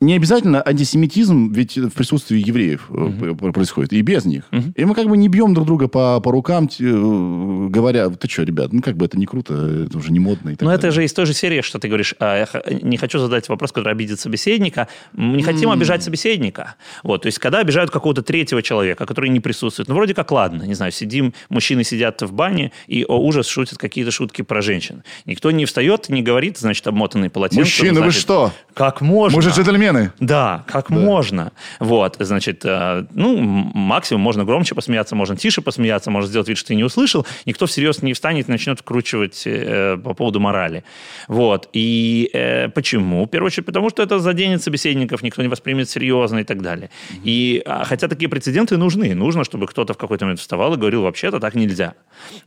Не 0.01 0.15
обязательно 0.15 0.61
антисемитизм 0.67 1.51
ведь 1.53 1.77
в 1.77 1.91
присутствии 1.91 2.43
евреев 2.43 2.89
п- 2.89 3.51
происходит, 3.51 3.93
и 3.93 4.01
без 4.01 4.25
них. 4.25 4.45
И 4.75 4.83
мы 4.83 4.95
как 4.95 5.07
бы 5.07 5.15
не 5.15 5.27
бьем 5.29 5.53
друг 5.53 5.67
друга 5.67 5.87
по, 5.87 6.19
по 6.19 6.31
рукам, 6.31 6.67
э, 6.79 7.67
говоря, 7.69 8.09
ты 8.09 8.27
что, 8.27 8.41
ребят, 8.41 8.73
ну 8.73 8.81
как 8.81 8.97
бы 8.97 9.05
это 9.05 9.19
не 9.19 9.27
круто, 9.27 9.53
это 9.87 9.95
уже 9.97 10.11
не 10.11 10.19
модно. 10.19 10.49
и 10.49 10.55
так 10.55 10.63
Но 10.63 10.73
это 10.73 10.89
же 10.89 11.03
из 11.05 11.13
той 11.13 11.27
же 11.27 11.35
серии, 11.35 11.61
что 11.61 11.77
ты 11.77 11.87
говоришь, 11.87 12.15
а, 12.19 12.39
я 12.39 12.79
не 12.81 12.97
хочу 12.97 13.19
задать 13.19 13.47
вопрос, 13.47 13.71
который 13.71 13.93
обидит 13.93 14.19
собеседника. 14.19 14.87
Мы 15.13 15.37
не 15.37 15.43
хотим 15.43 15.69
обижать 15.69 16.01
собеседника. 16.01 16.75
Вот, 17.03 17.21
то 17.21 17.27
есть, 17.27 17.37
когда 17.37 17.59
обижают 17.59 17.91
какого-то 17.91 18.23
третьего 18.23 18.63
человека, 18.63 19.05
который 19.05 19.29
не 19.29 19.39
присутствует, 19.39 19.87
ну, 19.87 19.93
вроде 19.93 20.15
как, 20.15 20.31
ладно, 20.31 20.63
не 20.63 20.73
знаю, 20.73 20.91
сидим, 20.91 21.35
мужчины 21.49 21.83
сидят 21.83 22.23
в 22.23 22.33
бане, 22.33 22.71
и, 22.87 23.05
о 23.07 23.19
ужас, 23.21 23.47
шутят 23.47 23.77
какие-то 23.77 24.09
шутки 24.09 24.41
про 24.41 24.63
женщин. 24.63 25.03
Никто 25.27 25.51
не 25.51 25.65
встает, 25.65 26.09
не 26.09 26.23
говорит, 26.23 26.57
значит, 26.57 26.87
обмотанный 26.87 27.29
полотенцем. 27.29 27.61
Мужчины, 27.61 27.99
вы 27.99 28.05
значит, 28.05 28.21
что? 28.21 28.51
Как 28.73 29.01
можно? 29.01 29.35
Мы 29.35 29.41
же 29.43 29.51
джентльмены. 29.91 30.11
Да, 30.19 30.63
как 30.67 30.89
можно. 30.89 31.51
Вот, 31.79 32.17
значит, 32.19 32.61
э, 32.65 33.05
ну, 33.13 33.37
максимум 33.37 34.21
можно 34.21 34.45
громче 34.45 34.75
посмеяться, 34.75 35.15
можно 35.15 35.35
тише 35.35 35.61
посмеяться, 35.61 36.11
можно 36.11 36.29
сделать 36.29 36.47
вид, 36.47 36.57
что 36.57 36.69
ты 36.69 36.75
не 36.75 36.83
услышал. 36.83 37.25
Никто 37.45 37.65
всерьез 37.65 38.01
не 38.01 38.13
встанет 38.13 38.47
и 38.47 38.51
начнет 38.51 38.79
вкручивать 38.79 39.43
э, 39.45 39.97
по 40.03 40.13
поводу 40.13 40.39
морали. 40.39 40.83
Вот. 41.27 41.69
И 41.73 42.29
э, 42.33 42.69
почему? 42.69 43.25
В 43.25 43.27
первую 43.27 43.47
очередь, 43.47 43.65
потому 43.65 43.89
что 43.89 44.03
это 44.03 44.19
заденет 44.19 44.63
собеседников, 44.63 45.23
никто 45.23 45.41
не 45.41 45.47
воспримет 45.47 45.89
серьезно 45.89 46.39
и 46.39 46.43
так 46.43 46.61
далее. 46.61 46.89
И 47.23 47.61
а, 47.65 47.83
хотя 47.83 48.07
такие 48.07 48.29
прецеденты 48.29 48.77
нужны, 48.77 49.15
нужно, 49.15 49.43
чтобы 49.43 49.67
кто-то 49.67 49.93
в 49.93 49.97
какой-то 49.97 50.25
момент 50.25 50.39
вставал 50.39 50.73
и 50.73 50.77
говорил, 50.77 51.03
вообще-то 51.03 51.39
так 51.39 51.55
нельзя. 51.55 51.93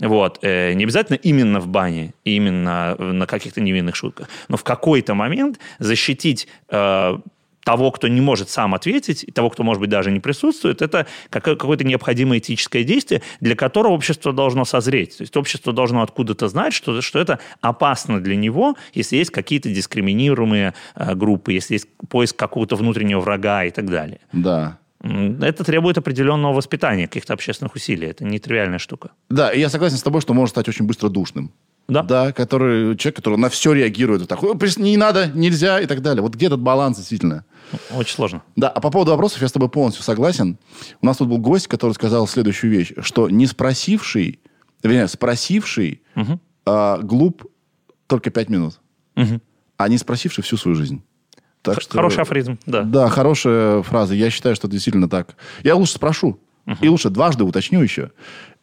Вот. 0.01 0.39
Э, 0.43 0.73
не 0.75 0.85
обязательно 0.85 1.17
именно 1.17 1.61
в 1.61 1.69
бане, 1.69 2.15
именно 2.25 2.97
на 2.99 3.27
каких-то 3.27 3.61
невинных 3.61 3.97
шутках, 3.97 4.29
но 4.49 4.57
в 4.57 4.65
какой-то 4.65 5.15
момент 5.15 5.59
защитить 5.79 6.49
э, 6.69 7.19
того, 7.65 7.91
кто 7.91 8.09
не 8.09 8.21
может 8.21 8.51
сам 8.51 8.75
ответить, 8.75 9.25
и 9.25 9.33
того, 9.33 9.51
кто, 9.51 9.63
может 9.63 9.81
быть, 9.81 9.91
даже 9.91 10.11
не 10.11 10.21
присутствует, 10.21 10.83
это 10.83 11.07
какое- 11.31 11.57
какое-то 11.57 11.85
необходимое 11.85 12.39
этическое 12.39 12.85
действие, 12.85 13.23
для 13.41 13.57
которого 13.57 13.93
общество 13.93 14.33
должно 14.33 14.65
созреть. 14.65 15.17
То 15.17 15.23
есть 15.23 15.37
общество 15.37 15.73
должно 15.73 16.03
откуда-то 16.03 16.49
знать, 16.49 16.75
что, 16.75 17.01
что 17.01 17.19
это 17.19 17.39
опасно 17.61 18.21
для 18.21 18.37
него, 18.37 18.77
если 18.93 19.17
есть 19.17 19.31
какие-то 19.31 19.71
дискриминируемые 19.71 20.75
э, 20.95 21.15
группы, 21.15 21.53
если 21.53 21.75
есть 21.75 21.89
поиск 22.09 22.37
какого-то 22.37 22.77
внутреннего 22.77 23.21
врага 23.21 23.65
и 23.65 23.71
так 23.71 23.87
далее. 23.87 24.21
Да. 24.33 24.79
Это 25.01 25.65
требует 25.65 25.99
определенного 25.99 26.55
воспитания, 26.55 27.07
каких-то 27.07 27.35
общественных 27.35 27.75
усилий. 27.75 28.09
Это 28.09 28.25
нетривиальная 28.25 28.79
штука. 28.79 29.11
Да, 29.29 29.53
я 29.53 29.69
согласен 29.69 29.99
с 29.99 30.03
тобой, 30.03 30.23
что 30.23 30.33
может 30.33 30.55
стать 30.55 30.69
очень 30.69 30.87
быстро 30.87 31.09
душным. 31.11 31.53
Да. 31.87 32.03
Да, 32.03 32.33
который, 32.33 32.97
человек, 32.97 33.17
который 33.17 33.39
на 33.39 33.49
все 33.51 33.73
реагирует. 33.73 34.21
Вот 34.23 34.29
такой, 34.29 34.51
«Ой, 34.51 34.57
прис- 34.57 34.81
не 34.81 34.97
надо, 34.97 35.27
нельзя 35.35 35.81
и 35.81 35.87
так 35.87 36.01
далее. 36.01 36.23
Вот 36.23 36.35
где 36.35 36.47
этот 36.47 36.61
баланс 36.61 36.97
действительно? 36.97 37.45
Очень 37.91 38.15
сложно. 38.15 38.43
Да, 38.57 38.69
а 38.71 38.81
по 38.81 38.91
поводу 38.91 39.11
вопросов 39.11 39.43
я 39.43 39.49
с 39.49 39.53
тобой 39.53 39.69
полностью 39.69 40.03
согласен. 40.03 40.59
У 41.03 41.07
нас 41.07 41.19
тут 41.19 41.29
был 41.29 41.39
гость, 41.39 41.67
который 41.69 41.93
сказал 41.93 42.27
следующую 42.27 42.71
вещь, 42.71 42.93
что 43.01 43.29
не 43.29 43.47
спросивший, 43.47 44.41
вернее, 44.83 45.09
спросивший 45.09 46.03
а, 46.67 46.99
глуп 46.99 47.45
только 48.07 48.31
пять 48.31 48.49
минут, 48.49 48.81
а 49.77 49.89
не 49.89 49.99
спросивший 49.99 50.43
всю 50.45 50.57
свою 50.57 50.75
жизнь. 50.77 51.03
Так 51.63 51.81
что- 51.81 51.95
Хороший 51.97 52.21
афоризм, 52.23 52.59
да. 52.67 52.83
Да, 52.83 53.09
хорошая 53.09 53.83
фраза. 53.83 54.15
Я 54.15 54.31
считаю, 54.31 54.55
что 54.55 54.69
это 54.69 54.73
действительно 54.73 55.09
так. 55.09 55.37
Я 55.63 55.77
лучше 55.77 55.95
спрошу. 55.95 56.39
И 56.81 56.89
лучше 56.89 57.11
дважды 57.11 57.45
уточню 57.45 57.83
еще. 57.83 58.11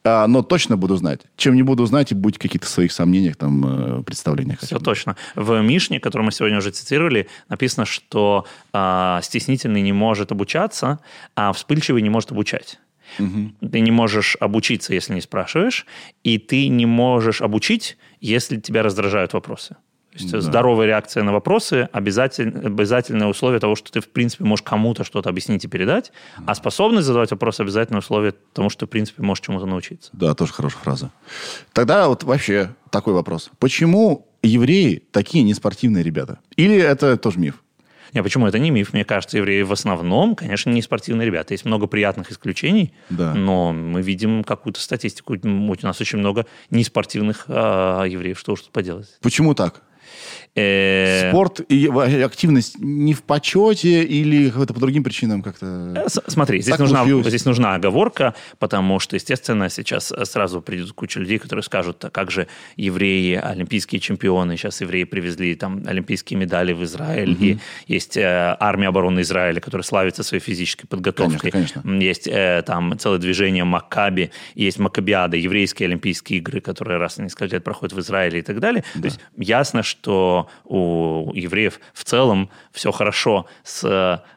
А, 0.04 0.28
но 0.28 0.42
точно 0.42 0.78
буду 0.78 0.96
знать. 0.96 1.22
Чем 1.38 1.56
не 1.56 1.64
буду 1.64 1.86
знать, 1.86 2.12
и 2.12 2.16
будь 2.16 2.38
каких-то 2.38 2.68
своих 2.68 2.92
сомнениях, 2.92 3.36
там, 3.36 4.00
э, 4.00 4.04
представлениях. 4.04 4.60
Все 4.60 4.80
бы. 4.80 4.86
точно. 4.86 5.16
В 5.36 5.62
Мишне, 5.62 6.00
которую 6.00 6.26
мы 6.26 6.32
сегодня 6.32 6.58
уже 6.58 6.72
цитировали, 6.72 7.28
написано, 7.50 7.86
что 7.86 8.46
а, 8.74 9.22
стеснительный 9.22 9.82
не 9.82 9.94
может 9.94 10.32
обучаться, 10.32 11.00
а 11.36 11.54
вспыльчивый 11.54 12.02
не 12.02 12.10
может 12.10 12.32
обучать. 12.32 12.80
Ты 13.18 13.82
не 13.82 13.92
можешь 13.92 14.38
обучиться, 14.40 14.94
если 14.94 15.14
не 15.14 15.22
спрашиваешь, 15.22 15.86
и 16.24 16.38
ты 16.38 16.70
не 16.70 16.86
можешь 16.86 17.42
обучить, 17.42 17.98
если 18.22 18.58
тебя 18.58 18.84
раздражают 18.84 19.34
вопросы. 19.34 19.76
То 20.12 20.18
есть 20.18 20.32
Да. 20.32 20.42
здоровая 20.42 20.88
реакция 20.88 21.24
на 21.24 21.32
вопросы 21.32 21.88
обязатель, 21.94 22.50
обязательное 22.50 23.28
условие 23.28 23.60
того, 23.62 23.76
что 23.76 23.92
ты, 23.92 24.02
в 24.02 24.10
принципе, 24.10 24.44
можешь 24.44 24.64
кому-то 24.64 25.04
что-то 25.06 25.30
объяснить 25.30 25.64
и 25.64 25.68
передать, 25.70 26.12
а 26.46 26.54
способность 26.54 27.08
задавать 27.08 27.32
вопросы 27.32 27.62
обязательное 27.62 28.00
условие 28.00 28.34
тому, 28.54 28.70
что 28.70 28.82
ты, 28.82 28.86
в 28.88 28.90
принципе, 28.90 29.24
можешь 29.24 29.44
чему-то 29.46 29.66
научиться. 29.66 30.10
Да, 30.14 30.34
тоже 30.36 30.52
хорошая 30.52 30.82
фраза. 30.84 31.12
Тогда 31.72 32.10
вот 32.10 32.24
вообще 32.24 32.72
такой 32.90 33.14
вопрос. 33.14 33.52
Почему 33.60 34.28
евреи 34.44 35.02
такие 35.12 35.44
неспортивные 35.46 36.04
ребята? 36.04 36.40
Или 36.58 36.76
это 36.76 37.16
тоже 37.16 37.40
миф? 37.40 37.64
Не, 38.14 38.22
почему 38.22 38.46
это 38.46 38.60
не 38.60 38.72
миф? 38.72 38.92
Мне 38.92 39.06
кажется, 39.06 39.38
евреи 39.38 39.62
в 39.62 39.72
основном, 39.72 40.36
конечно, 40.36 40.70
не 40.72 40.82
спортивные 40.82 41.26
ребята. 41.26 41.54
Есть 41.54 41.64
много 41.64 41.88
приятных 41.88 42.30
исключений, 42.30 42.94
Да. 43.10 43.34
но 43.34 43.72
мы 43.72 44.02
видим 44.02 44.44
какую-то 44.44 44.82
статистику. 44.82 45.38
У 45.42 45.76
нас 45.82 46.02
очень 46.02 46.20
много 46.20 46.46
неспортивных 46.70 47.46
а, 47.48 48.04
евреев. 48.04 48.38
Что 48.38 48.52
уж 48.54 48.62
тут 48.64 48.72
поделать. 48.72 49.08
Почему 49.22 49.54
так? 49.54 49.82
Э, 50.54 51.30
Спорт 51.30 51.62
и 51.70 51.88
активность 51.88 52.78
не 52.78 53.14
в 53.14 53.24
почете 53.24 54.04
или 54.04 54.50
по 54.50 54.66
другим 54.66 55.02
причинам 55.02 55.42
как-то... 55.42 55.94
Э, 55.96 56.08
Смотри, 56.28 56.62
здесь 56.62 56.78
нужна, 56.78 57.00
получилось. 57.00 57.28
здесь 57.28 57.46
нужна 57.46 57.76
оговорка, 57.76 58.36
потому 58.60 59.00
что, 59.00 59.16
естественно, 59.16 59.70
сейчас 59.70 60.12
э, 60.12 60.26
сразу 60.26 60.62
придет 60.62 60.92
куча 60.92 61.22
людей, 61.22 61.40
которые 61.40 61.64
скажут, 61.64 62.04
а 62.04 62.10
как 62.10 62.32
же 62.32 62.48
евреи, 62.76 63.36
олимпийские 63.36 64.02
чемпионы, 64.02 64.58
сейчас 64.58 64.82
евреи 64.82 65.06
привезли 65.06 65.56
там 65.56 65.84
олимпийские 65.88 66.38
медали 66.38 66.74
в 66.74 66.84
Израиль, 66.84 67.38
и 67.40 67.60
есть 67.88 68.18
э, 68.18 68.58
армия 68.60 68.90
обороны 68.90 69.22
Израиля, 69.22 69.62
которая 69.62 69.84
славится 69.84 70.22
своей 70.22 70.44
физической 70.44 70.86
подготовкой. 70.86 71.52
Конечно, 71.52 71.82
конечно. 71.82 72.04
Есть 72.04 72.28
э, 72.28 72.62
там 72.66 73.00
целое 73.00 73.20
движение 73.20 73.64
Маккаби, 73.64 74.32
есть 74.56 74.80
Маккабиада, 74.80 75.38
еврейские 75.38 75.88
олимпийские 75.88 76.40
игры, 76.40 76.60
которые 76.60 76.98
раз 76.98 77.16
в 77.16 77.22
несколько 77.22 77.46
лет 77.46 77.64
проходят 77.64 77.94
в 77.94 78.00
Израиле 78.02 78.40
и 78.40 78.42
так 78.42 78.60
далее. 78.60 78.84
То 78.94 79.06
есть 79.06 79.20
ясно, 79.38 79.82
что 79.82 80.41
у 80.66 81.32
евреев 81.34 81.80
в 81.94 82.04
целом 82.04 82.50
все 82.72 82.92
хорошо 82.92 83.46
с, 83.64 83.84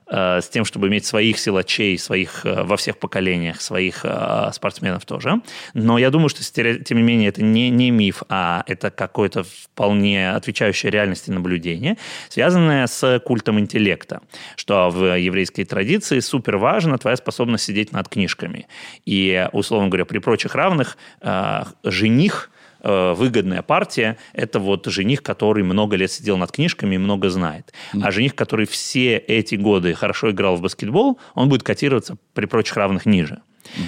э, 0.06 0.40
с 0.40 0.48
тем, 0.48 0.64
чтобы 0.64 0.88
иметь 0.88 1.06
своих 1.06 1.38
силачей, 1.38 1.98
своих 1.98 2.44
э, 2.44 2.62
во 2.62 2.76
всех 2.76 2.98
поколениях, 2.98 3.60
своих 3.60 4.00
э, 4.04 4.50
спортсменов 4.52 5.04
тоже. 5.04 5.40
Но 5.74 5.98
я 5.98 6.10
думаю, 6.10 6.28
что 6.28 6.42
тем 6.44 6.98
не 6.98 7.02
менее 7.02 7.28
это 7.28 7.42
не, 7.42 7.70
не 7.70 7.90
миф, 7.90 8.22
а 8.28 8.64
это 8.66 8.90
какое-то 8.90 9.44
вполне 9.44 10.32
отвечающее 10.32 10.90
реальности 10.90 11.30
наблюдение, 11.30 11.96
связанное 12.28 12.86
с 12.86 13.20
культом 13.24 13.58
интеллекта, 13.58 14.20
что 14.56 14.90
в 14.90 15.18
еврейской 15.18 15.64
традиции 15.64 16.20
супер 16.20 16.56
важно 16.56 16.98
твоя 16.98 17.16
способность 17.16 17.64
сидеть 17.64 17.92
над 17.92 18.08
книжками. 18.08 18.66
И, 19.04 19.48
условно 19.52 19.88
говоря, 19.88 20.04
при 20.04 20.18
прочих 20.18 20.54
равных 20.54 20.96
э, 21.20 21.64
жених 21.84 22.50
э, 22.50 22.53
выгодная 22.84 23.62
партия– 23.62 24.18
это 24.34 24.58
вот 24.58 24.86
жених, 24.86 25.22
который 25.22 25.62
много 25.62 25.96
лет 25.96 26.12
сидел 26.12 26.36
над 26.36 26.52
книжками 26.52 26.94
и 26.96 26.98
много 26.98 27.30
знает. 27.30 27.72
А 28.00 28.10
жених, 28.10 28.34
который 28.34 28.66
все 28.66 29.16
эти 29.16 29.54
годы 29.54 29.94
хорошо 29.94 30.30
играл 30.30 30.56
в 30.56 30.60
баскетбол, 30.60 31.18
он 31.34 31.48
будет 31.48 31.62
котироваться 31.62 32.16
при 32.34 32.46
прочих 32.46 32.76
равных 32.76 33.06
ниже. 33.06 33.40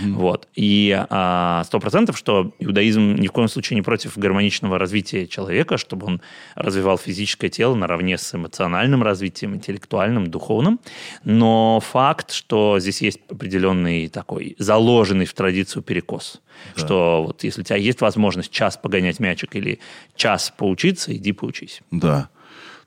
Вот. 0.06 0.48
И 0.54 0.96
а, 1.10 1.62
сто 1.64 1.80
процентов, 1.80 2.16
что 2.16 2.52
иудаизм 2.58 3.14
ни 3.16 3.26
в 3.26 3.32
коем 3.32 3.48
случае 3.48 3.76
не 3.76 3.82
против 3.82 4.16
гармоничного 4.18 4.78
развития 4.78 5.26
человека, 5.26 5.76
чтобы 5.78 6.06
он 6.06 6.20
развивал 6.54 6.98
физическое 6.98 7.48
тело 7.48 7.74
наравне 7.74 8.18
с 8.18 8.34
эмоциональным 8.34 9.02
развитием, 9.02 9.54
интеллектуальным, 9.54 10.28
духовным. 10.28 10.80
Но 11.24 11.80
факт, 11.80 12.32
что 12.32 12.78
здесь 12.80 13.02
есть 13.02 13.20
определенный 13.30 14.08
такой 14.08 14.56
заложенный 14.58 15.26
в 15.26 15.34
традицию 15.34 15.82
перекос. 15.82 16.40
Что 16.74 17.24
вот 17.26 17.44
если 17.44 17.60
у 17.60 17.64
тебя 17.64 17.76
есть 17.76 18.00
возможность 18.00 18.50
час 18.50 18.76
погонять 18.76 19.20
мячик 19.20 19.54
или 19.56 19.78
час 20.14 20.52
поучиться, 20.56 21.14
иди 21.14 21.32
поучись. 21.32 21.82
Да. 21.90 22.28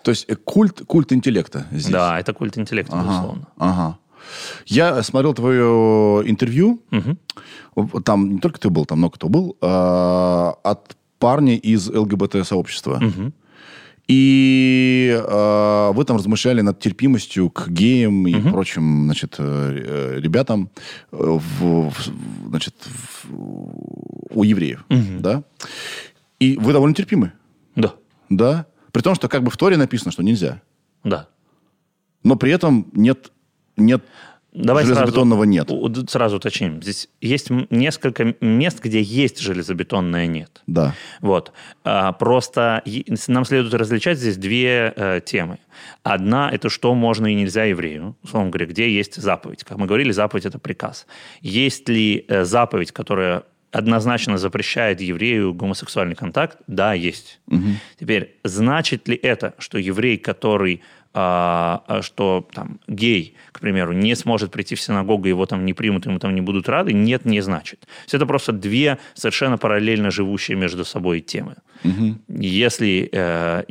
То 0.04 0.12
есть 0.12 0.26
э, 0.30 0.36
культ, 0.36 0.82
культ 0.88 1.12
интеллекта 1.12 1.68
здесь. 1.72 1.88
Да, 1.92 2.20
это 2.20 2.34
культ 2.34 2.58
интеллекта, 2.58 2.94
Ага, 2.94 3.08
безусловно. 3.10 3.48
ага. 3.58 3.98
Я 4.66 5.04
смотрел 5.04 5.34
твое 5.34 6.24
интервью. 6.30 6.82
Мгм. 6.92 7.18
Там 8.04 8.30
не 8.34 8.40
только 8.40 8.60
ты 8.60 8.70
был, 8.70 8.86
там 8.86 8.98
много 9.00 9.16
кто 9.16 9.30
был. 9.30 9.58
а, 9.62 10.56
от 10.64 10.96
парня 11.20 11.56
из 11.56 11.90
ЛГБТ-сообщества. 11.90 12.98
Мгм. 13.02 13.34
И 14.08 15.16
э, 15.16 15.92
вы 15.94 16.04
там 16.04 16.18
размышляли 16.18 16.62
над 16.62 16.80
терпимостью 16.80 17.52
к 17.52 17.70
геям 17.70 18.28
и 18.28 18.34
прочим, 18.52 19.06
значит, 19.06 19.36
э, 19.38 19.44
э, 20.18 20.20
ребятам 20.20 20.72
э, 21.12 21.16
в, 21.20 21.90
в- 21.92 22.48
значит, 22.50 22.74
в- 23.24 24.36
у 24.36 24.44
евреев, 24.44 24.84
да? 25.20 25.44
И 26.40 26.58
вы 26.58 26.74
довольно 26.74 26.96
терпимы, 26.96 27.34
Да, 27.76 27.94
да? 28.30 28.66
При 28.92 29.02
том, 29.04 29.14
что 29.14 29.28
как 29.28 29.44
бы 29.44 29.52
в 29.52 29.58
Торе 29.58 29.78
написано, 29.78 30.12
что 30.12 30.24
нельзя. 30.24 30.62
да. 31.04 31.28
Но 32.24 32.36
при 32.36 32.52
этом 32.52 32.88
нет, 32.94 33.32
нет 33.80 34.04
Давай 34.52 34.84
железобетонного 34.84 35.46
сразу, 35.46 35.90
нет. 35.90 36.10
Сразу 36.10 36.38
уточним. 36.38 36.82
Здесь 36.82 37.08
есть 37.22 37.50
несколько 37.70 38.36
мест, 38.42 38.80
где 38.82 39.02
есть 39.02 39.40
железобетонное 39.40 40.26
нет. 40.26 40.62
Да. 40.66 40.96
Вот. 41.22 41.52
А, 41.84 42.14
Просто 42.14 42.84
нам 43.28 43.46
следует 43.46 43.74
различать 43.76 44.18
здесь 44.18 44.38
две 44.38 44.92
э, 44.96 45.22
темы. 45.24 45.60
Одна– 46.02 46.50
это 46.52 46.70
что 46.70 46.96
можно 46.96 47.28
и 47.28 47.36
нельзя 47.36 47.66
еврею, 47.66 48.16
условно 48.24 48.50
говоря, 48.50 48.66
где 48.66 48.92
есть 48.92 49.16
заповедь. 49.16 49.64
Как 49.64 49.78
мы 49.78 49.86
говорили, 49.86 50.12
заповедь– 50.12 50.46
это 50.48 50.58
приказ. 50.58 51.06
Есть 51.42 51.88
ли 51.88 52.26
э, 52.28 52.44
заповедь, 52.44 52.92
которая 52.92 53.44
однозначно 53.72 54.40
запрещает 54.40 55.00
еврею 55.00 55.54
гомосексуальный 55.54 56.16
контакт? 56.16 56.58
Да, 56.66 56.94
есть. 56.94 57.40
Теперь, 58.00 58.36
значит 58.44 59.08
ли 59.08 59.16
это, 59.16 59.54
что 59.60 59.78
еврей, 59.78 60.18
который 60.18 60.82
что 61.12 62.48
там 62.54 62.80
гей, 62.88 63.36
к 63.52 63.60
примеру, 63.60 63.94
не 63.94 64.16
сможет 64.16 64.52
прийти 64.52 64.76
в 64.76 64.82
синагогу, 64.82 65.28
его 65.28 65.46
там 65.46 65.66
не 65.66 65.74
примут, 65.74 66.06
ему 66.06 66.20
там 66.20 66.36
не 66.36 66.42
будут 66.42 66.70
рады, 66.70 66.94
нет, 66.94 67.26
не 67.26 67.42
значит. 67.42 67.80
То 67.80 67.88
есть 68.04 68.14
это 68.14 68.26
просто 68.26 68.52
две 68.52 68.98
совершенно 69.16 69.58
параллельно 69.58 70.12
живущие 70.12 70.58
между 70.58 70.86
собой 70.86 71.22
темы. 71.22 71.56
Если, 72.28 73.10
э, 73.12 73.64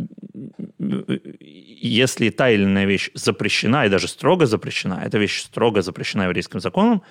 если 0.79 2.31
та 2.31 2.51
или 2.51 2.65
иная 2.65 2.87
вещь 2.87 3.11
запрещена, 3.15 3.87
и 3.87 3.89
даже 3.89 4.09
строго 4.09 4.47
запрещена, 4.47 5.03
эта 5.05 5.19
вещь 5.19 5.43
строго 5.43 5.83
запрещена 5.83 6.25
еврейским 6.25 6.61
законом, 6.61 7.03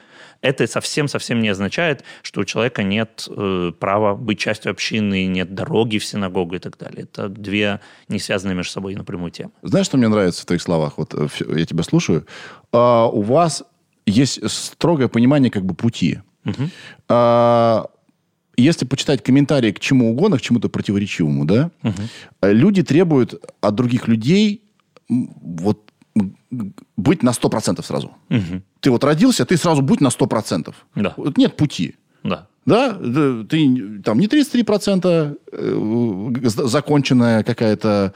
это 0.42 0.68
совсем-совсем 0.68 1.40
не 1.40 1.50
означает, 1.50 2.04
что 2.22 2.42
у 2.42 2.46
человека 2.46 2.84
нет 2.84 3.28
э, 3.30 3.72
права 3.80 4.16
быть 4.16 4.40
частью 4.40 4.72
общины, 4.72 5.26
нет 5.26 5.54
дороги 5.54 5.98
в 5.98 6.06
синагогу 6.06 6.56
и 6.56 6.60
так 6.60 6.78
далее. 6.78 7.04
Это 7.04 7.30
две 7.30 7.80
не 8.08 8.20
связанные 8.20 8.56
между 8.56 8.72
собой 8.72 8.96
напрямую 8.96 9.32
темы. 9.32 9.52
Знаешь, 9.62 9.86
что 9.86 9.98
мне 9.98 10.08
нравится 10.08 10.44
в 10.44 10.46
твоих 10.46 10.62
словах? 10.62 10.98
Вот 10.98 11.14
э, 11.14 11.28
я 11.56 11.66
тебя 11.66 11.84
слушаю. 11.84 12.26
А, 12.72 13.08
у 13.08 13.22
вас 13.22 13.64
есть 14.06 14.50
строгое 14.50 15.08
понимание 15.08 15.52
как 15.52 15.66
бы 15.66 15.74
пути. 15.74 16.20
А, 17.10 17.88
если 18.56 18.86
почитать 18.86 19.24
комментарии 19.24 19.72
к 19.72 19.80
чему 19.80 20.12
угодно, 20.12 20.38
к 20.38 20.42
чему-то 20.42 20.70
противоречивому, 20.70 21.46
да, 21.46 21.72
э, 22.42 22.54
люди 22.54 22.84
требуют 22.84 23.36
от 23.62 23.76
других 23.76 24.08
людей 24.08 24.64
вот 25.10 25.87
быть 26.98 27.24
на 27.24 27.32
100% 27.32 27.84
сразу. 27.84 28.12
Ты 28.80 28.92
вот 28.92 29.04
родился, 29.04 29.46
ты 29.46 29.58
сразу 29.58 29.82
будь 29.82 30.02
на 30.02 30.08
100%. 30.10 30.74
Да. 30.96 31.14
Вот 31.18 31.38
нет 31.38 31.56
пути. 31.58 31.96
Да. 32.24 32.48
Да, 32.66 32.94
ты 33.50 34.02
там 34.04 34.20
не 34.20 34.28
33% 34.28 35.38
э, 35.54 36.50
законченная 36.68 37.44
какая-то 37.44 38.14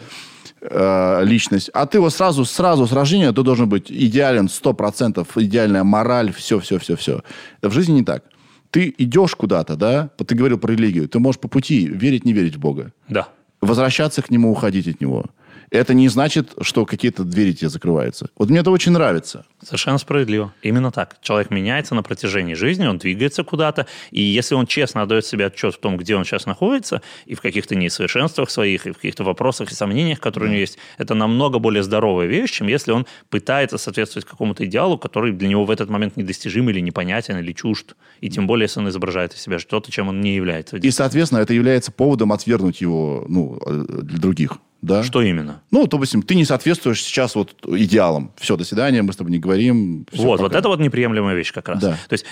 э, 0.62 1.24
личность, 1.24 1.70
а 1.74 1.86
ты 1.86 2.00
вот 2.02 2.14
сразу, 2.14 2.44
сразу 2.46 2.86
с 2.86 2.92
рождения 2.92 3.32
ты 3.32 3.44
должен 3.44 3.70
быть 3.70 3.90
идеален 3.90 4.48
100%, 4.48 5.26
идеальная 5.36 5.84
мораль, 5.84 6.32
все, 6.34 6.60
все, 6.60 6.78
все, 6.80 6.96
все. 6.96 7.22
В 7.62 7.72
жизни 7.72 7.94
не 7.94 8.04
так. 8.04 8.24
Ты 8.72 8.94
идешь 8.98 9.36
куда-то, 9.36 9.76
да, 9.78 10.10
вот 10.20 10.28
ты 10.28 10.36
говорил 10.36 10.58
про 10.58 10.72
религию, 10.74 11.08
ты 11.08 11.20
можешь 11.20 11.40
по 11.40 11.48
пути 11.48 11.88
верить, 11.88 12.26
не 12.26 12.34
верить 12.34 12.56
в 12.56 12.60
Бога, 12.60 12.92
Да. 13.10 13.28
возвращаться 13.62 14.22
к 14.22 14.30
нему, 14.30 14.52
уходить 14.52 14.88
от 14.88 15.02
него. 15.02 15.26
Это 15.72 15.94
не 15.94 16.10
значит, 16.10 16.54
что 16.60 16.86
какие-то 16.86 17.24
двери 17.24 17.54
тебе 17.54 17.70
закрываются. 17.70 18.30
Вот 18.38 18.50
мне 18.50 18.60
это 18.60 18.72
очень 18.72 18.92
нравится. 18.92 19.46
Совершенно 19.64 19.98
справедливо. 20.00 20.54
Именно 20.62 20.92
так. 20.92 21.18
Человек 21.22 21.50
меняется 21.50 21.96
на 21.96 22.04
протяжении 22.04 22.56
жизни, 22.56 22.86
он 22.86 22.98
двигается 22.98 23.46
куда-то, 23.46 23.88
и 24.12 24.22
если 24.22 24.54
он 24.54 24.68
честно 24.68 25.04
отдает 25.04 25.26
себе 25.26 25.46
отчет 25.46 25.74
в 25.74 25.80
том, 25.80 25.96
где 25.96 26.18
он 26.18 26.26
сейчас 26.26 26.46
находится, 26.46 27.02
и 27.26 27.36
в 27.36 27.42
каких-то 27.42 27.76
несовершенствах 27.76 28.50
своих, 28.50 28.86
и 28.86 28.92
в 28.92 28.96
каких-то 28.96 29.24
вопросах 29.24 29.72
и 29.72 29.74
сомнениях, 29.74 30.20
которые 30.20 30.50
у 30.50 30.52
него 30.52 30.60
есть, 30.60 30.78
это 30.98 31.14
намного 31.14 31.60
более 31.60 31.84
здоровая 31.84 32.28
вещь, 32.28 32.52
чем 32.52 32.68
если 32.68 32.92
он 32.92 33.08
пытается 33.30 33.78
соответствовать 33.78 34.28
какому-то 34.28 34.66
идеалу, 34.66 34.98
который 34.98 35.32
для 35.32 35.48
него 35.48 35.64
в 35.64 35.72
этот 35.72 35.90
момент 35.90 36.18
недостижим 36.18 36.70
или 36.70 36.82
непонятен, 36.82 37.38
или 37.38 37.54
чужд. 37.54 37.96
И 38.20 38.30
тем 38.30 38.46
более, 38.46 38.66
если 38.66 38.82
он 38.82 38.90
изображает 38.90 39.34
из 39.34 39.42
себя 39.42 39.58
что-то, 39.58 39.90
чем 39.90 40.10
он 40.10 40.20
не 40.20 40.36
является. 40.36 40.76
И, 40.76 40.92
соответственно, 40.92 41.40
это 41.40 41.54
является 41.54 41.94
поводом 41.94 42.34
отвергнуть 42.34 42.82
его 42.82 43.24
ну, 43.30 43.58
э, 43.66 43.86
для 44.02 44.20
других. 44.20 44.58
Да? 44.82 45.04
Что 45.04 45.22
именно? 45.22 45.62
Ну, 45.70 45.86
допустим, 45.86 46.24
ты 46.24 46.34
не 46.34 46.44
соответствуешь 46.44 47.04
сейчас 47.04 47.36
вот 47.36 47.54
идеалам. 47.68 48.32
Все, 48.38 48.58
до 48.58 48.64
свидания, 48.64 49.04
мы 49.04 49.14
с 49.14 49.16
тобой 49.16 49.32
не 49.32 49.38
говорим. 49.38 50.08
всё, 50.12 50.24
вот, 50.24 50.40
вот 50.40 50.48
пока. 50.48 50.60
это 50.60 50.70
вот 50.70 50.80
неприемлемая 50.80 51.36
вещь 51.36 51.54
как 51.54 51.70
раз. 51.70 51.80
Да. 51.80 51.98
То 52.10 52.14
есть, 52.14 52.26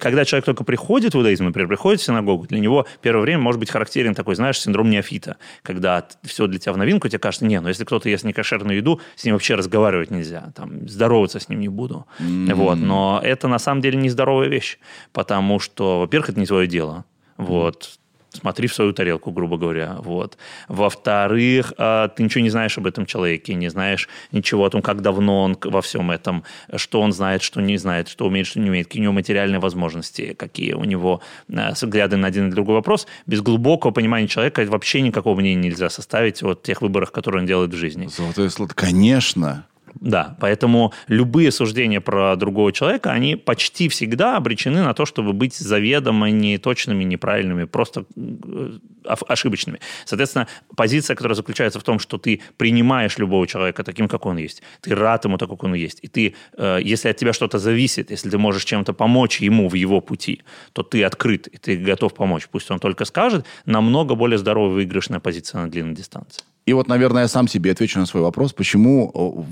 когда 0.00 0.24
человек 0.24 0.44
только 0.44 0.64
приходит 0.64 1.14
в 1.14 1.18
иудаизм, 1.18 1.44
например, 1.44 1.68
приходит 1.68 2.00
в 2.00 2.04
синагогу, 2.04 2.46
для 2.48 2.58
него 2.58 2.86
первое 3.02 3.22
время 3.22 3.40
может 3.40 3.60
быть 3.60 3.70
характерен 3.70 4.14
такой, 4.14 4.34
знаешь, 4.34 4.58
синдром 4.58 4.90
неофита, 4.90 5.36
когда 5.62 6.04
все 6.24 6.48
для 6.48 6.58
тебя 6.58 6.72
в 6.72 6.76
новинку, 6.76 7.08
тебе 7.08 7.20
кажется, 7.20 7.46
не, 7.46 7.60
ну 7.60 7.68
если 7.68 7.84
кто-то 7.84 8.08
ест 8.08 8.24
некошерную 8.24 8.78
еду, 8.78 9.00
с 9.14 9.24
ним 9.24 9.34
вообще 9.34 9.54
разговаривать 9.54 10.10
нельзя, 10.10 10.52
там, 10.56 10.88
здороваться 10.88 11.38
с 11.38 11.48
ним 11.48 11.60
не 11.60 11.68
буду. 11.68 12.06
Вот, 12.18 12.78
но 12.78 13.20
это 13.22 13.46
на 13.46 13.58
самом 13.58 13.80
деле 13.80 13.98
нездоровая 13.98 14.48
вещь, 14.48 14.78
потому 15.12 15.60
что, 15.60 16.00
во-первых, 16.00 16.30
это 16.30 16.40
не 16.40 16.46
твое 16.46 16.66
дело, 16.66 17.04
вот, 17.36 17.98
смотри 18.36 18.68
в 18.68 18.74
свою 18.74 18.92
тарелку, 18.92 19.30
грубо 19.30 19.56
говоря. 19.56 19.96
Вот. 20.00 20.36
Во-вторых, 20.68 21.72
а, 21.78 22.08
ты 22.08 22.22
ничего 22.22 22.42
не 22.42 22.50
знаешь 22.50 22.78
об 22.78 22.86
этом 22.86 23.06
человеке, 23.06 23.54
не 23.54 23.68
знаешь 23.68 24.08
ничего 24.32 24.64
о 24.64 24.70
том, 24.70 24.82
как 24.82 25.02
давно 25.02 25.42
он 25.42 25.56
во 25.62 25.82
всем 25.82 26.10
этом, 26.10 26.44
что 26.76 27.00
он 27.00 27.12
знает, 27.12 27.42
что 27.42 27.60
не 27.60 27.76
знает, 27.76 28.08
что 28.08 28.26
умеет, 28.26 28.46
что 28.46 28.60
не 28.60 28.70
умеет, 28.70 28.86
какие 28.86 29.00
у 29.00 29.04
него 29.04 29.12
материальные 29.12 29.60
возможности, 29.60 30.34
какие 30.34 30.72
у 30.74 30.84
него 30.84 31.20
а, 31.52 31.72
взгляды 31.72 32.16
на 32.16 32.28
один 32.28 32.46
или 32.46 32.54
другой 32.54 32.76
вопрос. 32.76 33.06
Без 33.26 33.40
глубокого 33.40 33.90
понимания 33.90 34.28
человека 34.28 34.64
вообще 34.66 35.00
никакого 35.00 35.38
мнения 35.38 35.68
нельзя 35.68 35.90
составить 35.90 36.42
о 36.42 36.54
тех 36.54 36.82
выборах, 36.82 37.12
которые 37.12 37.40
он 37.40 37.46
делает 37.46 37.72
в 37.72 37.76
жизни. 37.76 38.06
Золотое 38.06 38.48
слово. 38.48 38.70
Конечно. 38.74 39.66
Да, 40.00 40.36
поэтому 40.40 40.92
любые 41.08 41.50
суждения 41.52 42.00
про 42.00 42.36
другого 42.36 42.72
человека, 42.72 43.10
они 43.10 43.36
почти 43.36 43.88
всегда 43.88 44.36
обречены 44.36 44.82
на 44.82 44.94
то, 44.94 45.04
чтобы 45.06 45.32
быть 45.32 45.54
заведомо 45.54 46.30
неточными, 46.30 47.04
неправильными, 47.04 47.64
просто 47.64 48.04
э, 48.16 48.78
ошибочными. 49.04 49.80
Соответственно, 50.04 50.48
позиция, 50.76 51.14
которая 51.14 51.36
заключается 51.36 51.78
в 51.78 51.82
том, 51.82 51.98
что 51.98 52.18
ты 52.18 52.40
принимаешь 52.56 53.18
любого 53.18 53.46
человека 53.46 53.84
таким, 53.84 54.08
как 54.08 54.26
он 54.26 54.38
есть, 54.38 54.62
ты 54.80 54.94
рад 54.94 55.24
ему 55.24 55.38
такой, 55.38 55.56
как 55.56 55.64
он 55.64 55.74
есть, 55.74 55.98
и 56.02 56.08
ты, 56.08 56.34
э, 56.56 56.80
если 56.82 57.08
от 57.08 57.16
тебя 57.16 57.32
что-то 57.32 57.58
зависит, 57.58 58.10
если 58.10 58.30
ты 58.30 58.38
можешь 58.38 58.64
чем-то 58.64 58.92
помочь 58.92 59.40
ему 59.40 59.68
в 59.68 59.74
его 59.74 60.00
пути, 60.00 60.42
то 60.72 60.82
ты 60.82 61.04
открыт, 61.04 61.46
и 61.48 61.58
ты 61.58 61.76
готов 61.76 62.14
помочь. 62.14 62.48
Пусть 62.50 62.70
он 62.70 62.78
только 62.78 63.04
скажет, 63.04 63.44
намного 63.66 64.14
более 64.14 64.38
здоровая 64.38 64.74
выигрышная 64.74 65.20
позиция 65.20 65.62
на 65.62 65.70
длинной 65.70 65.94
дистанции. 65.94 66.42
И 66.66 66.72
вот, 66.72 66.88
наверное, 66.88 67.22
я 67.22 67.28
сам 67.28 67.48
себе 67.48 67.72
отвечу 67.72 67.98
на 67.98 68.06
свой 68.06 68.22
вопрос, 68.22 68.52
почему 68.52 69.46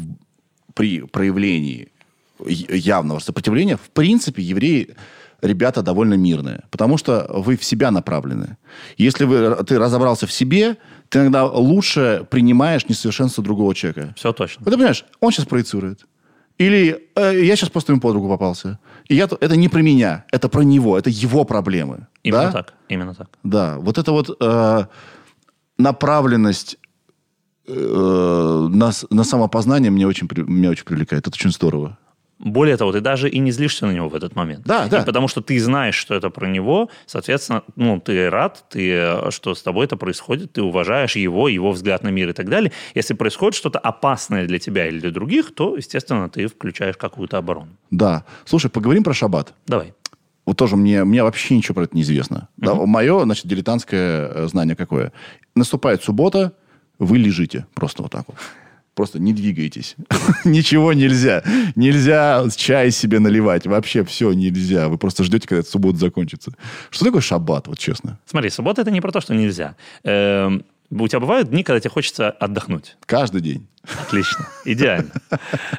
при 0.74 1.02
проявлении 1.02 1.88
явного 2.46 3.18
сопротивления, 3.18 3.76
в 3.76 3.90
принципе, 3.90 4.42
евреи 4.42 4.96
ребята 5.42 5.82
довольно 5.82 6.14
мирные, 6.14 6.64
потому 6.70 6.98
что 6.98 7.26
вы 7.28 7.56
в 7.56 7.64
себя 7.64 7.90
направлены. 7.90 8.56
Если 8.96 9.24
вы, 9.24 9.56
ты 9.64 9.78
разобрался 9.78 10.26
в 10.26 10.32
себе, 10.32 10.76
ты 11.08 11.20
иногда 11.20 11.44
лучше 11.46 12.26
принимаешь 12.30 12.88
несовершенство 12.88 13.42
другого 13.42 13.74
человека. 13.74 14.14
Все 14.16 14.32
точно. 14.32 14.64
Вот 14.64 14.70
ты 14.70 14.76
понимаешь, 14.76 15.04
он 15.20 15.32
сейчас 15.32 15.46
проецирует. 15.46 16.06
Или 16.58 17.08
э, 17.16 17.42
я 17.42 17.56
сейчас 17.56 17.70
просто 17.70 17.92
ему 17.92 18.02
под 18.02 18.14
руку 18.14 18.28
попался. 18.28 18.78
И 19.08 19.14
я, 19.14 19.24
это 19.24 19.56
не 19.56 19.68
про 19.70 19.80
меня, 19.80 20.24
это 20.30 20.48
про 20.50 20.60
него, 20.60 20.98
это 20.98 21.08
его 21.08 21.44
проблемы. 21.44 22.06
Именно 22.22 22.42
да? 22.42 22.52
так. 22.52 22.74
Именно 22.90 23.14
так. 23.14 23.28
Да, 23.42 23.78
вот 23.78 23.96
эта 23.96 24.12
вот 24.12 24.36
э, 24.38 24.84
направленность 25.78 26.76
э, 27.70 28.68
на, 28.70 28.90
на 29.10 29.24
самопознание 29.24 29.90
меня 29.90 30.08
очень, 30.08 30.28
меня 30.46 30.70
очень 30.70 30.84
привлекает. 30.84 31.26
Это 31.26 31.34
очень 31.34 31.50
здорово. 31.50 31.98
Более 32.38 32.78
того, 32.78 32.90
ты 32.90 33.02
даже 33.02 33.28
и 33.28 33.38
не 33.38 33.50
злишься 33.52 33.86
на 33.86 33.92
него 33.92 34.08
в 34.08 34.14
этот 34.14 34.34
момент. 34.34 34.64
Да, 34.64 34.86
И 34.86 34.90
да. 34.90 35.02
потому 35.02 35.28
что 35.28 35.42
ты 35.42 35.60
знаешь, 35.60 35.94
что 35.94 36.14
это 36.14 36.30
про 36.30 36.48
него, 36.48 36.88
соответственно, 37.04 37.62
ну, 37.76 38.00
ты 38.00 38.30
рад, 38.30 38.64
ты, 38.70 39.30
что 39.30 39.54
с 39.54 39.62
тобой 39.62 39.84
это 39.84 39.98
происходит, 39.98 40.54
ты 40.54 40.62
уважаешь 40.62 41.16
его, 41.16 41.48
его 41.48 41.70
взгляд 41.72 42.02
на 42.02 42.08
мир 42.08 42.30
и 42.30 42.32
так 42.32 42.48
далее. 42.48 42.72
Если 42.94 43.12
происходит 43.12 43.54
что-то 43.54 43.78
опасное 43.78 44.46
для 44.46 44.58
тебя 44.58 44.88
или 44.88 45.00
для 45.00 45.10
других, 45.10 45.54
то, 45.54 45.76
естественно, 45.76 46.30
ты 46.30 46.46
включаешь 46.46 46.96
какую-то 46.96 47.36
оборону. 47.36 47.76
Да. 47.90 48.24
Слушай, 48.46 48.70
поговорим 48.70 49.04
про 49.04 49.12
шаббат. 49.12 49.52
Давай. 49.66 49.92
Вот 50.46 50.56
тоже 50.56 50.76
мне, 50.76 51.04
мне 51.04 51.22
вообще 51.22 51.56
ничего 51.56 51.74
про 51.74 51.84
это 51.84 51.94
не 51.94 52.02
известно. 52.02 52.48
Да, 52.56 52.74
мое, 52.74 53.22
значит, 53.22 53.46
дилетантское 53.46 54.28
э, 54.28 54.48
знание 54.48 54.74
какое. 54.74 55.12
Наступает 55.54 56.02
суббота, 56.02 56.54
вы 57.00 57.18
лежите 57.18 57.66
просто 57.74 58.02
вот 58.02 58.12
так 58.12 58.24
вот. 58.28 58.36
Просто 58.94 59.18
не 59.18 59.32
двигайтесь. 59.32 59.96
Ничего 60.44 60.92
нельзя. 60.92 61.42
Нельзя 61.74 62.44
чай 62.56 62.90
себе 62.90 63.18
наливать. 63.18 63.66
Вообще 63.66 64.04
все 64.04 64.32
нельзя. 64.32 64.88
Вы 64.88 64.98
просто 64.98 65.24
ждете, 65.24 65.48
когда 65.48 65.62
суббота 65.62 65.98
закончится. 65.98 66.52
Что 66.90 67.06
такое 67.06 67.20
шаббат, 67.22 67.66
вот 67.68 67.78
честно? 67.78 68.18
Смотри, 68.26 68.50
суббота 68.50 68.82
это 68.82 68.90
не 68.90 69.00
про 69.00 69.10
то, 69.12 69.20
что 69.20 69.34
нельзя. 69.34 69.76
Эм, 70.04 70.64
у 70.90 71.06
тебя 71.08 71.20
бывают 71.20 71.50
дни, 71.50 71.62
когда 71.62 71.80
тебе 71.80 71.90
хочется 71.90 72.30
отдохнуть? 72.30 72.96
Каждый 73.06 73.40
день. 73.40 73.66
Отлично, 74.06 74.46
идеально. 74.64 75.10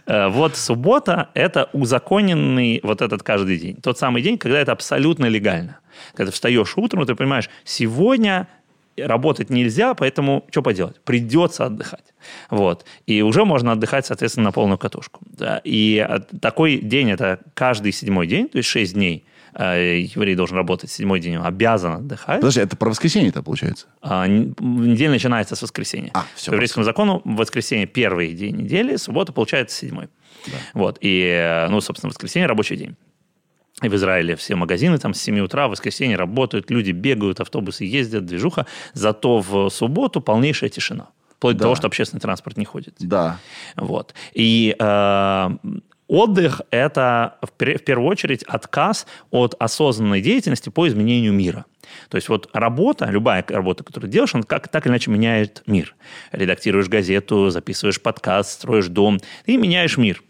Э, 0.08 0.30
Вот 0.30 0.56
суббота– 0.56 1.30
это 1.36 1.70
узаконенный 1.74 2.80
вот 2.82 3.02
этот 3.02 3.22
каждый 3.24 3.58
день. 3.60 3.76
Тот 3.76 4.00
самый 4.00 4.24
день, 4.24 4.38
когда 4.38 4.60
это 4.60 4.72
абсолютно 4.72 5.26
легально. 5.26 5.80
Когда 6.16 6.32
ты 6.32 6.34
встаешь 6.34 6.74
утром, 6.78 7.06
ты 7.06 7.14
понимаешь, 7.14 7.50
сегодня 7.66 8.48
работать 8.98 9.50
нельзя, 9.50 9.94
поэтому 9.94 10.46
что 10.52 10.62
поделать? 10.62 11.00
Придется 11.02 11.66
отдыхать. 11.66 12.14
Вот. 12.50 12.86
И 13.06 13.22
уже 13.22 13.46
можно 13.46 13.72
отдыхать, 13.72 14.06
соответственно, 14.06 14.46
на 14.46 14.52
полную 14.52 14.78
катушку. 14.78 15.22
Да. 15.26 15.62
И 15.64 16.06
э, 16.08 16.20
такой 16.40 16.78
день– 16.78 17.10
это 17.12 17.40
каждый 17.54 17.92
седьмой 17.92 18.28
день, 18.28 18.48
то 18.48 18.58
есть 18.58 18.70
шесть 18.70 18.94
дней 18.94 19.26
э, 19.54 20.00
еврей 20.02 20.36
должен 20.36 20.58
работать, 20.58 20.92
седьмой 20.92 21.20
день 21.20 21.38
он 21.38 21.46
обязан 21.46 21.94
отдыхать. 21.94 22.42
Подожди, 22.42 22.62
это 22.62 22.76
про 22.76 22.90
воскресенье-то 22.90 23.42
получается? 23.44 23.88
А, 24.02 24.28
Неделя 24.28 25.12
начинается 25.12 25.56
с 25.56 25.62
воскресенья. 25.62 26.12
А, 26.14 26.26
всё, 26.36 26.52
По 26.52 26.56
еврейскому 26.56 26.84
закону 26.84 27.22
воскресенье 27.26 27.88
первый 27.88 28.34
день 28.34 28.56
недели, 28.56 28.96
суббота 28.98 29.34
получается 29.34 29.78
седьмой. 29.78 30.10
Вот. 30.74 30.98
И, 31.02 31.22
э, 31.22 31.68
ну, 31.70 31.82
собственно, 31.82 32.10
воскресенье 32.10 32.48
рабочий 32.48 32.76
день. 32.76 32.96
И 33.82 33.90
в 33.90 33.96
Израиле 33.96 34.36
все 34.36 34.56
магазины 34.56 34.98
там 34.98 35.14
с 35.14 35.22
7 35.22 35.40
утра, 35.40 35.68
в 35.68 35.72
воскресенье 35.72 36.16
работают, 36.18 36.70
люди 36.70 36.92
бегают, 36.92 37.40
автобусы 37.40 37.84
ездят, 37.86 38.26
движуха. 38.26 38.66
Зато 38.94 39.40
в 39.40 39.70
субботу 39.70 40.22
полнейшая 40.22 40.70
тишина. 40.70 41.10
Вплоть 41.36 41.56
Да. 41.56 41.60
до 41.60 41.64
того, 41.64 41.76
что 41.76 41.88
общественный 41.88 42.22
транспорт 42.22 42.58
не 42.58 42.66
ходит. 42.66 42.94
Да. 43.00 43.40
Вот. 43.76 44.14
И 44.34 44.76
э, 44.78 45.50
отдых– 46.08 46.62
это 46.70 47.38
в, 47.42 47.48
в 47.48 47.80
первую 47.80 48.08
очередь 48.08 48.44
отказ 48.44 49.08
от 49.32 49.56
осознанной 49.58 50.22
деятельности 50.22 50.70
по 50.70 50.88
изменению 50.88 51.34
мира. 51.34 51.66
То 52.10 52.16
есть 52.18 52.30
вот 52.30 52.50
работа, 52.54 53.06
любая 53.10 53.44
работа, 53.50 53.84
которую 53.84 54.10
ты 54.10 54.14
делаешь, 54.14 54.36
она 54.36 54.44
как, 54.44 54.68
так 54.68 54.86
или 54.86 54.92
иначе 54.92 55.10
меняет 55.10 55.64
мир. 55.66 55.96
Редактируешь 56.32 56.88
газету, 56.88 57.50
записываешь 57.50 58.00
подкаст, 58.00 58.52
строишь 58.52 58.88
дом, 58.88 59.20
ты 59.46 59.58
меняешь 59.58 59.98
мир. 59.98 60.22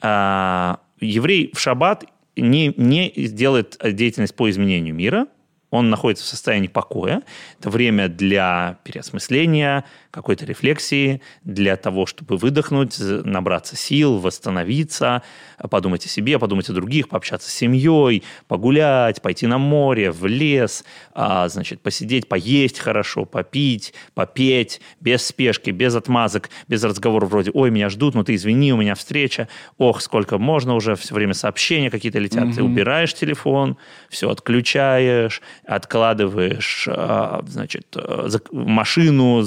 А, 0.00 0.78
еврей 1.00 1.50
в 1.52 1.58
шаббат 1.58 2.04
не, 2.40 2.72
не 2.76 3.10
делает 3.10 3.78
деятельность 3.82 4.34
по 4.34 4.48
изменению 4.50 4.94
мира, 4.94 5.26
он 5.70 5.88
находится 5.88 6.24
в 6.24 6.28
состоянии 6.28 6.68
покоя. 6.68 7.22
Это 7.58 7.70
время 7.70 8.08
для 8.08 8.78
переосмысления, 8.84 9.84
какой-то 10.10 10.44
рефлексии, 10.44 11.20
для 11.44 11.76
того, 11.76 12.06
чтобы 12.06 12.36
выдохнуть, 12.36 12.96
набраться 12.98 13.76
сил, 13.76 14.18
восстановиться, 14.18 15.22
подумать 15.70 16.04
о 16.06 16.08
себе, 16.08 16.38
подумать 16.38 16.68
о 16.68 16.72
других, 16.72 17.08
пообщаться 17.08 17.50
с 17.50 17.54
семьей, 17.54 18.24
погулять, 18.48 19.22
пойти 19.22 19.46
на 19.46 19.58
море, 19.58 20.10
в 20.10 20.26
лес, 20.26 20.84
а, 21.12 21.48
значит, 21.48 21.80
посидеть, 21.80 22.28
поесть 22.28 22.78
хорошо, 22.78 23.24
попить, 23.24 23.94
попеть, 24.14 24.80
без 25.00 25.24
спешки, 25.24 25.70
без 25.70 25.94
отмазок, 25.94 26.50
без 26.66 26.82
разговоров 26.82 27.30
вроде 27.30 27.50
«Ой, 27.52 27.70
меня 27.70 27.88
ждут, 27.88 28.14
ну 28.14 28.24
ты 28.24 28.34
извини, 28.34 28.72
у 28.72 28.76
меня 28.76 28.94
встреча, 28.94 29.48
ох, 29.78 30.00
сколько 30.00 30.38
можно 30.38 30.74
уже, 30.74 30.96
все 30.96 31.14
время 31.14 31.34
сообщения 31.34 31.90
какие-то 31.90 32.18
летят». 32.18 32.54
Ты 32.54 32.62
убираешь 32.62 33.14
телефон, 33.14 33.76
все 34.08 34.30
отключаешь, 34.30 35.42
откладываешь, 35.64 36.88
а, 36.90 37.44
значит, 37.46 37.86
э, 37.94 38.28
машину, 38.50 39.42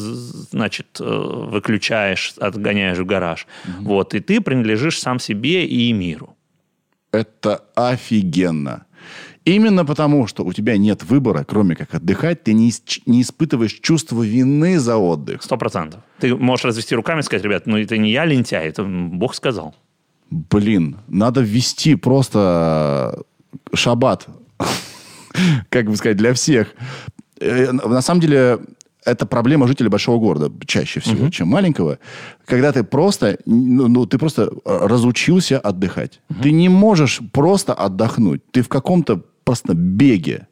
значит, 0.53 0.99
э, 0.99 1.03
выключаешь, 1.03 2.33
отгоняешь 2.39 2.99
в 2.99 3.05
гараж. 3.05 3.47
Вот, 3.79 4.13
и 4.13 4.19
ты 4.19 4.39
принадлежишь 4.39 4.99
сам 4.99 5.19
себе 5.19 5.65
и 5.65 5.93
миру. 5.93 6.35
Это 7.11 7.63
офигенно. 7.75 8.85
Именно 9.45 9.83
потому, 9.85 10.27
что 10.27 10.45
у 10.45 10.53
тебя 10.53 10.77
нет 10.77 11.03
выбора, 11.03 11.43
кроме 11.43 11.75
как 11.75 11.95
отдыхать, 11.95 12.43
ты 12.43 12.53
не, 12.53 12.71
не 13.05 13.21
испытываешь 13.21 13.73
чувство 13.81 14.23
вины 14.23 14.79
за 14.79 14.95
отдых. 14.95 15.43
Сто 15.43 15.57
процентов. 15.57 16.01
Ты 16.19 16.35
можешь 16.35 16.65
развести 16.65 16.95
руками 16.95 17.19
и 17.19 17.23
сказать, 17.23 17.43
ребят, 17.43 17.65
ну 17.65 17.77
это 17.77 17.97
не 17.97 18.11
я 18.11 18.25
лентяй, 18.25 18.69
это 18.69 18.83
Бог 18.83 19.35
сказал. 19.35 19.75
Блин, 20.29 20.97
надо 21.07 21.41
ввести 21.41 21.95
просто 21.95 23.23
шаббат, 23.73 24.27
как 25.69 25.85
бы 25.87 25.95
сказать, 25.97 26.17
для 26.17 26.33
всех. 26.33 26.73
Э, 27.41 27.71
На 27.71 28.01
самом 28.01 28.21
деле, 28.21 28.59
это 29.05 29.25
проблема 29.25 29.67
жителей 29.67 29.89
большого 29.89 30.19
города 30.19 30.51
чаще 30.65 30.99
всего, 30.99 31.29
чем 31.29 31.47
маленького. 31.47 31.97
Когда 32.45 32.71
ты 32.71 32.83
просто, 32.83 33.37
ну, 33.45 33.87
ну, 33.87 34.05
ты 34.05 34.17
просто 34.17 34.41
э, 34.43 34.87
разучился 34.87 35.59
отдыхать. 35.59 36.21
Ты 36.41 36.51
не 36.51 36.69
можешь 36.69 37.21
просто 37.31 37.73
отдохнуть. 37.73 38.41
Ты 38.51 38.61
в 38.61 38.67
каком-то 38.67 39.21
просто 39.43 39.73
беге. 39.73 40.47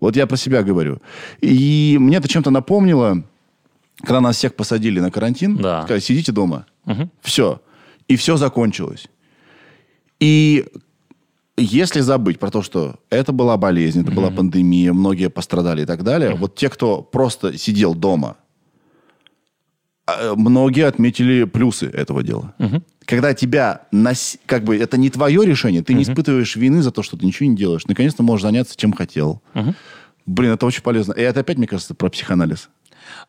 Вот 0.00 0.16
я 0.16 0.26
про 0.26 0.36
себя 0.36 0.62
говорю. 0.62 0.98
И 1.40 1.96
мне 2.00 2.16
это 2.18 2.28
чем-то 2.28 2.50
напомнило, 2.50 3.22
когда 4.04 4.20
нас 4.20 4.36
всех 4.36 4.54
посадили 4.54 5.00
на 5.00 5.10
карантин, 5.10 5.56
Да. 5.56 5.82
сказали, 5.82 6.00
сидите 6.00 6.32
дома. 6.32 6.64
Все. 7.20 7.60
И 8.08 8.16
все 8.16 8.36
закончилось. 8.36 9.08
И 10.20 10.64
если 11.58 12.00
забыть 12.00 12.38
про 12.38 12.50
то, 12.50 12.62
что 12.62 12.96
это 13.10 13.32
была 13.32 13.56
болезнь, 13.56 14.00
это 14.02 14.10
была 14.10 14.30
пандемия, 14.36 14.92
многие 14.92 15.28
пострадали 15.28 15.82
и 15.82 15.86
так 15.86 16.02
далее, 16.02 16.34
вот 16.34 16.54
те, 16.54 16.68
кто 16.68 17.02
просто 17.02 17.58
сидел 17.58 17.94
дома, 17.94 18.36
а, 20.06 20.34
многие 20.34 20.86
отметили 20.86 21.44
плюсы 21.44 21.86
этого 21.86 22.22
дела. 22.22 22.54
Когда 23.04 23.34
тебя, 23.34 23.82
нас- 23.90 24.38
как 24.46 24.64
бы, 24.64 24.76
это 24.76 24.96
не 24.98 25.10
твое 25.10 25.44
решение, 25.44 25.82
ты 25.82 25.94
не 25.94 26.04
испытываешь 26.10 26.56
вины 26.56 26.82
за 26.82 26.90
то, 26.90 27.02
что 27.02 27.16
ты 27.16 27.26
ничего 27.26 27.48
не 27.48 27.56
делаешь. 27.56 27.86
Наконец-то 27.86 28.22
можешь 28.22 28.42
заняться 28.42 28.76
чем 28.76 28.92
хотел. 28.92 29.42
Блин, 30.26 30.52
это 30.52 30.66
очень 30.66 30.82
полезно. 30.82 31.12
И 31.14 31.20
это 31.22 31.40
опять, 31.40 31.56
мне 31.56 31.66
кажется, 31.66 31.94
про 31.94 32.10
психоанализ. 32.10 32.68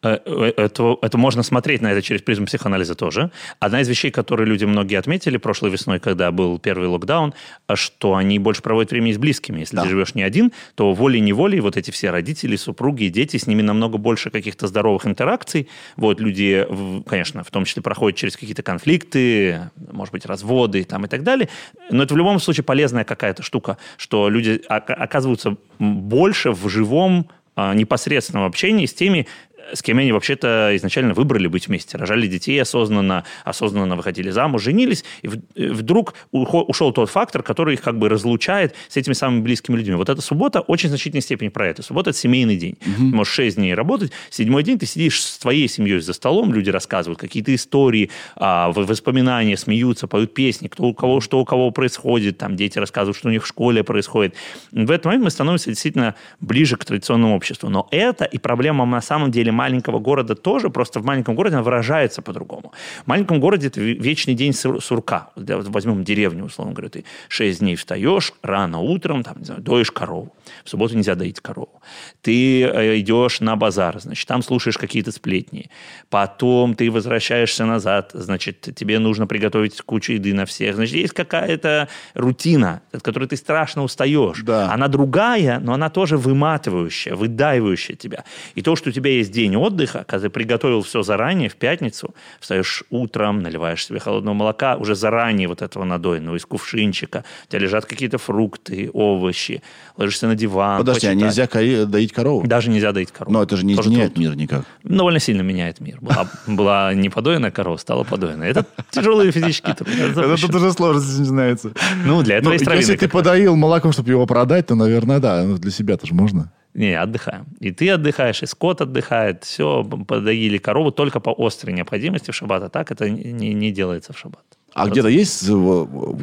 Э, 0.03 0.17
э, 0.25 0.51
Это, 0.57 0.97
это 1.01 1.17
можно 1.17 1.43
смотреть 1.43 1.81
на 1.81 1.91
это 1.91 2.01
через 2.01 2.21
призму 2.21 2.45
психоанализа 2.45 2.95
тоже. 2.95 3.31
Одна 3.59 3.81
из 3.81 3.87
вещей, 3.89 4.11
которые 4.11 4.47
люди 4.47 4.65
многие 4.65 4.97
отметили 4.99 5.37
прошлой 5.37 5.69
весной, 5.71 5.99
когда 5.99 6.31
был 6.31 6.59
первый 6.59 6.87
локдаун, 6.87 7.33
а 7.67 7.75
что 7.75 8.15
они 8.15 8.39
больше 8.39 8.61
проводят 8.61 8.91
времени 8.91 9.13
с 9.13 9.17
близкими. 9.17 9.59
Если 9.59 9.75
Да. 9.75 9.83
ты 9.83 9.89
живешь 9.89 10.15
не 10.15 10.23
один, 10.23 10.51
то 10.75 10.93
волей-неволей 10.93 11.59
вот 11.59 11.77
эти 11.77 11.91
все 11.91 12.09
родители, 12.11 12.55
супруги, 12.55 13.05
дети, 13.07 13.37
с 13.37 13.47
ними 13.47 13.61
намного 13.61 13.97
больше 13.97 14.29
каких-то 14.29 14.67
здоровых 14.67 15.05
интеракций. 15.05 15.67
Вот 15.97 16.19
люди, 16.19 16.65
конечно, 17.07 17.43
в 17.43 17.51
том 17.51 17.65
числе 17.65 17.81
проходят 17.81 18.17
через 18.17 18.35
какие-то 18.37 18.63
конфликты, 18.63 19.69
может 19.91 20.11
быть, 20.11 20.25
разводы 20.25 20.83
там, 20.83 21.05
и 21.05 21.07
так 21.07 21.23
далее. 21.23 21.49
Но 21.91 22.03
это 22.03 22.13
в 22.13 22.17
любом 22.17 22.39
случае 22.39 22.63
полезная 22.63 23.03
какая-то 23.03 23.43
штука, 23.43 23.77
что 23.97 24.29
люди 24.29 24.61
ока- 24.69 24.93
оказываются 24.93 25.55
больше 25.79 26.51
в 26.51 26.67
живом 26.69 27.29
а, 27.55 27.73
непосредственном 27.73 28.45
общении 28.45 28.85
с 28.85 28.93
теми, 28.93 29.27
с 29.73 29.81
кем 29.81 29.97
они 29.99 30.11
вообще-то 30.11 30.71
изначально 30.75 31.13
выбрали 31.13 31.47
быть 31.47 31.67
вместе. 31.67 31.97
Рожали 31.97 32.27
детей 32.27 32.61
осознанно, 32.61 33.23
осознанно 33.45 33.95
выходили 33.95 34.29
замуж, 34.29 34.63
женились. 34.63 35.03
И 35.21 35.29
и 35.55 35.67
вдруг 35.67 36.15
ушел 36.31 36.91
тот 36.91 37.09
фактор, 37.09 37.43
который 37.43 37.75
их 37.75 37.81
как 37.81 37.97
бы 37.97 38.09
разлучает 38.09 38.75
с 38.87 38.97
этими 38.97 39.13
самыми 39.13 39.41
близкими 39.41 39.77
людьми. 39.77 39.95
Вот 39.95 40.09
эта 40.09 40.21
суббота 40.21 40.61
очень 40.61 40.89
значительной 40.89 41.21
степени 41.21 41.49
про 41.49 41.67
это. 41.67 41.83
Суббота– 41.83 42.09
это 42.11 42.19
семейный 42.19 42.55
день. 42.55 42.77
Ты 42.81 43.01
можешь 43.15 43.33
шесть 43.33 43.57
дней 43.57 43.73
работать. 43.73 44.11
Седьмой 44.29 44.63
день 44.63 44.79
ты 44.79 44.85
сидишь 44.85 45.21
с 45.21 45.37
твоей 45.37 45.67
семьей 45.67 45.99
за 45.99 46.13
столом, 46.13 46.53
люди 46.53 46.69
рассказывают 46.69 47.19
какие-то 47.19 47.53
истории, 47.53 48.09
а, 48.35 48.71
воспоминания, 48.71 49.57
смеются, 49.57 50.07
поют 50.07 50.33
песни, 50.33 50.67
кто 50.67 50.83
у 50.83 50.93
кого, 50.93 51.21
что 51.21 51.39
у 51.39 51.45
кого 51.45 51.71
происходит. 51.71 52.37
Там 52.37 52.55
дети 52.55 52.79
рассказывают, 52.79 53.17
что 53.17 53.27
у 53.27 53.31
них 53.31 53.43
в 53.43 53.47
школе 53.47 53.83
происходит. 53.83 54.35
В 54.71 54.89
этот 54.91 55.05
момент 55.05 55.23
мы 55.25 55.29
становимся 55.29 55.69
действительно 55.69 56.15
ближе 56.39 56.77
к 56.77 56.85
традиционному 56.85 57.35
обществу. 57.35 57.69
Но 57.69 57.87
это 57.91 58.25
и 58.25 58.37
проблема 58.37 58.85
на 58.85 59.01
самом 59.01 59.31
деле 59.31 59.51
маленького 59.59 59.99
города 59.99 60.35
тоже, 60.35 60.69
просто 60.69 60.99
в 60.99 61.05
маленьком 61.05 61.35
городе 61.35 61.55
она 61.55 61.63
выражается 61.63 62.21
по-другому. 62.21 62.71
В 63.03 63.07
маленьком 63.07 63.39
городе 63.41 63.67
это 63.67 63.81
ве- 63.81 63.99
вечный 63.99 64.35
день 64.35 64.53
сур- 64.53 64.81
сурка. 64.81 65.29
Возьмем 65.35 66.03
деревню, 66.03 66.45
условно 66.45 66.73
говоря, 66.73 66.89
ты 66.89 67.03
6 67.27 67.59
дней 67.59 67.75
встаешь, 67.75 68.33
рано 68.41 68.79
утром, 68.79 69.23
там, 69.23 69.35
не 69.39 69.45
знаю, 69.45 69.61
доишь 69.61 69.91
корову. 69.91 70.33
В 70.63 70.69
субботу 70.69 70.95
нельзя 70.95 71.15
доить 71.15 71.41
корову. 71.41 71.81
Ты 72.21 72.63
э, 72.63 72.99
идешь 72.99 73.41
на 73.41 73.55
базар, 73.55 73.99
значит, 73.99 74.27
там 74.27 74.41
слушаешь 74.43 74.77
какие-то 74.77 75.11
сплетни. 75.11 75.69
Потом 76.09 76.73
ты 76.73 76.89
возвращаешься 76.89 77.65
назад, 77.65 78.11
значит, 78.13 78.61
тебе 78.75 78.99
нужно 78.99 79.27
приготовить 79.27 79.81
кучу 79.81 80.13
еды 80.13 80.33
на 80.33 80.45
всех. 80.45 80.75
Значит, 80.75 80.95
есть 80.95 81.13
какая-то 81.13 81.87
рутина, 82.13 82.81
от 82.93 83.01
которой 83.01 83.27
ты 83.27 83.35
страшно 83.35 83.83
устаешь. 83.83 84.41
Да. 84.43 84.71
Она 84.73 84.87
другая, 84.87 85.59
но 85.59 85.73
она 85.73 85.89
тоже 85.89 86.17
выматывающая, 86.17 87.15
выдаивающая 87.15 87.95
тебя. 87.95 88.23
И 88.55 88.61
то, 88.61 88.75
что 88.75 88.89
у 88.89 88.91
тебя 88.93 89.11
есть 89.11 89.31
день 89.31 89.48
день 89.49 89.57
отдыха, 89.57 90.03
когда 90.07 90.23
ты 90.27 90.29
приготовил 90.29 90.81
все 90.81 91.01
заранее, 91.03 91.49
в 91.49 91.55
пятницу, 91.55 92.13
встаешь 92.39 92.83
утром, 92.89 93.41
наливаешь 93.41 93.85
себе 93.85 93.99
холодного 93.99 94.33
молока, 94.35 94.75
уже 94.77 94.95
заранее 94.95 95.47
вот 95.47 95.61
этого 95.61 95.83
надойного, 95.83 96.35
из 96.35 96.45
кувшинчика, 96.45 97.23
у 97.47 97.51
тебя 97.51 97.59
лежат 97.59 97.85
какие-то 97.85 98.17
фрукты, 98.17 98.89
овощи, 98.93 99.61
ложишься 99.97 100.27
на 100.27 100.35
диван, 100.35 100.79
Подожди, 100.79 101.07
а 101.07 101.09
почитать. 101.11 101.25
нельзя 101.25 101.47
кои- 101.47 101.85
доить 101.85 102.13
корову? 102.13 102.45
Даже 102.47 102.69
нельзя 102.69 102.91
доить 102.91 103.11
корову. 103.11 103.33
Но 103.33 103.43
это 103.43 103.57
же 103.57 103.65
не 103.65 103.75
Тоже 103.75 103.89
изменяет 103.89 104.13
труд. 104.13 104.25
мир 104.25 104.35
никак. 104.35 104.65
Довольно 104.83 105.19
сильно 105.19 105.41
меняет 105.41 105.79
мир. 105.79 105.97
Была, 106.01 106.27
была 106.47 106.93
неподоенная 106.93 107.51
корова, 107.51 107.77
стала 107.77 108.03
подоенной. 108.03 108.47
Это 108.49 108.65
тяжелый 108.91 109.31
физический 109.31 109.73
труд. 109.73 109.89
Это 109.89 110.13
запрещено. 110.13 110.57
уже 110.57 110.71
сложно 110.73 111.19
начинается. 111.19 111.71
Ну, 112.05 112.21
для 112.23 112.37
этого 112.37 112.53
есть 112.53 112.65
если 112.65 112.95
ты 112.95 113.07
подоил 113.07 113.55
молоком, 113.55 113.91
чтобы 113.91 114.09
его 114.11 114.25
продать, 114.25 114.67
то, 114.67 114.75
наверное, 114.75 115.19
да. 115.19 115.43
Ну, 115.43 115.57
для 115.57 115.71
себя 115.71 115.97
тоже 115.97 116.13
можно. 116.13 116.51
Не, 116.73 116.93
отдыхаем. 116.93 117.45
И 117.59 117.71
ты 117.71 117.89
отдыхаешь, 117.89 118.43
и 118.43 118.45
скот 118.45 118.81
отдыхает. 118.81 119.43
Все, 119.43 119.83
подоили 119.83 120.57
корову 120.57 120.91
только 120.91 121.19
по 121.19 121.33
острой 121.37 121.73
необходимости 121.73 122.31
в 122.31 122.35
шаббат. 122.35 122.63
А 122.63 122.69
так 122.69 122.91
это 122.91 123.09
не, 123.09 123.53
не 123.53 123.71
делается 123.71 124.13
в 124.13 124.19
шаббат. 124.19 124.43
А 124.73 124.87
где-то 124.87 125.07
есть 125.07 125.47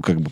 как 0.02 0.20
бы 0.20 0.31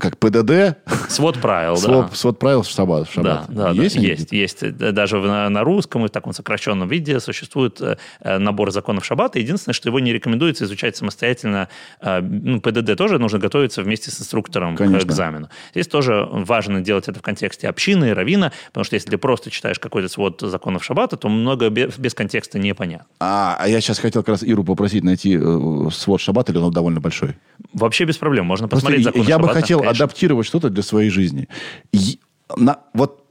как 0.00 0.18
ПДД, 0.18 0.76
Свод 1.08 1.38
правил, 1.40 1.74
да. 1.74 2.08
свод, 2.12 2.38
правил 2.38 2.62
в 2.62 2.68
шаббат? 2.68 3.08
Да, 3.16 3.44
да, 3.48 3.70
есть? 3.70 3.96
да, 3.96 4.00
есть, 4.02 4.32
есть. 4.32 4.76
Д- 4.76 4.92
Даже 4.92 5.18
на, 5.18 5.48
на 5.48 5.62
русском 5.64 6.04
и 6.04 6.08
в 6.08 6.10
таком 6.10 6.32
сокращенном 6.32 6.88
виде 6.88 7.20
существует 7.20 7.80
э, 7.80 7.96
э, 8.20 8.38
набор 8.38 8.70
законов 8.70 9.04
шаббата. 9.04 9.38
Единственное, 9.38 9.74
что 9.74 9.88
его 9.88 10.00
не 10.00 10.12
рекомендуется 10.12 10.64
изучать 10.64 10.96
самостоятельно. 10.96 11.68
Э, 12.00 12.20
ну, 12.20 12.60
ПДД 12.60 12.96
тоже 12.96 13.18
нужно 13.18 13.38
готовиться 13.38 13.82
вместе 13.82 14.10
с 14.10 14.20
инструктором 14.20 14.76
Конечно. 14.76 15.00
к 15.00 15.10
экзамену. 15.10 15.48
Здесь 15.72 15.86
тоже 15.88 16.26
важно 16.30 16.80
делать 16.80 17.08
это 17.08 17.18
в 17.18 17.22
контексте 17.22 17.68
общины 17.68 18.10
и 18.10 18.12
равина, 18.12 18.52
потому 18.68 18.84
что 18.84 18.94
если 18.94 19.10
ты 19.10 19.18
просто 19.18 19.50
читаешь 19.50 19.78
какой-то 19.78 20.08
свод 20.08 20.40
законов 20.40 20.84
шаббата, 20.84 21.16
то 21.16 21.28
много 21.28 21.68
без, 21.70 21.96
без 21.98 22.14
контекста 22.14 22.58
непонятно. 22.58 23.06
А, 23.20 23.56
а 23.58 23.68
я 23.68 23.80
сейчас 23.80 23.98
хотел 23.98 24.22
как 24.22 24.30
раз 24.30 24.42
Иру 24.42 24.64
попросить 24.64 25.04
найти 25.04 25.36
э, 25.40 25.88
свод 25.92 26.20
шаббата, 26.20 26.52
или 26.52 26.58
он 26.58 26.72
довольно 26.72 27.00
большой. 27.00 27.34
Вообще 27.76 28.04
без 28.04 28.16
проблем. 28.16 28.46
Можно 28.46 28.68
Просто 28.68 28.86
посмотреть 28.86 29.06
я 29.06 29.12
законы 29.12 29.28
я 29.28 29.38
бы 29.38 29.48
хотел 29.48 29.80
конечно. 29.80 30.04
адаптировать 30.04 30.46
что-то 30.46 30.70
для 30.70 30.82
своей 30.82 31.10
жизни. 31.10 31.46
И 31.92 32.18
на, 32.56 32.78
вот 32.94 33.22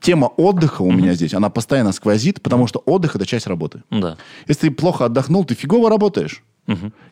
тема 0.00 0.26
отдыха 0.26 0.82
у 0.82 0.90
меня 0.90 1.14
здесь, 1.14 1.32
она 1.32 1.48
постоянно 1.48 1.92
сквозит, 1.92 2.42
потому 2.42 2.66
что 2.66 2.82
отдых– 2.86 3.14
это 3.16 3.24
часть 3.24 3.46
работы. 3.46 3.82
Да. 3.90 4.16
Если 4.48 4.68
ты 4.68 4.74
плохо 4.74 5.04
отдохнул, 5.04 5.44
ты 5.44 5.54
фигово 5.54 5.88
работаешь. 5.88 6.42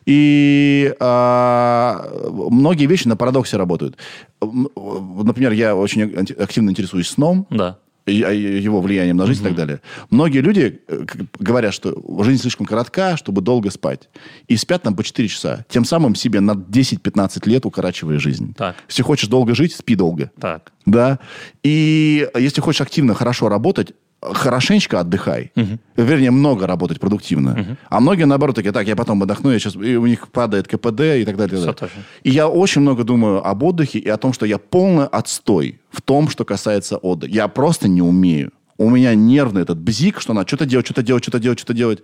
И 0.05 0.93
а, 0.99 2.09
многие 2.49 2.85
вещи 2.87 3.07
на 3.07 3.15
парадоксе 3.15 3.57
работают. 3.57 3.97
Например, 4.41 5.51
я 5.51 5.75
очень 5.75 6.01
активно 6.37 6.71
интересуюсь 6.71 7.07
сном, 7.07 7.47
Да. 7.49 7.77
А, 8.05 8.09
его 8.09 8.81
влиянием 8.81 9.17
на 9.17 9.25
жизнь 9.25 9.43
и 9.43 9.47
так 9.47 9.55
далее. 9.55 9.81
Многие 10.09 10.39
люди 10.39 10.81
э, 10.87 11.05
говорят, 11.39 11.73
что 11.73 11.95
жизнь 12.23 12.41
слишком 12.41 12.65
коротка, 12.65 13.15
чтобы 13.15 13.41
долго 13.41 13.71
спать. 13.71 14.09
И 14.47 14.57
спят 14.57 14.83
там 14.83 14.95
по 14.95 15.03
4 15.03 15.27
часа. 15.27 15.65
Тем 15.69 15.85
самым 15.85 16.15
себе 16.15 16.41
на 16.41 16.51
10-15 16.51 17.49
лет 17.49 17.65
укорачивая 17.65 18.19
жизнь. 18.19 18.53
Так. 18.55 18.75
Если 18.87 19.03
хочешь 19.03 19.29
долго 19.29 19.55
жить, 19.55 19.73
спи 19.73 19.95
долго. 19.95 20.31
Так. 20.39 20.73
Да. 20.85 21.19
И 21.63 22.27
если 22.35 22.59
хочешь 22.61 22.81
активно, 22.81 23.13
хорошо 23.13 23.47
работать, 23.47 23.93
хорошенечко 24.33 24.99
отдыхай. 24.99 25.51
Вернее, 25.97 26.31
много 26.31 26.67
работать 26.67 26.99
продуктивно. 26.99 27.77
А 27.89 27.99
многие, 27.99 28.25
наоборот, 28.25 28.55
такие, 28.55 28.71
так, 28.71 28.87
я 28.87 28.95
потом 28.95 29.21
отдохну, 29.23 29.51
я 29.51 29.59
сейчас... 29.59 29.75
И 29.75 29.95
у 29.95 30.05
них 30.05 30.27
падает 30.29 30.67
КПД 30.67 31.01
и 31.01 31.25
так 31.25 31.37
далее. 31.37 31.61
и 31.61 31.65
так 31.65 31.65
далее. 31.65 31.73
точно. 31.73 32.01
И 32.23 32.29
я 32.29 32.47
очень 32.47 32.81
много 32.81 33.03
думаю 33.03 33.45
об 33.45 33.63
отдыхе 33.63 33.99
и 33.99 34.09
о 34.09 34.17
том, 34.17 34.33
что 34.33 34.45
я 34.45 34.57
полный 34.57 35.05
отстой 35.05 35.79
в 35.91 36.01
том, 36.01 36.29
что 36.29 36.45
касается 36.45 36.97
отдыха. 36.97 37.33
Я 37.33 37.47
просто 37.47 37.87
не 37.87 38.01
умею. 38.01 38.51
У 38.77 38.89
меня 38.89 39.15
нервный 39.15 39.61
этот 39.61 39.79
бзик, 39.79 40.19
что 40.19 40.33
надо 40.33 40.47
что-то 40.47 40.65
делать, 40.65 40.85
что-то 40.85 41.03
делать, 41.03 41.23
что-то 41.23 41.39
делать, 41.39 41.59
что-то 41.59 41.73
делать. 41.73 42.03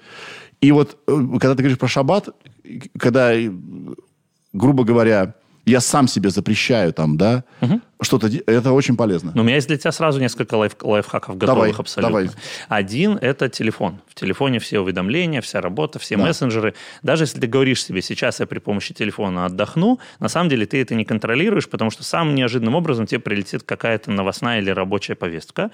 И 0.62 0.72
вот, 0.72 0.98
э, 1.08 1.12
когда 1.40 1.56
ты 1.56 1.64
говоришь 1.64 1.80
про 1.80 1.88
шаббат, 1.88 2.30
когда, 2.98 3.34
грубо 4.54 4.84
говоря, 4.84 5.34
я 5.66 5.82
сам 5.82 6.08
себе 6.08 6.30
запрещаю 6.30 6.94
там, 6.94 7.18
да, 7.18 7.44
что-то, 8.02 8.30
это 8.46 8.72
очень 8.72 8.96
полезно. 8.96 9.32
Но 9.36 9.42
у 9.42 9.46
меня 9.46 9.56
есть 9.56 9.68
для 9.68 9.78
тебя 9.78 9.92
сразу 9.92 10.20
несколько 10.22 10.56
лайф, 10.56 10.76
лайфхаков 10.82 11.38
готовых 11.38 11.64
Давай, 11.64 11.72
абсолютно. 11.72 12.10
давай. 12.10 12.30
Один– 12.70 13.18
это 13.22 13.50
телефон. 13.50 14.00
В 14.08 14.16
телефоне 14.16 14.60
все 14.60 14.80
уведомления, 14.80 15.42
вся 15.42 15.60
работа, 15.60 16.00
все 16.00 16.16
Да. 16.16 16.24
мессенджеры. 16.24 16.76
Даже 17.04 17.24
если 17.24 17.42
ты 17.42 17.48
говоришь 17.48 17.84
себе, 17.84 18.02
сейчас 18.02 18.40
я 18.40 18.46
при 18.48 18.60
помощи 18.60 18.94
телефона 18.94 19.46
отдохну, 19.46 20.00
на 20.20 20.30
самом 20.30 20.50
деле 20.50 20.66
ты 20.66 20.82
это 20.82 20.96
не 20.96 21.04
контролируешь, 21.04 21.68
потому 21.68 21.92
что 21.92 22.04
самым 22.04 22.36
неожиданным 22.36 22.76
образом 22.76 23.06
тебе 23.06 23.20
прилетит 23.20 23.64
какая-то 23.64 24.12
новостная 24.12 24.60
или 24.60 24.70
рабочая 24.70 25.16
повестка. 25.16 25.72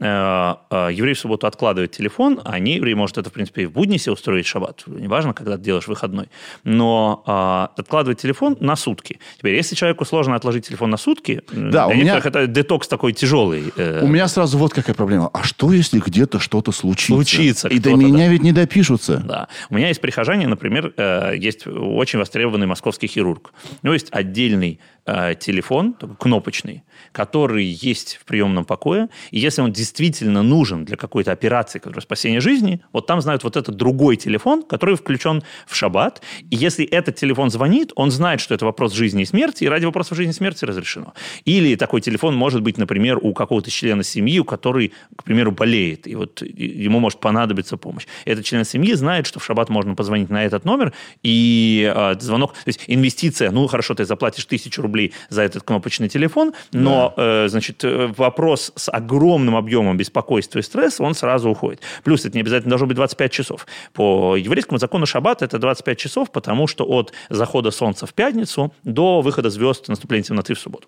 Э, 0.00 0.54
э, 0.70 0.88
Еврей 0.92 1.14
в 1.14 1.18
субботу 1.20 1.46
откладывает 1.46 1.92
телефон, 1.92 2.40
а 2.44 2.58
не 2.58 2.76
еврей 2.76 2.94
может 2.94 3.18
это, 3.18 3.30
в 3.30 3.32
принципе, 3.32 3.62
и 3.62 3.66
в 3.66 3.72
будни 3.72 3.98
себе 3.98 4.12
устроить 4.12 4.46
шаббат. 4.46 4.82
Неважно, 4.86 5.32
когда 5.32 5.56
ты 5.56 5.62
делаешь 5.62 5.86
выходной. 5.86 6.28
Но 6.64 7.22
э, 7.26 7.80
откладывает 7.80 8.18
телефон 8.18 8.56
на 8.60 8.74
сутки. 8.74 9.20
Теперь, 9.38 9.54
если 9.54 9.76
человеку 9.76 10.04
сложно 10.04 10.34
отложить 10.34 10.66
телефон 10.66 10.90
на 10.90 10.96
сутки, 10.96 11.42
Да, 11.70 11.86
у 11.86 11.94
меня- 11.94 12.18
это 12.18 12.46
детокс 12.46 12.88
такой 12.88 13.12
тяжелый. 13.12 13.72
э, 13.76 14.00
У 14.02 14.06
меня 14.08 14.28
сразу 14.28 14.58
вот 14.58 14.74
какая 14.74 14.94
проблема. 14.94 15.30
А 15.32 15.42
что, 15.44 15.72
если 15.72 15.98
где-то 16.00 16.38
что-то 16.38 16.72
случится? 16.72 17.12
Случится 17.14 17.68
И 17.68 17.78
до 17.78 17.94
меня 17.94 18.28
ведь 18.28 18.42
не 18.42 18.52
допишутся. 18.52 19.18
Да. 19.18 19.48
У 19.70 19.74
меня 19.74 19.88
есть 19.88 20.00
прихожане, 20.00 20.46
например, 20.46 20.92
э, 20.96 21.34
есть 21.36 21.66
очень 21.66 22.18
востребованный 22.18 22.66
московский 22.66 23.06
хирург. 23.06 23.52
У 23.82 23.86
него 23.86 23.94
есть 23.94 24.08
отдельный 24.10 24.80
э, 25.10 25.34
телефон, 25.40 25.94
кнопочный, 26.18 26.82
который 27.12 27.64
есть 27.64 28.18
в 28.20 28.26
приемном 28.26 28.66
покое. 28.66 29.08
И 29.30 29.38
если 29.38 29.62
он 29.62 29.72
действительно 29.72 30.42
нужен 30.42 30.84
для 30.84 30.96
какой-то 30.96 31.32
операции, 31.32 31.78
которая 31.78 32.02
спасение 32.02 32.40
жизни, 32.40 32.82
вот 32.92 33.06
там 33.06 33.22
знают 33.22 33.42
вот 33.42 33.56
этот 33.56 33.74
другой 33.76 34.16
телефон, 34.16 34.62
который 34.62 34.96
включен 34.96 35.42
в 35.66 35.74
шаббат. 35.74 36.20
И 36.50 36.56
если 36.56 36.84
этот 36.84 37.16
телефон 37.16 37.50
звонит, 37.50 37.92
он 37.96 38.10
знает, 38.10 38.40
что 38.40 38.54
это 38.54 38.66
вопрос 38.66 38.92
жизни 38.92 39.22
и 39.22 39.24
смерти, 39.24 39.64
и 39.64 39.68
ради 39.68 39.86
вопросов 39.86 40.16
жизни 40.18 40.32
и 40.32 40.34
смерти 40.34 40.66
разрешено. 40.66 41.14
Или 41.58 41.74
такой 41.74 42.00
телефон 42.00 42.36
может 42.36 42.62
быть, 42.62 42.78
например, 42.78 43.18
у 43.20 43.34
какого-то 43.34 43.68
члена 43.68 44.04
семьи, 44.04 44.38
у 44.38 44.44
который, 44.44 44.92
к 45.16 45.24
примеру, 45.24 45.50
болеет, 45.50 46.06
и 46.06 46.14
вот 46.14 46.40
ему 46.42 47.00
может 47.00 47.18
понадобиться 47.18 47.76
помощь. 47.76 48.06
Этот 48.24 48.44
член 48.44 48.64
семьи 48.64 48.94
знает, 48.94 49.26
что 49.26 49.40
в 49.40 49.44
шаббат 49.44 49.68
можно 49.68 49.96
позвонить 49.96 50.30
на 50.30 50.44
этот 50.44 50.64
номер, 50.64 50.92
и 51.24 51.92
э, 51.92 52.14
звонок, 52.20 52.52
то 52.52 52.68
есть 52.68 52.84
инвестиция, 52.86 53.50
ну 53.50 53.66
хорошо, 53.66 53.94
ты 53.94 54.04
заплатишь 54.04 54.44
тысячу 54.44 54.82
рублей 54.82 55.12
за 55.30 55.42
этот 55.42 55.64
кнопочный 55.64 56.08
телефон, 56.08 56.52
но, 56.72 57.12
э, 57.16 57.48
значит, 57.48 57.82
э, 57.82 58.12
вопрос 58.16 58.72
с 58.76 58.88
огромным 58.88 59.56
объемом 59.56 59.96
беспокойства 59.96 60.60
и 60.60 60.62
стресса, 60.62 61.02
он 61.02 61.14
сразу 61.14 61.50
уходит. 61.50 61.80
Плюс 62.04 62.24
это 62.24 62.36
не 62.36 62.42
обязательно 62.42 62.70
должно 62.70 62.86
быть 62.86 62.96
25 62.96 63.32
часов. 63.32 63.66
По 63.94 64.36
еврейскому 64.36 64.78
закону 64.78 65.06
шаббат 65.06 65.42
это 65.42 65.58
25 65.58 65.98
часов, 65.98 66.30
потому 66.30 66.68
что 66.68 66.84
от 66.84 67.12
захода 67.30 67.72
солнца 67.72 68.06
в 68.06 68.14
пятницу 68.14 68.72
до 68.84 69.22
выхода 69.22 69.50
звезд 69.50 69.88
наступления 69.88 70.22
темноты 70.22 70.54
в 70.54 70.60
субботу. 70.60 70.86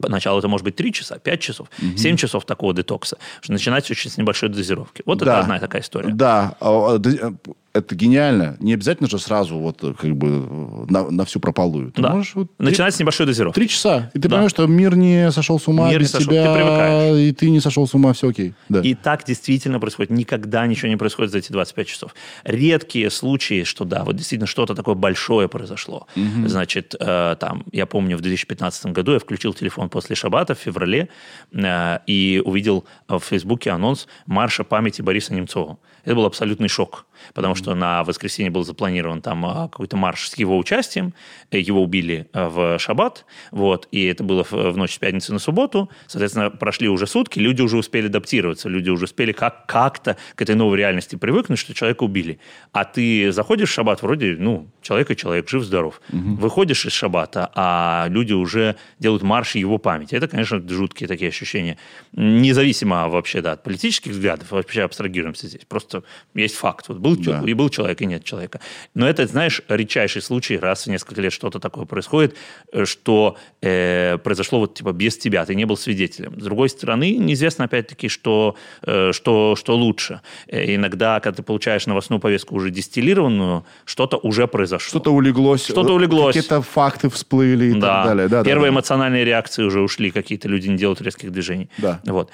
Поначалу 0.00 0.38
это 0.38 0.48
может 0.48 0.64
быть 0.64 0.76
3 0.76 0.92
часа, 0.92 1.18
5 1.18 1.40
часов, 1.40 1.68
7 1.96 2.16
часов 2.16 2.44
такого 2.44 2.74
детокса. 2.74 3.18
Начинать 3.48 3.90
очень 3.90 4.10
с 4.10 4.16
небольшой 4.18 4.48
дозировки. 4.48 5.02
Вот 5.06 5.18
это 5.18 5.26
Да. 5.26 5.40
одна 5.40 5.58
такая 5.58 5.82
история. 5.82 6.12
Да, 6.12 6.54
а, 6.60 6.96
а, 6.96 7.00
э, 7.02 7.32
это 7.72 7.94
гениально. 7.94 8.56
Не 8.60 8.74
обязательно 8.74 9.08
же 9.08 9.18
сразу 9.18 9.56
вот 9.58 9.82
э, 9.84 9.94
как 9.94 10.16
бы 10.16 10.86
на, 10.90 11.08
на 11.10 11.24
всю 11.24 11.38
прополую. 11.40 11.92
Ты 11.92 12.02
Да. 12.02 12.10
можешь 12.14 12.34
вот 12.34 12.48
три- 12.56 12.66
Начинать 12.66 12.94
с 12.94 12.98
небольшой 13.00 13.26
дозировки. 13.26 13.54
Три 13.54 13.68
часа. 13.68 14.10
И 14.14 14.18
ты 14.18 14.28
Да. 14.28 14.30
понимаешь, 14.30 14.50
что 14.50 14.66
мир 14.66 14.96
не 14.96 15.30
сошел 15.30 15.60
с 15.60 15.68
ума 15.68 15.88
Мир 15.88 16.00
не 16.00 16.06
сошел, 16.06 16.30
тебя, 16.32 16.46
ты 16.52 16.54
привыкаешь. 16.58 17.16
и 17.18 17.32
ты 17.32 17.50
не 17.50 17.60
сошел 17.60 17.86
с 17.86 17.94
ума, 17.94 18.12
все 18.12 18.28
окей. 18.30 18.54
Да. 18.68 18.80
И 18.80 18.94
так 18.94 19.24
действительно 19.24 19.78
происходит. 19.78 20.10
Никогда 20.10 20.66
ничего 20.66 20.88
не 20.88 20.96
происходит 20.96 21.30
за 21.32 21.38
эти 21.38 21.52
25 21.52 21.86
часов. 21.86 22.14
Редкие 22.44 23.08
случаи, 23.10 23.62
что 23.64 23.84
да, 23.84 24.02
вот 24.04 24.16
действительно 24.16 24.46
что-то 24.48 24.74
такое 24.74 24.94
большое 24.94 25.48
произошло. 25.48 26.06
Значит, 26.46 26.94
э, 26.98 27.36
там, 27.38 27.64
я 27.72 27.86
помню, 27.86 28.16
в 28.16 28.20
2015 28.20 28.86
году 28.92 29.12
я 29.12 29.18
включил 29.18 29.54
телефон 29.54 29.88
после 29.88 30.16
шаббата 30.16 30.54
в 30.54 30.58
феврале 30.58 31.08
э, 31.52 31.98
и 32.06 32.42
увидел 32.44 32.84
в 33.08 33.20
Фейсбуке 33.20 33.70
анонс 33.70 34.06
марша 34.26 34.64
памяти 34.64 35.02
Бориса 35.02 35.34
Немцова. 35.34 35.78
Это 36.04 36.14
был 36.14 36.24
абсолютный 36.24 36.68
шок, 36.68 37.06
потому 37.34 37.54
что 37.54 37.74
на 37.74 38.04
воскресенье 38.04 38.50
был 38.50 38.64
запланирован 38.64 39.22
там 39.22 39.44
э, 39.46 39.68
какой-то 39.68 39.96
марш 39.96 40.28
с 40.28 40.38
его 40.38 40.58
участием, 40.58 41.14
его 41.50 41.82
убили 41.82 42.28
э, 42.32 42.46
в 42.46 42.78
шаббат, 42.78 43.24
вот, 43.50 43.88
и 43.92 44.04
это 44.04 44.24
было 44.24 44.44
в, 44.44 44.76
ночь 44.76 44.94
с 44.94 44.98
пятницы 44.98 45.32
на 45.32 45.38
субботу, 45.38 45.90
соответственно, 46.06 46.50
прошли 46.50 46.88
уже 46.88 47.06
сутки, 47.06 47.38
люди 47.38 47.62
уже 47.62 47.76
успели 47.76 48.06
адаптироваться, 48.06 48.68
люди 48.68 48.90
уже 48.90 49.04
успели 49.04 49.32
как- 49.32 49.66
как-то 49.66 50.16
к 50.34 50.42
этой 50.42 50.54
новой 50.54 50.78
реальности 50.78 51.16
привыкнуть, 51.16 51.58
что 51.58 51.74
человека 51.74 52.04
убили. 52.04 52.38
А 52.72 52.84
ты 52.84 53.32
заходишь 53.32 53.70
в 53.70 53.72
шаббат, 53.72 54.02
вроде, 54.02 54.36
ну, 54.38 54.68
человек 54.82 55.10
и 55.10 55.16
человек, 55.16 55.48
жив-здоров. 55.48 56.00
Выходишь 56.36 56.86
из 56.86 56.92
шаббата, 56.92 57.50
а 57.54 58.06
люди 58.08 58.32
уже 58.32 58.76
делают 58.98 59.22
марш 59.22 59.54
его 59.54 59.78
памяти. 59.78 60.14
Это, 60.14 60.28
конечно, 60.28 60.62
жуткие 60.68 61.08
такие 61.08 61.28
ощущения. 61.28 61.76
Независимо 62.12 63.08
вообще 63.08 63.40
да, 63.40 63.52
от 63.52 63.62
политических 63.62 64.12
взглядов, 64.12 64.50
вообще 64.50 64.82
абстрагируемся 64.82 65.46
здесь. 65.46 65.62
Просто 65.68 66.02
есть 66.34 66.54
факт. 66.54 66.88
Вот 66.88 66.98
был, 66.98 67.09
чё- 67.16 67.32
Да. 67.40 67.42
И 67.46 67.54
был 67.54 67.68
человек, 67.68 68.00
и 68.02 68.06
нет 68.06 68.24
человека. 68.24 68.60
Но 68.94 69.08
это, 69.08 69.26
знаешь, 69.26 69.62
редчайший 69.68 70.22
случай, 70.22 70.58
раз 70.58 70.86
в 70.86 70.90
несколько 70.90 71.20
лет 71.20 71.32
что-то 71.32 71.58
такое 71.58 71.84
происходит, 71.84 72.36
э, 72.72 72.84
что 72.84 73.36
э, 73.62 74.18
произошло 74.18 74.60
вот 74.60 74.74
типа 74.74 74.92
без 74.92 75.16
тебя, 75.18 75.44
ты 75.44 75.54
не 75.54 75.64
был 75.64 75.76
свидетелем. 75.76 76.40
С 76.40 76.44
другой 76.44 76.68
стороны, 76.68 77.16
неизвестно 77.16 77.64
опять-таки, 77.66 78.08
что, 78.08 78.56
э, 78.82 79.12
что, 79.12 79.56
что 79.56 79.76
лучше. 79.76 80.20
Э, 80.48 80.74
иногда, 80.74 81.20
когда 81.20 81.36
ты 81.36 81.42
получаешь 81.42 81.86
новостную 81.86 82.20
повестку 82.20 82.54
уже 82.56 82.70
дистиллированную, 82.70 83.64
что-то 83.84 84.16
уже 84.16 84.46
произошло. 84.46 84.88
Что-то 84.88 85.10
улеглось. 85.12 85.64
Что-то 85.64 85.94
улеглось. 85.94 86.34
Какие-то 86.34 86.62
факты 86.62 87.08
всплыли 87.08 87.66
и 87.66 87.72
да. 87.74 87.80
так 87.80 88.06
далее. 88.06 88.28
Да, 88.28 88.44
Первые 88.44 88.70
да, 88.70 88.74
да. 88.74 88.74
эмоциональные 88.74 89.24
реакции 89.24 89.62
уже 89.62 89.80
ушли, 89.80 90.10
какие-то 90.10 90.48
люди 90.48 90.68
не 90.68 90.76
делают 90.76 91.00
резких 91.02 91.32
движений. 91.32 91.68
Да. 91.78 92.00
Вот. 92.04 92.30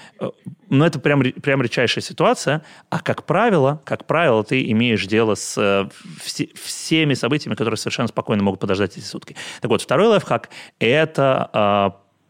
Но 0.69 0.87
это 0.87 0.99
прям, 0.99 1.23
прям 1.23 1.63
редчайшая 1.63 2.03
ситуация. 2.03 2.63
А 2.91 3.01
как 3.01 3.25
правило, 3.25 3.81
как 3.85 4.07
правило, 4.07 4.43
ты 4.43 4.71
имеешь 4.71 5.07
дело 5.07 5.35
с 5.35 5.57
э, 5.57 5.89
все, 6.21 6.49
всеми 6.55 7.15
событиями, 7.15 7.55
которые 7.55 7.79
совершенно 7.79 8.09
спокойно 8.09 8.43
могут 8.43 8.61
подождать 8.61 8.97
эти 8.97 9.05
сутки. 9.05 9.37
Так 9.61 9.71
вот, 9.71 9.83
второй 9.83 10.09
лайфхак– 10.09 10.51
это 10.79 11.51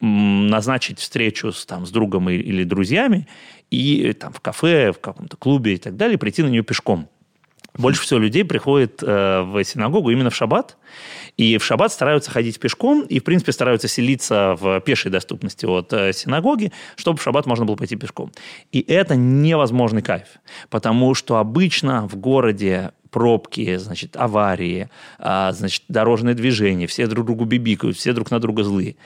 э, 0.02 0.04
назначить 0.04 0.98
встречу 0.98 1.52
с, 1.52 1.64
там, 1.64 1.86
с 1.86 1.90
другом 1.90 2.28
или 2.28 2.64
друзьями 2.64 3.26
и 3.70 4.12
там, 4.12 4.32
в 4.32 4.40
кафе, 4.40 4.92
в 4.92 5.00
каком-то 5.00 5.36
клубе 5.36 5.74
и 5.74 5.78
так 5.78 5.96
далее, 5.96 6.18
прийти 6.18 6.42
на 6.42 6.48
нее 6.48 6.62
пешком. 6.62 7.08
Больше 7.78 8.02
всего 8.02 8.18
людей 8.18 8.44
приходит 8.44 9.02
э, 9.02 9.42
в 9.42 9.62
синагогу 9.64 10.10
именно 10.10 10.30
в 10.30 10.34
шаббат, 10.34 10.76
и 11.36 11.58
в 11.58 11.64
шаббат 11.64 11.92
стараются 11.92 12.30
ходить 12.30 12.58
пешком, 12.58 13.02
и, 13.02 13.20
в 13.20 13.24
принципе, 13.24 13.52
стараются 13.52 13.88
селиться 13.88 14.56
в 14.58 14.80
пешей 14.80 15.10
доступности 15.10 15.66
от 15.66 15.92
э, 15.92 16.12
синагоги, 16.12 16.72
чтобы 16.96 17.18
в 17.18 17.22
шаббат 17.22 17.46
можно 17.46 17.64
было 17.64 17.76
пойти 17.76 17.96
пешком. 17.96 18.32
И 18.72 18.80
это 18.80 19.16
невозможный 19.16 20.02
кайф, 20.02 20.28
потому 20.70 21.14
что 21.14 21.36
обычно 21.36 22.08
в 22.08 22.16
городе 22.16 22.92
пробки, 23.10 23.76
значит, 23.76 24.16
аварии, 24.16 24.90
а, 25.18 25.52
значит, 25.52 25.84
дорожное 25.88 26.34
движение, 26.34 26.86
все 26.86 27.06
друг 27.06 27.26
другу 27.26 27.44
бибикают, 27.44 27.96
все 27.96 28.12
друг 28.12 28.30
на 28.30 28.40
друга 28.40 28.62
злые. 28.62 28.96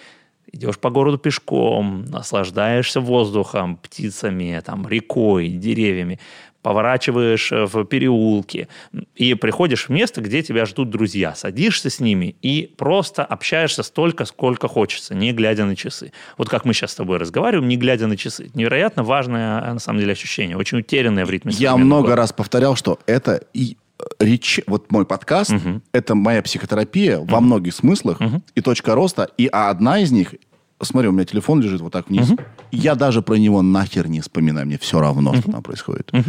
Идешь 0.53 0.79
по 0.79 0.91
городу 0.91 1.17
пешком, 1.17 2.05
наслаждаешься 2.07 3.01
воздухом, 3.01 3.77
птицами, 3.77 4.61
там, 4.65 4.89
рекой, 4.89 5.49
деревьями 5.49 6.19
поворачиваешь 6.63 7.53
э, 7.53 7.65
в 7.65 7.85
переулки 7.85 8.69
и 9.15 9.35
приходишь 9.35 9.87
в 9.87 9.89
место, 9.91 10.21
где 10.21 10.43
тебя 10.43 10.67
ждут 10.67 10.91
друзья. 10.91 11.35
Садишься 11.35 11.91
с 11.91 12.01
ними 12.01 12.37
и 12.43 12.73
просто 12.77 13.25
общаешься 13.25 13.83
столько, 13.83 14.25
сколько 14.25 14.69
хочется, 14.69 15.15
не 15.15 15.33
глядя 15.33 15.65
на 15.65 15.77
часы. 15.77 16.13
Вот 16.37 16.49
как 16.49 16.65
мы 16.65 16.75
сейчас 16.75 16.93
с 16.93 16.95
тобой 16.95 17.19
разговариваем, 17.19 17.69
не 17.69 17.77
глядя 17.77 18.07
на 18.07 18.17
часы. 18.17 18.51
Невероятно 18.55 19.03
важное, 19.03 19.61
э, 19.61 19.73
на 19.75 19.79
самом 19.79 20.01
деле, 20.01 20.13
ощущение. 20.13 20.57
Очень 20.57 20.79
утерянное 20.79 21.25
в 21.25 21.31
ритме. 21.31 21.53
Я 21.57 21.77
много 21.77 22.03
года. 22.03 22.17
раз 22.17 22.33
повторял, 22.33 22.77
что 22.77 22.99
это 23.07 23.43
и 23.55 23.77
э, 23.99 24.05
речь, 24.19 24.61
вот 24.67 24.93
мой 24.93 25.07
подкаст, 25.07 25.53
угу. 25.53 25.81
это 25.93 26.15
моя 26.15 26.43
психотерапия 26.43 27.19
угу. 27.19 27.33
во 27.33 27.41
многих 27.41 27.75
смыслах 27.75 28.21
угу. 28.21 28.43
и 28.55 28.61
точка 28.61 28.95
роста. 28.95 29.31
И 29.39 29.47
одна 29.47 30.01
из 30.01 30.13
них 30.13 30.35
смотри, 30.83 31.09
у 31.09 31.13
меня 31.13 31.25
телефон 31.25 31.61
лежит 31.61 31.81
вот 31.81 31.93
так 31.93 32.09
вниз. 32.09 32.31
Угу. 32.31 32.43
Я 32.73 32.95
даже 32.95 33.23
про 33.23 33.35
него 33.35 33.63
нахер 33.63 34.09
не 34.09 34.21
вспоминаю. 34.21 34.67
Мне 34.67 34.79
все 34.79 35.01
равно, 35.01 35.31
угу. 35.31 35.41
что 35.41 35.53
там 35.53 35.63
происходит. 35.63 36.11
Угу. 36.13 36.25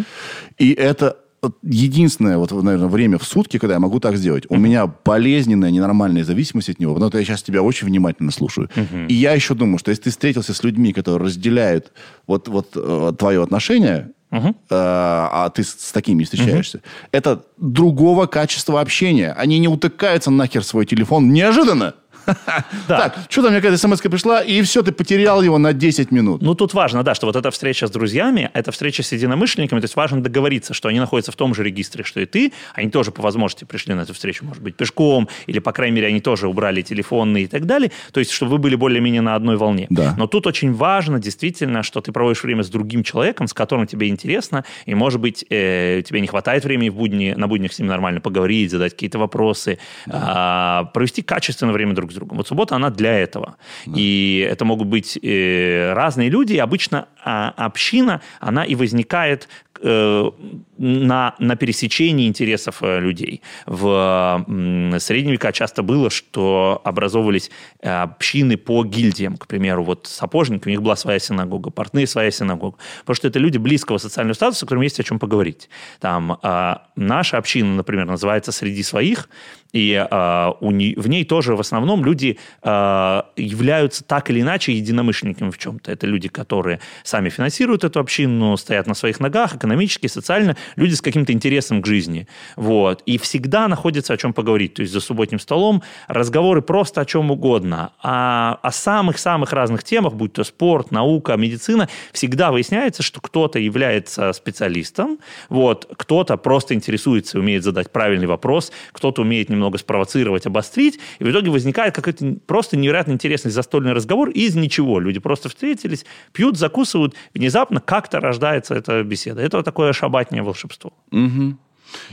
И 0.58 0.72
это 0.72 1.18
единственное, 1.64 2.38
вот, 2.38 2.52
наверное, 2.52 2.88
время 2.88 3.18
в 3.18 3.24
сутки, 3.24 3.58
когда 3.58 3.76
я 3.76 3.80
могу 3.80 4.00
так 4.00 4.16
сделать. 4.16 4.44
У 4.50 4.58
меня 4.58 4.88
болезненная, 4.88 5.72
ненормальная 5.72 6.24
зависимость 6.24 6.70
от 6.70 6.80
него. 6.80 6.94
Потому 6.94 7.10
что 7.10 7.18
я 7.18 7.26
сейчас 7.26 7.42
тебя 7.44 7.64
очень 7.64 7.88
внимательно 7.88 8.32
слушаю. 8.32 8.70
Uh-huh. 8.76 9.08
И 9.08 9.14
я 9.14 9.34
еще 9.34 9.56
думаю, 9.56 9.80
что 9.80 9.90
если 9.90 10.04
ты 10.04 10.10
встретился 10.12 10.54
с 10.54 10.64
людьми, 10.64 10.94
которые 10.94 11.26
разделяют 11.28 11.92
вот, 12.28 12.48
вот 12.48 12.74
э, 12.76 13.14
твое 13.18 13.42
отношение, 13.42 14.12
uh-huh. 14.32 14.56
а 14.70 15.50
ты 15.50 15.64
с, 15.64 15.92
такими 15.92 16.24
встречаешься, 16.24 16.78
uh-huh. 16.78 17.10
это 17.12 17.44
другого 17.58 18.28
качества 18.28 18.80
общения. 18.80 19.34
Они 19.34 19.58
не 19.58 19.68
утыкаются 19.68 20.30
нахер 20.30 20.62
в 20.62 20.66
свой 20.66 20.86
телефон 20.86 21.34
неожиданно. 21.34 21.96
Так, 22.88 23.16
что 23.30 23.42
там 23.42 23.52
мне 23.52 23.62
какая-то 23.62 23.78
смс 23.78 24.02
пришла, 24.02 24.42
и 24.42 24.62
все, 24.62 24.82
ты 24.82 24.92
потерял 24.92 25.42
его 25.42 25.58
на 25.58 25.74
10 25.74 26.12
минут. 26.12 26.42
Ну, 26.42 26.56
тут 26.56 26.74
важно, 26.74 27.04
да, 27.04 27.16
что 27.16 27.28
вот 27.28 27.36
эта 27.36 27.52
встреча 27.52 27.88
с 27.88 27.92
друзьями, 27.92 28.50
это 28.54 28.72
встреча 28.72 29.04
с 29.04 29.12
единомышленниками, 29.12 29.80
то 29.80 29.86
есть 29.86 29.96
важно 29.96 30.22
договориться, 30.22 30.74
что 30.74 30.90
они 30.90 31.00
находятся 31.00 31.32
в 31.32 31.36
том 31.36 31.56
же 31.56 31.64
регистре, 31.64 32.04
что 32.04 32.20
и 32.20 32.26
ты, 32.26 32.54
они 32.74 32.90
тоже 32.90 33.12
по 33.12 33.22
возможности 33.22 33.66
пришли 33.66 33.94
на 33.94 34.02
эту 34.02 34.14
встречу, 34.14 34.46
может 34.46 34.62
быть, 34.62 34.76
пешком, 34.76 35.30
или, 35.48 35.60
по 35.60 35.72
крайней 35.72 35.96
мере, 35.96 36.08
они 36.08 36.22
тоже 36.22 36.48
убрали 36.48 36.82
телефонные 36.82 37.46
и 37.46 37.48
так 37.48 37.66
далее, 37.66 37.92
то 38.12 38.20
есть, 38.20 38.32
чтобы 38.32 38.52
вы 38.52 38.58
были 38.58 38.76
более-менее 38.76 39.22
на 39.22 39.36
одной 39.36 39.58
волне. 39.58 39.88
Да. 39.90 40.16
Но 40.18 40.28
тут 40.28 40.48
очень 40.48 40.74
важно, 40.74 41.20
действительно, 41.20 41.84
что 41.84 42.02
ты 42.02 42.12
проводишь 42.12 42.44
время 42.44 42.64
с 42.64 42.70
другим 42.70 43.04
человеком, 43.04 43.48
с 43.48 43.54
которым 43.54 43.88
тебе 43.88 44.08
интересно, 44.08 44.66
и, 44.86 44.96
может 44.96 45.20
быть, 45.20 45.46
э, 45.50 46.02
тебе 46.06 46.22
не 46.22 46.28
хватает 46.28 46.64
времени 46.64 46.90
в 46.90 46.96
будни, 46.96 47.34
на 47.36 47.48
буднях 47.48 47.74
с 47.74 47.80
ним 47.80 47.88
нормально 47.88 48.22
поговорить, 48.22 48.72
задать 48.72 48.94
какие-то 48.94 49.20
вопросы, 49.20 49.78
да. 50.06 50.84
э, 50.88 50.94
провести 50.94 51.22
качественное 51.22 51.74
время 51.74 51.94
друг 51.94 52.11
с 52.12 52.16
другом. 52.16 52.38
Вот 52.38 52.48
суббота, 52.48 52.76
она 52.76 52.90
для 52.90 53.18
этого. 53.18 53.56
Да. 53.86 53.94
И 53.96 54.48
это 54.50 54.66
могут 54.66 54.88
быть 54.88 55.18
э, 55.22 55.94
разные 55.94 56.30
люди. 56.30 56.54
И 56.54 56.58
обычно 56.58 57.08
э, 57.26 57.30
община, 57.30 58.22
она 58.40 58.64
и 58.66 58.76
возникает 58.76 59.48
э, 59.82 60.32
на, 60.78 61.36
на 61.40 61.56
пересечении 61.56 62.28
интересов 62.28 62.78
э, 62.82 63.00
людей. 63.00 63.42
В 63.66 64.46
э, 64.48 65.00
средние 65.00 65.34
века 65.34 65.52
часто 65.52 65.84
было, 65.84 66.10
что 66.10 66.82
образовывались 66.84 67.52
э, 67.82 67.90
общины 67.90 68.58
по 68.58 68.84
гильдиям. 68.84 69.38
К 69.38 69.48
примеру, 69.48 69.84
вот 69.84 70.08
сапожники, 70.08 70.68
у 70.68 70.72
них 70.72 70.82
была 70.82 70.96
своя 70.96 71.20
синагога, 71.20 71.70
портные 71.70 72.08
своя 72.08 72.32
синагога. 72.32 72.78
Потому 73.00 73.16
что 73.16 73.28
это 73.28 73.40
люди 73.40 73.58
близкого 73.58 73.98
социального 73.98 74.34
статуса, 74.36 74.60
с 74.60 74.62
которыми 74.62 74.86
есть 74.86 75.00
о 75.00 75.04
чем 75.04 75.20
поговорить. 75.20 75.70
Там 76.00 76.38
э, 76.42 76.76
наша 76.96 77.38
община, 77.38 77.76
например, 77.76 78.06
называется 78.06 78.52
«Среди 78.52 78.84
своих», 78.84 79.30
и 79.74 79.94
э, 79.94 80.52
у 80.60 80.72
не, 80.72 80.96
в 80.96 81.08
ней 81.08 81.24
тоже 81.26 81.56
в 81.56 81.60
основном 81.60 82.04
люди 82.06 82.38
э, 82.62 83.22
являются 83.36 84.04
так 84.04 84.30
или 84.30 84.42
иначе 84.42 84.74
единомышленниками 84.74 85.50
в 85.50 85.58
чем-то. 85.58 85.92
Это 85.92 86.08
люди, 86.08 86.28
которые 86.28 86.80
сами 87.04 87.30
финансируют 87.30 87.84
эту 87.84 88.00
общину, 88.00 88.58
стоят 88.58 88.88
на 88.88 88.94
своих 88.94 89.20
ногах, 89.20 89.56
экономически, 89.56 90.08
социально, 90.08 90.58
люди 90.76 90.94
с 90.94 91.02
каким-то 91.02 91.32
интересом 91.32 91.82
к 91.82 91.86
жизни. 91.86 92.28
Вот. 92.56 93.02
И 93.06 93.18
всегда 93.18 93.68
находится 93.68 94.14
о 94.14 94.18
чем 94.18 94.34
поговорить. 94.34 94.74
То 94.74 94.82
есть 94.82 94.94
за 94.94 95.00
субботним 95.00 95.40
столом 95.40 95.84
разговоры 96.08 96.62
просто 96.62 97.02
о 97.02 97.06
чем 97.06 97.32
угодно. 97.32 97.94
А 98.02 98.60
о 98.62 98.72
самых-самых 98.72 99.54
разных 99.54 99.84
темах, 99.84 100.14
будь 100.14 100.34
то 100.34 100.44
спорт, 100.44 100.92
наука, 100.92 101.36
медицина, 101.38 101.88
всегда 102.12 102.52
выясняется, 102.52 103.04
что 103.04 103.22
кто-то 103.22 103.60
является 103.60 104.34
специалистом, 104.34 105.20
вот, 105.50 105.88
кто-то 105.98 106.38
просто 106.38 106.74
интересуется, 106.74 107.40
умеет 107.40 107.64
задать 107.64 107.92
правильный 107.92 108.28
вопрос, 108.28 108.72
кто-то 108.92 109.22
умеет 109.22 109.50
немного 109.50 109.61
немного 109.62 109.78
спровоцировать, 109.78 110.46
обострить, 110.46 111.00
и 111.20 111.24
в 111.24 111.32
итоге 111.32 111.52
возникает 111.52 111.96
какой-то 111.96 112.36
просто 112.48 112.78
невероятно 112.78 113.12
интересный 113.12 113.52
застольный 113.52 113.94
разговор 113.94 114.30
из 114.30 114.56
ничего. 114.56 115.00
Люди 115.00 115.20
просто 115.20 115.50
встретились, 115.50 116.06
пьют, 116.34 116.58
закусывают, 116.58 117.14
внезапно 117.34 117.80
как-то 117.80 118.20
рождается 118.20 118.74
эта 118.74 119.04
беседа. 119.04 119.42
Это 119.42 119.58
вот 119.58 119.66
такое 119.66 119.94
шабатнее 119.94 120.42
волшебство. 120.42 120.94
Угу. 121.12 121.58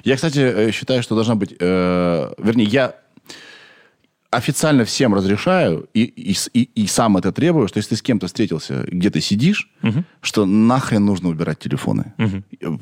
Я, 0.05 0.16
кстати, 0.16 0.39
э, 0.39 0.70
считаю, 0.73 1.03
что 1.03 1.15
должна 1.15 1.35
быть... 1.35 1.55
Э, 1.59 2.33
вернее, 2.39 2.65
я 2.65 2.95
официально 4.30 4.84
всем 4.84 5.14
разрешаю 5.14 5.88
и, 5.94 6.02
и, 6.02 6.36
и, 6.52 6.62
и 6.74 6.86
сам 6.86 7.16
это 7.16 7.32
требую, 7.32 7.68
что 7.68 7.78
если 7.78 7.90
ты 7.90 7.96
с 7.96 8.02
кем-то 8.02 8.26
встретился, 8.26 8.84
где 8.86 9.10
ты 9.10 9.20
сидишь, 9.20 9.70
угу. 9.82 10.05
что 10.20 10.44
нахрен 10.44 11.05
нужно 11.05 11.30
убирать 11.30 11.59
телефоны. 11.59 12.12
Угу. 12.18 12.78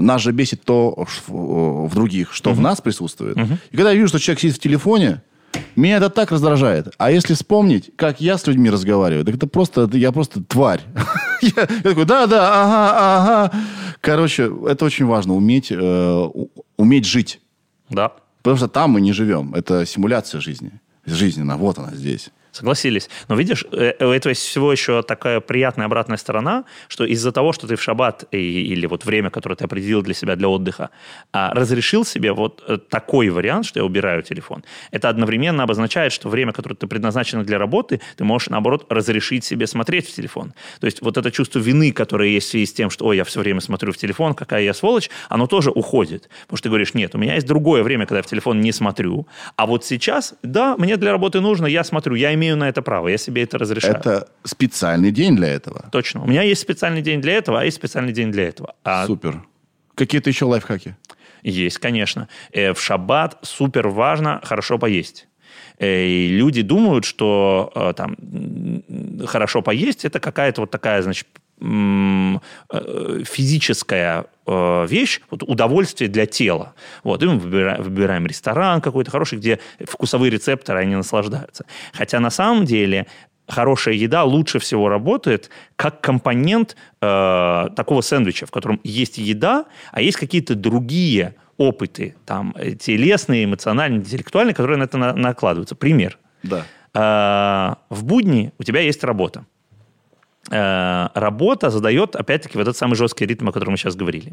Нас 0.00 0.20
же 0.20 0.32
бесит 0.32 0.62
то 0.64 1.06
в 1.26 1.94
других, 1.94 2.34
что 2.34 2.50
угу. 2.50 2.58
в 2.58 2.62
нас 2.62 2.80
присутствует. 2.80 3.36
Угу. 3.36 3.58
И 3.70 3.76
когда 3.76 3.90
я 3.90 3.96
вижу, 3.96 4.08
что 4.08 4.18
человек 4.18 4.40
сидит 4.40 4.56
в 4.56 4.60
телефоне, 4.60 5.22
меня 5.76 5.96
это 5.96 6.10
так 6.10 6.32
раздражает. 6.32 6.92
А 6.98 7.10
если 7.10 7.34
вспомнить, 7.34 7.92
как 7.96 8.20
я 8.20 8.36
с 8.36 8.46
людьми 8.46 8.68
разговариваю, 8.68 9.24
так 9.24 9.36
это 9.36 9.46
просто, 9.46 9.88
я 9.94 10.12
просто 10.12 10.42
тварь. 10.42 10.82
я, 11.40 11.66
такой, 11.66 12.04
да, 12.04 12.26
да, 12.26 12.62
ага, 12.62 13.46
ага. 13.46 13.56
Короче, 14.00 14.52
это 14.68 14.84
очень 14.84 15.06
важно, 15.06 15.34
уметь, 15.34 15.70
э, 15.70 16.28
уметь 16.76 17.06
жить. 17.06 17.40
Да. 17.88 18.12
Потому 18.44 18.58
что 18.58 18.68
там 18.68 18.90
мы 18.90 19.00
не 19.00 19.14
живем. 19.14 19.54
Это 19.54 19.86
симуляция 19.86 20.38
жизни. 20.42 20.70
Жизненно. 21.06 21.56
Вот 21.56 21.78
она 21.78 21.94
здесь. 21.94 22.28
Согласились. 22.54 23.10
Но 23.28 23.34
видишь, 23.34 23.64
э, 23.72 23.94
у 23.98 24.10
этого 24.10 24.32
всего 24.32 24.70
еще 24.70 25.02
такая 25.02 25.40
приятная 25.40 25.86
обратная 25.86 26.16
сторона, 26.16 26.64
что 26.86 27.04
из-за 27.04 27.32
того, 27.32 27.52
что 27.52 27.66
ты 27.66 27.74
в 27.74 27.82
шаббат 27.82 28.26
или 28.30 28.86
вот 28.86 29.04
время, 29.04 29.30
которое 29.30 29.56
ты 29.56 29.64
определил 29.64 30.02
для 30.02 30.14
себя 30.14 30.36
для 30.36 30.48
отдыха, 30.48 30.90
а, 31.32 31.52
разрешил 31.52 32.04
себе 32.04 32.32
вот 32.32 32.62
э, 32.68 32.78
такой 32.78 33.28
вариант, 33.30 33.66
что 33.66 33.80
я 33.80 33.84
убираю 33.84 34.22
телефон, 34.22 34.62
это 34.92 35.08
одновременно 35.08 35.64
обозначает, 35.64 36.12
что 36.12 36.28
время, 36.28 36.52
которое 36.52 36.76
ты 36.76 36.86
предназначено 36.86 37.42
для 37.42 37.58
работы, 37.58 38.00
ты 38.16 38.22
можешь, 38.22 38.48
наоборот, 38.50 38.86
разрешить 38.88 39.44
себе 39.44 39.66
смотреть 39.66 40.08
в 40.08 40.14
телефон. 40.14 40.54
То 40.78 40.86
есть 40.86 41.02
вот 41.02 41.16
это 41.16 41.32
чувство 41.32 41.58
вины, 41.58 41.90
которое 41.90 42.28
есть 42.28 42.46
в 42.46 42.50
связи 42.50 42.66
с 42.66 42.72
тем, 42.72 42.88
что, 42.88 43.06
ой, 43.06 43.16
я 43.16 43.24
все 43.24 43.40
время 43.40 43.60
смотрю 43.60 43.92
в 43.92 43.96
телефон, 43.96 44.34
какая 44.34 44.62
я 44.62 44.74
сволочь, 44.74 45.10
оно 45.28 45.48
тоже 45.48 45.72
уходит. 45.72 46.28
Потому 46.42 46.58
что 46.58 46.62
ты 46.62 46.68
говоришь, 46.68 46.94
нет, 46.94 47.16
у 47.16 47.18
меня 47.18 47.34
есть 47.34 47.48
другое 47.48 47.82
время, 47.82 48.06
когда 48.06 48.18
я 48.18 48.22
в 48.22 48.26
телефон 48.26 48.60
не 48.60 48.70
смотрю, 48.70 49.26
а 49.56 49.66
вот 49.66 49.84
сейчас, 49.84 50.34
да, 50.44 50.76
мне 50.76 50.96
для 50.96 51.10
работы 51.10 51.40
нужно, 51.40 51.66
я 51.66 51.82
смотрю, 51.82 52.14
я 52.14 52.32
имею 52.34 52.43
имею 52.44 52.56
на 52.56 52.68
это 52.68 52.82
право, 52.82 53.08
я 53.08 53.18
себе 53.18 53.42
это 53.42 53.58
разрешаю. 53.58 53.96
Это 53.96 54.28
специальный 54.44 55.10
день 55.10 55.36
для 55.36 55.48
этого. 55.48 55.88
Точно. 55.90 56.22
У 56.22 56.26
меня 56.26 56.42
есть 56.42 56.60
специальный 56.60 57.02
день 57.02 57.20
для 57.20 57.32
этого, 57.32 57.60
а 57.60 57.64
есть 57.64 57.76
специальный 57.76 58.12
день 58.12 58.30
для 58.30 58.48
этого. 58.48 58.74
А... 58.84 59.06
Супер. 59.06 59.42
Какие-то 59.94 60.30
еще 60.30 60.44
лайфхаки? 60.44 60.96
Есть, 61.42 61.78
конечно. 61.78 62.28
Э, 62.52 62.72
В 62.72 62.80
шаббат 62.80 63.38
супер 63.42 63.88
важно 63.88 64.40
хорошо 64.44 64.78
поесть. 64.78 65.28
Э, 65.78 66.04
И 66.06 66.28
люди 66.28 66.62
думают, 66.62 67.04
что 67.04 67.70
э, 67.74 67.92
там 67.96 68.16
хорошо 69.26 69.62
поесть 69.62 70.04
это 70.04 70.20
какая-то 70.20 70.62
вот 70.62 70.70
такая, 70.70 71.02
значит, 71.02 71.26
физическая 73.24 74.26
э, 74.46 74.86
вещь, 74.88 75.20
вот 75.30 75.42
удовольствие 75.42 76.08
для 76.10 76.26
тела. 76.26 76.74
Вот, 77.02 77.22
и 77.22 77.26
мы 77.26 77.36
выбира- 77.38 77.80
выбираем 77.82 78.26
ресторан 78.26 78.80
какой-то 78.80 79.10
хороший, 79.10 79.38
где 79.38 79.58
вкусовые 79.80 80.30
рецепторы, 80.30 80.80
они 80.80 80.96
наслаждаются. 80.96 81.64
Хотя 81.92 82.20
на 82.20 82.30
самом 82.30 82.64
деле 82.64 83.06
хорошая 83.48 83.94
еда 83.94 84.24
лучше 84.24 84.58
всего 84.58 84.88
работает 84.88 85.50
как 85.76 86.00
компонент 86.00 86.76
э, 87.00 87.68
такого 87.76 88.00
сэндвича, 88.00 88.46
в 88.46 88.50
котором 88.50 88.80
есть 88.84 89.18
еда, 89.18 89.66
а 89.92 90.00
есть 90.00 90.16
какие-то 90.16 90.54
другие 90.54 91.34
опыты, 91.56 92.14
там, 92.26 92.54
э, 92.58 92.72
телесные, 92.72 93.44
эмоциональные, 93.44 94.00
интеллектуальные, 94.00 94.54
которые 94.54 94.78
на 94.78 94.84
это 94.84 94.98
на- 94.98 95.14
накладываются. 95.14 95.74
Пример. 95.74 96.18
Да. 96.42 96.64
Э, 96.94 97.74
в 97.94 98.04
будни 98.04 98.52
у 98.58 98.62
тебя 98.62 98.80
есть 98.80 99.04
работа. 99.04 99.44
Э, 100.50 101.08
Работа 101.14 101.70
задает, 101.70 102.16
опять-таки, 102.16 102.58
вот 102.58 102.62
этот 102.62 102.76
самый 102.76 102.94
жесткий 102.96 103.26
ритм, 103.26 103.48
о 103.48 103.52
котором 103.52 103.72
мы 103.72 103.76
сейчас 103.78 103.96
говорили. 103.96 104.32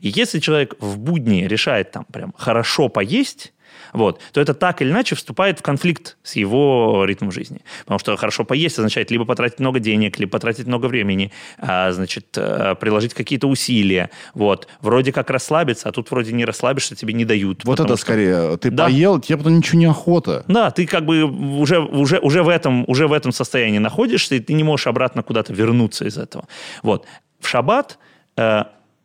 И 0.00 0.08
если 0.08 0.40
человек 0.40 0.74
в 0.80 0.98
будни 0.98 1.46
решает 1.46 1.92
там 1.92 2.04
прям 2.12 2.32
хорошо 2.36 2.88
поесть, 2.88 3.52
вот, 3.94 4.20
то 4.32 4.40
это 4.42 4.52
так 4.52 4.82
или 4.82 4.90
иначе 4.90 5.14
вступает 5.14 5.60
в 5.60 5.62
конфликт 5.62 6.18
с 6.22 6.36
его 6.36 7.04
ритмом 7.06 7.32
жизни. 7.32 7.60
Потому 7.84 7.98
что 7.98 8.14
хорошо 8.16 8.44
поесть 8.44 8.78
означает 8.78 9.10
либо 9.10 9.24
потратить 9.24 9.60
много 9.60 9.78
денег, 9.80 10.18
либо 10.18 10.30
потратить 10.32 10.66
много 10.66 10.86
времени, 10.86 11.32
а, 11.58 11.90
значит, 11.92 12.26
э, 12.36 12.74
приложить 12.78 13.14
какие-то 13.14 13.46
усилия. 13.46 14.10
Вот. 14.34 14.68
Вроде 14.82 15.12
как 15.12 15.30
расслабиться, 15.30 15.88
а 15.88 15.92
тут 15.92 16.10
вроде 16.10 16.32
не 16.32 16.44
расслабишься, 16.44 16.94
тебе 16.96 17.14
не 17.14 17.24
дают. 17.24 17.64
Вот 17.64 17.80
это 17.80 17.88
что- 17.88 17.96
скорее. 17.96 18.56
Ты 18.58 18.70
Да. 18.70 18.84
поел, 18.84 19.20
тебе 19.20 19.38
потом 19.38 19.56
ничего 19.56 19.78
не 19.78 19.86
охота. 19.86 20.44
да, 20.48 20.70
ты 20.70 20.86
как 20.86 21.04
бы 21.06 21.22
уже, 21.24 21.78
уже, 21.78 22.18
уже, 22.18 22.42
в 22.42 22.48
этом, 22.48 22.84
уже 22.88 23.06
в 23.06 23.12
этом 23.12 23.32
состоянии 23.32 23.78
находишься, 23.78 24.34
и 24.34 24.40
ты 24.40 24.52
не 24.54 24.64
можешь 24.64 24.86
обратно 24.88 25.22
куда-то 25.22 25.52
вернуться 25.52 26.04
из 26.04 26.18
этого. 26.18 26.46
Вот. 26.82 27.06
В 27.40 27.46
шаббат 27.48 27.98
э, 28.36 28.64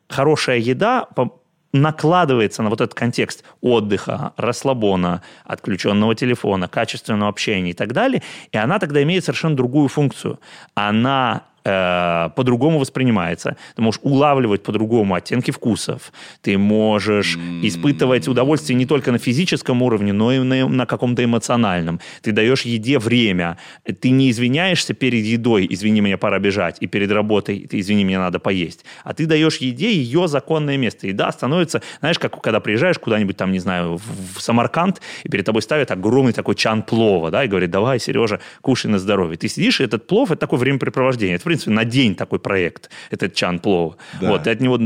хорошая 0.10 0.58
еда 0.58 1.06
по- 1.16 1.39
накладывается 1.72 2.64
на 2.64 2.70
вот 2.70 2.82
этот 2.82 2.96
контекст 2.96 3.44
отдыха, 3.62 4.34
расслабона, 4.38 5.22
отключенного 5.46 6.16
телефона, 6.16 6.68
качественного 6.68 7.30
общения 7.30 7.72
и 7.72 7.74
так 7.74 7.94
далее, 7.94 8.24
и 8.52 8.58
она 8.58 8.80
тогда 8.80 9.04
имеет 9.04 9.24
совершенно 9.24 9.56
другую 9.56 9.88
функцию. 9.88 10.40
Она 10.74 11.44
э, 11.64 12.30
по-другому 12.36 12.80
воспринимается. 12.80 13.58
Ты 13.76 13.82
можешь 13.82 14.00
улавливать 14.04 14.64
по-другому 14.64 15.16
оттенки 15.16 15.52
вкусов. 15.52 16.12
Ты 16.42 16.58
можешь 16.58 17.38
испытывать 17.64 18.28
удовольствие 18.28 18.76
не 18.78 18.86
только 18.86 19.12
на 19.12 19.18
физическом 19.18 19.82
уровне, 19.82 20.14
но 20.14 20.32
и 20.32 20.40
на, 20.40 20.68
на 20.68 20.86
каком-то 20.86 21.24
эмоциональном. 21.24 22.00
Ты 22.22 22.32
даешь 22.32 22.62
еде 22.62 23.00
время. 23.00 23.58
Ты 24.02 24.10
не 24.10 24.30
извиняешься 24.32 24.94
перед 24.94 25.26
едой, 25.26 25.68
извини, 25.70 26.02
мне 26.02 26.18
пора 26.18 26.40
бежать, 26.40 26.78
и 26.82 26.88
перед 26.88 27.12
работой, 27.12 27.68
извини, 27.72 28.06
мне 28.06 28.20
надо 28.20 28.40
поесть. 28.40 28.86
А 29.04 29.14
ты 29.14 29.26
даешь 29.26 29.58
еде 29.58 29.92
ее 29.92 30.28
законное 30.28 30.78
место. 30.78 31.08
Еда 31.08 31.32
становится, 31.32 31.82
знаешь, 32.00 32.20
как 32.20 32.42
когда 32.42 32.60
приезжаешь 32.60 33.00
куда-нибудь 33.00 33.38
там, 33.38 33.52
не 33.52 33.60
знаю, 33.60 33.98
в, 33.98 34.38
в 34.38 34.42
Самарканд, 34.42 35.02
и 35.24 35.30
перед 35.30 35.46
тобой 35.46 35.62
ставят 35.62 35.92
огромный 35.92 36.34
такой 36.34 36.56
чан 36.56 36.84
плова, 36.84 37.32
да, 37.32 37.44
и 37.44 37.48
говорит, 37.48 37.72
давай, 37.72 38.00
Сережа, 38.00 38.40
кушай 38.62 38.90
на 38.90 39.00
здоровье. 39.00 39.38
Ты 39.38 39.48
сидишь, 39.48 39.82
и 39.82 39.84
этот 39.84 40.08
плов, 40.08 40.32
это 40.32 40.40
такое 40.40 40.60
времяпрепровождение. 40.60 41.36
Это, 41.36 41.49
принципе, 41.50 41.72
на 41.72 41.86
день 41.86 42.16
такой 42.16 42.40
проект, 42.40 42.90
этот 43.12 43.34
чан 43.34 43.60
плова. 43.60 43.98
Да. 44.22 44.30
Вот, 44.30 44.44
ты 44.44 44.52
от 44.52 44.62
него 44.62 44.80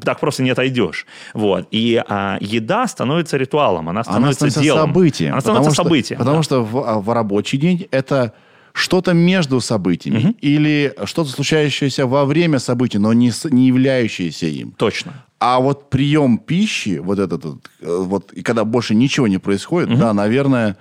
так 0.00 0.20
просто 0.20 0.42
не 0.42 0.50
отойдешь. 0.50 1.06
Вот. 1.34 1.68
И 1.70 2.02
а, 2.08 2.38
еда 2.40 2.86
становится 2.88 3.36
ритуалом, 3.36 3.88
она 3.88 4.00
Она 4.00 4.04
становится, 4.04 4.34
становится 4.34 4.62
делом. 4.62 4.88
событием. 4.88 5.32
Она 5.32 5.40
становится 5.40 5.70
потому 5.70 5.74
что- 5.74 5.82
событием. 5.84 6.18
Потому 6.18 6.36
да. 6.38 6.42
что 6.42 6.64
в, 6.64 6.78
а, 6.78 6.98
в 7.00 7.12
рабочий 7.12 7.58
день 7.58 7.86
это 7.90 8.32
что-то 8.72 9.12
между 9.12 9.60
событиями. 9.60 10.36
Или 10.40 10.94
что-то 11.04 11.30
случающееся 11.30 12.06
во 12.06 12.24
время 12.24 12.58
событий, 12.58 12.98
но 12.98 13.12
не, 13.12 13.32
не 13.50 13.66
являющееся 13.66 14.46
им. 14.46 14.72
Точно. 14.76 15.12
А 15.40 15.58
вот 15.60 15.90
прием 15.90 16.38
пищи, 16.38 16.98
вот 16.98 17.18
этот, 17.18 17.44
вот, 17.80 18.32
э, 18.32 18.38
и 18.38 18.42
когда 18.42 18.64
больше 18.64 18.94
ничего 18.94 19.28
не 19.28 19.38
происходит, 19.38 19.98
да, 19.98 20.12
наверное, 20.12 20.76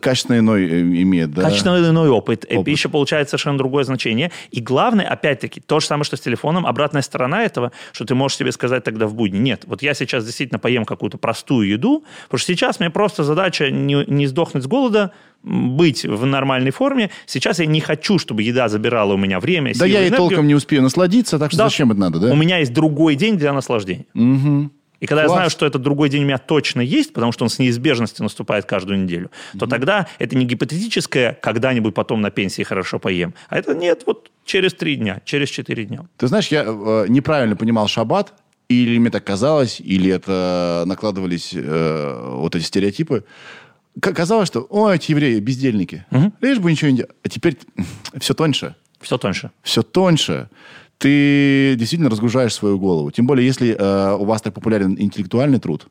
качественно 0.00 0.38
иной 0.38 0.64
э, 0.64 0.80
имеет, 0.80 1.32
да. 1.32 1.42
Качественно 1.42 1.76
иной 1.78 2.08
опыт. 2.08 2.44
Э, 2.48 2.54
Опыт. 2.56 2.64
Пища 2.66 2.88
получает 2.88 3.28
совершенно 3.28 3.58
другое 3.58 3.84
значение. 3.84 4.30
И 4.50 4.60
главное, 4.60 5.06
опять-таки, 5.06 5.60
то 5.60 5.80
же 5.80 5.86
самое, 5.86 6.04
что 6.04 6.16
с 6.16 6.20
телефоном, 6.20 6.66
обратная 6.66 7.02
сторона 7.02 7.42
этого, 7.44 7.72
что 7.92 8.04
ты 8.04 8.14
можешь 8.14 8.38
себе 8.38 8.52
сказать 8.52 8.82
тогда 8.84 9.06
в 9.06 9.14
будни. 9.14 9.38
Нет, 9.38 9.64
вот 9.66 9.82
я 9.82 9.94
сейчас 9.94 10.24
действительно 10.24 10.58
поем 10.58 10.84
какую-то 10.84 11.18
простую 11.18 11.68
еду, 11.68 12.04
потому 12.24 12.38
что 12.38 12.52
сейчас 12.52 12.80
мне 12.80 12.90
просто 12.90 13.24
задача 13.24 13.70
не, 13.70 14.04
не 14.06 14.26
сдохнуть 14.26 14.64
с 14.64 14.66
голода, 14.66 15.12
быть 15.42 16.04
в 16.06 16.24
нормальной 16.24 16.70
форме. 16.70 17.10
Сейчас 17.26 17.58
я 17.58 17.66
не 17.66 17.80
хочу, 17.80 18.18
чтобы 18.18 18.42
еда 18.42 18.68
забирала 18.68 19.12
у 19.12 19.18
меня 19.18 19.40
время, 19.40 19.72
Да 19.74 19.80
силы, 19.80 19.88
я 19.88 19.98
и 19.98 20.08
энергию. 20.08 20.16
толком 20.16 20.46
не 20.46 20.54
успею 20.54 20.80
насладиться, 20.82 21.38
так 21.38 21.50
что 21.50 21.58
Да. 21.58 21.64
зачем 21.68 21.90
это 21.92 22.00
надо, 22.00 22.18
да? 22.18 22.32
У 22.32 22.36
меня 22.36 22.56
есть 22.58 22.72
другой 22.72 23.14
день 23.16 23.36
для 23.36 23.52
наслаждения. 23.52 24.06
Мгм. 24.14 24.72
И 25.04 25.06
когда 25.06 25.20
я 25.20 25.26
Класс. 25.26 25.36
знаю, 25.36 25.50
что 25.50 25.66
этот 25.66 25.82
другой 25.82 26.08
день 26.08 26.22
у 26.22 26.24
меня 26.24 26.38
точно 26.38 26.80
есть, 26.80 27.12
потому 27.12 27.30
что 27.30 27.44
он 27.44 27.50
с 27.50 27.58
неизбежностью 27.58 28.22
наступает 28.22 28.64
каждую 28.64 29.02
неделю, 29.02 29.30
то 29.58 29.66
тогда 29.66 30.06
это 30.18 30.34
не 30.34 30.46
гипотетическое 30.46 31.34
«когда-нибудь 31.42 31.92
потом 31.92 32.22
на 32.22 32.30
пенсии 32.30 32.62
хорошо 32.62 32.98
поем», 32.98 33.34
а 33.50 33.58
это 33.58 33.74
нет, 33.74 34.04
вот 34.06 34.30
через 34.46 34.72
три 34.72 34.96
дня, 34.96 35.20
через 35.26 35.50
четыре 35.50 35.84
дня. 35.84 36.06
Ты 36.16 36.26
знаешь, 36.26 36.48
я 36.48 36.64
э, 36.66 37.04
неправильно 37.08 37.54
понимал 37.54 37.86
шаббат, 37.86 38.32
или 38.70 38.96
мне 38.96 39.10
так 39.10 39.24
казалось, 39.24 39.78
или 39.78 40.10
это 40.10 40.84
накладывались 40.86 41.50
э, 41.52 42.30
вот 42.36 42.56
эти 42.56 42.64
стереотипы. 42.64 43.24
Казалось, 44.00 44.48
что, 44.48 44.66
о, 44.70 44.90
эти 44.90 45.10
евреи 45.10 45.38
бездельники. 45.38 46.06
Лишь 46.40 46.60
бы 46.60 46.70
ничего 46.70 46.90
не 46.90 46.96
делать. 46.96 47.12
А 47.22 47.28
теперь 47.28 47.58
все 48.18 48.32
тоньше. 48.32 48.74
Все 49.02 49.18
тоньше. 49.18 49.50
Все 49.62 49.82
тоньше. 49.82 50.48
Ты 50.98 51.74
действительно 51.76 52.10
разгружаешь 52.10 52.54
свою 52.54 52.78
голову. 52.78 53.10
Тем 53.10 53.26
более, 53.26 53.46
если 53.46 53.76
э, 53.78 54.14
у 54.16 54.24
вас 54.24 54.42
так 54.42 54.54
популярен 54.54 54.96
интеллектуальный 54.98 55.58
труд, 55.58 55.86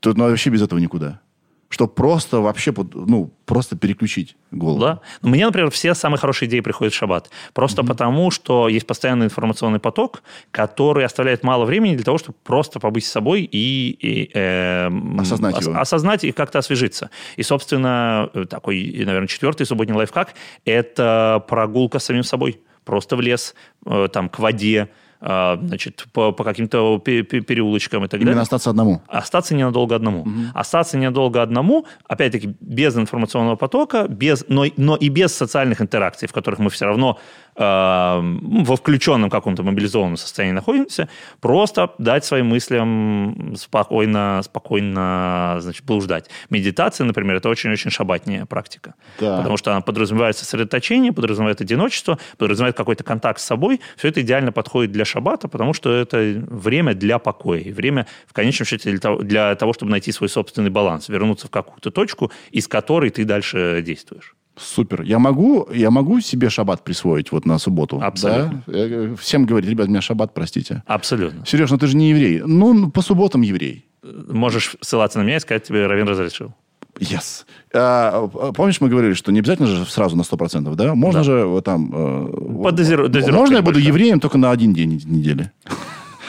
то 0.00 0.14
ну, 0.14 0.24
вообще 0.28 0.50
без 0.50 0.62
этого 0.62 0.78
никуда. 0.78 1.20
Что 1.68 1.86
просто 1.88 2.40
вообще, 2.40 2.74
ну, 2.92 3.32
просто 3.46 3.76
переключить 3.76 4.36
голову. 4.50 4.78
Да. 4.80 5.00
Но 5.22 5.30
мне, 5.30 5.46
например, 5.46 5.70
все 5.70 5.94
самые 5.94 6.18
хорошие 6.18 6.46
идеи 6.46 6.60
приходят 6.60 6.92
в 6.92 6.96
шаббат. 6.96 7.30
Просто 7.54 7.82
потому, 7.82 8.30
что 8.30 8.68
есть 8.68 8.86
постоянный 8.86 9.24
информационный 9.26 9.78
поток, 9.78 10.22
который 10.50 11.06
оставляет 11.06 11.42
мало 11.44 11.64
времени 11.64 11.94
для 11.94 12.04
того, 12.04 12.18
чтобы 12.18 12.36
просто 12.44 12.78
побыть 12.78 13.06
с 13.06 13.10
собой 13.10 13.48
и, 13.50 13.96
и, 14.00 14.30
эм, 14.34 15.18
Осознать 15.20 15.56
ос- 15.56 15.66
его. 15.66 15.78
осознать 15.80 16.24
и 16.24 16.32
как-то 16.32 16.58
освежиться. 16.58 17.08
И, 17.36 17.42
собственно, 17.42 18.28
э, 18.34 18.44
такой, 18.44 18.92
наверное, 19.06 19.28
четвертый 19.28 19.64
субботний 19.64 19.94
лайфхак– 19.94 20.34
это 20.66 21.42
прогулка 21.48 22.00
с 22.00 22.04
самим 22.04 22.24
собой. 22.24 22.60
Просто 22.84 23.16
в 23.16 23.20
лес, 23.20 23.54
э, 23.86 24.08
там, 24.12 24.28
к 24.28 24.38
воде, 24.38 24.88
э, 25.20 25.56
значит, 25.62 26.06
по, 26.12 26.32
по 26.32 26.44
каким-то 26.44 26.98
пе- 26.98 27.22
пе- 27.22 27.40
переулочкам 27.40 28.04
и 28.04 28.08
так 28.08 28.20
Именно 28.20 28.32
далее. 28.32 28.42
остаться 28.42 28.70
одному. 28.70 29.02
Остаться 29.06 29.54
ненадолго 29.54 29.94
одному. 29.94 30.26
Остаться 30.54 30.98
ненадолго 30.98 31.42
одному, 31.42 31.86
опять-таки, 32.08 32.54
без 32.60 32.96
информационного 32.96 33.56
потока, 33.56 34.06
без, 34.08 34.44
но, 34.48 34.64
но 34.76 34.96
и 34.96 35.08
без 35.10 35.32
социальных 35.34 35.80
интеракций, 35.80 36.26
в 36.28 36.32
которых 36.32 36.58
мы 36.60 36.70
все 36.70 36.86
равно 36.86 37.18
во 37.54 38.76
включенном 38.76 39.28
каком-то 39.28 39.62
мобилизованном 39.62 40.16
состоянии 40.16 40.54
находимся, 40.54 41.08
просто 41.40 41.92
дать 41.98 42.24
своим 42.24 42.46
мыслям 42.46 43.54
спокойно, 43.56 44.40
спокойно 44.42 45.58
значит, 45.60 45.84
блуждать. 45.84 46.30
Медитация, 46.48 47.04
например, 47.04 47.36
это 47.36 47.48
очень-очень 47.50 47.90
шабатняя 47.90 48.46
практика. 48.46 48.94
Да. 49.20 49.38
Потому 49.38 49.56
что 49.58 49.72
она 49.72 49.82
подразумевает 49.82 50.36
сосредоточение, 50.36 51.12
подразумевает 51.12 51.60
одиночество, 51.60 52.18
подразумевает 52.38 52.76
какой-то 52.76 53.04
контакт 53.04 53.40
с 53.40 53.44
собой. 53.44 53.80
Все 53.96 54.08
это 54.08 54.22
идеально 54.22 54.52
подходит 54.52 54.92
для 54.92 55.04
шаббата, 55.04 55.48
потому 55.48 55.74
что 55.74 55.92
это 55.92 56.42
время 56.48 56.94
для 56.94 57.18
покоя. 57.18 57.62
Время, 57.72 58.06
в 58.26 58.32
конечном 58.32 58.66
счете, 58.66 58.90
для 58.90 59.00
того, 59.00 59.22
для 59.22 59.54
того, 59.56 59.72
чтобы 59.72 59.92
найти 59.92 60.10
свой 60.12 60.28
собственный 60.28 60.70
баланс, 60.70 61.08
вернуться 61.08 61.48
в 61.48 61.50
какую-то 61.50 61.90
точку, 61.90 62.32
из 62.50 62.66
которой 62.66 63.10
ты 63.10 63.24
дальше 63.24 63.82
действуешь. 63.84 64.34
Супер. 64.56 65.02
Я 65.02 65.18
могу, 65.18 65.66
я 65.72 65.90
могу 65.90 66.20
себе 66.20 66.50
шаббат 66.50 66.84
присвоить 66.84 67.32
вот 67.32 67.46
на 67.46 67.58
субботу? 67.58 68.00
Абсолютно. 68.02 68.62
Да? 68.66 68.72
Э, 68.78 69.14
Всем 69.18 69.46
говорить, 69.46 69.70
ребят, 69.70 69.86
у 69.88 69.90
меня 69.90 70.00
шаббат, 70.02 70.34
простите. 70.34 70.82
Абсолютно. 70.86 71.44
Сереж, 71.46 71.70
ну 71.70 71.78
ты 71.78 71.86
же 71.86 71.96
не 71.96 72.10
еврей. 72.10 72.42
Ну, 72.44 72.90
по 72.90 73.00
субботам 73.02 73.40
еврей. 73.42 73.86
Можешь 74.02 74.76
ссылаться 74.80 75.18
на 75.18 75.22
меня 75.22 75.36
и 75.36 75.40
сказать 75.40 75.64
тебе, 75.64 75.86
Равин 75.86 76.06
разрешил. 76.08 76.52
Yes. 76.98 77.44
А, 77.72 78.28
помнишь, 78.52 78.80
мы 78.82 78.90
говорили, 78.90 79.14
что 79.14 79.32
не 79.32 79.38
обязательно 79.38 79.66
же 79.68 79.86
сразу 79.86 80.14
на 80.16 80.22
100%, 80.22 80.74
да? 80.74 80.94
Можно 80.94 81.20
Да. 81.20 81.24
же 81.24 81.44
вот 81.46 81.64
там... 81.64 81.90
э, 81.90 82.62
По 82.62 82.70
дозировке 82.72 83.32
Можно 83.32 83.56
я 83.56 83.62
буду 83.62 83.78
евреем 83.78 84.20
только 84.20 84.36
на 84.36 84.50
один 84.50 84.74
день 84.74 85.00
недели? 85.06 85.50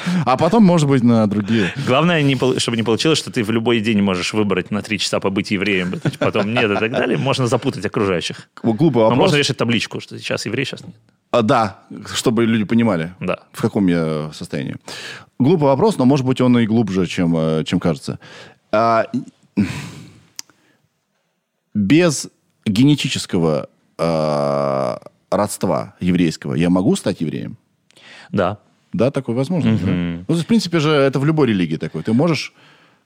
А 0.26 0.38
потом, 0.38 0.64
может 0.64 0.88
быть, 0.88 1.04
на 1.04 1.28
другие. 1.28 1.74
Главное, 1.88 2.22
не, 2.22 2.36
чтобы 2.60 2.78
не 2.78 2.84
получилось, 2.84 3.18
что 3.20 3.32
ты 3.32 3.44
в 3.44 3.52
любой 3.52 3.80
день 3.82 4.02
можешь 4.02 4.34
выбрать 4.34 4.72
на 4.72 4.82
три 4.82 4.98
часа 5.00 5.20
побыть 5.20 5.52
евреем, 5.52 5.94
потом 6.20 6.54
нет 6.54 6.72
и 6.72 6.76
так 6.76 6.92
далее. 6.92 7.18
Можно 7.18 7.48
запутать 7.48 7.86
окружающих. 7.86 8.50
Глупый 8.64 9.02
Но 9.02 9.10
вопрос. 9.10 9.18
можно 9.20 9.38
вешать 9.38 9.58
табличку, 9.58 10.00
что 10.00 10.18
сейчас 10.18 10.46
еврей, 10.46 10.66
сейчас 10.66 10.82
нет. 10.84 10.96
А, 11.32 11.42
да, 11.42 11.80
чтобы 12.14 12.46
люди 12.46 12.64
понимали, 12.64 13.14
Да. 13.20 13.40
в 13.52 13.62
каком 13.62 13.88
я 13.88 14.32
состоянии. 14.34 14.76
Глупый 15.40 15.66
вопрос, 15.68 15.98
но, 15.98 16.06
может 16.06 16.26
быть, 16.26 16.42
он 16.42 16.58
и 16.60 16.66
глубже, 16.68 17.06
чем, 17.08 17.36
э, 17.36 17.64
чем 17.66 17.80
кажется. 17.80 18.20
А, 18.72 19.06
без 21.74 22.30
генетического 22.66 23.68
э, 23.98 24.98
родства 25.32 25.96
еврейского 26.00 26.54
я 26.54 26.70
могу 26.70 26.96
стать 26.96 27.22
евреем? 27.22 27.58
Да. 28.32 28.60
Да, 28.94 29.11
такое 29.11 29.36
возможно. 29.36 29.78
да? 29.78 29.88
Ну, 29.91 30.26
то 30.26 30.34
есть, 30.34 30.45
в 30.45 30.48
принципе 30.48 30.80
же, 30.80 30.91
это 30.91 31.20
в 31.20 31.26
любой 31.26 31.48
религии 31.48 31.78
такое. 31.78 32.03
Ты 32.03 32.14
можешь 32.14 32.53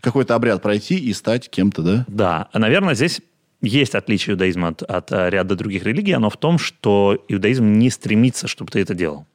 какой-то 0.02 0.36
обряд 0.36 0.62
пройти 0.62 0.96
и 0.98 1.14
стать 1.14 1.50
кем-то, 1.50 1.82
да? 1.82 2.06
Да, 2.08 2.50
А, 2.52 2.60
наверное, 2.60 2.94
здесь 2.94 3.22
есть 3.62 3.96
отличие 3.96 4.34
иудаизма 4.34 4.68
от, 4.68 4.84
от 4.84 5.12
э, 5.12 5.30
ряда 5.32 5.56
других 5.56 5.84
религий, 5.84 6.12
оно 6.12 6.30
в 6.30 6.38
том, 6.38 6.60
что 6.60 7.18
иудаизм 7.28 7.74
не 7.74 7.90
стремится, 7.90 8.48
чтобы 8.48 8.70
ты 8.72 8.82
это 8.82 8.94
делал. 8.94 9.26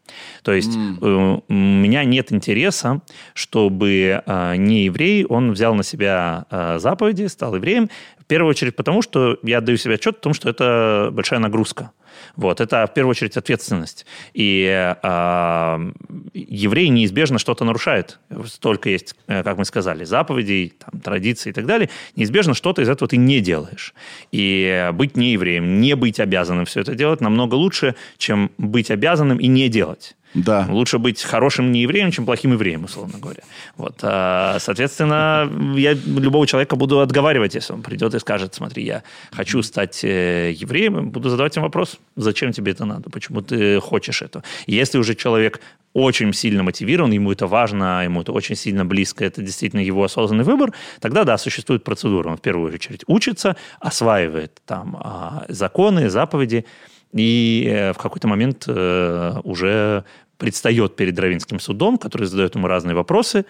То 0.44 0.52
есть 0.52 0.76
э, 0.76 1.38
у 1.48 1.52
меня 1.52 2.04
нет 2.04 2.32
интереса, 2.32 3.00
чтобы 3.34 4.22
э, 4.24 4.56
не 4.56 4.84
еврей, 4.84 5.24
он 5.24 5.50
взял 5.50 5.74
на 5.74 5.82
себя 5.82 6.46
э, 6.50 6.78
заповеди, 6.78 7.26
стал 7.26 7.56
евреем, 7.56 7.90
в 8.20 8.24
первую 8.26 8.50
очередь 8.50 8.76
потому, 8.76 9.02
что 9.02 9.38
я 9.42 9.58
отдаю 9.58 9.76
себе 9.76 9.94
отчет 9.94 10.18
о 10.18 10.20
том, 10.20 10.34
что 10.34 10.48
это 10.48 11.10
большая 11.12 11.40
нагрузка. 11.40 11.90
Вот, 12.36 12.60
это 12.60 12.86
в 12.86 12.94
первую 12.94 13.10
очередь 13.10 13.36
ответственность. 13.36 14.06
И 14.32 14.64
э, 15.02 15.92
еврей 16.34 16.88
неизбежно 16.88 17.38
что-то 17.38 17.64
нарушает. 17.64 18.18
Столько 18.46 18.88
есть, 18.88 19.14
э, 19.26 19.42
как 19.42 19.59
мы 19.59 19.64
сказали, 19.64 20.04
заповедей, 20.04 20.72
там, 20.78 21.00
традиций 21.00 21.50
и 21.50 21.52
так 21.52 21.66
далее. 21.66 21.90
Неизбежно 22.16 22.54
что-то 22.54 22.82
из 22.82 22.88
этого 22.88 23.09
ты 23.09 23.16
не 23.16 23.40
делаешь. 23.40 23.94
И 24.30 24.90
быть 24.94 25.16
не 25.16 25.32
евреем, 25.32 25.80
не 25.80 25.94
быть 25.94 26.20
обязанным 26.20 26.64
все 26.64 26.80
это 26.80 26.94
делать 26.94 27.20
намного 27.20 27.54
лучше, 27.54 27.94
чем 28.18 28.50
быть 28.59 28.90
обязанным 28.90 29.38
и 29.38 29.46
не 29.46 29.68
делать. 29.68 30.16
Да. 30.34 30.66
Лучше 30.70 30.98
быть 30.98 31.22
хорошим 31.22 31.72
неевреем, 31.72 32.10
чем 32.10 32.24
плохим 32.24 32.52
евреем, 32.52 32.84
условно 32.84 33.18
говоря. 33.18 33.42
Вот, 33.76 33.98
а, 34.02 34.59
соответственно, 34.60 35.50
я 35.76 35.92
любого 35.92 36.46
человека 36.46 36.76
буду 36.76 37.00
отговаривать, 37.00 37.54
если 37.54 37.74
он 37.74 37.82
придет 37.82 38.14
и 38.14 38.18
скажет, 38.18 38.54
смотри, 38.54 38.84
я 38.84 39.02
хочу 39.30 39.62
стать 39.62 40.02
э, 40.04 40.52
евреем, 40.52 41.10
буду 41.10 41.28
задавать 41.28 41.56
ему 41.56 41.66
вопрос, 41.66 41.98
зачем 42.16 42.52
тебе 42.52 42.72
это 42.72 42.84
надо, 42.84 43.10
почему 43.10 43.42
ты 43.42 43.80
хочешь 43.80 44.22
это. 44.22 44.42
Если 44.66 44.98
уже 44.98 45.14
человек 45.14 45.60
очень 45.92 46.32
сильно 46.32 46.62
мотивирован, 46.62 47.12
ему 47.12 47.32
это 47.32 47.46
важно, 47.46 48.04
ему 48.04 48.22
это 48.22 48.32
очень 48.32 48.56
сильно 48.56 48.84
близко, 48.84 49.24
это 49.24 49.42
действительно 49.42 49.80
его 49.80 50.02
осознанный 50.02 50.44
выбор, 50.44 50.72
тогда, 51.00 51.24
да, 51.24 51.36
существует 51.36 51.84
процедура. 51.84 52.30
Он 52.30 52.36
в 52.36 52.40
первую 52.40 52.72
очередь 52.72 53.02
учится, 53.06 53.56
осваивает 53.80 54.62
там 54.66 54.96
а, 54.98 55.44
законы, 55.48 56.09
заповеди, 56.09 56.64
и 57.12 57.66
э, 57.68 57.93
в 57.93 57.98
какой-то 57.98 58.26
момент 58.26 58.64
э, 58.66 59.40
уже 59.44 60.05
предстает 60.39 60.97
перед 60.97 61.16
Равинским 61.18 61.60
судом, 61.60 61.98
который 61.98 62.26
задает 62.26 62.56
ему 62.56 62.66
разные 62.66 62.97
вопросы, 62.97 63.44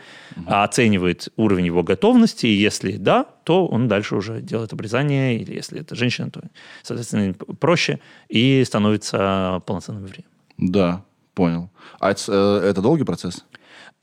а 0.47 0.65
оценивает 0.65 1.29
уровень 1.37 1.67
его 1.67 1.83
готовности, 1.83 2.47
и 2.47 2.53
если 2.53 2.97
да, 2.97 3.25
то 3.45 3.67
он 3.67 3.89
дальше 3.89 4.15
уже 4.15 4.43
делает 4.43 4.75
обрезание, 4.75 5.39
или 5.39 5.55
если 5.55 5.81
это 5.81 5.95
женщина, 5.95 6.31
то, 6.31 6.43
соответственно, 6.83 7.33
проще, 7.59 8.01
и 8.29 8.63
становится 8.67 9.63
полноценным 9.65 10.05
евреем. 10.05 10.27
Да, 10.59 11.03
понял. 11.35 11.71
А 11.99 12.11
это, 12.11 12.61
э, 12.63 12.69
это 12.71 12.83
долгий 12.83 13.05
процесс? 13.05 13.45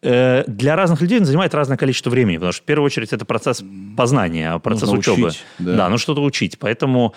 Для 0.02 0.78
разных 0.78 1.02
людей 1.02 1.20
он 1.20 1.26
занимает 1.26 1.54
разное 1.54 1.76
количество 1.76 2.10
времени, 2.10 2.38
потому 2.38 2.54
что 2.54 2.64
в 2.64 2.66
первую 2.66 2.86
очередь 2.86 3.12
это 3.12 3.26
процесс 3.26 3.62
познания, 3.98 4.58
процесс 4.60 4.90
Нужно 4.90 5.00
учебы. 5.00 5.28
учить, 5.28 5.44
да. 5.60 5.90
ну 5.90 5.98
что-то 5.98 6.24
учить. 6.24 6.58
Поэтому 6.58 7.14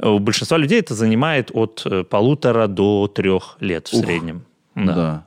у 0.00 0.18
большинства 0.18 0.56
людей 0.58 0.80
это 0.80 0.94
занимает 0.94 1.50
от 1.52 1.82
э, 1.84 2.04
полутора 2.04 2.66
до 2.66 3.08
трех 3.08 3.56
лет 3.60 3.88
в 3.88 3.94
Ух, 3.94 4.04
среднем. 4.04 4.44
Да. 4.74 5.26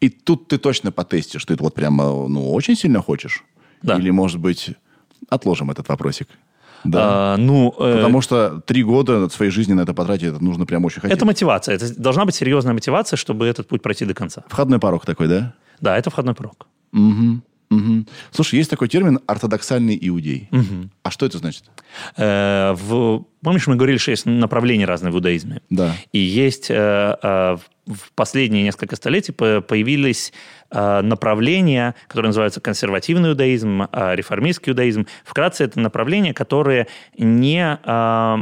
И 0.00 0.08
тут 0.08 0.48
ты 0.48 0.58
точно 0.58 0.92
потестишь, 0.92 1.44
ты 1.44 1.54
это 1.54 1.62
вот 1.62 1.74
прямо, 1.74 2.28
ну, 2.28 2.52
очень 2.52 2.76
сильно 2.76 3.00
хочешь? 3.02 3.44
Да. 3.82 3.96
Или, 3.96 4.10
может 4.10 4.40
быть, 4.40 4.70
отложим 5.28 5.70
этот 5.70 5.88
вопросик? 5.88 6.28
Да. 6.84 7.34
А, 7.34 7.36
ну, 7.36 7.74
э, 7.78 7.96
Потому 7.96 8.20
что 8.22 8.60
три 8.66 8.82
года 8.82 9.28
своей 9.28 9.50
жизни 9.52 9.72
на 9.72 9.82
это 9.82 9.94
потратить, 9.94 10.28
это 10.28 10.42
нужно 10.42 10.66
прям 10.66 10.84
очень 10.84 11.00
хотеть. 11.00 11.16
это 11.16 11.24
мотивация. 11.24 11.76
Это 11.76 12.00
должна 12.00 12.24
быть 12.24 12.34
серьезная 12.34 12.74
мотивация, 12.74 13.16
чтобы 13.16 13.46
этот 13.46 13.68
путь 13.68 13.82
пройти 13.82 14.04
до 14.04 14.14
конца. 14.14 14.42
Входной 14.48 14.78
порог 14.78 15.06
такой, 15.06 15.28
да? 15.28 15.54
Да, 15.80 15.96
это 15.96 16.10
входной 16.10 16.34
порог. 16.34 16.66
Мгм. 16.92 17.42
Мгм. 17.72 18.06
Слушай, 18.30 18.56
есть 18.56 18.70
такой 18.70 18.88
термин 18.88 19.18
ортодоксальный 19.26 19.98
иудей. 20.00 20.48
А 21.02 21.10
что 21.10 21.26
это 21.26 21.38
значит? 21.38 21.64
Э, 22.16 22.74
в- 22.76 23.24
помнишь, 23.42 23.66
мы 23.66 23.76
говорили, 23.76 23.98
что 23.98 24.10
есть 24.12 24.26
направления 24.26 24.84
разные 24.86 25.10
в 25.12 25.16
иудаизме? 25.16 25.60
Да. 25.70 25.94
И 26.12 26.18
есть 26.18 26.70
э, 26.70 26.74
э, 27.22 27.56
в 27.86 28.12
последние 28.14 28.62
несколько 28.62 28.96
столетий 28.96 29.32
по- 29.32 29.60
появились 29.60 30.32
э, 30.70 31.00
направления, 31.02 31.94
которые 32.08 32.28
называются 32.30 32.60
консервативный 32.60 33.30
иудаизм, 33.30 33.82
э, 33.82 34.14
реформистский 34.16 34.70
иудаизм. 34.70 35.06
Вкратце, 35.24 35.64
это 35.64 35.80
направления, 35.80 36.32
которые 36.34 36.86
не 37.18 37.78
э, 37.84 38.36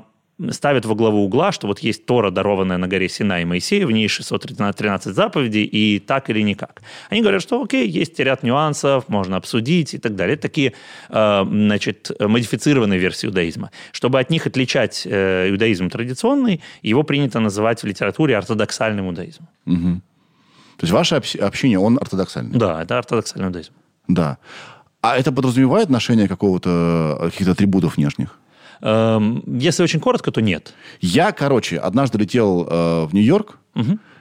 ставят 0.51 0.85
во 0.85 0.95
главу 0.95 1.25
угла, 1.25 1.53
что 1.53 1.67
вот 1.67 1.81
есть 1.81 2.07
Тора, 2.07 2.31
дарованная 2.31 2.79
на 2.79 2.89
горе 2.89 3.09
Синай 3.09 3.45
Моисею, 3.45 3.87
в 3.87 3.91
ней 3.91 4.09
613 4.09 5.15
заповедей, 5.15 5.65
и 5.65 5.99
так 5.99 6.31
или 6.31 6.41
никак. 6.43 6.83
Они 7.11 7.21
говорят, 7.21 7.43
что 7.43 7.63
окей, 7.63 7.89
есть 7.89 8.19
ряд 8.21 8.43
нюансов, 8.43 9.09
можно 9.09 9.37
обсудить 9.37 9.95
и 9.95 9.99
так 9.99 10.15
далее. 10.15 10.35
Это 10.35 10.43
такие, 10.43 10.73
э, 11.09 11.45
значит, 11.45 12.11
модифицированные 12.19 12.99
версии 12.99 13.27
иудаизма. 13.27 13.71
Чтобы 13.93 14.19
от 14.21 14.31
них 14.31 14.47
отличать 14.47 15.07
э, 15.07 15.51
иудаизм 15.51 15.91
традиционный, 15.91 16.61
его 16.83 17.03
принято 17.03 17.41
называть 17.41 17.83
в 17.83 17.87
литературе 17.87 18.37
ортодоксальным 18.37 19.07
иудаизмом. 19.09 19.49
То 20.77 20.85
есть 20.85 20.93
ваше 20.93 21.17
общ- 21.17 21.37
общение, 21.37 21.79
он 21.79 21.99
ортодоксальный? 22.01 22.59
Да, 22.59 22.83
это 22.83 22.99
ортодоксальный 22.99 23.49
иудаизм. 23.49 23.73
Да. 24.09 24.39
А 25.03 25.17
это 25.17 25.31
подразумевает 25.33 25.91
ношение 25.91 26.27
какого-то, 26.29 27.19
э, 27.21 27.31
каких-то 27.31 27.53
атрибутов 27.53 27.97
внешних? 27.97 28.40
Эм, 28.83 29.43
Если 29.47 29.83
очень 29.83 30.01
коротко, 30.01 30.31
то 30.31 30.41
нет. 30.41 30.75
Я, 31.01 31.33
короче, 31.33 31.77
однажды 31.79 32.19
летел 32.19 32.67
э, 32.71 33.05
в 33.07 33.15
Нью-Йорк, 33.15 33.59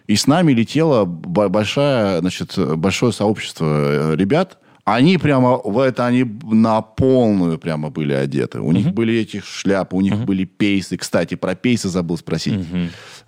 и 0.07 0.15
с 0.15 0.27
нами 0.27 0.53
летело 0.53 1.05
бо- 1.05 1.49
большая, 1.49 2.19
значит, 2.19 2.57
большое 2.77 3.11
сообщество 3.13 3.65
э, 4.13 4.15
ребят. 4.15 4.57
Они 4.85 5.19
прямо 5.19 5.57
в 5.63 5.77
это 5.77 6.07
они 6.07 6.25
на 6.51 6.81
полную 6.81 7.59
прямо 7.59 7.91
были 7.91 8.13
одеты. 8.13 8.59
У 8.59 8.71
них 8.71 8.91
были 8.91 9.13
эти 9.19 9.39
шляпы, 9.45 9.95
у 9.95 10.01
них 10.01 10.13
были 10.25 10.45
пейсы. 10.45 10.97
Кстати, 10.97 11.35
про 11.35 11.53
пейсы 11.53 11.89
забыл 11.89 12.17
спросить. 12.17 12.59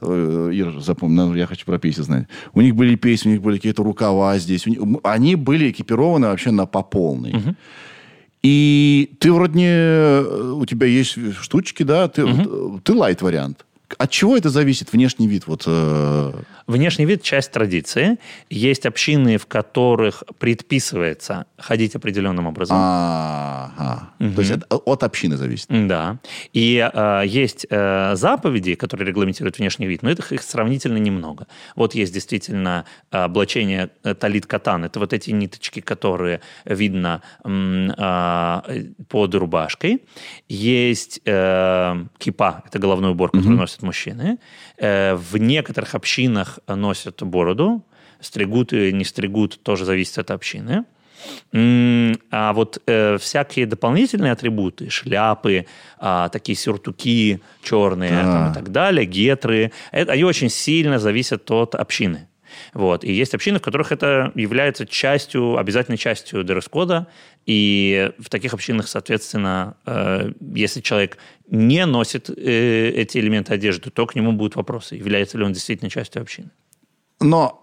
Э, 0.02 0.50
Ир, 0.52 0.80
запомни, 0.80 1.16
ну, 1.16 1.36
я 1.36 1.46
хочу 1.46 1.66
про 1.68 1.78
пейсы 1.78 2.02
знать. 2.02 2.26
У 2.56 2.62
них 2.62 2.76
были 2.76 2.96
пейсы, 2.96 3.28
у 3.28 3.32
них 3.32 3.42
были 3.44 3.58
какие-то 3.58 3.84
рукава 3.84 4.40
здесь. 4.40 4.66
Них- 4.66 4.80
Они 5.04 5.36
были 5.36 5.70
экипированы 5.70 6.28
вообще 6.30 6.50
на 6.50 6.66
по 6.66 6.82
полной. 6.82 7.32
И 8.44 9.12
ты 9.20 9.32
вроде 9.32 9.54
не... 9.58 9.68
э, 9.70 10.54
У 10.56 10.66
тебя 10.66 10.88
есть 10.88 11.18
штучки, 11.42 11.84
да? 11.84 12.08
Ты, 12.08 12.26
ты 12.84 12.94
лайт-вариант. 12.94 13.66
От 13.98 14.10
чего 14.10 14.38
это 14.38 14.50
зависит, 14.50 14.94
внешний 14.94 15.28
вид? 15.28 15.48
Вот, 15.48 15.64
э, 15.68 16.32
Внешний 16.72 17.06
вид– 17.06 17.22
часть 17.24 17.52
традиции. 17.52 18.18
Есть 18.50 18.86
общины, 18.86 19.38
в 19.38 19.46
которых 19.46 20.24
предписывается 20.40 21.46
ходить 21.58 21.96
определенным 21.96 22.48
образом. 22.48 22.78
ага. 22.80 24.10
То 24.18 24.42
есть 24.42 24.52
это 24.52 24.78
от 24.78 25.04
общины 25.04 25.36
зависит. 25.36 25.68
Да. 25.70 26.20
И 26.54 26.90
э, 26.94 27.24
есть 27.26 27.66
э, 27.70 28.16
заповеди, 28.16 28.76
которые 28.76 29.10
регламентируют 29.10 29.60
внешний 29.60 29.86
вид, 29.86 30.02
но 30.02 30.12
их, 30.12 30.32
их 30.32 30.42
сравнительно 30.42 30.98
немного. 30.98 31.48
Вот 31.76 31.94
есть 31.94 32.14
действительно 32.14 32.86
облачение 33.10 33.90
э, 34.04 34.16
талит 34.16 34.46
катан. 34.46 34.86
Это 34.86 35.00
вот 35.00 35.12
эти 35.12 35.32
ниточки, 35.32 35.82
которые 35.82 36.40
видно 36.64 37.22
э, 37.44 38.84
под 39.10 39.36
рубашкой. 39.36 40.04
Есть 40.48 41.20
э, 41.26 42.06
кипа, 42.18 42.64
это 42.66 42.80
головной 42.80 43.12
убор, 43.12 43.32
который 43.32 43.58
носят 43.58 43.82
мужчины. 43.82 44.38
Э, 44.82 45.14
в 45.14 45.38
некоторых 45.38 45.94
общинах 45.94 46.60
носят 46.68 47.22
бороду. 47.22 47.86
Стригут 48.20 48.74
и 48.74 48.92
не 48.92 49.06
стригут, 49.06 49.62
тоже 49.62 49.86
зависит 49.86 50.18
от 50.18 50.32
общины. 50.32 50.86
А 51.54 52.54
вот 52.54 52.82
э, 52.88 53.18
всякие 53.20 53.68
дополнительные 53.68 54.32
атрибуты, 54.32 54.90
шляпы, 54.90 55.68
а, 56.00 56.30
такие 56.30 56.56
сюртуки 56.56 57.42
черные 57.64 58.10
Да. 58.10 58.24
там, 58.24 58.52
и 58.52 58.54
так 58.56 58.72
далее, 58.72 59.06
гетры, 59.06 59.72
это, 59.92 60.14
они 60.14 60.24
очень 60.24 60.50
сильно 60.50 60.98
зависят 60.98 61.50
от 61.52 61.76
общины. 61.76 62.28
Вот. 62.74 63.04
И 63.04 63.12
есть 63.12 63.34
общины, 63.34 63.60
в 63.60 63.62
которых 63.62 63.92
это 63.92 64.32
является 64.36 64.86
частью, 64.86 65.58
обязательной 65.58 65.98
частью 65.98 66.44
дресс-кода. 66.44 67.08
И 67.46 68.12
в 68.20 68.30
таких 68.30 68.54
общинах, 68.54 68.88
соответственно, 68.88 69.76
э, 69.86 70.32
если 70.54 70.82
человек 70.82 71.18
не 71.50 71.86
носит 71.86 72.30
э, 72.30 72.90
эти 72.90 73.18
элементы 73.18 73.54
одежды, 73.54 73.90
то 73.90 74.06
к 74.06 74.16
нему 74.16 74.32
будут 74.32 74.56
вопросы, 74.56 74.96
является 74.96 75.38
ли 75.38 75.44
он 75.44 75.54
действительно 75.54 75.90
частью 75.90 76.22
общины. 76.22 76.50
Но 77.20 77.58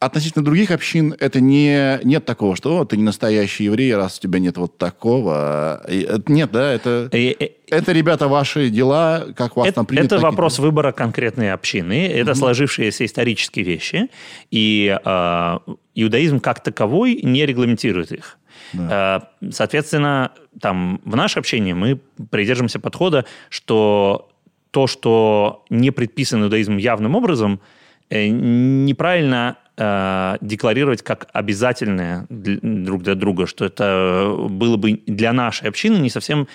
относительно 0.00 0.44
других 0.44 0.70
общин 0.72 1.14
это 1.20 1.40
не, 1.40 2.00
нет 2.02 2.24
такого, 2.24 2.56
что 2.56 2.78
«О, 2.80 2.84
ты 2.84 2.96
не 2.96 3.04
настоящий 3.04 3.64
еврей, 3.64 3.94
раз 3.94 4.18
у 4.18 4.20
тебя 4.22 4.38
нет 4.40 4.56
вот 4.56 4.76
такого. 4.78 5.82
Э, 5.86 6.18
Нет, 6.26 6.50
да, 6.50 6.72
это, 6.72 7.08
это, 7.12 7.92
ребята, 7.92 8.26
ваши 8.28 8.68
дела, 8.70 9.26
как 9.36 9.56
вас 9.56 9.68
Это, 9.68 9.76
там 9.76 9.86
принято. 9.86 10.06
это 10.06 10.16
так 10.16 10.22
и- 10.22 10.24
вопрос 10.24 10.58
выбора 10.58 10.92
конкретной 10.92 11.52
общины. 11.52 12.08
Это 12.08 12.34
сложившиеся 12.34 13.04
исторические 13.04 13.64
вещи. 13.64 14.08
И 14.50 14.98
э, 15.04 15.58
иудаизм 15.94 16.40
как 16.40 16.62
таковой 16.62 17.20
не 17.22 17.46
регламентирует 17.46 18.10
их. 18.10 18.38
Э, 18.74 19.20
соответственно, 19.50 20.32
там, 20.60 21.00
в 21.04 21.16
наше 21.16 21.38
общение 21.38 21.74
мы 21.74 22.00
придерживаемся 22.30 22.80
подхода, 22.80 23.24
что 23.48 24.30
то, 24.70 24.86
что 24.86 25.64
не 25.70 25.90
предписано 25.90 26.44
иудаизмом 26.44 26.78
явным 26.78 27.14
образом, 27.14 27.60
э, 28.10 28.28
неправильно 28.28 29.58
э, 29.76 30.36
декларировать 30.40 31.02
как 31.02 31.28
обязательное 31.32 32.26
друг 32.28 33.02
для 33.02 33.14
друга, 33.14 33.46
что 33.46 33.64
это 33.64 34.34
было 34.48 34.76
бы 34.76 35.02
для 35.06 35.32
нашей 35.32 35.68
общины 35.68 35.98
не 35.98 36.10
совсем 36.10 36.46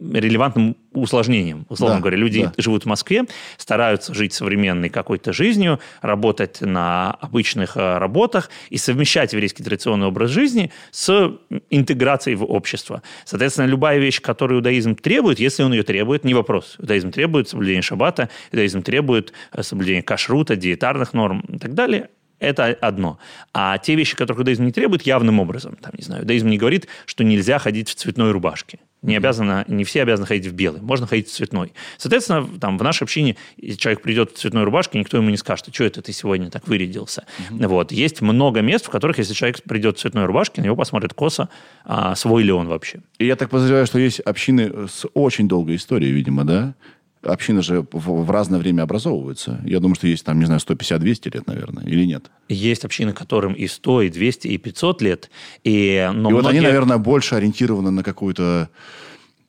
релевантным 0.00 0.76
усложнением. 0.92 1.66
Условно 1.68 1.96
Да, 1.96 2.00
говоря, 2.00 2.16
люди 2.16 2.44
да. 2.44 2.52
живут 2.58 2.84
в 2.84 2.86
Москве, 2.86 3.24
стараются 3.56 4.14
жить 4.14 4.32
современной 4.32 4.88
какой-то 4.88 5.32
жизнью, 5.32 5.80
работать 6.00 6.60
на 6.60 7.12
обычных 7.12 7.76
э, 7.76 7.98
работах 7.98 8.50
и 8.70 8.78
совмещать 8.78 9.32
еврейский 9.32 9.62
традиционный 9.62 10.06
образ 10.06 10.30
жизни 10.30 10.72
с 10.90 11.32
интеграцией 11.70 12.36
в 12.36 12.44
общество. 12.44 13.02
Соответственно, 13.24 13.66
любая 13.66 13.98
вещь, 13.98 14.20
которую 14.20 14.58
иудаизм 14.58 14.94
требует, 14.94 15.38
если 15.38 15.62
он 15.62 15.72
ее 15.72 15.82
требует, 15.82 16.24
не 16.24 16.34
вопрос. 16.34 16.76
Иудаизм 16.78 17.12
требует 17.12 17.48
соблюдения 17.48 17.82
шаббата, 17.82 18.28
иудаизм 18.50 18.82
требует 18.82 19.32
э, 19.52 19.62
соблюдения 19.62 20.02
кашрута, 20.02 20.56
диетарных 20.56 21.12
норм 21.12 21.40
и 21.48 21.58
так 21.58 21.74
далее. 21.74 22.08
Это 22.40 22.66
одно. 22.80 23.18
А 23.52 23.78
те 23.78 23.94
вещи, 23.94 24.16
которых 24.16 24.40
иудаизм 24.40 24.64
не 24.64 24.72
требует, 24.72 25.02
явным 25.02 25.38
образом, 25.40 25.76
там, 25.80 25.92
не 25.96 26.02
знаю, 26.02 26.22
иудаизм 26.22 26.48
не 26.48 26.58
говорит, 26.58 26.88
что 27.04 27.22
нельзя 27.22 27.58
ходить 27.58 27.90
в 27.90 27.94
цветной 27.94 28.32
рубашке. 28.32 28.80
Не 29.02 29.16
обязано, 29.16 29.64
не 29.66 29.84
все 29.84 30.02
обязаны 30.02 30.26
ходить 30.26 30.46
в 30.46 30.52
белый, 30.52 30.82
можно 30.82 31.06
ходить 31.06 31.28
в 31.28 31.32
цветной. 31.32 31.72
Соответственно, 31.96 32.46
там, 32.60 32.76
в 32.76 32.82
нашей 32.82 33.04
общине, 33.04 33.36
если 33.56 33.78
человек 33.78 34.02
придет 34.02 34.32
в 34.32 34.38
цветной 34.38 34.64
рубашке, 34.64 34.98
никто 34.98 35.16
ему 35.16 35.30
не 35.30 35.38
скажет, 35.38 35.74
что 35.74 35.84
это 35.84 36.02
ты 36.02 36.12
сегодня 36.12 36.50
так 36.50 36.68
вырядился. 36.68 37.24
Вот. 37.50 37.92
Есть 37.92 38.20
много 38.20 38.60
мест, 38.60 38.86
в 38.86 38.90
которых, 38.90 39.18
если 39.18 39.32
человек 39.32 39.62
придет 39.62 39.96
в 39.96 40.00
цветной 40.00 40.26
рубашке, 40.26 40.60
на 40.60 40.66
него 40.66 40.76
посмотрят 40.76 41.14
косо, 41.14 41.48
а 41.84 42.14
свой 42.14 42.42
ли 42.42 42.52
он 42.52 42.68
вообще. 42.68 43.00
И 43.18 43.26
я 43.26 43.36
так 43.36 43.48
подозреваю, 43.50 43.86
что 43.86 43.98
есть 43.98 44.20
общины 44.20 44.88
с 44.88 45.06
очень 45.14 45.48
долгой 45.48 45.76
историей, 45.76 46.12
видимо, 46.12 46.44
да? 46.44 46.74
Общины 47.22 47.62
же 47.62 47.82
в, 47.92 48.24
в 48.24 48.30
разное 48.30 48.58
время 48.58 48.82
образовываются. 48.82 49.60
Я 49.64 49.80
думаю, 49.80 49.94
что 49.94 50.06
есть 50.06 50.24
там, 50.24 50.38
не 50.38 50.46
знаю, 50.46 50.60
150-200 50.60 51.34
лет, 51.34 51.46
наверное, 51.46 51.84
или 51.84 52.04
нет. 52.06 52.30
Есть 52.48 52.84
общины, 52.86 53.12
которым 53.12 53.52
и 53.52 53.66
100, 53.66 54.02
и 54.02 54.08
200, 54.10 54.48
и 54.48 54.56
500 54.56 55.02
лет. 55.02 55.30
И, 55.62 56.10
но 56.14 56.30
и 56.30 56.32
вот 56.32 56.46
они, 56.46 56.60
многие- 56.60 56.60
наверное, 56.68 56.96
больше 56.98 57.34
ориентированы 57.34 57.90
на 57.90 58.02
какую-то 58.02 58.70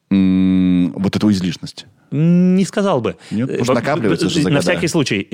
вот 0.10 1.16
эту 1.16 1.32
излишность. 1.32 1.86
Не 2.12 2.66
сказал 2.66 3.00
бы. 3.00 3.16
Нет? 3.32 3.48
Потому 3.48 3.62
Э, 3.62 3.64
что 3.64 3.74
накапливается 3.74 4.30
же 4.30 4.42
за 4.42 4.50
На 4.50 4.56
года. 4.60 4.62
всякий 4.62 4.88
случай. 4.88 5.28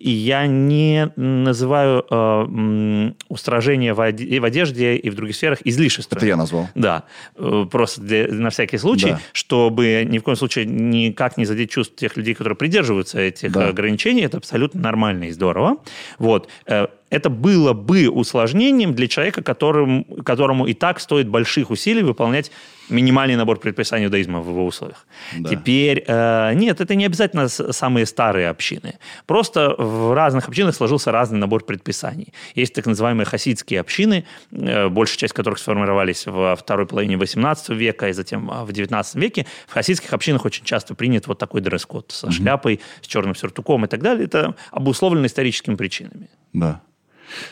Я 0.00 0.46
не 0.48 1.12
называю 1.16 2.04
э, 2.10 3.12
устражение 3.28 3.94
в 3.94 4.00
одежде, 4.00 4.96
и 4.96 5.10
в 5.10 5.14
других 5.14 5.36
сферах 5.36 5.58
излишеством. 5.64 6.16
Это 6.18 6.26
я 6.26 6.36
назвал. 6.36 6.68
Да, 6.74 7.04
Э, 7.36 7.66
просто 7.70 8.00
для- 8.00 8.26
на 8.28 8.50
всякий 8.50 8.78
случай, 8.78 9.10
Да. 9.10 9.20
чтобы 9.32 10.04
ни 10.08 10.18
в 10.18 10.22
коем 10.22 10.36
случае 10.36 10.66
никак 10.66 11.36
не 11.36 11.44
задеть 11.44 11.70
чувств 11.70 11.94
тех 11.96 12.16
людей, 12.16 12.34
которые 12.34 12.56
придерживаются 12.56 13.20
этих 13.20 13.52
Да. 13.52 13.66
э, 13.66 13.70
ограничений, 13.70 14.22
это 14.22 14.38
абсолютно 14.38 14.80
нормально 14.80 15.24
и 15.24 15.30
здорово. 15.30 15.76
Вот. 16.18 16.48
Э, 16.66 16.88
Это 17.10 17.30
было 17.30 17.72
бы 17.72 18.10
усложнением 18.10 18.92
для 18.94 19.08
человека, 19.08 19.42
которым, 19.42 20.04
которому 20.26 20.66
и 20.66 20.74
так 20.74 21.00
стоит 21.00 21.26
больших 21.26 21.70
усилий 21.70 22.02
выполнять 22.02 22.50
минимальный 22.88 23.36
набор 23.36 23.58
предписаний 23.58 24.06
иудаизма 24.06 24.40
в 24.40 24.48
его 24.48 24.66
условиях. 24.66 25.06
Да. 25.36 25.50
Теперь, 25.50 26.04
э, 26.06 26.54
нет, 26.54 26.80
это 26.80 26.94
не 26.94 27.06
обязательно 27.06 27.48
самые 27.48 28.06
старые 28.06 28.48
общины. 28.48 28.98
Просто 29.26 29.74
в 29.78 30.14
разных 30.14 30.48
общинах 30.48 30.74
сложился 30.74 31.12
разный 31.12 31.38
набор 31.38 31.64
предписаний. 31.64 32.32
Есть 32.54 32.74
так 32.74 32.86
называемые 32.86 33.26
хасидские 33.26 33.80
общины, 33.80 34.24
э, 34.50 34.88
большая 34.88 35.18
часть 35.18 35.34
которых 35.34 35.58
сформировались 35.58 36.26
во 36.26 36.56
второй 36.56 36.86
половине 36.86 37.16
XVIII 37.16 37.74
века 37.74 38.08
и 38.08 38.12
затем 38.12 38.50
а, 38.50 38.64
в 38.64 38.70
XIX 38.70 39.04
веке. 39.14 39.46
В 39.66 39.72
хасидских 39.72 40.12
общинах 40.12 40.44
очень 40.44 40.64
часто 40.64 40.94
принят 40.94 41.26
вот 41.26 41.38
такой 41.38 41.60
дресс-код 41.60 42.10
со 42.12 42.30
шляпой, 42.30 42.80
с 43.02 43.06
черным 43.06 43.34
сюртуком 43.34 43.84
и 43.84 43.88
так 43.88 44.02
далее. 44.02 44.24
Это 44.24 44.54
обусловлено 44.70 45.26
историческими 45.26 45.74
причинами. 45.74 46.28
Да. 46.52 46.80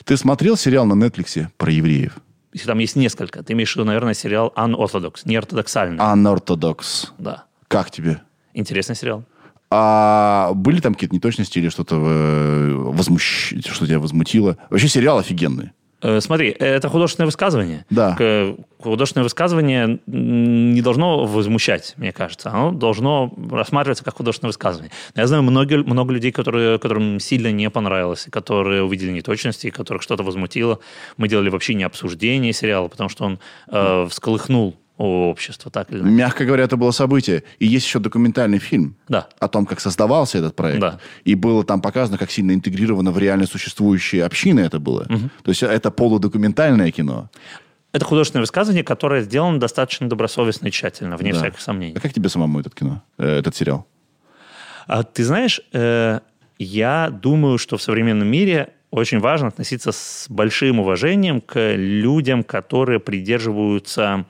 Ты 0.04 0.16
смотрел 0.16 0.56
сериал 0.56 0.86
на 0.86 0.94
Netflix 0.94 1.46
про 1.56 1.70
евреев? 1.70 2.12
Если 2.56 2.68
там 2.68 2.78
есть 2.78 2.96
несколько. 2.96 3.42
Ты 3.42 3.52
имеешь 3.52 3.70
в 3.70 3.76
виду, 3.76 3.84
наверное, 3.84 4.14
сериал 4.14 4.50
«Unorthodox», 4.56 5.16
неортодоксальный. 5.26 5.98
Unorthodox. 5.98 7.08
Да. 7.18 7.44
Как 7.68 7.90
тебе? 7.90 8.22
Интересный 8.54 8.96
сериал. 8.96 9.24
А 9.70 10.52
были 10.54 10.80
там 10.80 10.94
какие-то 10.94 11.14
неточности 11.14 11.58
или 11.58 11.68
что-то 11.68 11.96
э, 11.96 12.72
возмущ... 12.72 13.52
что 13.60 13.86
тебя 13.86 13.98
возмутило? 13.98 14.56
Вообще 14.70 14.88
сериал 14.88 15.18
офигенный. 15.18 15.72
Э, 16.02 16.20
Смотри, 16.20 16.48
это 16.50 16.88
художественное 16.88 17.26
высказывание. 17.26 17.84
Да. 17.90 18.16
Художественное 18.80 19.24
высказывание 19.24 19.98
не 20.06 20.80
должно 20.82 21.24
возмущать, 21.24 21.94
мне 21.96 22.12
кажется. 22.12 22.50
Оно 22.50 22.72
должно 22.72 23.32
рассматриваться 23.50 24.04
как 24.04 24.16
художественное 24.16 24.50
высказывание. 24.50 24.92
Я 25.14 25.26
знаю 25.26 25.42
много, 25.42 25.78
много 25.78 26.12
людей, 26.12 26.30
которые, 26.30 26.78
которым 26.78 27.18
сильно 27.18 27.50
не 27.50 27.70
понравилось, 27.70 28.26
которые 28.30 28.82
увидели 28.82 29.10
неточности, 29.10 29.70
которых 29.70 30.02
что-то 30.02 30.22
возмутило. 30.22 30.78
Мы 31.16 31.28
делали 31.28 31.48
вообще 31.48 31.74
не 31.74 31.84
обсуждение 31.84 32.52
сериала, 32.52 32.88
потому 32.88 33.08
что 33.08 33.24
он 33.24 33.38
э, 33.68 34.06
всколыхнул 34.10 34.76
общество, 34.98 35.70
так 35.70 35.90
или 35.90 35.98
иначе. 36.00 36.14
Мягко 36.14 36.44
говоря, 36.44 36.64
это 36.64 36.76
было 36.76 36.90
событие. 36.90 37.42
И 37.58 37.66
есть 37.66 37.86
еще 37.86 37.98
документальный 37.98 38.58
фильм 38.58 38.96
Да. 39.08 39.28
о 39.38 39.48
том, 39.48 39.66
как 39.66 39.80
создавался 39.80 40.38
этот 40.38 40.56
проект. 40.56 40.80
Да. 40.80 40.98
И 41.24 41.34
было 41.34 41.64
там 41.64 41.80
показано, 41.80 42.18
как 42.18 42.30
сильно 42.30 42.52
интегрировано 42.52 43.10
в 43.12 43.18
реально 43.18 43.46
существующие 43.46 44.24
общины 44.24 44.60
это 44.60 44.78
было. 44.78 45.04
То 45.42 45.50
есть 45.50 45.62
это 45.62 45.90
полудокументальное 45.90 46.90
кино. 46.90 47.28
Это 47.92 48.04
художественное 48.04 48.42
высказывание, 48.42 48.84
которое 48.84 49.22
сделано 49.22 49.58
достаточно 49.58 50.08
добросовестно 50.08 50.66
и 50.68 50.70
тщательно, 50.70 51.16
вне 51.16 51.32
Да. 51.32 51.38
всяких 51.38 51.60
сомнений. 51.60 51.94
А 51.96 52.00
как 52.00 52.12
тебе 52.12 52.28
самому 52.28 52.60
этот 52.60 52.74
кино, 52.74 53.02
э, 53.18 53.38
этот 53.38 53.56
сериал? 53.56 53.86
А 54.86 55.02
ты 55.02 55.24
знаешь, 55.24 55.60
э, 55.72 56.20
я 56.58 57.10
думаю, 57.10 57.58
что 57.58 57.76
в 57.76 57.82
современном 57.82 58.28
мире 58.28 58.68
очень 58.90 59.18
важно 59.18 59.48
относиться 59.48 59.92
с 59.92 60.26
большим 60.28 60.78
уважением 60.80 61.40
к 61.40 61.74
людям, 61.74 62.44
которые 62.44 63.00
придерживаются 63.00 64.24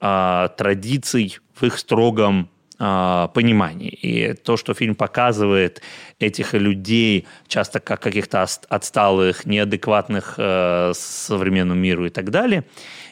а, 0.00 0.48
традиций 0.48 1.38
в 1.54 1.62
их 1.64 1.78
строгом 1.78 2.48
а, 2.78 3.28
понимании. 3.28 3.88
И 3.88 4.34
то, 4.34 4.56
что 4.56 4.74
фильм 4.74 4.94
показывает 4.94 5.80
этих 6.18 6.52
людей 6.52 7.26
часто 7.48 7.80
как 7.80 8.00
каких-то 8.00 8.46
отсталых, 8.68 9.46
неадекватных 9.46 10.34
э, 10.36 10.92
современному 10.94 11.80
миру 11.80 12.06
и 12.06 12.10
так 12.10 12.30
далее, 12.30 12.64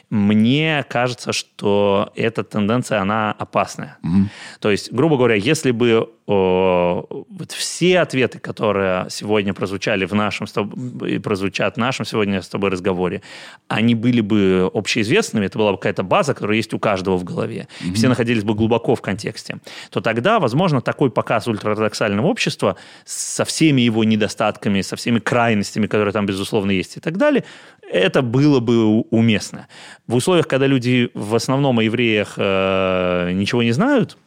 мне 0.09 0.85
кажется, 0.87 1.33
что 1.33 2.11
эта 2.15 2.43
тенденция, 2.43 3.01
она 3.01 3.31
опасная. 3.31 3.97
То 4.59 4.71
есть, 4.71 4.91
грубо 4.91 5.17
говоря, 5.17 5.35
если 5.35 5.71
бы 5.71 6.09
о, 6.27 7.05
вот 7.29 7.51
все 7.51 7.99
ответы, 7.99 8.39
которые 8.39 9.07
сегодня 9.11 9.53
прозвучали 9.53 10.05
в 10.05 10.13
нашем 10.13 10.47
и 11.05 11.19
прозвучат 11.19 11.75
в 11.75 11.77
нашем 11.77 12.03
сегодня 12.05 12.41
с 12.41 12.47
тобой 12.47 12.71
разговоре, 12.71 13.21
они 13.67 13.93
были 13.93 14.21
бы 14.21 14.71
общеизвестными, 14.73 15.45
это 15.45 15.59
была 15.59 15.71
бы 15.71 15.77
какая-то 15.77 16.01
база, 16.01 16.33
которая 16.33 16.57
есть 16.57 16.73
у 16.73 16.79
каждого 16.79 17.17
в 17.17 17.23
голове, 17.23 17.67
все 17.93 18.07
находились 18.09 18.43
бы 18.43 18.55
глубоко 18.55 18.95
в 18.95 19.01
контексте, 19.01 19.59
то 19.91 20.01
тогда, 20.01 20.39
возможно, 20.39 20.81
такой 20.81 21.11
показ 21.11 21.47
ультраортодоксального 21.47 22.25
общества 22.25 22.75
со 23.05 23.45
всеми 23.45 23.81
его 23.81 24.03
недостатками, 24.03 24.81
со 24.81 24.95
всеми 24.95 25.19
крайностями, 25.19 25.85
которые 25.85 26.11
там, 26.11 26.25
безусловно, 26.25 26.71
есть 26.71 26.97
и 26.97 26.99
так 26.99 27.17
далее, 27.17 27.43
это 27.95 28.21
было 28.21 28.59
бы 28.59 29.01
уместно. 29.01 29.67
В 30.07 30.15
условиях, 30.15 30.47
когда 30.47 30.67
люди 30.67 31.09
в 31.13 31.35
основном 31.35 31.79
о 31.79 31.83
евреях 31.83 32.33
э, 32.37 33.31
ничего 33.33 33.63
не 33.63 33.71
знают, 33.71 34.17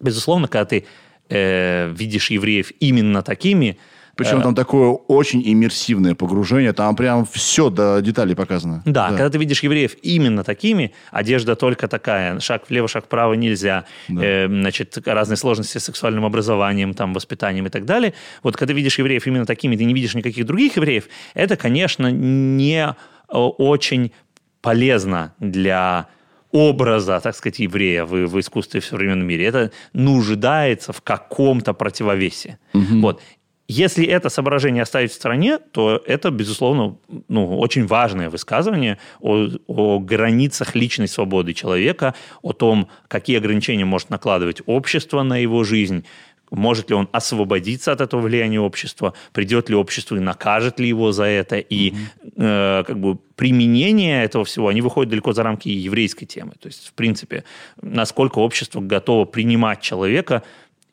безусловно, 0.00 0.48
когда 0.48 0.64
ты 0.64 0.86
э, 1.28 1.90
видишь 1.90 2.30
евреев 2.30 2.72
именно 2.80 3.22
такими, 3.22 3.78
Причем 4.16 4.42
там 4.42 4.54
такое 4.54 4.90
очень 4.90 5.42
иммерсивное 5.44 6.14
погружение, 6.14 6.72
там 6.72 6.94
прям 6.96 7.26
все 7.26 7.70
до 7.70 8.00
деталей 8.00 8.34
показано. 8.34 8.82
Да, 8.84 9.08
когда 9.08 9.30
ты 9.30 9.38
видишь 9.38 9.62
евреев 9.62 9.96
именно 10.02 10.44
такими, 10.44 10.92
одежда 11.10 11.56
только 11.56 11.88
такая, 11.88 12.38
шаг 12.40 12.68
влево, 12.68 12.88
шаг 12.88 13.04
вправо 13.04 13.34
нельзя, 13.34 13.84
э, 14.08 14.46
значит, 14.46 14.98
разные 15.06 15.36
сложности 15.36 15.78
с 15.78 15.84
сексуальным 15.84 16.24
образованием, 16.24 16.94
там, 16.94 17.12
воспитанием 17.12 17.66
и 17.66 17.70
так 17.70 17.84
далее. 17.84 18.14
Вот 18.42 18.56
когда 18.56 18.74
видишь 18.74 18.98
евреев 18.98 19.26
именно 19.26 19.46
такими, 19.46 19.76
ты 19.76 19.84
не 19.84 19.94
видишь 19.94 20.14
никаких 20.14 20.46
других 20.46 20.76
евреев, 20.76 21.04
это, 21.34 21.56
конечно, 21.56 22.10
не 22.10 22.86
э, 22.86 22.94
очень 23.28 24.12
полезно 24.60 25.34
для 25.40 26.08
образа, 26.54 27.20
так 27.20 27.34
сказать, 27.34 27.58
еврея 27.58 28.04
в, 28.04 28.12
в 28.26 28.38
искусстве 28.38 28.80
в 28.80 28.84
современном 28.84 29.26
мире. 29.26 29.44
Это 29.44 29.72
нуждается 29.92 30.92
в 30.92 31.02
каком-то 31.02 31.74
противовесе. 31.74 32.58
Вот. 32.72 33.20
Если 33.68 34.04
это 34.04 34.28
соображение 34.28 34.82
оставить 34.82 35.12
в 35.12 35.14
стороне, 35.14 35.58
то 35.58 36.02
это, 36.06 36.30
безусловно, 36.30 36.96
ну, 37.28 37.58
очень 37.58 37.86
важное 37.86 38.28
высказывание 38.28 38.98
о, 39.20 39.48
о 39.66 39.98
границах 40.00 40.74
личной 40.74 41.08
свободы 41.08 41.54
человека, 41.54 42.14
о 42.42 42.52
том, 42.52 42.88
какие 43.08 43.38
ограничения 43.38 43.86
может 43.86 44.10
накладывать 44.10 44.60
общество 44.66 45.22
на 45.22 45.38
его 45.38 45.64
жизнь, 45.64 46.04
может 46.50 46.90
ли 46.90 46.96
он 46.96 47.08
освободиться 47.12 47.92
от 47.92 48.00
этого 48.00 48.20
влияния 48.20 48.60
общества, 48.60 49.14
придет 49.32 49.68
ли 49.68 49.74
общество 49.74 50.16
и 50.16 50.20
накажет 50.20 50.78
ли 50.78 50.88
его 50.88 51.12
за 51.12 51.24
это, 51.24 51.56
и 51.56 51.90
mm-hmm. 51.90 52.80
э, 52.80 52.84
как 52.84 52.98
бы 52.98 53.16
применение 53.36 54.24
этого 54.24 54.44
всего, 54.44 54.68
они 54.68 54.80
выходят 54.80 55.10
далеко 55.10 55.32
за 55.32 55.42
рамки 55.42 55.68
еврейской 55.68 56.26
темы. 56.26 56.52
То 56.60 56.68
есть, 56.68 56.88
в 56.88 56.92
принципе, 56.92 57.44
насколько 57.80 58.38
общество 58.38 58.80
готово 58.80 59.24
принимать 59.24 59.80
человека 59.80 60.42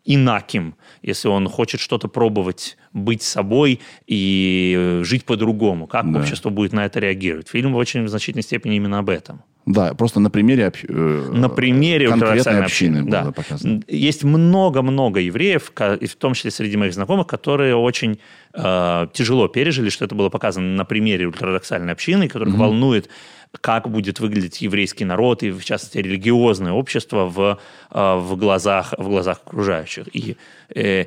инаким, 0.06 0.76
если 1.02 1.28
он 1.28 1.48
хочет 1.48 1.80
что-то 1.80 2.08
пробовать, 2.08 2.78
быть 2.94 3.22
собой 3.22 3.80
и 4.08 4.76
э, 4.78 5.04
жить 5.04 5.26
по-другому. 5.26 5.88
Как 5.88 6.12
да. 6.12 6.20
общество 6.20 6.50
будет 6.50 6.74
на 6.74 6.86
это 6.86 7.00
реагировать? 7.00 7.50
Фильм 7.50 7.74
в 7.74 7.78
очень 7.78 8.08
значительной 8.08 8.44
степени 8.44 8.76
именно 8.76 9.00
об 9.00 9.10
этом. 9.10 9.44
Да, 9.66 9.94
просто 9.94 10.20
на 10.20 10.32
примере 10.32 10.68
общ... 10.68 10.84
Э, 10.88 11.30
на 11.32 11.48
примере 11.48 12.08
конкретной 12.10 12.64
общины, 12.64 12.98
общины 12.98 13.10
да. 13.10 13.32
показано. 13.32 13.82
Есть 13.88 14.24
много-много 14.24 15.20
евреев, 15.20 15.72
в 15.76 16.16
том 16.18 16.34
числе 16.34 16.50
среди 16.50 16.78
моих 16.78 16.94
знакомых, 16.94 17.28
которые 17.28 17.76
очень 17.76 18.20
э, 18.54 19.08
тяжело 19.14 19.48
пережили, 19.48 19.90
что 19.90 20.06
это 20.06 20.16
было 20.16 20.30
показано 20.30 20.76
на 20.76 20.84
примере 20.84 21.28
ультрадоксальной 21.28 21.94
общины, 21.94 22.28
которых 22.28 22.56
mm-hmm. 22.56 22.58
волнует 22.58 23.10
как 23.60 23.90
будет 23.90 24.20
выглядеть 24.20 24.62
еврейский 24.62 25.06
народ 25.06 25.44
и, 25.44 25.52
в 25.52 25.64
частности, 25.64 25.98
религиозное 25.98 26.72
общество 26.72 27.26
в, 27.26 27.60
э, 27.92 28.16
в, 28.16 28.38
глазах, 28.38 28.94
в 28.98 29.08
глазах 29.10 29.42
окружающих. 29.46 30.08
И 30.16 30.38
э, 30.74 31.06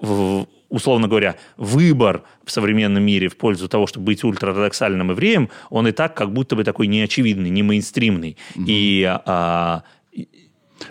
в, 0.00 0.46
условно 0.68 1.08
говоря, 1.08 1.36
выбор 1.56 2.24
в 2.44 2.50
современном 2.50 3.02
мире 3.02 3.28
в 3.28 3.36
пользу 3.36 3.68
того, 3.68 3.86
чтобы 3.86 4.06
быть 4.06 4.22
ультраортодоксальным 4.24 5.10
евреем, 5.10 5.48
он 5.70 5.88
и 5.88 5.92
так 5.92 6.14
как 6.14 6.32
будто 6.32 6.56
бы 6.56 6.64
такой 6.64 6.88
неочевидный, 6.88 7.50
не 7.50 7.62
мейнстримный. 7.62 8.36
Угу. 8.56 8.64
И, 8.66 9.04
а, 9.04 9.82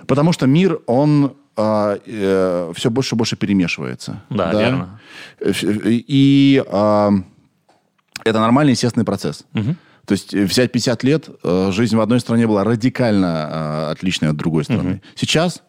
Потому 0.08 0.32
что 0.34 0.48
мир, 0.48 0.80
он 0.86 1.36
а, 1.58 2.00
э, 2.06 2.74
все 2.76 2.90
больше 2.90 3.16
и 3.16 3.18
больше 3.18 3.36
перемешивается. 3.36 4.24
Да, 4.30 4.52
да? 4.52 4.62
верно. 4.62 5.00
И 5.42 6.64
а, 6.68 7.12
это 8.24 8.40
нормальный, 8.40 8.72
естественный 8.72 9.06
процесс. 9.06 9.46
Угу. 9.54 9.76
То 10.12 10.16
есть 10.16 10.34
э, 10.34 10.44
взять 10.44 10.74
50 10.74 11.04
лет, 11.04 11.30
э, 11.42 11.72
жизнь 11.72 11.96
в 11.96 12.02
одной 12.02 12.20
стране 12.20 12.46
была 12.46 12.66
радикально 12.66 13.50
э, 13.50 13.92
отличной 13.92 14.28
от 14.28 14.36
другой 14.36 14.66
страны. 14.66 14.96
Угу. 14.96 15.00
Сейчас 15.16 15.64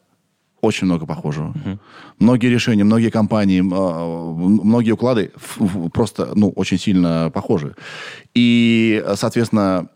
очень 0.60 0.86
много 0.86 1.06
похожего. 1.06 1.50
Угу. 1.50 1.78
Многие 2.18 2.48
решения, 2.48 2.82
многие 2.82 3.10
компании, 3.10 3.60
многие 3.60 4.90
уклады 4.90 5.30
просто 5.92 6.30
ну, 6.34 6.50
очень 6.50 6.76
сильно 6.76 7.30
похожи. 7.32 7.76
И, 8.34 9.04
соответственно, 9.14 9.86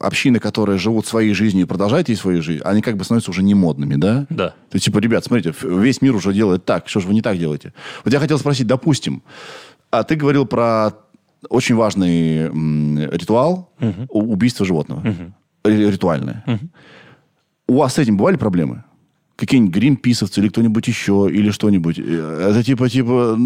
общины, 0.00 0.38
которые 0.38 0.78
живут 0.78 1.06
своей 1.06 1.34
жизнью 1.34 1.64
и 1.64 1.68
продолжают 1.68 2.08
ей 2.08 2.16
свою 2.16 2.42
жизнь, 2.42 2.62
они 2.64 2.80
как 2.80 2.96
бы 2.96 3.04
становятся 3.04 3.30
уже 3.30 3.42
не 3.42 3.54
модными, 3.54 3.96
да? 3.96 4.26
Да. 4.30 4.48
То 4.48 4.76
есть, 4.76 4.86
типа, 4.86 4.98
ребят, 4.98 5.26
смотрите, 5.26 5.54
весь 5.62 6.00
мир 6.00 6.16
уже 6.16 6.32
делает 6.32 6.64
так, 6.64 6.88
что 6.88 7.00
же 7.00 7.08
вы 7.08 7.12
не 7.14 7.22
так 7.22 7.38
делаете? 7.38 7.74
Вот 8.04 8.14
я 8.14 8.18
хотел 8.18 8.38
спросить, 8.38 8.66
допустим, 8.66 9.22
а 9.90 10.04
ты 10.04 10.16
говорил 10.16 10.46
про 10.46 10.92
очень 11.48 11.74
важный 11.74 12.48
ритуал 13.08 13.72
угу. 13.80 14.32
убийства 14.32 14.66
животного. 14.66 15.00
Угу. 15.00 15.70
Ритуальное. 15.70 16.44
Угу. 16.46 16.68
У 17.68 17.74
вас 17.78 17.94
с 17.94 17.98
этим 17.98 18.16
бывали 18.16 18.36
проблемы? 18.36 18.84
Какие-нибудь 19.36 19.74
гринписовцы 19.74 20.40
или 20.40 20.48
кто-нибудь 20.48 20.86
еще, 20.86 21.28
или 21.30 21.50
что-нибудь? 21.50 21.98
Э, 21.98 22.48
это 22.50 22.62
типа, 22.62 22.88
типа 22.88 23.36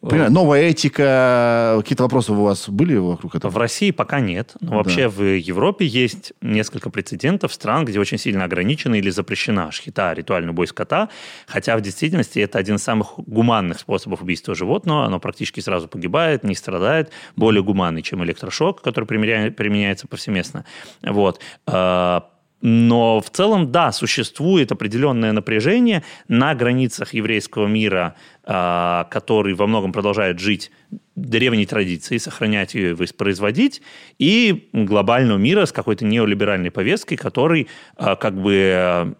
Понимаю, 0.00 0.30
новая 0.30 0.62
этика, 0.62 1.74
какие-то 1.78 2.04
вопросы 2.04 2.32
у 2.32 2.42
вас 2.44 2.68
были 2.68 2.94
вокруг 2.96 3.34
этого? 3.34 3.50
В 3.50 3.56
России 3.58 3.90
пока 3.90 4.20
нет. 4.20 4.54
Но 4.60 4.70
да. 4.70 4.76
вообще 4.76 5.08
в 5.08 5.20
Европе 5.22 5.86
есть 5.86 6.34
несколько 6.40 6.88
прецедентов 6.88 7.52
стран, 7.52 7.84
где 7.84 7.98
очень 7.98 8.16
сильно 8.16 8.44
ограничена 8.44 8.94
или 8.94 9.10
запрещена 9.10 9.72
шхита, 9.72 10.12
ритуальный 10.12 10.52
бой 10.52 10.68
скота. 10.68 11.08
Хотя 11.48 11.76
в 11.76 11.80
действительности 11.80 12.38
это 12.38 12.58
один 12.58 12.76
из 12.76 12.84
самых 12.84 13.14
гуманных 13.18 13.80
способов 13.80 14.22
убийства 14.22 14.54
животного. 14.54 15.04
Оно 15.04 15.18
практически 15.18 15.58
сразу 15.58 15.88
погибает, 15.88 16.44
не 16.44 16.54
страдает. 16.54 17.10
Более 17.34 17.64
гуманный, 17.64 18.02
чем 18.02 18.22
электрошок, 18.22 18.80
который 18.82 19.04
применяется 19.04 20.06
повсеместно. 20.06 20.64
Вот 21.02 21.40
а, 21.66 22.28
но 22.60 23.20
в 23.20 23.30
целом, 23.30 23.70
да, 23.70 23.92
существует 23.92 24.72
определенное 24.72 25.32
напряжение 25.32 26.02
на 26.26 26.54
границах 26.54 27.14
еврейского 27.14 27.66
мира, 27.66 28.16
который 28.48 29.52
во 29.52 29.66
многом 29.66 29.92
продолжает 29.92 30.38
жить 30.38 30.70
древней 31.16 31.66
традиции, 31.66 32.16
сохранять 32.16 32.74
ее 32.74 32.90
и 32.90 32.94
воспроизводить, 32.94 33.82
и 34.18 34.70
глобального 34.72 35.36
мира 35.36 35.66
с 35.66 35.72
какой-то 35.72 36.06
неолиберальной 36.06 36.70
повесткой, 36.70 37.16
который 37.16 37.68
а, 37.96 38.16
как 38.16 38.40
бы 38.40 39.14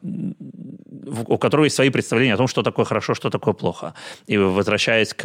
у 1.27 1.39
которого 1.39 1.65
есть 1.65 1.77
свои 1.77 1.91
представления 1.91 2.35
о 2.35 2.37
том, 2.37 2.49
что 2.49 2.63
такое 2.63 2.85
хорошо, 2.85 3.15
что 3.15 3.31
такое 3.31 3.55
плохо. 3.55 3.95
И 4.27 4.37
возвращаясь 4.37 5.15
к, 5.15 5.23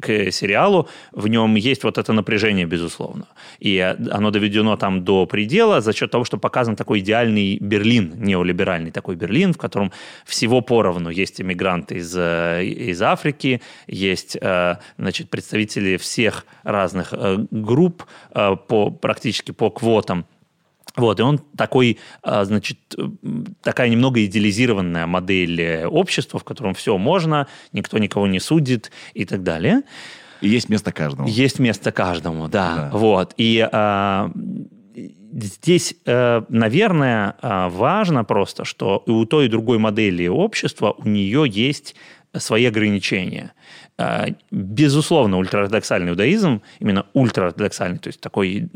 к 0.00 0.32
сериалу, 0.32 0.88
в 1.12 1.28
нем 1.28 1.54
есть 1.54 1.84
вот 1.84 1.98
это 1.98 2.12
напряжение, 2.12 2.66
безусловно. 2.66 3.26
И 3.58 3.78
оно 3.78 4.30
доведено 4.30 4.76
там 4.76 5.04
до 5.04 5.26
предела 5.26 5.80
за 5.80 5.92
счет 5.92 6.10
того, 6.10 6.24
что 6.24 6.38
показан 6.38 6.76
такой 6.76 7.00
идеальный 7.00 7.58
Берлин, 7.58 8.14
неолиберальный 8.16 8.90
такой 8.90 9.16
Берлин, 9.16 9.52
в 9.52 9.58
котором 9.58 9.92
всего 10.24 10.60
поровну. 10.60 11.10
Есть 11.10 11.40
иммигранты 11.40 11.96
из, 11.96 12.16
из 12.16 13.02
Африки, 13.02 13.39
есть 13.86 14.36
э, 14.40 14.76
значит, 14.98 15.30
представители 15.30 15.96
всех 15.96 16.46
разных 16.62 17.12
э, 17.12 17.38
групп 17.50 18.04
э, 18.32 18.56
по, 18.68 18.90
практически 18.90 19.52
по 19.52 19.70
квотам 19.70 20.26
вот, 20.96 21.20
и 21.20 21.22
он 21.22 21.38
такой, 21.56 21.98
значит, 22.24 22.78
такая 23.62 23.88
немного 23.88 24.24
идеализированная 24.24 25.06
модель 25.06 25.84
общества, 25.84 26.40
в 26.40 26.44
котором 26.44 26.74
все 26.74 26.98
можно, 26.98 27.46
никто 27.72 27.96
никого 27.98 28.26
не 28.26 28.40
судит 28.40 28.90
и 29.14 29.24
так 29.24 29.44
далее. 29.44 29.82
И 30.40 30.48
есть 30.48 30.68
место 30.68 30.90
каждому. 30.90 31.28
Есть 31.28 31.60
место 31.60 31.92
каждому, 31.92 32.48
да. 32.48 32.90
да. 32.90 32.98
Вот. 32.98 33.34
И 33.36 33.66
а, 33.70 34.32
здесь, 35.32 35.94
наверное, 36.04 37.36
важно 37.40 38.24
просто, 38.24 38.64
что 38.64 39.04
и 39.06 39.12
у 39.12 39.24
той, 39.26 39.46
и 39.46 39.48
другой 39.48 39.78
модели 39.78 40.26
общества 40.26 40.92
у 40.98 41.08
нее 41.08 41.44
есть 41.48 41.94
свои 42.36 42.66
ограничения. 42.66 43.52
Безусловно, 44.50 45.38
ультраортодоксальный 45.38 46.12
иудаизм, 46.12 46.62
именно 46.78 47.06
ультраортодоксальный, 47.12 47.98
то 47.98 48.08
есть 48.08 48.20
такой 48.20 48.68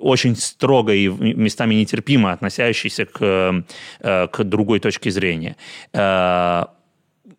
очень 0.00 0.36
строго 0.36 0.94
и 0.94 1.08
местами 1.08 1.74
нетерпимо 1.74 2.32
относящийся 2.32 3.04
к, 3.04 3.64
э, 4.00 4.26
к 4.28 4.44
другой 4.44 4.80
точке 4.80 5.10
зрения. 5.10 5.56
Э, 5.92 6.64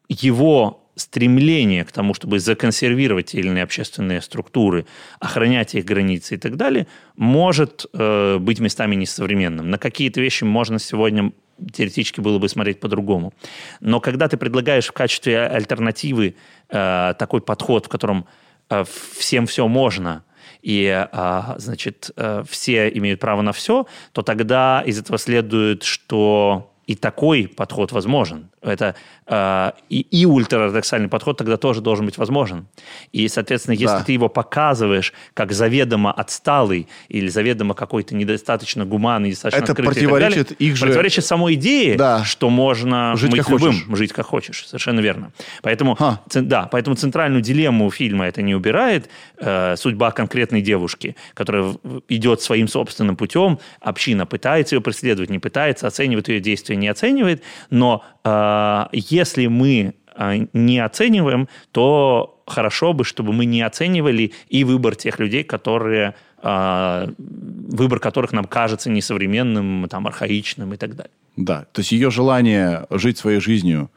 его 0.08 0.83
стремление 0.95 1.84
к 1.84 1.91
тому, 1.91 2.14
чтобы 2.14 2.40
законсервировать 2.40 3.28
те 3.28 3.40
или 3.40 3.48
иные 3.48 3.64
общественные 3.64 4.22
структуры, 4.22 4.86
охранять 5.20 5.76
их 5.76 5.86
границы 5.86 6.36
и 6.36 6.38
так 6.38 6.56
далее, 6.56 6.88
может 7.15 7.86
э, 7.94 8.38
быть 8.40 8.60
местами 8.60 8.95
несовременным. 8.95 9.70
На 9.70 9.78
какие-то 9.78 10.22
вещи 10.22 10.44
можно 10.44 10.80
сегодня 10.80 11.32
теоретически 11.72 12.20
было 12.20 12.40
бы 12.40 12.49
смотреть 12.49 12.80
по-другому. 12.80 13.34
Но 13.80 13.99
когда 13.99 14.28
ты 14.28 14.38
предлагаешь 14.38 14.88
в 14.88 14.91
качестве 14.91 15.41
альтернативы 15.41 16.36
э, 16.70 17.14
такой 17.18 17.41
подход, 17.41 17.86
в 17.86 17.90
котором 17.90 18.26
э, 18.70 18.84
всем 19.18 19.45
все 19.45 19.68
можно– 19.68 20.24
и, 20.64 20.88
а, 20.90 21.56
значит, 21.57 22.11
э, 22.15 22.44
все 22.49 22.88
имеют 22.88 23.20
право 23.20 23.41
на 23.41 23.52
все, 23.52 23.86
то 24.14 24.22
тогда 24.22 24.82
из 24.86 24.98
этого 24.98 25.18
следует, 25.18 25.84
что 25.84 26.73
и 26.86 26.96
такой 26.96 27.48
подход 27.48 27.92
возможен. 27.92 28.50
Это 28.62 28.96
э, 29.26 29.72
и, 29.90 30.02
и 30.02 30.26
ультраортодоксальный 30.26 31.08
подход 31.08 31.38
тогда 31.38 31.58
тоже 31.58 31.82
должен 31.82 32.06
быть 32.06 32.18
возможен. 32.18 32.68
И, 33.12 33.28
соответственно, 33.28 33.74
если 33.74 33.98
да. 33.98 34.04
ты 34.04 34.12
его 34.14 34.30
показываешь 34.30 35.14
как 35.34 35.52
заведомо 35.52 36.12
отсталый 36.12 36.88
или 37.08 37.28
заведомо 37.28 37.74
какой-то 37.74 38.16
недостаточно 38.16 38.86
гуманный, 38.86 39.30
недостаточно 39.30 39.64
это 39.64 39.72
открытый 39.72 39.94
противоречит 39.94 40.50
далее, 40.50 40.56
их 40.60 40.76
же... 40.76 40.86
противоречит 40.86 41.26
самой 41.26 41.54
идее, 41.56 41.96
да. 41.96 42.24
что 42.24 42.50
можно 42.50 43.16
жить 43.16 43.32
быть 43.32 43.42
как 43.42 43.50
любым, 43.50 43.74
хочешь. 43.74 43.98
жить 43.98 44.14
как 44.14 44.26
хочешь. 44.26 44.66
Совершенно 44.68 45.00
верно. 45.00 45.32
Поэтому, 45.62 45.98
ц, 46.30 46.42
да, 46.42 46.68
поэтому 46.72 46.96
центральную 46.96 47.42
дилемму 47.42 47.90
фильма 47.92 48.26
это 48.26 48.42
не 48.42 48.56
убирает. 48.56 49.10
Э, 49.38 49.76
судьба 49.78 50.12
конкретной 50.12 50.62
девушки, 50.62 51.16
которая 51.34 51.76
идет 52.10 52.42
своим 52.42 52.68
собственным 52.68 53.16
путем, 53.16 53.60
община 53.80 54.26
пытается 54.26 54.76
ее 54.76 54.82
преследовать, 54.82 55.30
не 55.30 55.40
пытается, 55.40 55.88
оценивает 55.88 56.28
ее 56.30 56.40
действия, 56.40 56.73
не 56.76 56.88
оценивает, 56.88 57.44
но 57.70 58.04
э, 58.24 58.86
если 58.91 59.48
мы 59.48 59.94
э, 60.16 60.48
не 60.54 60.80
оцениваем, 60.80 61.48
то 61.72 62.41
хорошо 62.45 62.94
бы, 62.94 63.04
чтобы 63.04 63.34
мы 63.34 63.45
не 63.45 63.62
оценивали 63.62 64.34
и 64.50 64.64
выбор 64.64 64.95
тех 64.95 65.20
людей, 65.20 65.44
которые 65.44 66.16
э, 66.41 67.08
выбор 67.18 68.00
которых 68.00 68.34
нам 68.34 68.45
кажется 68.45 68.90
несовременным, 68.90 69.88
там, 69.90 70.08
архаичным 70.08 70.74
и 70.74 70.78
так 70.78 70.95
далее. 70.95 71.14
Да, 71.36 71.66
то 71.72 71.82
есть 71.82 71.91
ее 71.91 72.12
желание 72.12 72.86
жить 72.91 73.18
своей 73.18 73.40
жизнью 73.40 73.90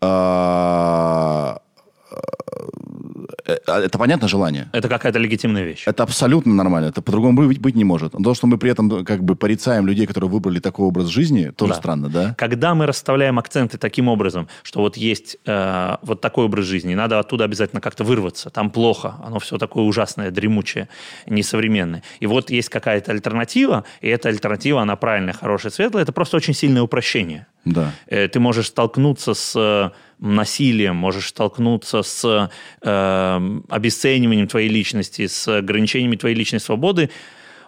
а, 0.00 1.60
это 3.66 3.98
понятно 3.98 4.28
желание. 4.28 4.68
Это 4.72 4.88
какая-то 4.88 5.18
легитимная 5.18 5.64
вещь. 5.64 5.82
Это 5.86 6.02
абсолютно 6.02 6.54
нормально. 6.54 6.86
Это 6.88 7.02
по-другому 7.02 7.46
быть, 7.48 7.58
быть 7.60 7.74
не 7.74 7.84
может. 7.84 8.14
Но 8.14 8.24
то, 8.24 8.34
что 8.34 8.46
мы 8.46 8.58
при 8.58 8.70
этом 8.70 9.04
как 9.04 9.22
бы 9.24 9.36
порицаем 9.36 9.86
людей, 9.86 10.06
которые 10.06 10.30
выбрали 10.30 10.60
такой 10.60 10.86
образ 10.86 11.06
жизни, 11.06 11.50
тоже 11.50 11.72
Да. 11.72 11.78
странно, 11.78 12.08
да? 12.08 12.34
Когда 12.38 12.74
мы 12.74 12.86
расставляем 12.86 13.38
акценты 13.38 13.78
таким 13.78 14.08
образом, 14.08 14.48
что 14.62 14.80
вот 14.80 14.96
есть 14.96 15.36
э, 15.46 15.96
вот 16.02 16.20
такой 16.20 16.46
образ 16.46 16.64
жизни, 16.66 16.94
надо 16.94 17.18
оттуда 17.18 17.44
обязательно 17.44 17.80
как-то 17.80 18.04
вырваться, 18.04 18.50
там 18.50 18.70
плохо, 18.70 19.14
оно 19.24 19.38
все 19.38 19.58
такое 19.58 19.84
ужасное, 19.84 20.30
дремучее, 20.30 20.88
несовременное. 21.26 22.02
И 22.20 22.26
вот 22.26 22.50
есть 22.50 22.68
какая-то 22.68 23.12
альтернатива, 23.12 23.84
и 24.00 24.08
эта 24.08 24.28
альтернатива, 24.28 24.82
она 24.82 24.96
правильная, 24.96 25.34
хорошая, 25.34 25.72
светлая, 25.72 26.02
это 26.02 26.12
просто 26.12 26.36
очень 26.36 26.54
сильное 26.54 26.82
упрощение. 26.82 27.46
Да. 27.64 27.92
Э, 28.06 28.28
Ты 28.28 28.40
можешь 28.40 28.66
столкнуться 28.68 29.34
с 29.34 29.54
э, 29.56 29.90
насилием, 30.20 30.96
можешь 30.96 31.28
столкнуться 31.28 32.02
с 32.02 32.50
э, 32.82 33.60
обесцениванием 33.68 34.46
твоей 34.46 34.68
личности, 34.68 35.26
с 35.26 35.48
ограничениями 35.48 36.16
твоей 36.16 36.36
личной 36.36 36.60
свободы, 36.60 37.10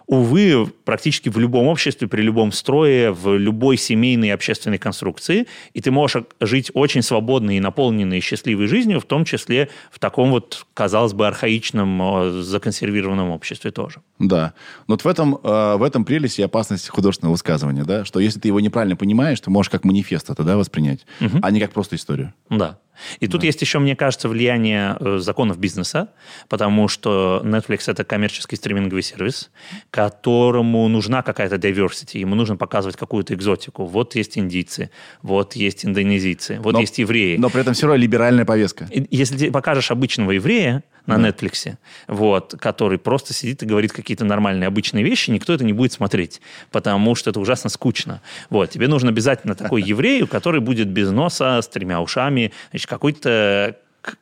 увы, 0.07 0.67
практически 0.85 1.29
в 1.29 1.37
любом 1.37 1.67
обществе, 1.67 2.07
при 2.07 2.21
любом 2.21 2.51
строе, 2.51 3.11
в 3.11 3.37
любой 3.37 3.77
семейной 3.77 4.29
и 4.29 4.31
общественной 4.31 4.77
конструкции, 4.77 5.47
и 5.73 5.81
ты 5.81 5.91
можешь 5.91 6.23
жить 6.39 6.71
очень 6.73 7.01
свободной 7.01 7.57
и 7.57 7.59
наполненной 7.59 8.17
и 8.17 8.21
счастливой 8.21 8.67
жизнью, 8.67 8.99
в 8.99 9.05
том 9.05 9.25
числе 9.25 9.69
в 9.91 9.99
таком 9.99 10.31
вот, 10.31 10.65
казалось 10.73 11.13
бы, 11.13 11.27
архаичном, 11.27 12.41
законсервированном 12.43 13.29
обществе 13.29 13.71
тоже. 13.71 14.01
Да. 14.19 14.53
Вот 14.87 15.03
в 15.03 15.07
этом, 15.07 15.39
э, 15.43 15.75
в 15.77 15.83
этом 15.83 16.05
прелесть 16.05 16.39
и 16.39 16.43
опасность 16.43 16.87
художественного 16.89 17.33
высказывания, 17.33 17.83
да, 17.83 18.05
что 18.05 18.19
если 18.19 18.39
ты 18.39 18.47
его 18.49 18.59
неправильно 18.59 18.95
понимаешь, 18.95 19.39
ты 19.39 19.49
можешь 19.49 19.69
как 19.69 19.83
манифест 19.83 20.29
это, 20.29 20.43
да, 20.43 20.57
воспринять, 20.57 21.05
а 21.41 21.51
не 21.51 21.59
как 21.59 21.71
просто 21.71 21.95
историю. 21.95 22.33
Да. 22.49 22.79
И 23.19 23.27
тут 23.27 23.43
есть 23.43 23.61
еще, 23.61 23.79
мне 23.79 23.95
кажется, 23.95 24.29
влияние 24.29 24.95
э, 24.99 25.17
законов 25.19 25.57
бизнеса, 25.57 26.09
потому 26.49 26.87
что 26.87 27.41
Netflix 27.43 27.83
это 27.87 28.03
коммерческий 28.03 28.55
стриминговый 28.55 29.03
сервис, 29.03 29.51
которому 29.91 30.87
нужна 30.87 31.21
какая-то 31.21 31.55
diversity, 31.55 32.19
ему 32.19 32.35
нужно 32.35 32.55
показывать 32.55 32.95
какую-то 32.97 33.33
экзотику. 33.33 33.85
Вот 33.85 34.15
есть 34.15 34.37
индийцы, 34.37 34.89
вот 35.21 35.55
есть 35.55 35.85
индонезийцы, 35.85 36.59
вот 36.59 36.73
Но- 36.73 36.81
есть 36.81 36.97
евреи. 36.99 37.37
Но 37.37 37.49
при 37.49 37.61
этом 37.61 37.73
все 37.73 37.87
равно 37.87 38.01
либеральная 38.01 38.45
повестка. 38.45 38.87
И 38.91 39.05
Если 39.09 39.37
ты 39.37 39.51
покажешь 39.51 39.91
обычного 39.91 40.31
еврея 40.31 40.83
на 41.05 41.17
Netflix, 41.17 41.75
вот, 42.07 42.55
который 42.59 42.97
просто 42.97 43.33
сидит 43.33 43.61
и 43.63 43.65
говорит 43.65 43.91
какие-то 43.91 44.25
нормальные 44.25 44.67
обычные 44.67 45.03
вещи, 45.03 45.31
никто 45.31 45.53
это 45.53 45.63
не 45.63 45.73
будет 45.73 45.91
смотреть, 45.91 46.41
потому 46.71 47.15
что 47.15 47.29
это 47.29 47.39
ужасно 47.39 47.69
скучно. 47.69 48.21
Вот, 48.49 48.69
тебе 48.69 48.87
нужен 48.87 49.09
обязательно 49.09 49.55
такой 49.55 49.81
еврей, 49.85 50.25
который 50.25 50.61
будет 50.61 50.87
без 50.87 51.11
носа, 51.11 51.61
с 51.61 51.67
тремя 51.67 52.01
ушами, 52.01 52.53
какой-то 52.85 53.77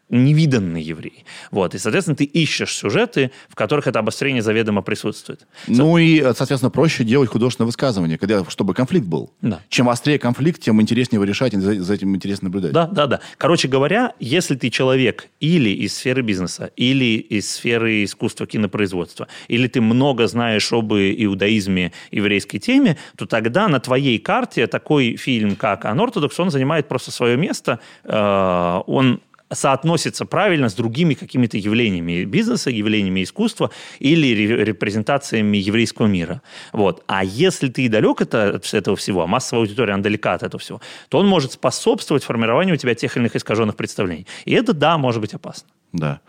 невиданный 0.10 0.82
еврей. 0.82 1.26
Вот. 1.52 1.74
И, 1.74 1.78
соответственно, 1.78 2.16
ты 2.18 2.26
ищешь 2.26 2.74
сюжеты, 2.74 3.32
в 3.50 3.56
которых 3.56 3.88
это 3.88 4.00
обострение 4.00 4.42
заведомо 4.42 4.82
присутствует. 4.82 5.48
Ну 5.68 5.98
и, 5.98 6.20
э, 6.20 6.34
соответственно, 6.36 6.70
проще 6.70 7.04
делать 7.04 7.30
художественное 7.30 7.68
высказывание, 7.68 8.18
когда, 8.18 8.44
чтобы 8.50 8.74
конфликт 8.74 9.08
был. 9.08 9.32
Да. 9.42 9.62
Чем 9.70 9.90
острее 9.90 10.20
конфликт, 10.20 10.62
тем 10.62 10.82
интереснее 10.82 11.18
его 11.18 11.24
решать, 11.24 11.54
и 11.54 11.58
за, 11.58 11.82
за 11.82 11.94
этим 11.94 12.14
интересно 12.16 12.46
наблюдать. 12.46 12.74
Да, 12.74 12.88
да, 12.88 13.08
да. 13.08 13.20
Короче 13.38 13.68
говоря, 13.68 14.14
если 14.20 14.56
ты 14.56 14.70
человек 14.70 15.30
или 15.40 15.70
из 15.70 15.96
сферы 15.96 16.22
бизнеса, 16.22 16.72
или 16.76 17.18
из 17.18 17.50
сферы 17.50 18.04
искусства 18.04 18.46
кинопроизводства, 18.46 19.28
или 19.48 19.68
ты 19.68 19.80
много 19.80 20.28
знаешь 20.28 20.72
об 20.74 20.94
иудаизме, 20.94 21.94
еврейской 22.12 22.60
теме, 22.60 22.98
то 23.16 23.26
тогда 23.26 23.68
на 23.68 23.80
твоей 23.80 24.20
карте 24.20 24.68
такой 24.68 25.16
фильм, 25.16 25.56
как 25.56 25.86
«Unorthodox», 25.86 26.32
он 26.38 26.52
занимает 26.52 26.88
просто 26.88 27.12
свое 27.12 27.38
место, 27.38 27.80
э, 28.04 28.82
он 28.88 29.22
соотносится 29.52 30.26
правильно 30.26 30.70
с 30.70 30.74
другими 30.74 31.14
какими-то 31.14 31.58
явлениями 31.58 32.24
бизнеса, 32.26 32.70
явлениями 32.70 33.24
искусства 33.24 33.72
или 34.00 34.28
ре- 34.36 34.66
репрезентациями 34.66 35.58
еврейского 35.58 36.08
мира. 36.08 36.42
Вот. 36.74 37.04
А 37.08 37.24
если 37.24 37.70
ты 37.70 37.90
далек 37.90 38.22
это, 38.22 38.56
от 38.56 38.74
этого 38.74 38.96
всего, 38.96 39.22
а 39.24 39.28
массовая 39.28 39.64
аудитория, 39.64 39.94
она 39.94 40.04
далека 40.04 40.34
от 40.34 40.44
этого 40.44 40.60
всего, 40.60 40.82
то 41.10 41.20
он 41.20 41.28
может 41.28 41.52
способствовать 41.52 42.24
формированию 42.24 42.76
у 42.76 42.78
тебя 42.78 42.96
тех 42.96 43.16
или 43.16 43.24
иных 43.24 43.36
искаженных 43.36 43.76
представлений. 43.76 44.26
И 44.46 44.54
это, 44.54 44.74
да, 44.74 44.98
может 44.98 45.22
быть 45.22 45.34
опасно. 45.34 45.68
Да. 45.94 46.22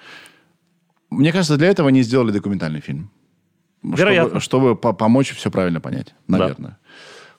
Мне 1.11 1.33
кажется, 1.33 1.57
для 1.57 1.69
этого 1.69 1.89
они 1.89 2.03
сделали 2.03 2.33
документальный 2.33 2.81
фильм. 2.81 3.11
Вероятно. 3.83 4.41
Чтобы, 4.41 4.71
чтобы 4.73 4.77
по- 4.77 4.93
помочь 4.93 5.33
все 5.33 5.51
правильно 5.51 5.81
понять, 5.81 6.15
наверное. 6.29 6.79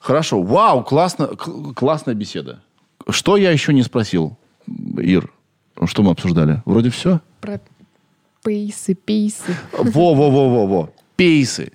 Хорошо. 0.00 0.42
Вау, 0.42 0.84
классно, 0.84 1.28
классная 1.28 2.14
беседа. 2.14 2.62
Что 3.08 3.36
я 3.36 3.50
еще 3.50 3.72
не 3.72 3.82
спросил, 3.82 4.38
Ир? 4.98 5.30
Что 5.84 6.02
мы 6.02 6.10
обсуждали? 6.12 6.62
Вроде 6.64 6.90
все. 6.90 7.20
Про 7.40 7.60
пейсы, 8.44 8.94
пейсы. 8.94 9.56
Во-во-во-во-во. 9.72 10.90
Пейсы. 11.16 11.72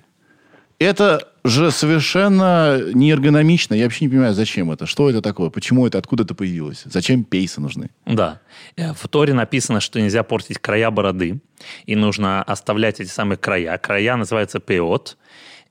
Это 0.78 1.28
же 1.44 1.70
совершенно 1.70 2.80
неэргономично. 2.94 3.74
Я 3.74 3.84
вообще 3.84 4.06
не 4.06 4.08
понимаю, 4.10 4.34
зачем 4.34 4.70
это. 4.70 4.86
Что 4.86 5.10
это 5.10 5.20
такое? 5.20 5.50
Почему 5.50 5.86
это? 5.86 5.98
Откуда 5.98 6.22
это 6.22 6.34
появилось? 6.34 6.82
Зачем 6.86 7.24
пейсы 7.24 7.60
нужны? 7.60 7.90
Да. 8.06 8.40
Э, 8.76 8.92
В 8.94 9.06
Торе 9.08 9.34
написано, 9.34 9.80
что 9.80 10.00
нельзя 10.00 10.22
портить 10.22 10.58
края 10.58 10.90
бороды, 10.90 11.40
и 11.86 11.96
нужно 11.96 12.42
оставлять 12.42 13.00
эти 13.00 13.10
самые 13.10 13.36
края. 13.36 13.76
Края 13.78 14.16
называются 14.16 14.58
пеот. 14.58 15.18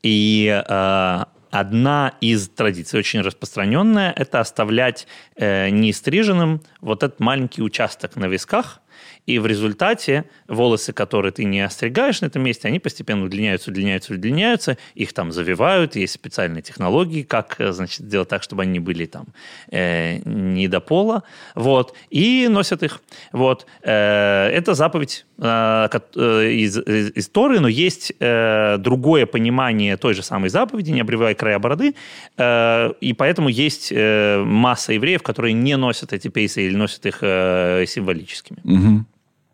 И 0.04 0.48
э, 0.68 1.24
одна 1.52 2.14
из 2.22 2.48
традиций, 2.50 3.00
очень 3.00 3.22
распространенная, 3.22 4.14
это 4.16 4.40
оставлять 4.40 5.08
э, 5.36 5.70
нестриженным 5.70 6.62
вот 6.82 7.04
этот 7.04 7.20
маленький 7.20 7.62
участок 7.62 8.16
на 8.16 8.28
висках, 8.28 8.82
и 9.26 9.38
в 9.40 9.46
результате 9.46 10.26
волосы, 10.48 10.92
которые 10.94 11.32
ты 11.32 11.44
не 11.44 11.62
остригаешь 11.62 12.22
на 12.22 12.28
этом 12.28 12.42
месте, 12.42 12.68
они 12.68 12.80
постепенно 12.80 13.26
удлиняются, 13.26 13.70
удлиняются, 13.70 14.14
удлиняются, 14.14 14.78
их 14.96 15.14
там 15.14 15.32
завивают, 15.32 15.96
есть 15.96 16.14
специальные 16.14 16.62
технологии, 16.62 17.24
как, 17.24 17.56
э, 17.60 17.72
значит, 17.72 18.00
сделать 18.00 18.30
так, 18.30 18.44
чтобы 18.44 18.64
они 18.64 18.80
были 18.80 19.06
там 19.06 19.28
э, 19.72 20.18
не 20.26 20.68
до 20.68 20.80
пола, 20.80 21.24
вот, 21.56 21.96
и 22.10 22.48
носят 22.50 22.84
их, 22.84 23.02
вот. 23.32 23.66
Э, 23.84 24.48
это 24.48 24.74
заповедь 24.74 25.26
из, 25.40 26.78
из, 26.78 27.12
из 27.16 27.30
Торы, 27.30 27.60
но 27.60 27.68
есть 27.68 28.14
э, 28.20 28.78
другое 28.78 29.26
понимание 29.26 29.96
той 29.98 30.14
же 30.14 30.22
самой 30.24 30.50
заповеди, 30.50 30.92
не 30.92 31.02
обревай 31.02 31.34
края 31.36 31.60
бороды, 31.60 31.96
э, 32.38 32.92
и 33.02 33.14
поэтому 33.14 33.50
есть 33.50 33.92
э, 33.92 34.44
масса 34.44 34.94
евреев, 34.94 35.24
которые 35.24 35.54
не 35.54 35.78
носят 35.78 36.14
эти 36.14 36.28
пейсы 36.28 36.64
или 36.68 36.76
носят 36.76 37.06
их 37.06 37.20
э, 37.22 37.86
символическими. 37.88 38.60
Мгм. 38.64 39.06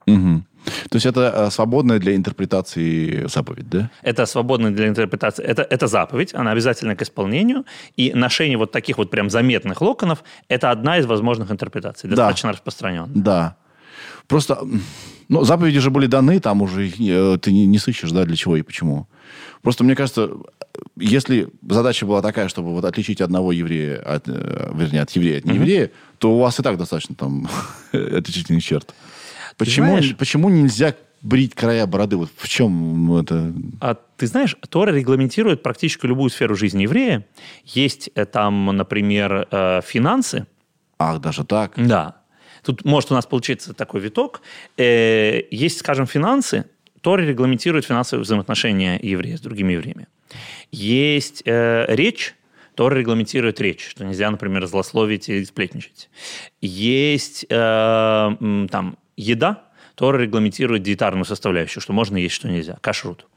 Мгм. 0.08 0.46
То 0.90 0.96
есть 0.96 1.06
это 1.06 1.32
э, 1.36 1.52
свободная 1.52 2.00
для 2.00 2.16
интерпретации 2.16 3.28
заповедь, 3.28 3.70
да? 3.70 3.90
Это 4.02 4.26
свободно 4.26 4.72
для 4.74 4.88
интерпретации. 4.88 5.44
Это, 5.44 5.62
это 5.62 5.88
заповедь, 5.88 6.34
она 6.34 6.52
обязательна 6.52 6.96
к 6.96 7.02
исполнению. 7.04 7.66
И 7.96 8.12
ношение 8.16 8.58
вот 8.58 8.72
таких 8.72 8.98
вот 8.98 9.12
прям 9.12 9.30
заметных 9.30 9.82
локонов– 9.82 10.24
это 10.50 10.72
одна 10.72 10.98
из 10.98 11.06
возможных 11.06 11.52
интерпретаций, 11.52 12.10
Да. 12.10 12.16
достаточно 12.16 12.52
распространенная. 12.52 13.12
Да. 13.14 13.56
Просто, 14.28 14.58
ну, 15.30 15.44
заповеди 15.44 15.80
же 15.80 15.90
были 15.90 16.08
даны, 16.08 16.40
там 16.40 16.62
уже 16.62 16.88
э, 16.88 17.38
ты 17.42 17.52
не, 17.52 17.66
не 17.66 17.78
сыщешь, 17.78 18.12
да, 18.12 18.26
для 18.26 18.36
чего 18.36 18.58
и 18.58 18.62
почему. 18.62 19.08
Просто 19.62 19.84
мне 19.84 19.96
кажется, 19.96 20.30
если 20.96 21.50
задача 21.68 22.06
была 22.06 22.22
такая, 22.22 22.48
чтобы 22.50 22.72
вот 22.74 22.86
отличить 22.86 23.22
одного 23.22 23.52
еврея, 23.52 23.98
от, 23.98 24.28
э, 24.28 24.72
вернее, 24.74 25.02
от 25.02 25.12
еврея 25.12 25.40
от 25.40 25.46
нееврея, 25.46 25.92
то 26.20 26.36
у 26.36 26.40
вас 26.40 26.60
и 26.60 26.64
так 26.64 26.78
достаточно 26.78 27.16
там 27.16 27.48
отличительных 27.92 28.64
черт. 28.64 28.94
Почему, 29.58 29.88
знаешь- 29.88 30.16
почему 30.18 30.50
нельзя 30.50 30.94
брить 31.22 31.56
края 31.56 31.88
бороды? 31.88 32.18
Вот 32.18 32.30
в 32.36 32.48
чем 32.48 33.16
это... 33.18 33.54
А 33.82 33.96
ты 34.18 34.28
знаешь, 34.28 34.56
Тора 34.70 34.92
регламентирует 34.92 35.64
практически 35.64 36.06
любую 36.06 36.30
сферу 36.30 36.56
жизни 36.56 36.84
еврея. 36.84 37.26
Есть 37.66 38.10
э, 38.16 38.26
там, 38.26 38.66
например, 38.68 39.48
э, 39.50 39.82
финансы. 39.84 40.46
Ах, 41.00 41.20
даже 41.20 41.44
так? 41.44 41.74
Да. 41.78 42.18
Тут 42.66 42.84
может 42.84 43.12
у 43.12 43.14
нас 43.14 43.28
получиться 43.28 43.74
такой 43.74 44.02
виток. 44.02 44.42
Э, 44.78 45.42
Есть, 45.52 45.80
скажем, 45.80 46.08
финансы. 46.08 46.66
Тора 47.02 47.22
регламентирует 47.22 47.86
финансовые 47.86 48.24
взаимоотношения 48.24 49.00
еврея 49.02 49.38
с 49.38 49.42
другими 49.42 49.74
евреями. 49.74 50.08
Есть 50.72 51.44
э, 51.46 51.86
речь. 51.90 52.34
Тора 52.74 52.96
регламентирует 52.96 53.62
речь, 53.62 53.88
что 53.88 54.04
нельзя, 54.04 54.32
например, 54.32 54.66
злословить 54.66 55.30
или 55.30 55.44
сплетничать. 55.44 56.10
Есть 56.60 57.46
э, 57.48 58.66
там 58.72 58.98
еда. 59.16 59.64
Тора 59.94 60.18
регламентирует 60.18 60.82
диетарную 60.82 61.26
составляющую, 61.26 61.82
что 61.82 61.94
можно 61.94 62.18
есть, 62.18 62.34
что 62.34 62.50
нельзя. 62.50 62.78
Кашрут. 62.82 63.28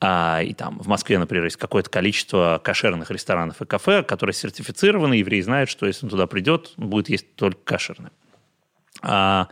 А, 0.00 0.40
и 0.42 0.54
там 0.54 0.78
в 0.78 0.88
Москве, 0.88 1.18
например, 1.18 1.44
есть 1.44 1.56
какое-то 1.58 1.90
количество 1.90 2.60
кошерных 2.64 3.10
ресторанов 3.10 3.60
и 3.60 3.66
кафе, 3.66 4.02
которые 4.02 4.32
сертифицированы. 4.32 5.14
Евреи 5.14 5.42
знают, 5.42 5.68
что 5.68 5.86
если 5.86 6.06
он 6.06 6.10
туда 6.10 6.26
придет, 6.26 6.72
он 6.78 6.88
будет 6.88 7.10
есть 7.10 7.34
только 7.34 7.60
кошерное. 7.62 8.12
А, 9.06 9.48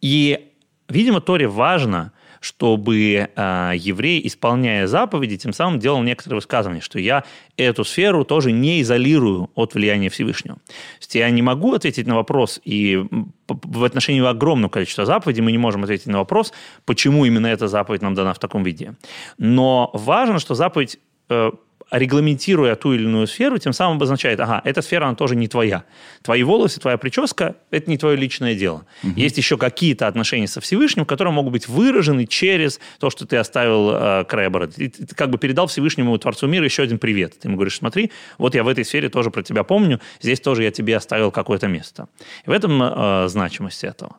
и, 0.00 0.50
видимо, 0.88 1.20
Торе 1.20 1.46
важно, 1.46 2.12
чтобы 2.40 3.30
э, 3.34 3.72
еврей, 3.76 4.20
исполняя 4.26 4.88
заповеди, 4.88 5.36
тем 5.36 5.52
самым 5.52 5.78
делал 5.78 6.02
некоторые 6.02 6.38
высказывания, 6.38 6.80
что 6.80 6.98
я 6.98 7.22
эту 7.56 7.84
сферу 7.84 8.24
тоже 8.24 8.50
не 8.50 8.82
изолирую 8.82 9.48
от 9.54 9.74
влияния 9.74 10.08
Всевышнего. 10.08 10.56
То 10.56 11.00
есть 11.00 11.14
я 11.14 11.30
не 11.30 11.40
могу 11.40 11.72
ответить 11.72 12.08
на 12.08 12.16
вопрос, 12.16 12.60
и 12.64 13.00
в 13.46 13.84
отношении 13.84 14.26
огромного 14.26 14.70
количества 14.70 15.06
заповедей 15.06 15.42
мы 15.42 15.52
не 15.52 15.58
можем 15.58 15.84
ответить 15.84 16.06
на 16.06 16.18
вопрос, 16.18 16.52
почему 16.84 17.24
именно 17.24 17.46
эта 17.46 17.68
заповедь 17.68 18.02
нам 18.02 18.14
дана 18.14 18.34
в 18.34 18.40
таком 18.40 18.64
виде. 18.64 18.96
Но 19.38 19.90
важно, 19.94 20.40
что 20.40 20.56
заповедь 20.56 20.98
э, 21.28 21.52
регламентируя 21.92 22.74
ту 22.74 22.94
или 22.94 23.04
иную 23.04 23.26
сферу, 23.26 23.58
тем 23.58 23.72
самым 23.72 23.98
обозначает, 23.98 24.40
ага, 24.40 24.62
эта 24.64 24.80
сфера, 24.82 25.04
она 25.04 25.14
тоже 25.14 25.36
не 25.36 25.46
твоя. 25.46 25.84
Твои 26.22 26.42
волосы, 26.42 26.80
твоя 26.80 26.96
прическа– 26.96 27.56
это 27.70 27.90
не 27.90 27.98
твое 27.98 28.16
личное 28.16 28.54
дело. 28.54 28.86
Угу. 29.04 29.12
Есть 29.16 29.36
еще 29.36 29.58
какие-то 29.58 30.06
отношения 30.06 30.48
со 30.48 30.60
Всевышним, 30.60 31.04
которые 31.04 31.34
могут 31.34 31.52
быть 31.52 31.68
выражены 31.68 32.26
через 32.26 32.80
то, 32.98 33.10
что 33.10 33.26
ты 33.26 33.36
оставил 33.36 33.90
э, 33.92 34.24
край 34.24 34.48
бороды. 34.48 34.72
Ты, 34.72 34.88
ты, 34.88 35.06
ты 35.06 35.14
как 35.14 35.30
бы 35.30 35.38
передал 35.38 35.66
Всевышнему 35.66 36.16
Творцу 36.18 36.46
мира 36.46 36.64
еще 36.64 36.82
один 36.82 36.98
привет. 36.98 37.38
Ты 37.38 37.48
ему 37.48 37.56
говоришь, 37.56 37.76
смотри, 37.76 38.10
вот 38.38 38.54
я 38.54 38.64
в 38.64 38.68
этой 38.68 38.84
сфере 38.84 39.10
тоже 39.10 39.30
про 39.30 39.42
тебя 39.42 39.62
помню, 39.62 40.00
здесь 40.20 40.40
тоже 40.40 40.62
я 40.62 40.70
тебе 40.70 40.96
оставил 40.96 41.30
какое-то 41.30 41.68
место. 41.68 42.08
И 42.46 42.50
в 42.50 42.52
этом 42.52 42.82
э, 42.82 43.28
значимость 43.28 43.84
этого. 43.84 44.16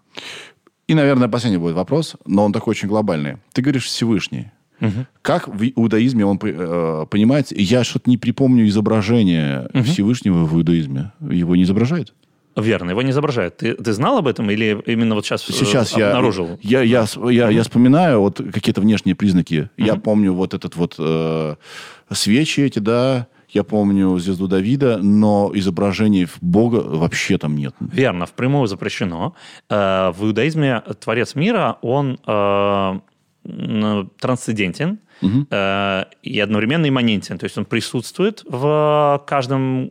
И, 0.88 0.94
наверное, 0.94 1.28
последний 1.28 1.58
будет 1.58 1.76
вопрос, 1.76 2.16
но 2.26 2.45
он 2.45 2.54
такой 2.54 2.72
очень 2.72 2.88
глобальный. 2.88 3.38
Ты 3.54 3.62
говоришь 3.62 3.86
Всевышний. 3.86 4.52
Угу. 4.84 5.06
Как 5.22 5.48
в 5.48 5.64
иудаизме 5.64 6.26
он 6.26 6.38
э, 6.42 7.06
понимается? 7.10 7.56
Я 7.58 7.84
что-то 7.84 8.10
не 8.10 8.18
припомню 8.18 8.68
изображения 8.68 9.70
угу. 9.74 9.84
Всевышнего 9.84 10.46
в 10.46 10.56
иудаизме. 10.56 11.14
Его 11.22 11.56
не 11.56 11.64
изображают? 11.64 12.14
Верно, 12.56 12.92
его 12.92 13.02
не 13.02 13.12
изображают. 13.12 13.58
Ты, 13.58 13.74
ты 13.74 13.94
знал 13.94 14.20
об 14.20 14.28
этом 14.28 14.52
или 14.52 14.78
именно 14.86 15.16
вот 15.16 15.26
сейчас, 15.26 15.50
э, 15.50 15.54
сейчас 15.54 15.94
обнаружил? 15.94 16.60
Я, 16.62 16.82
я, 16.82 17.06
я, 17.16 17.30
я, 17.32 17.50
я 17.50 17.64
вспоминаю 17.64 18.20
вот 18.20 18.42
какие-то 18.54 18.82
внешние 18.82 19.16
признаки. 19.16 19.70
Угу. 19.78 19.88
Я 19.88 19.96
помню 19.96 20.34
вот 20.34 20.54
этот 20.54 20.76
вот 20.76 20.96
э, 21.00 21.56
свечи 22.12 22.60
эти, 22.60 22.80
да, 22.80 23.28
я 23.54 23.64
помню 23.64 24.18
звезду 24.18 24.48
Давида, 24.48 24.98
но 24.98 25.52
изображений 25.54 26.28
Бога 26.42 26.78
вообще 26.78 27.38
там 27.38 27.56
нет. 27.56 27.76
Верно, 27.80 28.26
впрямую 28.26 28.68
запрещено. 28.68 29.36
Э, 29.70 30.12
в 30.12 30.26
иудаизме 30.26 30.82
Творец 31.00 31.36
мира, 31.36 31.78
он 31.82 32.20
э, 32.26 33.00
трансцендентен 34.20 34.99
угу. 35.22 35.48
э, 35.49 36.06
и 36.22 36.40
одновременно 36.40 36.88
имманентен. 36.88 37.38
То 37.38 37.45
есть 37.45 37.57
он 37.57 37.65
присутствует 37.65 38.44
в, 38.45 39.24
каждом, 39.28 39.90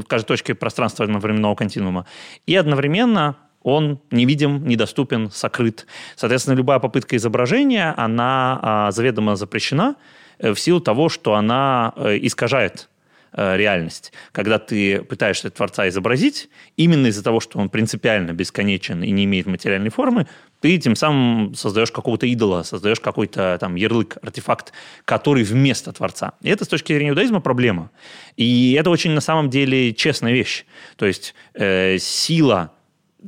в 0.00 0.04
каждой 0.06 0.26
точке 0.26 0.54
пространства-временного 0.54 1.54
континуума. 1.54 2.06
И 2.46 2.56
одновременно 2.56 3.36
он 3.62 3.98
невидим, 4.10 4.66
недоступен, 4.66 5.30
сокрыт. 5.30 5.86
Соответственно, 6.16 6.54
любая 6.54 6.78
попытка 6.78 7.16
изображения, 7.16 7.94
она 7.96 8.58
а, 8.60 8.90
заведомо 8.90 9.36
запрещена 9.36 9.96
э, 10.38 10.52
в 10.52 10.60
силу 10.60 10.80
того, 10.80 11.08
что 11.08 11.34
она 11.34 11.92
э, 11.96 12.18
искажает 12.20 12.88
Э, 13.36 13.56
реальность. 13.56 14.12
Когда 14.30 14.60
ты 14.60 15.02
пытаешься 15.02 15.50
Творца 15.50 15.88
изобразить, 15.88 16.48
именно 16.76 17.08
из-за 17.08 17.24
того, 17.24 17.40
что 17.40 17.58
он 17.58 17.68
принципиально 17.68 18.32
бесконечен 18.32 19.02
и 19.02 19.10
не 19.10 19.24
имеет 19.24 19.46
материальной 19.46 19.90
формы, 19.90 20.28
ты 20.64 20.78
тем 20.78 20.96
самым 20.96 21.54
создаешь 21.54 21.92
какого-то 21.92 22.24
идола, 22.24 22.62
создаешь 22.62 22.98
какой-то 22.98 23.58
там 23.60 23.74
ярлык, 23.74 24.16
артефакт, 24.22 24.72
который 25.04 25.44
вместо 25.44 25.92
Творца. 25.92 26.32
И 26.40 26.48
это 26.48 26.64
с 26.64 26.68
точки 26.68 26.94
зрения 26.94 27.10
иудаизма 27.10 27.42
проблема. 27.42 27.90
И 28.38 28.72
это 28.72 28.88
очень 28.88 29.10
на 29.10 29.20
самом 29.20 29.50
деле 29.50 29.92
честная 29.92 30.32
вещь. 30.32 30.64
То 30.96 31.04
есть 31.04 31.34
э, 31.52 31.98
сила 31.98 32.72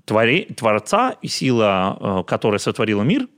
твори, 0.06 0.44
Творца 0.56 1.16
и 1.20 1.28
сила, 1.28 1.98
э, 2.00 2.24
которая 2.26 2.58
сотворила 2.58 3.02
мир, 3.02 3.28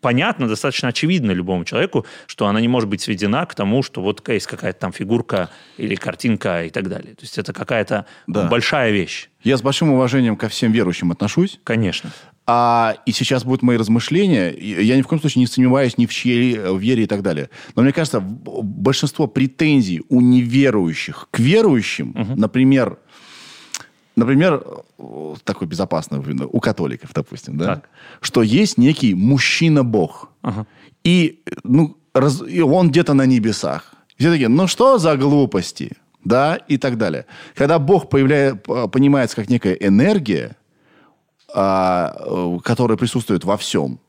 понятно, 0.00 0.48
достаточно 0.48 0.88
очевидно 0.88 1.32
любому 1.32 1.66
человеку, 1.66 2.06
что 2.26 2.46
она 2.46 2.62
не 2.62 2.68
может 2.68 2.88
быть 2.88 3.02
сведена 3.02 3.44
к 3.44 3.54
тому, 3.54 3.82
что 3.82 4.00
вот 4.00 4.26
есть 4.26 4.46
какая-то 4.46 4.80
там 4.80 4.92
фигурка 4.94 5.50
или 5.76 5.96
картинка 5.96 6.64
и 6.64 6.70
так 6.70 6.88
далее. 6.88 7.14
То 7.14 7.24
есть 7.24 7.36
это 7.36 7.52
какая-то 7.52 8.06
да. 8.26 8.48
большая 8.48 8.90
вещь. 8.90 9.28
Я 9.42 9.58
с 9.58 9.62
большим 9.62 9.90
уважением 9.90 10.36
ко 10.36 10.48
всем 10.48 10.72
верующим 10.72 11.12
отношусь. 11.12 11.60
Конечно. 11.62 12.10
А, 12.50 12.96
и 13.04 13.12
сейчас 13.12 13.44
будут 13.44 13.60
мои 13.60 13.76
размышления. 13.76 14.50
Я 14.50 14.96
ни 14.96 15.02
в 15.02 15.06
коем 15.06 15.20
случае 15.20 15.40
не 15.40 15.46
сомневаюсь 15.46 15.98
ни 15.98 16.06
в 16.06 16.14
чьей 16.14 16.58
вере 16.78 17.04
и 17.04 17.06
так 17.06 17.20
далее. 17.20 17.50
Но 17.76 17.82
мне 17.82 17.92
кажется, 17.92 18.20
большинство 18.20 19.26
претензий 19.26 20.02
у 20.08 20.22
неверующих 20.22 21.28
к 21.30 21.40
верующим, 21.40 22.10
угу. 22.10 22.40
например, 22.40 22.98
Например, 24.16 24.64
такой 25.44 25.68
безопасный 25.68 26.18
у 26.18 26.58
католиков, 26.58 27.10
допустим, 27.14 27.56
да, 27.56 27.66
так. 27.66 27.88
что 28.20 28.42
есть 28.42 28.76
некий 28.76 29.14
мужчина-бог. 29.14 30.30
Ага. 30.42 30.66
И, 31.04 31.44
ну, 31.62 31.96
раз, 32.14 32.42
и 32.44 32.60
он 32.60 32.90
где-то 32.90 33.14
на 33.14 33.26
небесах. 33.26 33.94
все 34.18 34.32
такие, 34.32 34.48
ну 34.48 34.66
что 34.66 34.98
за 34.98 35.16
глупости? 35.16 35.92
Да, 36.24 36.56
и 36.56 36.78
так 36.78 36.98
далее. 36.98 37.26
Когда 37.54 37.78
Бог 37.78 38.08
появляет, 38.08 38.64
понимается 38.64 39.36
как 39.36 39.48
некая 39.48 39.74
энергия, 39.74 40.56
а, 41.54 42.58
которая 42.64 42.96
присутствует 42.96 43.44
во 43.44 43.56
всем, 43.56 44.00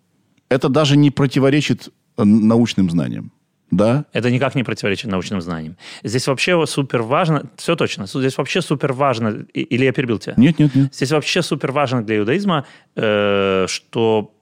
это 0.49 0.69
даже 0.69 0.97
не 0.97 1.11
противоречит 1.11 1.89
научным 2.17 2.89
знаниям. 2.89 3.31
Да. 3.71 4.05
Это 4.13 4.31
никак 4.31 4.55
не 4.55 4.63
противоречит 4.63 5.11
научным 5.11 5.41
знаниям. 5.41 5.77
Здесь 6.03 6.27
вообще 6.27 6.65
супер 6.65 7.03
важно, 7.03 7.51
все 7.55 7.75
точно, 7.75 8.07
здесь 8.07 8.37
вообще 8.37 8.61
супер 8.61 8.93
важно, 8.93 9.45
или 9.53 9.85
я 9.85 9.91
перебил 9.91 10.17
тебя? 10.17 10.33
Нет, 10.37 10.57
нет, 10.57 10.73
нет. 10.73 10.93
Здесь 10.93 11.11
вообще 11.11 11.43
супер 11.43 11.71
важно 11.71 12.03
для 12.03 12.17
иудаизма, 12.17 12.65
э, 12.95 13.67
что 13.67 14.33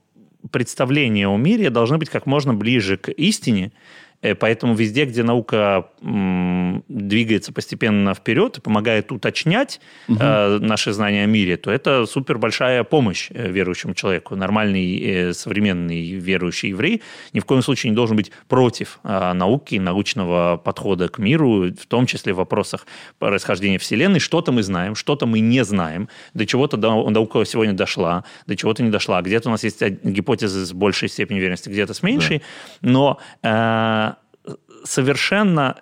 представления 0.50 1.28
о 1.28 1.36
мире 1.36 1.70
должны 1.70 1.98
быть 1.98 2.10
как 2.10 2.26
можно 2.26 2.54
ближе 2.54 2.96
к 2.96 3.10
истине, 3.12 3.74
Э, 3.74 4.07
поэтому 4.40 4.74
везде, 4.76 5.06
где 5.06 5.24
наука 5.24 5.90
двигается 6.02 7.54
постепенно 7.54 8.14
вперед 8.14 8.58
и 8.58 8.62
помогает 8.62 9.12
уточнять 9.12 9.80
угу. 10.08 10.18
наши 10.20 10.92
знания 10.92 11.24
о 11.24 11.28
мире, 11.28 11.58
то 11.58 11.72
это 11.72 12.06
супер 12.06 12.38
большая 12.38 12.84
помощь 12.84 13.30
э, 13.32 13.50
верующему 13.50 13.94
человеку. 13.94 14.36
Нормальный 14.36 15.34
современный 15.34 16.12
верующий 16.12 16.70
еврей 16.70 17.02
ни 17.34 17.40
в 17.40 17.46
коем 17.46 17.62
случае 17.62 17.92
не 17.92 17.96
должен 17.96 18.16
быть 18.16 18.32
против 18.48 19.00
науки, 19.04 19.76
научного 19.76 20.58
подхода 20.58 21.08
к 21.10 21.20
миру, 21.20 21.72
в 21.72 21.86
том 21.88 22.06
числе 22.06 22.34
в 22.34 22.38
вопросах 22.38 22.86
происхождения 23.20 23.78
Вселенной. 23.78 24.20
Что-то 24.20 24.52
мы 24.52 24.64
знаем, 24.64 24.96
что-то 24.96 25.26
мы 25.26 25.40
не 25.40 25.64
знаем, 25.64 26.10
до 26.34 26.46
чего-то 26.46 26.78
наука 26.78 27.46
сегодня 27.46 27.74
дошла, 27.74 28.24
до 28.46 28.56
чего-то 28.56 28.84
не 28.84 28.90
дошла. 28.90 29.22
Где-то 29.22 29.50
у 29.50 29.52
нас 29.52 29.64
есть 29.64 29.82
гипотезы 29.82 30.66
с 30.66 30.74
большей 30.74 31.10
степенью 31.10 31.42
верности, 31.42 31.70
где-то 31.70 31.94
с 31.94 32.04
меньшей, 32.04 32.42
да. 32.82 32.90
но 32.90 34.07
совершенно 34.84 35.78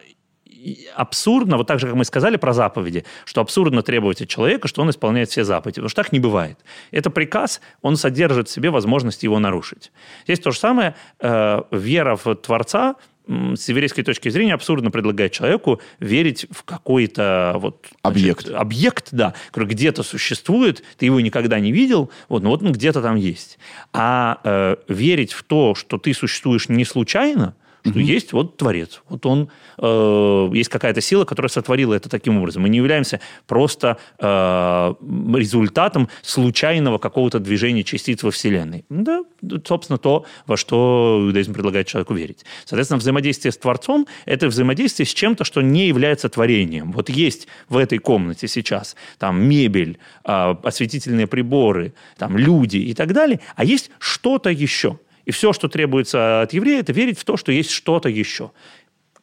абсурдно, 0.96 1.58
вот 1.58 1.68
так 1.68 1.80
же, 1.80 1.88
как 1.88 1.96
мы 1.96 2.06
сказали 2.06 2.38
про 2.38 2.54
заповеди, 2.54 3.06
что 3.26 3.42
абсурдно 3.42 3.84
требовать 3.84 4.22
от 4.22 4.30
человека, 4.30 4.68
что 4.68 4.82
он 4.82 4.90
исполняет 4.90 5.30
все 5.30 5.44
заповеди, 5.44 5.76
потому 5.76 5.90
что 5.90 6.04
так 6.04 6.12
не 6.12 6.20
бывает. 6.20 6.58
Это 6.92 7.10
приказ, 7.10 7.62
он 7.82 7.98
содержит 7.98 8.48
в 8.48 8.52
себе 8.52 8.70
возможность 8.70 9.24
его 9.24 9.40
нарушить. 9.40 9.92
Здесь 10.24 10.40
то 10.40 10.52
же 10.52 10.58
самое, 10.58 10.96
э, 11.20 11.62
вера 11.72 12.16
в 12.16 12.36
Творца, 12.36 12.96
с 13.28 13.70
еврейской 13.70 14.04
точки 14.04 14.30
зрения 14.30 14.54
абсурдно 14.54 14.92
предлагать 14.92 15.32
человеку 15.32 15.82
верить 16.00 16.46
в 16.52 16.64
какой-то 16.64 17.56
вот 17.58 17.88
объект, 18.04 18.42
значит, 18.42 18.62
объект, 18.62 19.08
да, 19.12 19.34
который 19.48 19.68
где-то 19.70 20.04
существует, 20.04 20.84
ты 20.98 21.06
его 21.08 21.20
никогда 21.20 21.60
не 21.60 21.72
видел, 21.72 22.12
вот, 22.30 22.44
но 22.44 22.50
вот 22.50 22.62
он 22.62 22.72
где-то 22.72 23.02
там 23.02 23.16
есть. 23.16 23.58
А 23.94 24.40
э, 24.44 24.76
верить 24.88 25.34
в 25.34 25.44
то, 25.44 25.74
что 25.74 25.98
ты 25.98 26.14
существуешь 26.14 26.70
не 26.70 26.86
случайно, 26.86 27.56
что 27.86 28.00
угу. 28.00 28.00
есть 28.00 28.34
вот 28.34 28.58
Творец, 28.58 29.02
вот 29.10 29.26
он, 29.26 29.50
э, 29.78 30.50
есть 30.54 30.70
какая-то 30.70 31.02
сила, 31.02 31.24
которая 31.24 31.50
сотворила 31.50 31.94
это 31.94 32.10
таким 32.10 32.38
образом. 32.38 32.64
Мы 32.64 32.70
не 32.70 32.78
являемся 32.78 33.20
просто 33.46 33.98
э, 34.20 34.94
результатом 35.38 36.10
случайного 36.24 36.98
какого-то 36.98 37.40
движения 37.40 37.84
частиц 37.84 38.24
во 38.24 38.32
Вселенной. 38.32 38.86
Да, 38.90 39.24
собственно, 39.66 39.98
то, 39.98 40.26
во 40.48 40.58
что 40.58 41.22
иудаизм 41.28 41.54
предлагает 41.54 41.86
человеку 41.88 42.16
верить. 42.16 42.44
Соответственно, 42.66 43.00
взаимодействие 43.00 43.52
с 43.52 43.58
Творцом– 43.58 44.08
это 44.26 44.48
взаимодействие 44.48 45.06
с 45.06 45.14
чем-то, 45.14 45.44
что 45.44 45.62
не 45.62 45.88
является 45.88 46.28
творением. 46.28 46.92
Вот 46.92 47.10
есть 47.10 47.48
в 47.70 47.78
этой 47.78 48.00
комнате 48.00 48.48
сейчас 48.48 48.96
там 49.20 49.44
мебель, 49.44 50.00
э, 50.24 50.56
осветительные 50.64 51.28
приборы, 51.28 51.94
там 52.18 52.36
люди 52.36 52.78
и 52.78 52.94
так 52.96 53.14
далее, 53.14 53.42
а 53.56 53.64
есть 53.64 53.92
что-то 54.00 54.50
еще– 54.50 55.00
и 55.26 55.32
все, 55.32 55.54
что 55.54 55.68
требуется 55.68 56.42
от 56.42 56.54
еврея, 56.54 56.80
это 56.80 56.94
верить 56.94 57.20
в 57.20 57.26
то, 57.26 57.38
что 57.38 57.52
есть 57.52 57.72
что-то 57.72 58.10
еще. 58.10 58.52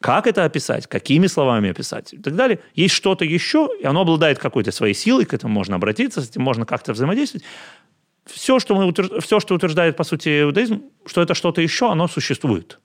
Как 0.00 0.26
это 0.26 0.44
описать, 0.44 0.88
какими 0.88 1.28
словами 1.28 1.70
описать 1.70 2.12
и 2.12 2.18
так 2.18 2.34
далее. 2.34 2.58
Есть 2.74 2.94
что-то 2.94 3.24
еще, 3.24 3.68
и 3.80 3.86
оно 3.86 4.00
обладает 4.00 4.38
какой-то 4.38 4.72
своей 4.72 4.94
силой, 4.94 5.26
к 5.26 5.32
этому 5.32 5.54
можно 5.54 5.76
обратиться, 5.76 6.20
с 6.20 6.28
этим 6.28 6.42
можно 6.42 6.66
как-то 6.66 6.92
взаимодействовать. 6.92 7.44
Все, 8.26 8.58
что, 8.58 8.74
мы 8.74 8.92
все, 9.20 9.40
что 9.40 9.54
утверждает, 9.54 9.96
по 9.96 10.04
сути, 10.04 10.42
иудаизм, 10.42 10.82
что 11.06 11.22
это 11.22 11.34
что-то 11.34 11.60
еще, 11.60 11.90
оно 11.90 12.08
существует. 12.08 12.80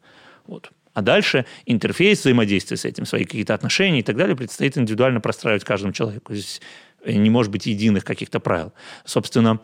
Вот. 0.45 0.71
А 0.93 1.01
дальше 1.01 1.45
интерфейс 1.65 2.21
взаимодействия 2.21 2.77
с 2.77 2.85
этим, 2.85 3.05
свои 3.05 3.23
какие-то 3.23 3.53
отношения 3.53 3.99
и 3.99 4.03
так 4.03 4.15
далее 4.15 4.35
предстоит 4.35 4.77
индивидуально 4.77 5.19
простраивать 5.19 5.63
каждому 5.63 5.93
человеку. 5.93 6.33
Здесь 6.33 6.61
не 7.05 7.29
может 7.29 7.51
быть 7.51 7.65
единых 7.65 8.03
каких-то 8.03 8.39
правил. 8.39 8.73
Собственно, 9.05 9.59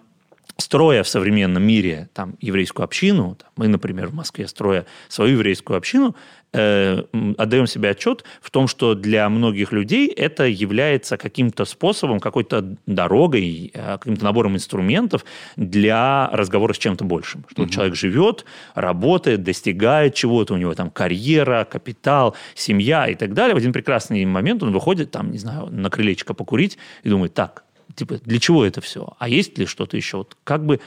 строя 0.57 1.03
в 1.03 1.07
современном 1.07 1.63
мире 1.63 2.09
там, 2.13 2.35
еврейскую 2.39 2.83
общину, 2.83 3.35
там, 3.35 3.49
мы, 3.55 3.67
например, 3.67 4.07
в 4.07 4.13
Москве, 4.13 4.47
строя 4.47 4.85
свою 5.07 5.33
еврейскую 5.33 5.77
общину, 5.77 6.15
э, 6.53 7.03
отдаем 7.37 7.65
себе 7.65 7.89
отчет 7.89 8.23
в 8.41 8.51
том, 8.51 8.67
что 8.67 8.93
для 8.93 9.27
многих 9.29 9.71
людей 9.71 10.07
это 10.07 10.45
является 10.45 11.17
каким-то 11.17 11.65
способом, 11.65 12.19
какой-то 12.19 12.75
дорогой, 12.85 13.71
э, 13.73 13.97
каким-то 13.97 14.23
набором 14.23 14.55
инструментов 14.55 15.25
для 15.55 16.29
разговора 16.31 16.73
с 16.73 16.77
чем-то 16.77 17.03
большим. 17.03 17.45
Что 17.49 17.63
угу. 17.63 17.71
человек 17.71 17.95
живет, 17.95 18.45
работает, 18.75 19.43
достигает 19.43 20.13
чего-то, 20.13 20.53
у 20.53 20.57
него 20.57 20.75
там 20.75 20.91
карьера, 20.91 21.67
капитал, 21.69 22.35
семья 22.53 23.07
и 23.07 23.15
так 23.15 23.33
далее. 23.33 23.55
В 23.55 23.57
один 23.57 23.73
прекрасный 23.73 24.23
момент 24.25 24.61
он 24.61 24.71
выходит, 24.71 25.09
там, 25.09 25.31
не 25.31 25.39
знаю, 25.39 25.67
на 25.71 25.89
крылечко 25.89 26.35
покурить 26.35 26.77
и 27.03 27.09
думает, 27.09 27.33
так, 27.33 27.62
типа, 27.95 28.19
для 28.23 28.39
чего 28.39 28.65
это 28.65 28.81
все? 28.81 29.13
А 29.19 29.29
есть 29.29 29.57
ли 29.57 29.65
что-то 29.65 29.97
еще? 29.97 30.17
Вот 30.17 30.37
как 30.43 30.65
бы 30.65 30.79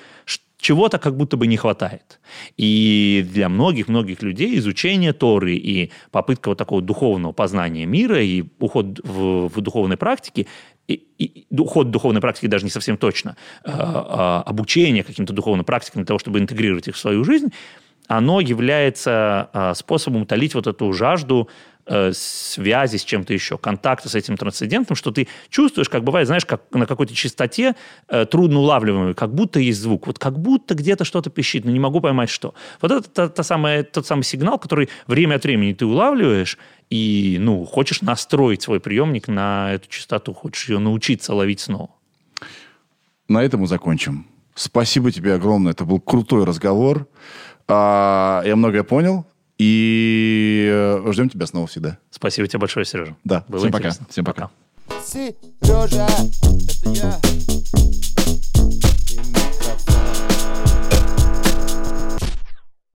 чего-то 0.58 0.98
как 0.98 1.16
будто 1.16 1.36
бы 1.36 1.46
не 1.46 1.56
хватает. 1.56 2.18
И 2.56 3.26
для 3.30 3.48
многих-многих 3.48 4.22
людей 4.22 4.56
изучение 4.58 5.12
Торы 5.12 5.54
и 5.54 5.92
попытка 6.10 6.48
вот 6.48 6.58
такого 6.58 6.80
духовного 6.80 7.32
познания 7.32 7.86
мира 7.86 8.22
и 8.22 8.44
уход 8.58 9.00
в, 9.04 9.48
в 9.48 9.60
духовной 9.60 9.96
практике 9.96 10.46
и, 10.88 10.94
и 11.18 11.46
уход 11.58 11.90
духовной 11.90 12.20
практики 12.20 12.46
даже 12.46 12.64
не 12.64 12.70
совсем 12.70 12.96
точно, 12.96 13.36
а, 13.64 14.42
а, 14.44 14.50
обучение 14.50 15.02
каким-то 15.02 15.32
духовным 15.32 15.64
практикам 15.64 16.02
для 16.02 16.06
того, 16.06 16.18
чтобы 16.18 16.38
интегрировать 16.38 16.88
их 16.88 16.94
в 16.94 16.98
свою 16.98 17.24
жизнь, 17.24 17.52
оно 18.08 18.40
является 18.40 19.50
а, 19.52 19.74
способом 19.74 20.22
утолить 20.22 20.54
вот 20.54 20.66
эту 20.66 20.92
жажду 20.92 21.48
э, 21.86 22.12
связи 22.14 22.96
с 22.96 23.04
чем-то 23.04 23.32
еще, 23.32 23.58
контакта 23.58 24.08
с 24.08 24.14
этим 24.14 24.36
трансцендентом, 24.36 24.96
что 24.96 25.10
ты 25.10 25.28
чувствуешь, 25.48 25.88
как 25.88 26.04
бывает, 26.04 26.26
знаешь, 26.26 26.44
как 26.44 26.62
на 26.72 26.86
какой-то 26.86 27.14
частоте 27.14 27.74
э, 28.08 28.26
трудно 28.26 28.60
улавливаемой, 28.60 29.14
как 29.14 29.34
будто 29.34 29.58
есть 29.60 29.80
звук, 29.80 30.06
вот 30.06 30.18
как 30.18 30.38
будто 30.38 30.74
где-то 30.74 31.04
что-то 31.04 31.30
пищит, 31.30 31.64
но 31.64 31.70
не 31.70 31.80
могу 31.80 32.00
поймать 32.00 32.30
что. 32.30 32.54
Вот 32.80 32.90
это 32.90 33.08
та, 33.08 33.28
та 33.28 33.42
самая, 33.42 33.82
тот 33.82 34.06
самый 34.06 34.22
сигнал, 34.22 34.58
который 34.58 34.88
время 35.06 35.36
от 35.36 35.44
времени 35.44 35.72
ты 35.72 35.86
улавливаешь, 35.86 36.58
и, 36.90 37.38
ну, 37.40 37.64
хочешь 37.64 38.02
настроить 38.02 38.62
свой 38.62 38.78
приемник 38.78 39.28
на 39.28 39.72
эту 39.72 39.88
частоту, 39.88 40.32
хочешь 40.32 40.68
ее 40.68 40.78
научиться 40.78 41.34
ловить 41.34 41.60
снова. 41.60 41.90
На 43.28 43.42
этом 43.42 43.60
мы 43.60 43.66
закончим. 43.66 44.26
Спасибо 44.54 45.10
тебе 45.10 45.34
огромное. 45.34 45.72
Это 45.72 45.84
был 45.84 46.00
крутой 46.00 46.44
разговор. 46.44 47.08
А, 47.68 48.42
я 48.46 48.56
многое 48.56 48.84
понял. 48.84 49.26
И 49.58 50.68
э, 50.70 51.12
ждем 51.12 51.28
тебя 51.30 51.46
снова 51.46 51.66
всегда. 51.66 51.98
Спасибо 52.10 52.46
тебе 52.46 52.58
большое, 52.60 52.84
Сережа. 52.84 53.16
Да. 53.24 53.44
Было 53.48 53.60
Всем 53.60 53.70
интересно. 53.70 54.06
пока. 54.06 54.12
Всем 54.12 54.24
пока. 54.24 54.50
Сережа, 55.04 56.06
это 56.06 56.90
я. 56.90 57.20